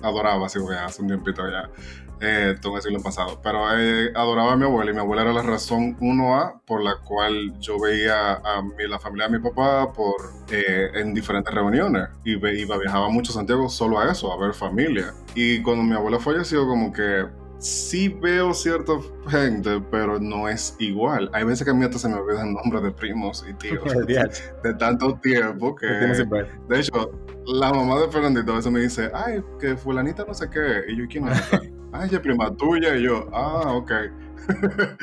adoraba, 0.02 0.38
voy 0.38 0.76
hace 0.76 1.02
un 1.02 1.08
tiempito 1.08 1.42
ya, 1.50 1.70
eh, 2.20 2.56
tengo 2.60 2.74
que 2.74 2.78
decirlo 2.78 3.00
pasado, 3.00 3.40
pero 3.42 3.78
eh, 3.78 4.10
adoraba 4.14 4.52
a 4.52 4.56
mi 4.56 4.64
abuela 4.64 4.90
y 4.90 4.94
mi 4.94 5.00
abuela 5.00 5.22
era 5.22 5.32
la 5.32 5.42
razón 5.42 5.96
1A 5.98 6.62
por 6.66 6.82
la 6.82 6.96
cual 6.96 7.58
yo 7.60 7.78
veía 7.80 8.34
a 8.34 8.62
mi, 8.62 8.88
la 8.88 8.98
familia 8.98 9.28
de 9.28 9.38
mi 9.38 9.44
papá 9.44 9.92
por, 9.92 10.16
eh, 10.50 10.90
en 10.94 11.14
diferentes 11.14 11.54
reuniones 11.54 12.08
y 12.24 12.32
iba, 12.32 12.78
viajaba 12.78 13.08
mucho 13.08 13.30
a 13.32 13.34
Santiago 13.34 13.68
solo 13.68 14.00
a 14.00 14.10
eso, 14.10 14.32
a 14.32 14.38
ver 14.38 14.52
familia. 14.52 15.14
Y 15.34 15.62
cuando 15.62 15.84
mi 15.84 15.94
abuela 15.94 16.18
falleció, 16.18 16.66
como 16.66 16.92
que 16.92 17.26
sí 17.58 18.08
veo 18.08 18.52
cierta 18.54 18.92
gente, 19.28 19.80
pero 19.90 20.18
no 20.18 20.48
es 20.48 20.76
igual. 20.78 21.30
Hay 21.32 21.44
veces 21.44 21.64
que 21.64 21.70
a 21.70 21.74
mí 21.74 21.84
hasta 21.84 21.98
se 21.98 22.08
me 22.08 22.16
olvidan 22.16 22.54
nombres 22.54 22.82
de 22.82 22.90
primos 22.90 23.44
y 23.48 23.54
tíos 23.54 23.84
de 24.62 24.74
tanto 24.74 25.14
tiempo 25.16 25.74
que... 25.74 25.86
De 25.86 26.80
hecho, 26.80 27.12
la 27.46 27.72
mamá 27.72 28.00
de 28.00 28.08
Fernandito 28.08 28.52
a 28.52 28.56
veces 28.56 28.72
me 28.72 28.80
dice, 28.80 29.10
ay, 29.14 29.42
que 29.60 29.76
fulanita 29.76 30.24
no 30.24 30.34
sé 30.34 30.48
qué. 30.50 30.92
Y 30.92 30.98
yo, 30.98 31.04
¿quién 31.08 31.28
es? 31.28 31.77
Esta?" 31.92 31.98
ay, 31.98 32.08
ella 32.08 32.16
es 32.18 32.22
prima 32.22 32.54
tuya. 32.56 32.96
Y 32.96 33.02
yo, 33.04 33.28
ah, 33.32 33.72
ok. 33.74 33.92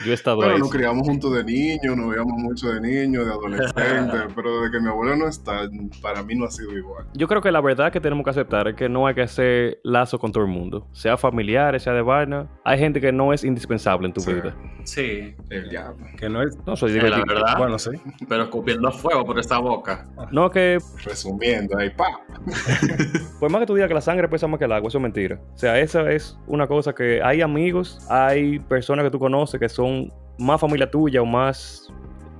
Yo 0.05 0.11
he 0.11 0.13
estado 0.13 0.39
Pero 0.39 0.53
ahí. 0.53 0.59
nos 0.59 0.71
criamos 0.71 1.07
juntos 1.07 1.33
de 1.33 1.43
niños, 1.43 1.95
nos 1.95 2.09
veíamos 2.09 2.33
mucho 2.37 2.71
de 2.73 2.81
niños, 2.81 3.25
de 3.25 3.31
adolescentes. 3.31 4.21
pero 4.35 4.59
desde 4.61 4.71
que 4.71 4.79
mi 4.81 4.87
abuela 4.89 5.15
no 5.15 5.27
está, 5.27 5.69
para 6.01 6.23
mí 6.23 6.35
no 6.35 6.45
ha 6.45 6.51
sido 6.51 6.75
igual. 6.77 7.05
Yo 7.13 7.27
creo 7.27 7.41
que 7.41 7.51
la 7.51 7.61
verdad 7.61 7.91
que 7.91 7.99
tenemos 8.01 8.23
que 8.23 8.29
aceptar 8.31 8.67
es 8.67 8.75
que 8.75 8.89
no 8.89 9.07
hay 9.07 9.15
que 9.15 9.21
hacer 9.21 9.79
lazo 9.83 10.17
con 10.19 10.31
todo 10.31 10.43
el 10.43 10.49
mundo. 10.49 10.87
Sea 10.93 11.17
familiares, 11.17 11.83
sea 11.83 11.93
de 11.93 12.01
vaina. 12.01 12.47
Hay 12.63 12.79
gente 12.79 12.99
que 12.99 13.11
no 13.11 13.33
es 13.33 13.43
indispensable 13.43 14.07
en 14.07 14.13
tu 14.13 14.21
Sí. 14.21 14.33
vida. 14.33 14.55
Sí, 14.83 15.35
El 15.49 15.69
diablo. 15.69 16.05
Que 16.17 16.29
no 16.29 16.41
es. 16.43 16.57
No, 16.65 16.75
soy 16.75 16.95
es 16.97 17.03
la 17.03 17.17
verdad. 17.27 17.57
Bueno, 17.57 17.77
sí. 17.79 17.91
Pero 18.29 18.43
escupiendo 18.43 18.91
fuego 18.91 19.25
por 19.25 19.39
esa 19.39 19.57
boca. 19.57 20.07
No, 20.31 20.49
que 20.51 20.77
Resumiendo, 21.03 21.77
ahí, 21.77 21.89
pa. 21.89 22.19
por 23.39 23.49
más 23.51 23.61
que 23.61 23.65
tú 23.67 23.75
digas 23.75 23.87
que 23.87 23.93
la 23.95 24.01
sangre 24.01 24.27
pesa 24.27 24.47
más 24.47 24.59
que 24.59 24.65
el 24.65 24.71
agua, 24.71 24.87
eso 24.87 24.97
es 24.97 25.01
mentira. 25.01 25.39
O 25.53 25.57
sea, 25.57 25.79
esa 25.79 26.09
es 26.11 26.37
una 26.47 26.67
cosa 26.67 26.93
que 26.93 27.21
hay 27.23 27.41
amigos, 27.41 27.99
hay 28.09 28.59
personas 28.59 29.05
que 29.05 29.11
tú 29.11 29.19
conoces 29.19 29.34
que 29.59 29.69
son 29.69 30.11
más 30.37 30.59
familia 30.59 30.89
tuya 30.89 31.21
o 31.21 31.25
más, 31.25 31.91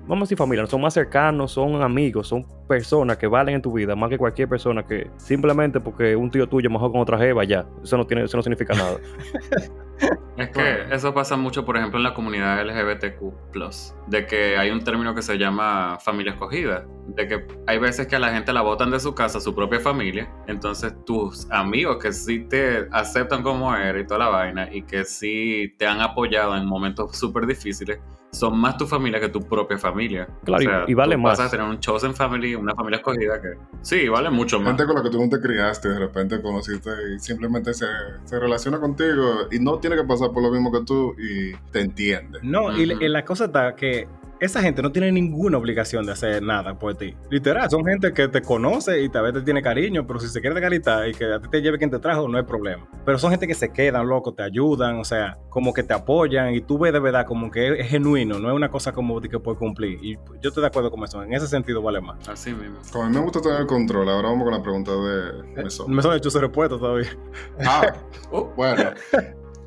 vamos 0.01 0.23
a 0.23 0.25
decir 0.25 0.37
familia, 0.37 0.63
no 0.63 0.69
son 0.69 0.81
más 0.81 0.93
cercanos, 0.93 1.51
son 1.51 1.81
amigos, 1.81 2.27
son 2.27 2.45
personas 2.67 3.17
que 3.17 3.27
valen 3.27 3.55
en 3.55 3.61
tu 3.61 3.73
vida 3.73 3.95
más 3.95 4.09
que 4.09 4.17
cualquier 4.17 4.49
persona 4.49 4.83
que 4.85 5.09
simplemente 5.17 5.79
porque 5.79 6.15
un 6.15 6.29
tío 6.31 6.47
tuyo 6.47 6.69
mejor 6.69 6.91
con 6.91 7.01
otra 7.01 7.17
jeva, 7.17 7.43
ya. 7.43 7.65
Eso 7.83 7.97
no, 7.97 8.05
tiene, 8.05 8.23
eso 8.23 8.37
no 8.37 8.43
significa 8.43 8.73
nada. 8.73 8.97
Es 10.37 10.49
que 10.49 10.93
eso 10.93 11.13
pasa 11.13 11.37
mucho, 11.37 11.63
por 11.63 11.77
ejemplo, 11.77 11.97
en 11.97 12.03
la 12.03 12.13
comunidad 12.13 12.61
LGBTQ, 12.65 13.23
de 14.07 14.25
que 14.27 14.57
hay 14.57 14.69
un 14.69 14.83
término 14.83 15.15
que 15.15 15.21
se 15.21 15.37
llama 15.37 15.97
familia 16.01 16.33
escogida, 16.33 16.85
de 17.07 17.27
que 17.27 17.47
hay 17.67 17.77
veces 17.77 18.07
que 18.07 18.15
a 18.15 18.19
la 18.19 18.29
gente 18.31 18.51
la 18.53 18.61
botan 18.61 18.91
de 18.91 18.99
su 18.99 19.13
casa, 19.13 19.39
su 19.39 19.53
propia 19.53 19.79
familia, 19.79 20.29
entonces 20.47 20.93
tus 21.05 21.47
amigos 21.51 21.97
que 22.01 22.11
sí 22.11 22.39
te 22.49 22.87
aceptan 22.91 23.43
como 23.43 23.75
eres 23.75 24.03
y 24.03 24.07
toda 24.07 24.19
la 24.21 24.29
vaina, 24.29 24.69
y 24.73 24.81
que 24.83 25.05
sí 25.05 25.73
te 25.77 25.85
han 25.87 26.01
apoyado 26.01 26.55
en 26.57 26.65
momentos 26.65 27.15
súper 27.17 27.45
difíciles, 27.45 27.99
son 28.31 28.57
más 28.59 28.75
tu 28.77 28.85
familia 28.85 29.19
que 29.19 29.29
tu 29.29 29.39
propia 29.39 29.77
familia. 29.77 30.27
Claro, 30.43 30.85
y- 30.87 30.91
y 30.91 30.93
vale 30.93 31.15
tú 31.15 31.21
más. 31.21 31.37
Vas 31.37 31.47
a 31.47 31.51
tener 31.51 31.65
un 31.65 31.79
chosen 31.79 32.13
family, 32.13 32.53
una 32.55 32.73
familia 32.75 32.97
escogida 32.97 33.41
que 33.41 33.49
sí, 33.81 34.09
vale 34.09 34.29
mucho 34.29 34.59
más. 34.59 34.69
Gente 34.69 34.85
con 34.85 34.95
la 34.95 35.03
que 35.03 35.09
tú 35.09 35.21
no 35.23 35.29
te 35.29 35.39
criaste, 35.39 35.87
de 35.87 35.99
repente 35.99 36.41
conociste 36.41 36.89
y 37.15 37.19
simplemente 37.19 37.73
se, 37.73 37.85
se 38.25 38.37
relaciona 38.39 38.79
contigo 38.79 39.47
y 39.51 39.59
no 39.59 39.79
tiene 39.79 39.95
que 39.95 40.03
pasar 40.03 40.31
por 40.31 40.43
lo 40.43 40.51
mismo 40.51 40.69
que 40.71 40.81
tú 40.85 41.15
y 41.17 41.55
te 41.71 41.79
entiende. 41.81 42.39
No, 42.41 42.75
y, 42.75 42.81
y 42.81 43.07
la 43.07 43.23
cosa 43.23 43.45
está 43.45 43.73
que 43.75 44.05
esa 44.39 44.61
gente 44.61 44.81
no 44.81 44.91
tiene 44.91 45.11
ninguna 45.11 45.57
obligación 45.57 46.05
de 46.05 46.11
hacer 46.11 46.43
nada 46.43 46.77
por 46.77 46.95
ti. 46.95 47.15
Literal, 47.29 47.69
son 47.69 47.85
gente 47.85 48.13
que 48.13 48.27
te 48.27 48.41
conoce 48.41 49.01
y 49.01 49.09
tal 49.09 49.23
vez 49.23 49.33
te 49.33 49.41
tiene 49.41 49.61
cariño, 49.61 50.05
pero 50.05 50.19
si 50.19 50.27
se 50.27 50.41
quiere 50.41 50.55
de 50.55 50.61
calidad 50.61 51.05
y 51.05 51.13
que 51.13 51.25
a 51.33 51.39
ti 51.39 51.47
te 51.49 51.61
lleve 51.61 51.77
quien 51.77 51.89
te 51.89 51.99
trajo, 51.99 52.27
no 52.27 52.37
hay 52.37 52.43
problema. 52.43 52.87
Pero 53.05 53.17
son 53.17 53.31
gente 53.31 53.47
que 53.47 53.53
se 53.55 53.71
quedan, 53.71 54.07
loco, 54.07 54.33
te 54.33 54.43
ayudan, 54.43 54.99
o 54.99 55.03
sea, 55.05 55.37
como 55.49 55.73
que 55.73 55.83
te 55.83 55.93
apoyan 55.93 56.53
y 56.53 56.61
tú 56.61 56.77
ves 56.77 56.91
de 56.93 56.99
verdad 56.99 57.25
como 57.25 57.49
que 57.49 57.67
es, 57.73 57.79
es 57.79 57.87
genuino, 57.89 58.39
no 58.39 58.49
es 58.49 58.55
una 58.55 58.69
cosa 58.69 58.91
como 58.91 59.19
de 59.21 59.29
que 59.29 59.39
puedes 59.39 59.57
cumplir. 59.59 59.99
Y 60.03 60.15
yo 60.41 60.49
estoy 60.49 60.61
de 60.61 60.67
acuerdo 60.67 60.91
con 60.91 61.03
eso, 61.03 61.23
en 61.23 61.33
ese 61.33 61.47
sentido 61.47 61.81
vale 61.81 62.01
más. 62.01 62.27
Así 62.27 62.53
mismo. 62.53 62.77
Como 62.91 63.05
a 63.05 63.09
mí 63.09 63.15
me 63.15 63.21
gusta 63.21 63.41
tener 63.41 63.65
control, 63.65 64.09
ahora 64.09 64.29
vamos 64.29 64.43
con 64.43 64.53
la 64.53 64.61
pregunta 64.61 64.91
de 64.91 65.63
Mesón. 65.63 65.91
Me 65.93 66.01
son 66.01 66.15
hecho 66.15 66.29
su 66.29 66.39
respuesta 66.39 66.77
todavía. 66.77 67.09
Ah, 67.65 67.93
Uh, 68.31 68.45
bueno, 68.55 68.91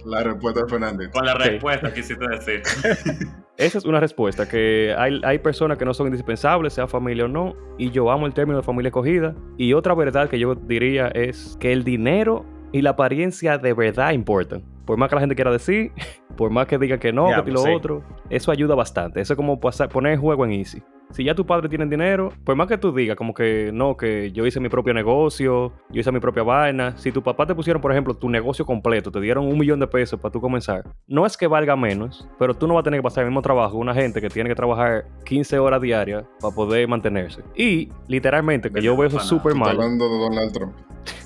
la 0.04 0.22
respuesta 0.22 0.62
de 0.62 0.68
Fernandito. 0.68 1.10
con 1.12 1.24
la 1.24 1.34
respuesta 1.34 1.92
quisiste 1.92 2.26
decir. 2.28 2.62
Esa 3.59 3.78
es 3.78 3.84
una 3.84 3.98
respuesta, 3.98 4.48
que 4.48 4.94
hay, 4.96 5.20
hay 5.24 5.40
personas 5.40 5.78
que 5.78 5.84
no 5.84 5.92
son 5.92 6.06
indispensables, 6.06 6.72
sea 6.74 6.86
familia 6.86 7.24
o 7.24 7.28
no, 7.28 7.56
y 7.76 7.90
yo 7.90 8.09
amo 8.09 8.24
el 8.26 8.32
término 8.32 8.59
de 8.59 8.62
familia 8.62 8.88
escogida. 8.90 9.34
Y 9.56 9.72
otra 9.72 9.94
verdad 9.94 10.30
que 10.30 10.38
yo 10.38 10.54
diría 10.54 11.09
es 11.09 11.56
que 11.59 11.72
el 11.72 11.82
dinero 11.82 12.46
y 12.70 12.82
la 12.82 12.90
apariencia 12.90 13.59
de 13.59 13.72
verdad 13.72 14.12
importan. 14.12 14.62
Por 14.84 14.96
más 14.96 15.09
que 15.09 15.16
la 15.16 15.22
gente 15.22 15.34
quiera 15.34 15.50
decir, 15.50 15.90
por 16.36 16.50
más 16.50 16.68
que 16.68 16.78
diga 16.78 16.98
que 16.98 17.12
no, 17.12 17.26
Diablo, 17.26 17.44
que 17.44 17.50
lo 17.50 17.62
sí. 17.62 17.70
otro, 17.72 18.04
eso 18.30 18.52
ayuda 18.52 18.76
bastante. 18.76 19.20
Eso 19.20 19.32
es 19.32 19.36
como 19.36 19.59
pasar- 19.59 19.88
poner 19.88 20.12
el 20.12 20.18
juego 20.20 20.44
en 20.44 20.52
easy. 20.52 20.80
Si 21.11 21.24
ya 21.24 21.34
tu 21.34 21.46
padre 21.46 21.68
tiene 21.68 21.86
dinero, 21.86 22.32
por 22.44 22.54
más 22.54 22.68
que 22.68 22.76
tú 22.76 22.92
digas 22.92 23.16
como 23.16 23.32
que 23.32 23.70
no, 23.72 23.96
que 23.96 24.30
yo 24.32 24.46
hice 24.46 24.61
mi 24.61 24.68
propio 24.68 24.92
negocio, 24.92 25.72
yo 25.88 26.00
hice 26.00 26.12
mi 26.12 26.20
propia 26.20 26.42
vaina, 26.42 26.96
si 26.98 27.11
tu 27.12 27.22
papá 27.22 27.46
te 27.46 27.54
pusieron, 27.54 27.80
por 27.80 27.92
ejemplo, 27.92 28.14
tu 28.14 28.28
negocio 28.28 28.66
completo, 28.66 29.11
te 29.11 29.20
dieron 29.20 29.46
un 29.46 29.59
millón 29.59 29.80
de 29.80 29.86
pesos 29.86 30.20
para 30.20 30.32
tú 30.32 30.40
comenzar, 30.40 30.84
no 31.06 31.24
es 31.24 31.36
que 31.36 31.46
valga 31.46 31.76
menos, 31.76 32.28
pero 32.38 32.54
tú 32.54 32.66
no 32.66 32.74
vas 32.74 32.82
a 32.82 32.84
tener 32.84 33.00
que 33.00 33.04
pasar 33.04 33.24
el 33.24 33.30
mismo 33.30 33.42
trabajo 33.42 33.78
una 33.78 33.94
gente 33.94 34.20
que 34.20 34.28
tiene 34.28 34.48
que 34.48 34.54
trabajar 34.54 35.06
15 35.24 35.59
horas 35.59 35.80
diarias 35.80 36.24
para 36.40 36.54
poder 36.54 36.86
mantenerse. 36.88 37.42
Y 37.56 37.90
literalmente, 38.06 38.70
que 38.70 38.82
yo 38.82 38.96
veo 38.96 39.09
eso 39.09 39.20
súper 39.20 39.54
mal 39.54 39.70
hablando 39.70 40.09
de 40.09 40.18
Donald 40.18 40.52
Trump. 40.52 40.74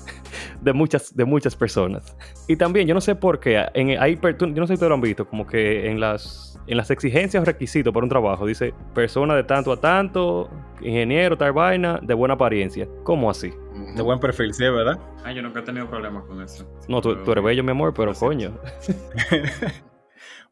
de 0.61 0.73
muchas, 0.73 1.15
de 1.15 1.25
muchas 1.25 1.55
personas. 1.55 2.15
Y 2.47 2.55
también, 2.55 2.87
yo 2.87 2.93
no 2.93 3.01
sé 3.01 3.15
por 3.15 3.39
qué, 3.39 3.65
en, 3.73 4.01
hay, 4.01 4.19
yo 4.21 4.47
no 4.47 4.67
sé 4.67 4.67
si 4.67 4.73
ustedes 4.73 4.89
lo 4.89 4.95
han 4.95 5.01
visto, 5.01 5.27
como 5.27 5.45
que 5.45 5.89
en 5.89 5.99
las, 5.99 6.52
en 6.67 6.77
las 6.77 6.89
exigencias 6.91 7.41
o 7.41 7.45
requisitos 7.45 7.93
para 7.93 8.03
un 8.03 8.09
trabajo 8.09 8.45
dice 8.45 8.73
persona 8.93 9.35
de 9.35 9.43
tanto 9.43 9.71
a 9.71 9.77
tanto, 9.77 10.49
ingeniero, 10.81 11.37
tal 11.37 11.53
vaina, 11.53 11.99
de 12.01 12.13
buena 12.13 12.35
apariencia. 12.35 12.87
¿Cómo 13.03 13.29
así? 13.29 13.53
De 13.95 14.01
buen 14.01 14.19
perfil, 14.19 14.53
sí, 14.53 14.63
¿verdad? 14.63 14.99
Ay, 15.23 15.35
yo 15.35 15.41
nunca 15.41 15.59
he 15.59 15.63
tenido 15.63 15.89
problemas 15.89 16.23
con 16.25 16.41
eso. 16.41 16.65
No, 16.87 17.01
tú, 17.01 17.15
tú 17.23 17.31
eres 17.31 17.43
bello, 17.43 17.63
mi 17.63 17.71
amor, 17.71 17.93
pero 17.93 18.13
coño. 18.13 18.51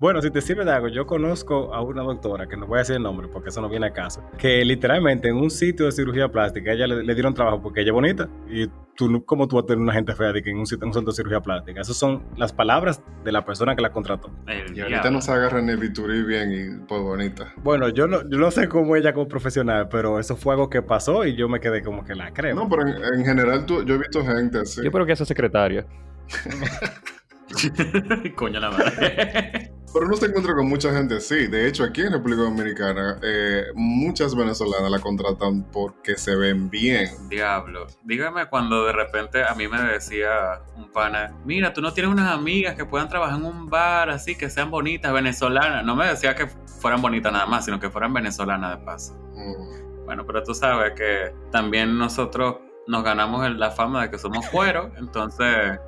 Bueno, 0.02 0.20
si 0.20 0.32
te 0.32 0.42
sirve 0.42 0.66
de 0.66 0.72
algo, 0.72 0.88
yo 0.88 1.06
conozco 1.06 1.72
a 1.76 1.84
una 1.84 2.02
doctora, 2.02 2.48
que 2.48 2.58
no 2.58 2.66
voy 2.66 2.78
a 2.78 2.80
decir 2.80 2.96
el 2.96 3.04
nombre 3.04 3.28
porque 3.28 3.50
eso 3.50 3.62
no 3.62 3.70
viene 3.70 3.86
a 3.86 3.94
caso, 3.94 4.24
que 4.36 4.66
literalmente 4.66 5.28
en 5.30 5.36
un 5.36 5.52
sitio 5.52 5.86
de 5.86 5.92
cirugía 5.92 6.28
plástica 6.28 6.72
ella 6.72 6.88
le, 6.88 7.04
le 7.04 7.14
dieron 7.14 7.36
trabajo 7.36 7.62
porque 7.62 7.82
ella 7.82 7.90
es 7.92 7.94
bonita 7.94 8.28
y 8.50 8.66
tú, 8.96 9.24
¿cómo 9.26 9.48
tú 9.48 9.58
vas 9.58 9.64
a 9.66 9.68
tener 9.68 9.80
una 9.80 9.94
gente 9.94 10.16
fea 10.16 10.32
de 10.34 10.42
que 10.42 10.50
en 10.50 10.58
un 10.58 10.66
sitio 10.66 10.86
en 10.86 10.88
un 10.88 10.94
centro 10.96 11.12
de 11.12 11.18
cirugía 11.18 11.40
plástica? 11.42 11.82
Esas 11.82 11.98
son 11.98 12.24
las 12.36 12.52
palabras 12.52 13.04
de 13.24 13.32
la 13.32 13.46
persona 13.46 13.76
que 13.76 13.84
la 13.84 13.92
contrató. 13.92 14.32
El 14.48 14.76
Y 14.76 14.82
ahorita 14.82 15.12
no 15.12 15.22
se 15.22 15.34
agarra 15.34 15.62
ni 15.62 15.76
Viturí 15.76 16.24
bien 16.24 16.52
y 16.52 16.84
pues 16.88 17.00
bonita. 17.00 17.54
Bueno, 17.58 17.88
yo 17.90 18.08
no, 18.08 18.28
yo 18.28 18.40
no 18.40 18.50
sé 18.50 18.68
cómo 18.68 18.96
ella 18.96 19.14
como 19.14 19.28
profesional, 19.28 19.88
pero 19.88 20.20
eso 20.20 20.36
fue 20.36 20.56
algo 20.56 20.68
que 20.68 20.82
pasó 20.82 21.28
y 21.28 21.36
yo 21.36 21.48
me 21.48 21.60
quedé 21.60 21.84
como 21.84 22.04
que 22.04 22.16
la 22.16 22.34
creo. 22.34 22.56
No, 22.56 22.68
pero 22.68 22.88
en, 22.88 23.20
en 23.20 23.24
general 23.24 23.68
tú- 23.68 23.86
yo 23.86 23.94
he 23.94 23.98
visto 24.00 24.26
gente 24.26 24.58
así. 24.62 24.84
Yo 24.84 24.92
creo 24.92 25.06
que 25.06 25.12
esa 25.12 25.26
secretaria. 25.26 25.86
Coño 28.36 28.60
la 28.60 28.72
madre. 28.72 29.72
Pero 29.94 30.06
uno 30.06 30.16
se 30.16 30.28
encuentra 30.28 30.56
con 30.56 30.70
mucha 30.70 30.94
gente 30.94 31.18
así. 31.18 31.48
De 31.48 31.68
hecho, 31.68 31.84
aquí 31.84 32.02
en 32.02 32.14
República 32.14 32.44
Dominicana, 32.44 33.20
eh, 33.22 33.66
muchas 33.76 34.36
venezolanas 34.36 34.90
la 34.90 35.00
contratan 35.00 35.64
porque 35.64 36.16
se 36.16 36.36
ven 36.36 36.70
bien. 36.70 37.10
Diablo. 37.28 37.88
Dígame 38.04 38.46
cuando 38.48 38.86
de 38.86 38.94
repente 38.94 39.44
a 39.44 39.54
mí 39.54 39.68
me 39.68 39.82
decía 39.82 40.62
un 40.78 40.90
pana, 40.92 41.36
mira, 41.44 41.74
tú 41.74 41.82
no 41.82 41.92
tienes 41.92 42.12
unas 42.12 42.32
amigas 42.32 42.76
que 42.76 42.86
puedan 42.86 43.10
trabajar 43.10 43.38
en 43.38 43.46
un 43.46 43.70
bar 43.70 44.10
así, 44.10 44.36
que 44.36 44.50
sean 44.50 44.72
bonitas, 44.72 45.12
venezolanas. 45.12 45.84
No 45.84 45.96
me 45.98 46.08
decía 46.08 46.36
que 46.36 46.48
fueran 46.80 47.02
bonitas 47.02 47.34
nada 47.34 47.46
más, 47.46 47.66
sino 47.66 47.78
que 47.80 47.90
fueran 47.90 48.14
venezolanas 48.14 48.80
de 48.80 48.86
paso. 48.86 49.14
Mm. 49.34 50.06
Bueno, 50.06 50.26
pero 50.26 50.42
tú 50.44 50.54
sabes 50.54 50.94
que 50.94 51.34
también 51.52 51.98
nosotros 51.98 52.58
nos 52.88 53.04
ganamos 53.04 53.50
la 53.58 53.72
fama 53.72 54.04
de 54.04 54.12
que 54.12 54.18
somos 54.18 54.48
cueros, 54.48 54.92
entonces 54.98 55.80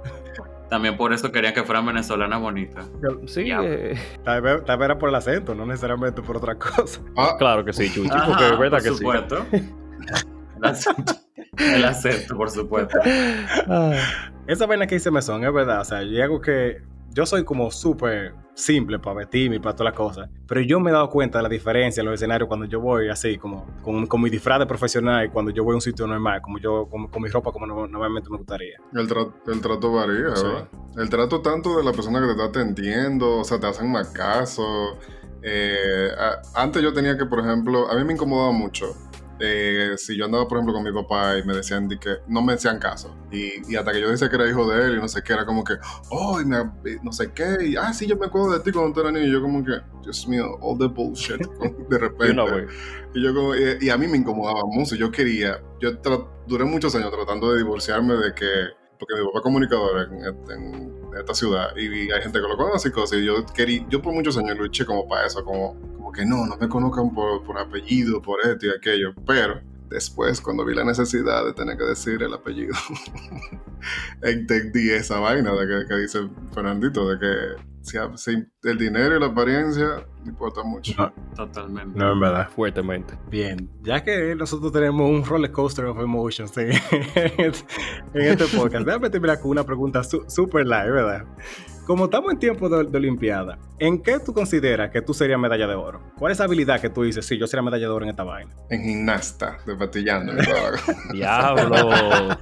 también 0.69 0.97
por 0.97 1.13
eso 1.13 1.31
querían 1.31 1.53
que 1.53 1.63
fueran 1.63 1.85
venezolanas 1.85 2.39
bonitas. 2.41 2.89
Sí, 3.27 3.45
Ya. 3.47 3.59
eh, 3.63 3.95
Tal 4.23 4.41
vez, 4.41 4.63
tal 4.65 4.77
vez 4.77 4.85
era 4.85 4.97
por 4.97 5.09
el 5.09 5.15
acento, 5.15 5.53
no 5.55 5.65
necesariamente 5.65 6.21
por 6.21 6.37
otra 6.37 6.55
cosa. 6.55 6.99
Ah, 7.17 7.35
claro 7.37 7.63
que 7.63 7.73
sí, 7.73 7.91
Chuchi, 7.91 8.09
Ajá, 8.11 8.25
porque 8.27 8.45
es 8.45 8.57
verdad 8.59 8.77
por 8.79 8.83
que 8.83 8.89
sí. 8.89 8.97
supuesto. 8.97 9.45
El 10.63 10.69
acento, 10.69 11.13
el 11.57 11.83
acento, 11.85 12.37
por 12.37 12.49
supuesto. 12.49 12.97
Ah. 13.67 13.91
Esa 14.47 14.65
vaina 14.65 14.87
que 14.87 14.95
dice 14.95 15.11
Mesón 15.11 15.43
es 15.43 15.51
verdad, 15.53 15.81
o 15.81 15.83
sea, 15.85 16.01
yo 16.03 16.23
hago 16.23 16.39
que 16.39 16.81
yo 17.13 17.25
soy 17.25 17.43
como 17.43 17.69
súper 17.71 18.33
simple 18.55 18.99
para 18.99 19.17
vestirme 19.17 19.55
y 19.55 19.59
para 19.59 19.75
todas 19.75 19.91
las 19.91 19.97
cosas, 19.97 20.29
pero 20.47 20.61
yo 20.61 20.79
me 20.79 20.89
he 20.91 20.93
dado 20.93 21.09
cuenta 21.09 21.39
de 21.39 21.43
la 21.43 21.49
diferencia 21.49 22.01
en 22.01 22.05
los 22.05 22.15
escenarios 22.15 22.47
cuando 22.47 22.65
yo 22.67 22.79
voy 22.79 23.09
así, 23.09 23.37
como 23.37 23.65
con, 23.81 24.05
con 24.07 24.21
mi 24.21 24.29
disfraz 24.29 24.59
de 24.59 24.65
profesional 24.67 25.25
y 25.25 25.29
cuando 25.29 25.51
yo 25.51 25.63
voy 25.63 25.73
a 25.73 25.75
un 25.75 25.81
sitio 25.81 26.05
normal, 26.07 26.41
como 26.41 26.59
yo, 26.59 26.87
con, 26.89 27.07
con 27.07 27.21
mi 27.23 27.29
ropa 27.29 27.51
como 27.51 27.65
no- 27.65 27.87
normalmente 27.87 28.29
me 28.29 28.37
gustaría. 28.37 28.77
el, 28.93 29.07
tra- 29.09 29.33
el 29.47 29.61
trato 29.61 29.91
varía, 29.93 30.35
Sí. 30.35 30.43
¿verdad? 30.45 30.67
El 30.97 31.09
trato 31.09 31.41
tanto 31.41 31.77
de 31.77 31.83
la 31.83 31.91
persona 31.91 32.19
que 32.19 32.25
te 32.27 32.31
está 32.33 32.45
atendiendo, 32.45 33.39
o 33.39 33.43
sea, 33.43 33.59
te 33.59 33.65
hacen 33.67 33.91
más 33.91 34.09
caso. 34.09 34.97
Eh, 35.41 36.09
a- 36.17 36.61
antes 36.61 36.81
yo 36.83 36.93
tenía 36.93 37.17
que, 37.17 37.25
por 37.25 37.39
ejemplo, 37.39 37.89
a 37.89 37.95
mí 37.95 38.03
me 38.03 38.13
incomodaba 38.13 38.51
mucho 38.51 38.85
eh, 39.39 39.93
si 39.97 40.17
yo 40.17 40.25
andaba, 40.25 40.47
por 40.47 40.57
ejemplo, 40.57 40.73
con 40.73 40.83
mi 40.83 40.91
papá 40.91 41.37
y 41.37 41.43
me 41.43 41.53
decían 41.55 41.87
de 41.87 41.99
que 41.99 42.17
no 42.27 42.41
me 42.41 42.53
decían 42.53 42.79
caso, 42.79 43.15
y, 43.31 43.71
y 43.71 43.75
hasta 43.75 43.91
que 43.91 44.01
yo 44.01 44.09
decía 44.09 44.29
que 44.29 44.35
era 44.35 44.49
hijo 44.49 44.67
de 44.69 44.85
él 44.85 44.95
y 44.97 45.01
no 45.01 45.07
sé 45.07 45.21
qué, 45.23 45.33
era 45.33 45.45
como 45.45 45.63
que, 45.63 45.73
oh, 46.09 46.39
y 46.41 46.45
me- 46.45 46.71
y 46.85 46.97
no 47.03 47.11
sé 47.11 47.31
qué, 47.33 47.57
y 47.65 47.75
ah, 47.75 47.93
sí, 47.93 48.05
yo 48.07 48.15
me 48.17 48.27
acuerdo 48.27 48.51
de 48.53 48.59
ti 48.59 48.71
cuando 48.71 48.93
tú 48.93 49.01
eras 49.01 49.13
niño, 49.13 49.27
y 49.27 49.31
yo 49.31 49.41
como 49.41 49.63
que, 49.63 49.73
Dios 50.03 50.27
mío, 50.27 50.57
all 50.61 50.77
the 50.77 50.87
bullshit, 50.87 51.41
de 51.89 51.97
repente. 51.97 52.41
Y 53.15 53.23
yo 53.23 53.33
como, 53.33 53.53
y, 53.55 53.89
a 53.89 53.97
mí 53.97 54.07
me 54.07 54.17
incomodaba 54.17 54.61
mucho. 54.65 54.95
Yo 54.95 55.11
quería, 55.11 55.61
yo 55.79 55.91
duré 56.47 56.65
muchos 56.65 56.95
años 56.95 57.11
tratando 57.11 57.51
de 57.51 57.59
divorciarme 57.59 58.15
de 58.15 58.33
que, 58.33 58.45
porque 58.99 59.15
mi 59.19 59.25
papá 59.27 59.41
comunicador 59.41 60.09
en, 60.11 60.51
en 60.51 61.02
esta 61.17 61.33
ciudad 61.33 61.75
y 61.75 62.11
hay 62.11 62.21
gente 62.21 62.39
que 62.39 62.47
lo 62.47 62.57
conoce 62.57 62.89
y 62.89 62.91
cosas. 62.91 63.19
Y 63.19 63.25
yo 63.25 63.45
quería, 63.45 63.85
yo 63.89 64.01
por 64.01 64.13
muchos 64.13 64.37
años 64.37 64.57
luché 64.57 64.85
como 64.85 65.07
para 65.07 65.27
eso, 65.27 65.43
como, 65.43 65.75
como 65.95 66.11
que 66.11 66.25
no, 66.25 66.45
no 66.45 66.57
me 66.57 66.67
conozcan 66.67 67.13
por, 67.13 67.43
por 67.43 67.57
apellido, 67.57 68.21
por 68.21 68.39
esto 68.45 68.67
y 68.67 68.69
aquello. 68.69 69.13
Pero 69.25 69.61
después, 69.93 70.41
cuando 70.41 70.65
vi 70.65 70.73
la 70.75 70.83
necesidad 70.83 71.45
de 71.45 71.53
tener 71.53 71.77
que 71.77 71.85
decir 71.85 72.21
el 72.23 72.33
apellido, 72.33 72.73
entendí 74.21 74.89
esa 74.91 75.19
vaina 75.19 75.51
de 75.53 75.67
que, 75.67 75.87
que 75.87 75.95
dice 76.01 76.19
Fernandito, 76.53 77.07
de 77.09 77.19
que 77.19 77.63
si, 77.81 77.97
si 78.15 78.45
el 78.63 78.77
dinero 78.77 79.17
y 79.17 79.19
la 79.19 79.27
apariencia 79.27 80.05
no 80.23 80.29
importa 80.29 80.63
mucho. 80.63 80.93
No, 80.97 81.13
Totalmente. 81.35 81.99
no, 81.99 82.13
en 82.13 82.19
verdad. 82.19 82.49
Fuertemente. 82.49 83.17
Bien, 83.29 83.69
ya 83.81 84.03
que 84.03 84.35
nosotros 84.35 84.71
tenemos 84.71 85.09
un 85.09 85.25
roller 85.25 85.51
coaster 85.51 85.85
of 85.85 85.99
emotions 85.99 86.57
en, 86.57 86.71
en 87.15 87.53
este 88.13 88.45
podcast, 88.57 88.85
déjame 88.85 89.09
terminar 89.09 89.39
con 89.41 89.51
una 89.51 89.63
pregunta 89.65 90.03
su- 90.03 90.23
super 90.29 90.65
live, 90.65 90.91
¿verdad? 90.91 91.25
Como 91.85 92.05
estamos 92.05 92.31
en 92.31 92.39
tiempo 92.39 92.69
de, 92.69 92.85
de 92.85 92.97
Olimpiada, 92.97 93.57
¿en 93.77 94.01
qué 94.01 94.17
tú 94.19 94.33
consideras 94.33 94.89
que 94.91 95.01
tú 95.01 95.13
serías 95.13 95.37
medalla 95.39 95.67
de 95.67 95.75
oro? 95.75 96.01
¿Cuál 96.17 96.31
es 96.31 96.37
esa 96.37 96.45
habilidad 96.45 96.79
que 96.79 96.89
tú 96.89 97.03
dices, 97.03 97.25
sí, 97.25 97.37
yo 97.37 97.45
sería 97.45 97.61
medalla 97.61 97.87
de 97.87 97.91
oro 97.93 98.05
en 98.05 98.11
esta 98.11 98.23
vaina? 98.23 98.53
En 98.69 98.81
gimnasta, 98.83 99.57
la 99.65 99.77
cosa. 100.77 100.93
Diablo. 101.11 101.75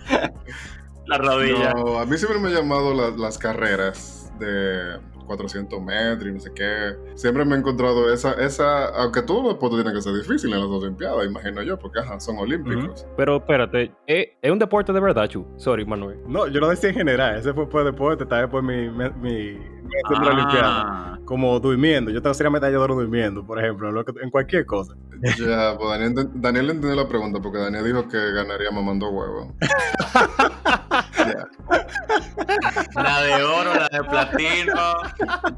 La 1.08 1.18
rodilla. 1.18 1.74
No, 1.74 2.00
a 2.00 2.06
mí 2.06 2.18
siempre 2.18 2.40
me 2.40 2.50
han 2.50 2.54
llamado 2.56 2.94
la- 2.94 3.10
las 3.18 3.38
carreras 3.38 4.32
de 4.40 4.98
400 5.36 5.82
metros 5.82 6.30
y 6.30 6.34
no 6.34 6.40
sé 6.40 6.52
qué. 6.54 6.94
Siempre 7.16 7.46
me 7.46 7.56
he 7.56 7.60
encontrado 7.60 8.12
esa, 8.14 8.34
esa 8.34 8.88
aunque 9.02 9.22
todos 9.22 9.44
los 9.44 9.54
deportes 9.54 9.78
tienen 9.82 9.94
que 9.96 10.02
ser 10.02 10.14
difíciles 10.14 10.56
en 10.56 10.60
las 10.62 10.70
Olimpiadas, 10.70 11.26
imagino 11.26 11.62
yo, 11.64 11.78
porque 11.80 12.00
ajá, 12.00 12.20
son 12.20 12.38
olímpicos. 12.38 13.06
Pero 13.18 13.38
espérate, 13.38 13.92
¿es, 14.08 14.28
es 14.42 14.52
un 14.52 14.60
deporte 14.60 14.92
de 14.94 15.00
verdad, 15.00 15.28
Chu? 15.28 15.46
Sorry, 15.58 15.86
Manuel. 15.86 16.20
No, 16.28 16.48
yo 16.48 16.60
lo 16.60 16.68
decía 16.70 16.90
en 16.90 16.96
general, 16.96 17.38
ese 17.38 17.54
fue 17.54 17.68
por 17.70 17.84
deporte, 17.86 18.26
tal 18.26 18.42
vez 18.42 18.50
por 18.52 18.62
mi, 18.64 18.90
mi, 18.90 19.10
mi, 19.22 19.54
mi 19.54 19.54
de 20.20 20.26
la 20.26 20.32
Olimpiada. 20.34 20.84
Ah, 20.88 21.20
Como 21.26 21.60
durmiendo, 21.60 22.12
yo 22.12 22.22
te 22.22 22.34
sería 22.34 22.50
medalla 22.50 22.72
de 22.72 22.78
oro 22.78 22.96
durmiendo, 22.96 23.46
por 23.46 23.60
ejemplo, 23.60 23.90
en, 23.90 23.96
lo 23.96 24.04
que- 24.06 24.14
en 24.22 24.30
cualquier 24.30 24.66
cosa. 24.66 24.94
Ya, 25.38 25.78
pues 25.78 25.90
Daniel, 26.00 26.30
Daniel 26.34 26.70
entendió 26.72 26.96
la 26.96 27.08
pregunta 27.08 27.40
porque 27.42 27.60
Daniel 27.60 27.84
dijo 27.86 28.08
que 28.08 28.18
ganaría 28.32 28.72
mamando 28.72 29.10
huevo. 29.10 29.54
La 32.96 33.22
de 33.22 33.44
oro, 33.44 33.74
la 33.74 33.90
de 33.90 34.04
platino. 34.04 34.98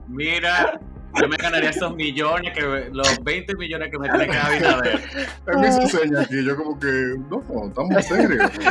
Mira, 0.08 0.80
yo 1.20 1.28
me 1.28 1.38
ganaría 1.38 1.70
esos 1.70 1.96
millones, 1.96 2.54
que 2.54 2.90
los 2.92 3.24
20 3.24 3.56
millones 3.56 3.90
que 3.92 4.00
me 4.00 4.10
tiene 4.10 4.28
dar 4.28 4.46
Abinader. 4.52 5.02
Él 5.48 5.58
me 5.60 5.68
hizo 5.68 5.88
señas 5.88 6.26
aquí, 6.26 6.44
yo 6.44 6.56
como 6.56 6.80
que, 6.80 7.16
no, 7.30 7.44
estamos 7.68 8.06
serios. 8.06 8.52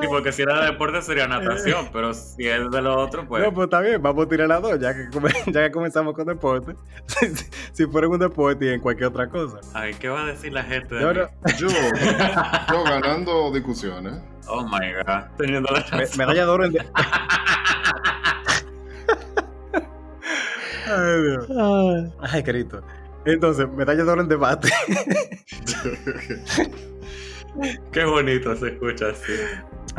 Sí, 0.00 0.08
porque 0.08 0.32
si 0.32 0.42
era 0.42 0.60
de 0.62 0.72
deporte 0.72 1.00
sería 1.00 1.28
natación, 1.28 1.88
pero 1.92 2.12
si 2.12 2.48
es 2.48 2.68
de 2.72 2.82
lo 2.82 2.98
otro, 3.00 3.24
pues. 3.28 3.40
No, 3.44 3.54
pues 3.54 3.66
está 3.66 3.80
bien, 3.80 4.02
vamos 4.02 4.26
a 4.26 4.28
tirar 4.28 4.48
las 4.48 4.60
dos, 4.60 4.80
ya 4.80 4.92
que, 4.92 5.08
come- 5.10 5.30
ya 5.46 5.62
que 5.62 5.70
comenzamos 5.70 6.12
con 6.14 6.26
deporte. 6.26 6.74
si, 7.06 7.28
si- 7.72 7.86
fuera 7.86 8.08
un 8.08 8.18
deporte 8.18 8.64
y 8.66 8.68
en 8.70 8.80
cualquier 8.80 9.10
otra 9.10 9.28
cosa. 9.28 9.58
Ay, 9.72 9.94
¿qué 9.94 10.08
va 10.08 10.22
a 10.22 10.26
decir 10.26 10.52
la 10.52 10.64
gente 10.64 10.96
de 10.96 11.00
Yo 11.02 11.08
mí? 11.14 11.20
no- 11.20 11.52
Yo, 11.56 11.68
yo 11.68 12.82
ganando 12.84 13.52
discusiones. 13.52 14.14
Oh 14.48 14.64
my 14.64 14.92
god, 15.06 15.22
teniendo 15.38 15.72
la 15.72 15.80
me- 15.96 16.00
razón. 16.02 16.18
medalla 16.18 16.44
de 16.46 16.50
oro 16.50 16.64
en... 16.64 16.72
Ay, 20.86 21.22
Dios. 21.22 21.48
Ay, 22.20 22.42
querido. 22.42 22.82
Entonces, 23.24 23.68
medalla 23.70 24.04
de 24.04 24.10
oro 24.10 24.22
en 24.22 24.28
debate. 24.28 24.68
Qué 27.92 28.04
bonito 28.04 28.54
se 28.56 28.68
escucha 28.68 29.10
así. 29.10 29.32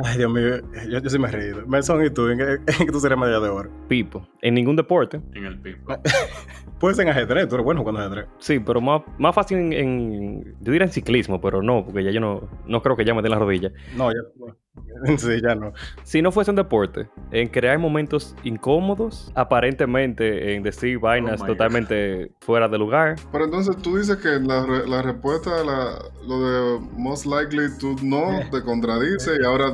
Ay, 0.04 0.18
Dios 0.18 0.32
mío, 0.32 0.58
yo, 0.90 1.00
yo 1.00 1.10
sí 1.10 1.18
me 1.20 1.28
he 1.28 1.32
reído. 1.32 1.66
Melson, 1.68 2.04
¿y 2.06 2.10
tú? 2.10 2.28
¿En 2.28 2.38
qué, 2.38 2.44
en 2.80 2.86
qué 2.86 2.92
tú 2.92 3.00
serías 3.00 3.20
medalla 3.20 3.40
de 3.40 3.50
oro? 3.50 3.70
Pipo. 3.88 4.28
En 4.42 4.54
ningún 4.56 4.76
deporte. 4.76 5.22
En 5.34 5.46
el 5.46 5.60
pipo. 5.60 5.94
Puede 6.80 6.96
ser 6.96 7.06
en 7.06 7.12
ajedrez, 7.12 7.48
tú 7.48 7.56
eres 7.56 7.64
bueno 7.64 7.80
jugando 7.82 8.02
ajedrez. 8.02 8.26
Sí, 8.40 8.60
pero 8.60 8.82
más, 8.82 9.02
más 9.18 9.34
fácil 9.34 9.58
en, 9.58 9.74
en- 9.74 10.44
Yo 10.60 10.72
diría 10.74 10.86
en 10.88 10.92
ciclismo, 10.92 11.40
pero 11.40 11.62
no, 11.62 11.86
porque 11.86 12.04
ya 12.04 12.12
yo 12.12 12.20
no, 12.20 12.50
no 12.68 12.82
creo 12.82 12.96
que 12.98 13.06
ya 13.06 13.14
me 13.14 13.22
den 13.22 13.32
la 13.32 13.40
rodilla. 13.40 13.72
No, 13.96 14.12
ya. 14.12 14.20
Sí, 15.18 15.40
ya 15.42 15.56
no. 15.56 15.72
Si 16.04 16.22
no 16.22 16.34
fuese 16.34 16.52
un 16.52 16.58
deporte, 16.58 17.08
en 17.32 17.48
crear 17.48 17.80
momentos 17.80 18.36
incómodos, 18.44 19.32
aparentemente 19.36 20.54
en 20.54 20.64
decir 20.64 21.00
vainas 21.00 21.42
my 21.42 21.48
totalmente 21.48 22.32
fuera 22.42 22.68
de 22.68 22.78
lugar. 22.78 23.16
Pero 23.32 23.46
entonces 23.46 23.78
tú 23.78 23.98
dices 23.98 24.18
que 24.18 24.28
la, 24.40 24.66
re- 24.66 24.86
la 24.88 25.02
respuesta 25.02 25.62
a 25.62 25.64
la, 25.64 26.00
lo 26.28 26.40
de 26.80 26.88
most 26.98 27.26
likely 27.26 27.68
tú 27.80 27.96
no 28.04 28.28
te 28.52 28.62
contradice 28.64 29.32
y 29.42 29.46
ahora 29.46 29.72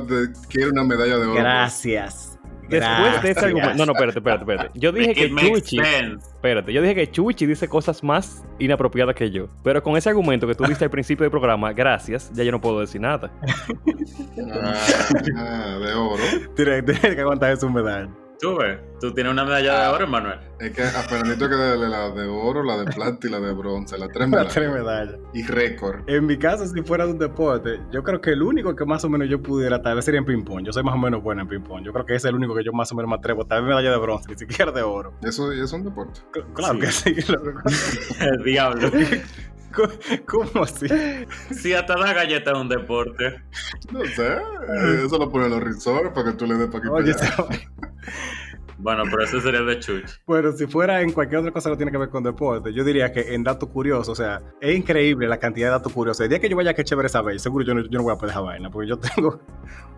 quiere 0.48 0.70
una 0.70 0.84
medalla 0.84 1.18
de 1.18 1.26
oro. 1.26 1.34
Gracias. 1.34 2.38
Después 2.68 3.22
de 3.22 3.30
ese 3.30 3.40
argumento. 3.40 3.74
No, 3.74 3.86
no, 3.86 3.92
espérate, 3.92 4.18
espérate, 4.18 4.42
espérate. 4.42 4.78
Yo 4.78 4.92
dije 4.92 5.14
que 5.14 5.30
Chuchi. 5.30 5.78
sense. 5.78 6.26
Espérate, 6.28 6.72
yo 6.72 6.80
dije 6.80 6.94
que 6.94 7.10
Chuchi 7.10 7.46
dice 7.46 7.68
cosas 7.68 8.02
más 8.02 8.44
inapropiadas 8.58 9.14
que 9.14 9.30
yo. 9.30 9.48
Pero 9.62 9.82
con 9.82 9.96
ese 9.96 10.08
argumento 10.08 10.46
que 10.46 10.54
tú 10.54 10.64
diste 10.64 10.84
al 10.84 10.90
principio 10.90 11.24
del 11.24 11.30
programa, 11.30 11.72
gracias, 11.72 12.30
ya 12.32 12.44
yo 12.44 12.52
no 12.52 12.60
puedo 12.60 12.80
decir 12.80 13.00
nada. 13.00 13.30
Ah, 14.52 14.74
ah, 15.36 15.78
de 15.78 15.92
oro. 15.94 16.22
Tiene, 16.56 16.82
tiene 16.82 17.14
que 17.14 17.20
aguantar 17.20 17.56
su 17.56 17.68
medalla. 17.68 18.08
Tú 18.42 18.56
ves, 18.56 18.76
tú 19.00 19.14
tienes 19.14 19.32
una 19.32 19.44
medalla 19.44 19.82
de 19.82 19.88
oro, 19.94 20.06
Manuel. 20.08 20.36
Es 20.58 20.72
que 20.72 20.82
a 20.82 20.86
Fernandito 21.04 21.44
hay 21.44 21.50
que 21.52 21.56
darle 21.56 21.88
la 21.88 22.10
de 22.10 22.26
oro, 22.26 22.64
la 22.64 22.76
de 22.78 22.90
plata 22.90 23.28
y 23.28 23.30
la 23.30 23.38
de 23.38 23.52
bronce, 23.52 23.96
las 23.96 24.08
tres 24.08 24.28
Las 24.30 24.48
tres 24.52 24.68
medallas. 24.68 25.10
medallas. 25.12 25.20
Y 25.32 25.44
récord. 25.46 26.00
En 26.08 26.26
mi 26.26 26.36
caso, 26.36 26.66
si 26.66 26.82
fuera 26.82 27.06
de 27.06 27.12
un 27.12 27.18
deporte, 27.20 27.78
yo 27.92 28.02
creo 28.02 28.20
que 28.20 28.30
el 28.30 28.42
único 28.42 28.74
que 28.74 28.84
más 28.84 29.04
o 29.04 29.08
menos 29.08 29.28
yo 29.28 29.40
pudiera 29.40 29.80
tal 29.80 29.94
vez 29.94 30.04
sería 30.04 30.18
en 30.18 30.26
ping-pong. 30.26 30.64
Yo 30.66 30.72
soy 30.72 30.82
más 30.82 30.94
o 30.96 30.98
menos 30.98 31.22
bueno 31.22 31.42
en 31.42 31.46
ping-pong. 31.48 31.84
Yo 31.84 31.92
creo 31.92 32.04
que 32.04 32.16
ese 32.16 32.26
es 32.26 32.30
el 32.30 32.34
único 32.34 32.52
que 32.56 32.64
yo 32.64 32.72
más 32.72 32.90
o 32.90 32.96
menos 32.96 33.08
me 33.08 33.14
atrevo. 33.14 33.44
Tal 33.46 33.62
vez 33.62 33.68
medalla 33.68 33.92
de 33.92 33.98
bronce, 33.98 34.28
ni 34.28 34.36
siquiera 34.36 34.72
de 34.72 34.82
oro. 34.82 35.14
Eso 35.22 35.52
es 35.52 35.72
un 35.72 35.84
deporte. 35.84 36.20
C- 36.34 36.42
Claro 36.52 36.80
que 36.80 36.88
sí. 36.88 37.14
El 38.20 38.42
diablo. 38.42 38.90
¿Cómo 40.26 40.64
así? 40.64 40.86
Si 41.50 41.72
hasta 41.72 41.96
la 41.96 42.12
galleta 42.12 42.52
es 42.52 42.58
un 42.58 42.68
deporte. 42.68 43.42
No 43.90 44.04
sé. 44.04 44.38
Eso 45.04 45.18
lo 45.18 45.28
ponen 45.30 45.50
los 45.50 45.62
resorts 45.62 46.10
para 46.14 46.30
que 46.30 46.36
tú 46.36 46.46
le 46.46 46.54
des 46.54 46.68
para 46.68 46.78
aquí. 46.78 46.88
Oye, 46.88 47.14
Bueno, 48.82 49.04
pero 49.10 49.22
eso 49.22 49.40
sería 49.40 49.62
de 49.62 49.78
Chuch. 49.78 50.10
Bueno, 50.26 50.50
si 50.52 50.66
fuera 50.66 51.00
en 51.02 51.12
cualquier 51.12 51.38
otra 51.40 51.52
cosa 51.52 51.68
que 51.68 51.74
no 51.74 51.76
tiene 51.76 51.92
que 51.92 51.98
ver 51.98 52.08
con 52.08 52.22
deporte, 52.24 52.72
yo 52.74 52.82
diría 52.82 53.12
que 53.12 53.32
en 53.34 53.44
datos 53.44 53.68
curiosos, 53.68 54.08
o 54.08 54.14
sea, 54.14 54.42
es 54.60 54.76
increíble 54.76 55.28
la 55.28 55.38
cantidad 55.38 55.68
de 55.68 55.72
datos 55.72 55.92
curiosos. 55.92 56.20
El 56.22 56.30
día 56.30 56.40
que 56.40 56.48
yo 56.48 56.56
vaya 56.56 56.72
a 56.72 56.74
que 56.74 56.82
chévere 56.82 57.08
saber, 57.08 57.38
seguro 57.38 57.64
yo 57.64 57.74
no, 57.74 57.82
yo 57.82 57.98
no 57.98 58.02
voy 58.02 58.12
a 58.12 58.16
poder 58.16 58.30
esa 58.32 58.40
vaina, 58.40 58.70
porque 58.70 58.88
yo 58.88 58.98
tengo 59.14 59.40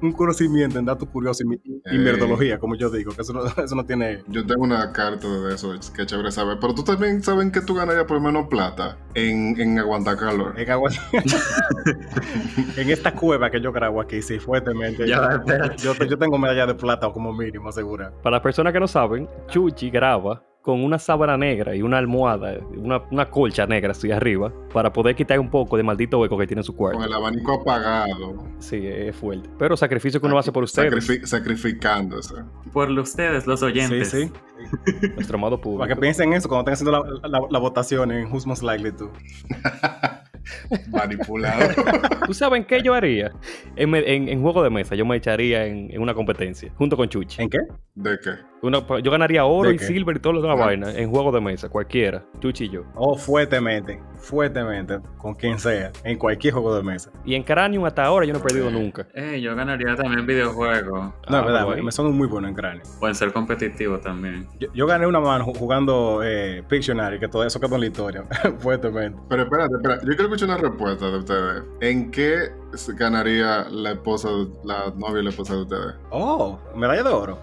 un 0.03 0.13
conocimiento 0.13 0.79
en 0.79 0.85
datos 0.85 1.09
curiosos 1.09 1.41
y, 1.41 1.49
mi- 1.49 1.61
y 1.65 1.81
Ey. 1.87 1.99
mierdología, 1.99 2.59
como 2.59 2.75
yo 2.77 2.91
digo, 2.91 3.13
que 3.15 3.23
eso 3.23 3.33
no, 3.33 3.45
eso 3.65 3.75
no 3.75 3.87
tiene... 3.87 4.23
Yo 4.29 4.45
tengo 4.45 4.63
una 4.65 4.93
carta 4.93 5.27
de 5.29 5.55
eso, 5.55 5.73
es 5.73 5.89
que 5.91 6.05
chévere 6.05 6.31
saber. 6.31 6.59
Pero 6.61 6.75
tú 6.75 6.85
también 6.85 7.23
sabes 7.23 7.51
que 7.53 7.63
tú 7.63 7.75
ganarías 7.75 8.05
por 8.05 8.19
lo 8.19 8.23
menos 8.23 8.49
plata 8.49 8.99
en, 9.15 9.59
en 9.59 9.79
aguantar 9.79 10.19
calor. 10.19 10.61
En, 10.61 10.71
agua- 10.71 10.91
en 12.77 12.91
esta 12.91 13.13
cueva 13.15 13.51
que 13.51 13.61
yo 13.61 13.73
grabo 13.73 14.01
aquí, 14.01 14.21
sí, 14.21 14.39
fuertemente. 14.39 15.09
Ya, 15.09 15.43
yo, 15.79 15.95
yo, 15.95 16.05
yo 16.05 16.19
tengo 16.19 16.39
medalla 16.39 16.67
de 16.67 16.75
plata 16.75 17.11
como 17.11 17.33
mínimo, 17.33 17.73
segura. 17.73 18.13
Para 18.23 18.37
las 18.37 18.43
personas 18.43 18.73
que 18.75 18.81
no 18.81 18.87
saben, 18.89 19.27
Chuchi 19.49 19.89
graba 19.91 20.43
con 20.61 20.83
una 20.83 20.99
sábana 20.99 21.37
negra 21.37 21.77
y 21.77 21.83
una 21.83 21.99
almohada, 21.99 22.59
una, 22.75 23.03
una 23.11 23.29
colcha 23.29 23.67
negra 23.67 23.91
así 23.91 24.11
arriba, 24.11 24.51
para 24.73 24.91
poder 24.91 25.15
quitar 25.15 25.39
un 25.39 25.51
poco 25.51 25.77
de 25.77 25.83
maldito 25.83 26.19
hueco 26.19 26.39
que 26.39 26.47
tiene 26.47 26.61
en 26.61 26.65
su 26.65 26.73
Con 26.75 26.87
cuerpo. 26.93 27.05
el 27.05 27.13
abanico 27.13 27.61
apagado. 27.61 28.43
Sí, 28.61 28.81
es 28.87 29.15
fuerte. 29.15 29.51
Pero 29.59 29.77
sacrificio 29.77 30.21
que 30.23 30.27
uno 30.27 30.39
hace 30.39 30.53
por 30.53 30.63
ustedes, 30.65 30.91
Sacrifi- 31.07 31.25
sacrificándose. 31.27 32.35
Por 32.73 32.91
ustedes, 32.91 33.47
los 33.47 33.63
oyentes. 33.63 34.09
Sí, 34.11 34.27
sí. 34.27 35.09
nuestro 35.17 35.37
amado 35.37 35.61
público. 35.61 35.81
Para 35.81 35.95
que 35.95 36.01
piensen 36.01 36.33
eso 36.33 36.49
cuando 36.49 36.71
estén 36.71 36.89
haciendo 36.89 37.21
la, 37.23 37.29
la, 37.29 37.47
la 37.51 37.59
votación 37.59 38.11
en 38.11 38.33
Who's 38.33 38.47
Most 38.47 38.63
Likely 38.63 38.93
To. 38.93 39.13
Manipulado. 40.91 41.75
¿Tú 42.27 42.35
sabes 42.35 42.67
qué 42.67 42.83
yo 42.83 42.95
haría? 42.95 43.33
En- 43.77 43.95
en 43.95 44.41
juego 44.43 44.63
de 44.63 44.71
mesa, 44.71 44.95
yo 44.95 45.05
me 45.07 45.17
echaría 45.17 45.67
en, 45.67 45.91
en 45.91 46.01
una 46.01 46.15
competencia, 46.15 46.73
junto 46.77 46.97
con 46.97 47.09
Chuchi. 47.09 47.43
¿En 47.43 47.51
qué? 47.51 47.59
¿De 47.95 48.19
qué? 48.23 48.31
Una- 48.67 49.01
yo 49.01 49.11
ganaría 49.11 49.45
oro 49.45 49.69
¿De 49.69 49.77
y 49.77 49.79
qué? 49.79 49.85
silver 49.87 50.17
y 50.17 50.21
todo 50.21 50.33
lo 50.35 50.43
de 50.43 50.49
la 50.49 50.55
Ah. 50.55 50.57
vaina 50.67 50.91
en 50.93 51.11
juego 51.11 51.31
de 51.33 51.41
mesa, 51.41 51.69
cualquiera. 51.69 52.25
Chuchi 52.41 52.65
y 52.65 52.71
yo. 52.71 52.83
Oh, 52.95 53.17
fuertemente, 53.17 54.01
fuertemente, 54.17 55.01
con 55.19 55.35
quien 55.35 55.59
sea, 55.59 55.91
en 56.03 56.19
cualquier 56.19 56.55
juego 56.55 56.75
de 56.77 56.83
mesa. 56.83 57.11
Y 57.25 57.35
en 57.35 57.43
Cranium 57.43 57.85
hasta 57.85 58.05
ahora 58.05 58.27
yo 58.27 58.33
no 58.33 58.39
he 58.39 58.43
perdido 58.43 58.71
nunca. 58.71 59.07
Eh, 59.15 59.41
yo 59.41 59.55
ganaría 59.55 59.95
también 59.97 60.27
videojuegos. 60.27 60.93
No, 61.01 61.15
Ah, 61.27 61.39
es 61.41 61.45
verdad, 61.47 61.67
pero 61.69 61.83
me, 61.85 61.93
son 61.93 62.17
muy 62.17 62.27
buenos 62.27 62.49
en 62.51 62.55
cráneo. 62.55 62.83
Pueden 62.99 63.15
ser 63.15 63.33
competitivos 63.33 64.01
también. 64.01 64.47
Yo, 64.59 64.69
yo 64.75 64.87
gané 64.87 65.07
una 65.07 65.21
mano 65.21 65.45
ju- 65.47 65.57
jugando 65.57 66.21
eh, 66.25 66.63
Pictionary, 66.69 67.19
que 67.19 67.29
todo 67.29 67.45
eso 67.45 67.61
quedó 67.61 67.75
en 67.77 67.81
la 67.83 67.87
historia, 67.87 68.25
fuertemente. 68.59 69.19
Pero 69.29 69.43
espérate, 69.43 69.75
espérate. 69.77 70.01
Yo 70.07 70.13
quiero 70.17 70.25
escuchar 70.35 70.49
una 70.49 70.59
respuesta 70.59 71.11
de 71.11 71.19
ustedes. 71.19 71.63
¿En 71.81 72.11
qué 72.11 72.51
ganaría 72.97 73.67
la 73.71 73.93
esposa, 73.93 74.29
la 74.65 74.93
novia 74.97 75.21
y 75.21 75.25
la 75.25 75.31
esposa 75.31 75.55
de 75.55 75.63
ustedes? 75.63 75.95
Oh, 76.11 76.59
medalla 76.75 77.03
de 77.03 77.09
oro. 77.11 77.39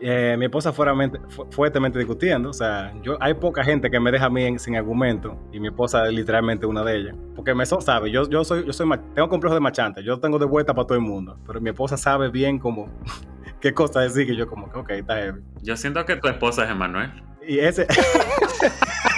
Eh, 0.00 0.36
mi 0.38 0.46
esposa 0.46 0.72
fuertemente, 0.72 1.20
fu- 1.28 1.46
fuertemente 1.50 1.98
discutiendo, 1.98 2.50
o 2.50 2.52
sea, 2.52 2.92
yo 3.02 3.16
hay 3.20 3.34
poca 3.34 3.62
gente 3.64 3.90
que 3.90 3.98
me 4.00 4.10
deja 4.10 4.26
a 4.26 4.30
mí 4.30 4.44
en- 4.44 4.58
sin 4.58 4.76
argumento 4.76 5.36
y 5.52 5.60
mi 5.60 5.68
esposa 5.68 6.06
es 6.06 6.12
literalmente 6.14 6.66
una 6.66 6.82
de 6.82 6.96
ellas, 6.96 7.16
porque 7.34 7.54
me 7.54 7.64
so- 7.66 7.80
sabe, 7.80 8.10
yo, 8.10 8.28
yo 8.28 8.44
soy, 8.44 8.64
yo 8.66 8.72
soy, 8.72 8.88
tengo 9.14 9.28
complejo 9.28 9.54
de 9.54 9.60
machante, 9.60 10.02
yo 10.02 10.18
tengo 10.20 10.38
de 10.38 10.46
vuelta 10.46 10.74
para 10.74 10.86
todo 10.86 10.96
el 10.98 11.04
mundo, 11.04 11.38
pero 11.46 11.60
mi 11.60 11.70
esposa 11.70 11.96
sabe 11.96 12.28
bien 12.30 12.58
como 12.58 12.88
qué 13.60 13.72
cosa 13.72 14.00
decir 14.00 14.26
que 14.26 14.34
yo 14.36 14.46
como 14.48 14.70
que 14.70 14.78
ok, 14.78 14.90
está 14.90 15.16
heavy. 15.16 15.40
Yo 15.62 15.76
siento 15.76 16.04
que 16.04 16.16
tu 16.16 16.28
esposa 16.28 16.64
es 16.64 16.70
Emanuel. 16.70 17.10
Y 17.46 17.58
ese 17.58 17.86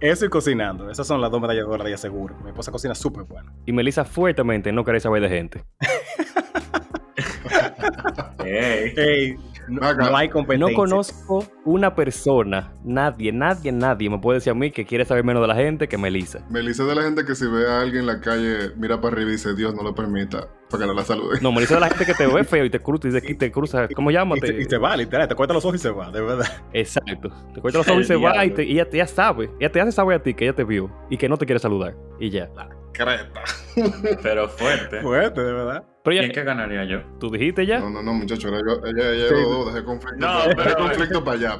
Eso 0.00 0.26
y 0.26 0.28
cocinando, 0.28 0.90
esas 0.90 1.06
son 1.06 1.20
las 1.20 1.30
dos 1.30 1.40
medallas 1.40 1.66
de 1.66 1.72
oro 1.72 1.84
de 1.84 1.96
seguro. 1.96 2.36
Mi 2.42 2.50
esposa 2.50 2.70
cocina 2.70 2.94
súper 2.94 3.24
bueno. 3.24 3.52
Y 3.64 3.72
Melissa 3.72 4.04
fuertemente 4.04 4.72
no 4.72 4.84
quería 4.84 5.00
saber 5.00 5.22
de 5.22 5.28
gente. 5.28 5.64
No, 9.68 9.92
no 9.92 10.16
hay 10.16 10.28
competencia. 10.28 10.68
No 10.68 10.76
conozco 10.76 11.44
una 11.64 11.94
persona, 11.94 12.72
nadie, 12.84 13.32
nadie, 13.32 13.72
nadie 13.72 14.08
me 14.08 14.18
puede 14.18 14.38
decir 14.38 14.52
a 14.52 14.54
mí 14.54 14.70
que 14.70 14.84
quiere 14.84 15.04
saber 15.04 15.24
menos 15.24 15.42
de 15.42 15.48
la 15.48 15.56
gente 15.56 15.88
que 15.88 15.98
Melissa. 15.98 16.40
Melissa 16.48 16.84
es 16.84 16.88
de 16.88 16.94
la 16.94 17.02
gente 17.02 17.24
que 17.24 17.34
si 17.34 17.46
ve 17.46 17.68
a 17.68 17.80
alguien 17.80 18.02
en 18.02 18.06
la 18.06 18.20
calle, 18.20 18.72
mira 18.76 19.00
para 19.00 19.14
arriba 19.14 19.30
y 19.30 19.32
dice, 19.32 19.54
Dios 19.54 19.74
no 19.74 19.82
lo 19.82 19.94
permita, 19.94 20.48
para 20.70 20.82
que 20.82 20.86
no 20.88 20.94
la 20.94 21.04
salude. 21.04 21.38
No, 21.40 21.52
Melissa 21.52 21.74
es 21.74 21.80
la 21.80 21.88
gente 21.88 22.06
que 22.06 22.14
te 22.14 22.26
ve 22.26 22.44
feo 22.44 22.64
y 22.64 22.70
te 22.70 22.80
cruza 22.80 23.08
y 23.08 23.12
te, 23.20 23.32
y 23.32 23.34
te 23.34 23.50
cruza. 23.52 23.88
¿Cómo 23.94 24.10
y, 24.10 24.14
llámate? 24.14 24.52
te, 24.52 24.60
y 24.60 24.64
se 24.64 24.78
va, 24.78 24.96
literal, 24.96 25.28
te 25.28 25.34
corta 25.34 25.54
los 25.54 25.64
ojos 25.64 25.76
y 25.76 25.78
se 25.78 25.90
va, 25.90 26.10
de 26.10 26.20
verdad. 26.20 26.46
Exacto. 26.72 27.30
Te 27.54 27.60
corta 27.60 27.78
los 27.78 27.88
ojos 27.88 28.02
y 28.02 28.04
se 28.04 28.16
va 28.16 28.44
y, 28.44 28.50
te- 28.50 28.64
y 28.64 28.72
ella, 28.72 28.88
ella 28.92 29.06
sabe. 29.06 29.50
Ella 29.60 29.70
te 29.70 29.80
hace 29.80 29.92
saber 29.92 30.16
a 30.20 30.22
ti 30.22 30.34
que 30.34 30.44
ella 30.44 30.54
te 30.54 30.64
vio 30.64 30.90
y 31.10 31.16
que 31.16 31.28
no 31.28 31.36
te 31.36 31.46
quiere 31.46 31.58
saludar. 31.58 31.94
Y 32.18 32.30
ya. 32.30 32.48
Creta. 32.92 33.42
Pero 34.22 34.48
fuerte. 34.48 35.02
Fuerte, 35.02 35.42
de 35.42 35.52
verdad. 35.52 35.84
Pero 36.02 36.16
¿Y 36.16 36.18
en 36.20 36.26
ya, 36.28 36.32
qué 36.32 36.42
ganaría 36.44 36.84
yo? 36.84 37.00
tú 37.18 37.30
dijiste 37.30 37.66
ya. 37.66 37.80
No, 37.80 37.90
no, 37.90 38.02
no, 38.02 38.14
muchacho, 38.14 38.48
ella, 38.48 38.60
ella, 38.86 39.10
ella 39.12 39.28
Sí. 39.28 39.34
dejé 39.66 39.84
conflicto, 39.84 40.18
No, 40.26 40.26
pa- 40.38 40.44
dejé 40.46 40.54
pero- 40.56 40.76
conflicto 40.76 41.24
para 41.24 41.36
allá. 41.36 41.58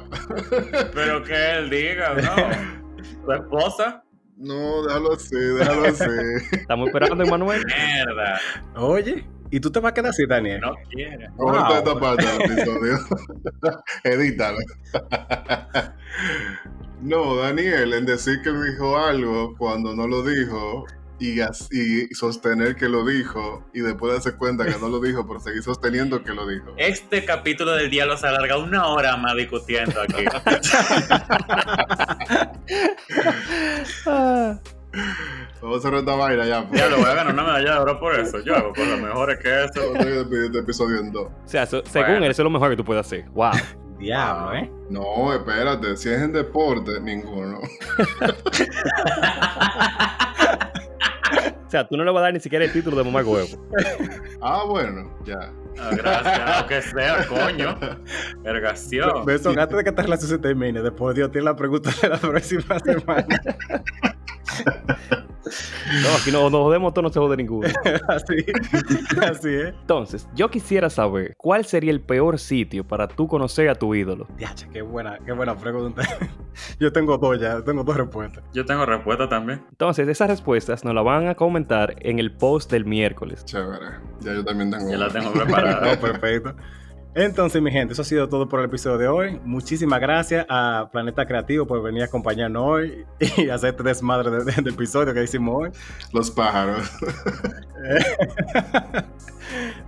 Pero 0.93 1.23
que 1.23 1.51
él 1.57 1.69
diga, 1.69 2.13
¿no? 2.15 3.25
¿Tu 3.25 3.31
esposa? 3.33 4.03
No, 4.37 4.83
déjalo 4.83 5.13
así, 5.13 5.35
déjalo 5.35 5.85
así. 5.87 6.03
Estamos 6.51 6.87
esperando, 6.87 7.23
Emanuel. 7.23 7.63
Mierda. 7.65 8.39
Oye, 8.75 9.25
¿y 9.49 9.59
tú 9.59 9.71
te 9.71 9.79
vas 9.79 9.91
a 9.91 9.93
quedar 9.95 10.11
así, 10.11 10.25
Daniel? 10.27 10.61
No 10.61 10.75
quiere. 10.91 11.27
Corta 11.37 11.67
Wow. 11.69 11.77
esta 11.77 11.99
parte 11.99 12.25
del 12.25 12.41
episodio. 12.51 12.97
Edítalo. 14.03 14.57
No, 16.99 17.35
Daniel, 17.35 17.93
en 17.93 18.07
decir 18.07 18.41
que 18.41 18.51
dijo 18.51 18.97
algo 18.97 19.55
cuando 19.55 19.95
no 19.95 20.07
lo 20.07 20.23
dijo 20.23 20.83
y, 21.19 22.13
sostener 22.13 22.75
que 22.75 22.87
lo 22.87 23.05
dijo 23.05 23.63
y 23.73 23.81
después 23.81 24.13
darse 24.13 24.35
cuenta 24.37 24.65
que 24.65 24.77
no 24.79 24.89
lo 24.89 24.99
dijo, 24.99 25.27
pero 25.27 25.39
seguir 25.39 25.63
sosteniendo 25.63 26.23
que 26.23 26.33
lo 26.33 26.47
dijo. 26.47 26.73
Este 26.77 27.25
capítulo 27.25 27.71
del 27.73 27.89
diálogo 27.89 28.17
se 28.17 28.27
alarga 28.27 28.57
una 28.57 28.87
hora 28.87 29.17
más 29.17 29.35
discutiendo 29.35 29.99
aquí. 30.01 30.25
Vamos 35.61 35.79
a 35.79 35.81
cerrar 35.81 35.99
esta 35.99 36.15
vaina 36.15 36.45
ya. 36.45 36.67
pues. 36.67 36.79
Ya 36.79 36.87
lo 36.87 36.97
voy 36.97 37.05
a 37.05 37.13
ganar 37.13 37.33
una 37.33 37.43
medalla 37.43 37.73
de 37.73 37.79
oro 37.79 37.99
por 37.99 38.19
eso. 38.19 38.39
Yo 38.39 38.55
hago 38.55 38.73
cosas 38.73 38.99
mejores 38.99 39.37
que 39.39 39.65
eso. 39.65 39.89
Voy 39.93 39.99
a 39.99 40.05
despedir 40.05 40.45
este 40.45 40.59
episodio 40.59 40.99
en 40.99 41.11
dos. 41.11 41.27
O 41.27 41.47
sea, 41.47 41.65
so- 41.65 41.83
según 41.85 42.23
él, 42.23 42.31
eso 42.31 42.41
es 42.41 42.43
lo 42.43 42.49
mejor 42.49 42.69
que 42.69 42.77
tú 42.77 42.85
puedes 42.85 43.05
hacer. 43.05 43.25
Wow. 43.29 43.51
Diablo, 43.99 44.53
¿eh? 44.55 44.71
No, 44.89 45.33
espérate, 45.33 45.97
si 45.97 46.09
es 46.09 46.21
en 46.21 46.31
deporte, 46.31 46.99
ninguno. 47.01 47.59
O 51.67 51.69
sea, 51.69 51.85
tú 51.85 51.97
no 51.97 52.05
le 52.05 52.11
vas 52.11 52.21
a 52.21 52.23
dar 52.23 52.33
ni 52.33 52.39
siquiera 52.39 52.63
el 52.63 52.71
título 52.71 52.95
de 52.95 53.03
mamá 53.03 53.21
huevo. 53.21 53.47
Ah, 54.41 54.63
bueno, 54.65 55.11
ya. 55.25 55.51
Ah, 55.79 55.89
gracias, 55.95 56.39
aunque 56.57 56.81
sea, 56.81 57.25
coño. 57.27 57.77
Vergación. 58.43 59.25
Beso, 59.25 59.49
antes 59.49 59.75
de 59.75 59.83
que 59.83 59.89
esta 59.89 60.03
relación 60.03 60.29
se 60.29 60.37
termine, 60.37 60.81
después 60.81 61.15
Dios 61.15 61.31
tiene 61.31 61.45
la 61.45 61.55
pregunta 61.55 61.89
de 62.01 62.09
la 62.09 62.17
próxima 62.17 62.79
semana. 62.79 63.27
No, 66.03 66.09
aquí 66.19 66.29
no 66.31 66.49
nos 66.49 66.61
jodemos, 66.61 66.93
todos 66.93 67.03
no 67.03 67.09
se 67.13 67.19
jode 67.19 67.37
ninguno. 67.37 67.69
así, 68.09 68.45
así 69.21 69.53
es. 69.55 69.67
Entonces, 69.69 70.27
yo 70.35 70.49
quisiera 70.49 70.89
saber 70.89 71.35
cuál 71.37 71.63
sería 71.63 71.91
el 71.91 72.01
peor 72.01 72.37
sitio 72.37 72.85
para 72.85 73.07
tú 73.07 73.27
conocer 73.27 73.69
a 73.69 73.75
tu 73.75 73.95
ídolo. 73.95 74.27
Diache, 74.37 74.67
qué 74.73 74.81
buena, 74.81 75.17
qué 75.25 75.31
buena 75.31 75.55
pregunta. 75.55 76.01
Yo 76.79 76.91
tengo 76.91 77.17
dos 77.17 77.39
ya, 77.39 77.61
tengo 77.63 77.83
dos 77.83 77.95
respuestas. 77.95 78.43
Yo 78.53 78.65
tengo 78.65 78.85
respuesta 78.85 79.29
también. 79.29 79.63
Entonces, 79.69 80.07
esas 80.09 80.27
respuestas 80.27 80.83
nos 80.83 80.93
las 80.93 81.05
van 81.05 81.27
a 81.27 81.35
comentar 81.35 81.95
en 81.99 82.19
el 82.19 82.31
post 82.35 82.69
del 82.71 82.83
miércoles. 82.85 83.45
Chévere. 83.45 83.85
Ya 84.21 84.33
yo 84.33 84.43
también 84.43 84.71
tengo. 84.71 84.89
Ya 84.89 84.97
la 84.97 85.07
tengo 85.09 85.29
No, 85.29 85.43
preparada. 85.43 85.99
perfecto. 85.99 86.55
Entonces, 87.15 87.59
mi 87.61 87.71
gente, 87.71 87.93
eso 87.93 88.03
ha 88.03 88.05
sido 88.05 88.29
todo 88.29 88.47
por 88.47 88.59
el 88.59 88.67
episodio 88.67 88.97
de 88.99 89.07
hoy. 89.07 89.39
Muchísimas 89.43 89.99
gracias 89.99 90.45
a 90.49 90.87
Planeta 90.91 91.25
Creativo 91.25 91.65
por 91.65 91.81
venir 91.81 92.03
a 92.03 92.05
acompañarnos 92.05 92.61
hoy 92.63 93.05
y 93.37 93.49
hacer 93.49 93.71
este 93.71 93.81
desmadre 93.83 94.29
de- 94.29 94.43
de- 94.45 94.51
del 94.61 94.73
episodio 94.73 95.13
que 95.15 95.23
hicimos 95.23 95.55
hoy. 95.55 95.69
Los 96.13 96.29
pájaros. 96.29 96.91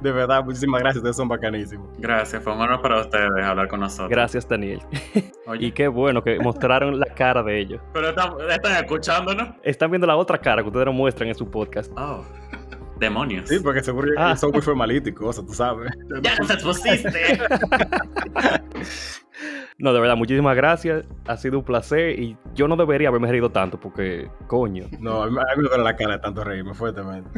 De 0.01 0.11
verdad, 0.13 0.45
muchísimas 0.45 0.79
gracias, 0.79 0.97
ustedes 0.99 1.17
son 1.17 1.27
bacanísimos. 1.27 1.89
Gracias, 1.97 2.41
fue 2.41 2.53
un 2.53 2.61
honor 2.61 2.81
para 2.81 3.01
ustedes 3.01 3.29
hablar 3.43 3.67
con 3.67 3.81
nosotros. 3.81 4.09
Gracias, 4.09 4.47
Daniel. 4.47 4.79
Oye, 5.45 5.65
Y 5.67 5.71
qué 5.73 5.89
bueno 5.89 6.23
que 6.23 6.39
mostraron 6.39 6.97
la 6.97 7.07
cara 7.07 7.43
de 7.43 7.59
ellos. 7.59 7.81
pero 7.93 8.09
están, 8.09 8.31
están 8.49 8.75
escuchándonos. 8.83 9.49
Están 9.61 9.91
viendo 9.91 10.07
la 10.07 10.15
otra 10.15 10.37
cara 10.37 10.61
que 10.61 10.69
ustedes 10.69 10.85
no 10.85 10.93
muestran 10.93 11.27
en 11.27 11.35
su 11.35 11.51
podcast. 11.51 11.91
Oh, 11.97 12.23
demonios. 12.99 13.47
Sí, 13.49 13.59
porque 13.63 13.81
seguro 13.81 14.09
Ah. 14.17 14.31
que 14.33 14.39
son 14.39 14.51
muy 14.51 14.61
formalíticos, 14.61 15.45
tú 15.45 15.53
sabes. 15.53 15.91
Ya 16.21 16.35
nos 16.35 16.49
expusiste. 16.49 17.09
No, 19.81 19.93
de 19.93 20.01
verdad, 20.01 20.17
muchísimas 20.17 20.57
gracias. 20.57 21.05
Ha 21.25 21.37
sido 21.37 21.59
un 21.59 21.63
placer 21.63 22.19
y 22.19 22.35
yo 22.53 22.67
no 22.67 22.75
debería 22.75 23.07
haberme 23.07 23.29
reído 23.29 23.49
tanto 23.49 23.79
porque, 23.79 24.29
coño. 24.47 24.87
No, 24.99 25.23
a 25.23 25.29
mí, 25.29 25.37
a 25.37 25.55
mí 25.55 25.63
me 25.63 25.69
duele 25.69 25.85
la 25.85 25.95
cara 25.95 26.15
de 26.15 26.19
tanto 26.19 26.43
reírme 26.43 26.73
fuertemente. 26.73 27.29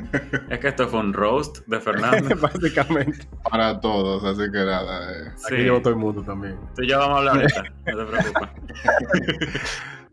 es 0.49 0.57
que 0.57 0.69
esto 0.69 0.87
fue 0.87 1.01
un 1.01 1.13
roast 1.13 1.59
de 1.67 1.79
Fernando. 1.79 2.35
Básicamente. 2.41 3.27
Para 3.47 3.79
todos, 3.79 4.23
así 4.23 4.51
que 4.51 4.57
nada. 4.57 5.11
eh. 5.11 5.31
Sí. 5.35 5.53
Aquí 5.53 5.63
llevo 5.63 5.81
todo 5.81 5.91
el 5.91 5.97
mundo 5.99 6.23
también. 6.23 6.57
Tú 6.75 6.81
y 6.81 6.87
yo 6.89 6.97
vamos 6.97 7.15
a 7.15 7.19
hablar 7.19 7.35
ahorita. 7.35 7.63
No 7.85 7.97
te 7.97 8.05
preocupes. 8.11 8.49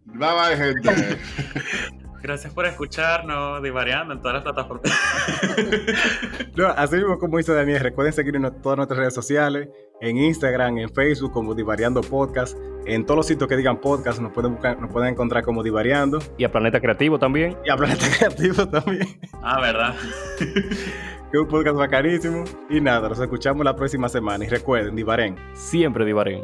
Bye 0.05 0.19
bye, 0.19 0.57
gente. 0.59 1.19
Gracias 2.23 2.53
por 2.53 2.66
escucharnos, 2.66 3.62
divariando 3.62 4.12
en 4.14 4.21
todas 4.21 4.35
las 4.35 4.43
plataformas. 4.45 4.93
No, 6.57 6.66
así 6.66 6.97
mismo 6.97 7.19
como 7.19 7.39
dice 7.39 7.55
Daniel, 7.55 7.79
recuerden 7.81 8.12
seguirnos 8.12 8.53
en 8.53 8.61
todas 8.61 8.77
nuestras 8.77 8.99
redes 8.99 9.14
sociales, 9.14 9.69
en 10.01 10.16
Instagram, 10.16 10.79
en 10.79 10.91
Facebook 10.93 11.31
como 11.33 11.55
Divariando 11.55 12.01
Podcast, 12.01 12.57
en 12.85 13.07
todos 13.07 13.19
los 13.19 13.27
sitios 13.27 13.49
que 13.49 13.57
digan 13.57 13.81
podcast 13.81 14.21
nos 14.21 14.33
pueden 14.33 14.55
buscar, 14.55 14.77
nos 14.81 14.91
pueden 14.91 15.11
encontrar 15.12 15.45
como 15.45 15.62
Divariando 15.62 16.19
Y 16.37 16.43
a 16.43 16.51
Planeta 16.51 16.81
Creativo 16.81 17.16
también. 17.19 17.57
y 17.64 17.71
a 17.71 17.77
Planeta 17.77 18.07
Creativo 18.19 18.66
también, 18.69 19.07
Ah, 19.41 19.61
¿verdad? 19.61 19.95
que 20.39 21.37
es 21.37 21.41
un 21.41 21.47
podcast 21.47 21.77
bacanísimo. 21.77 22.43
Y 22.69 22.81
nada, 22.81 23.09
nos 23.09 23.21
escuchamos 23.21 23.64
la 23.64 23.77
próxima 23.77 24.09
semana 24.09 24.45
y 24.45 24.49
recuerden, 24.49 24.97
Divaren. 24.97 25.37
Siempre 25.55 26.05
divaren. 26.05 26.43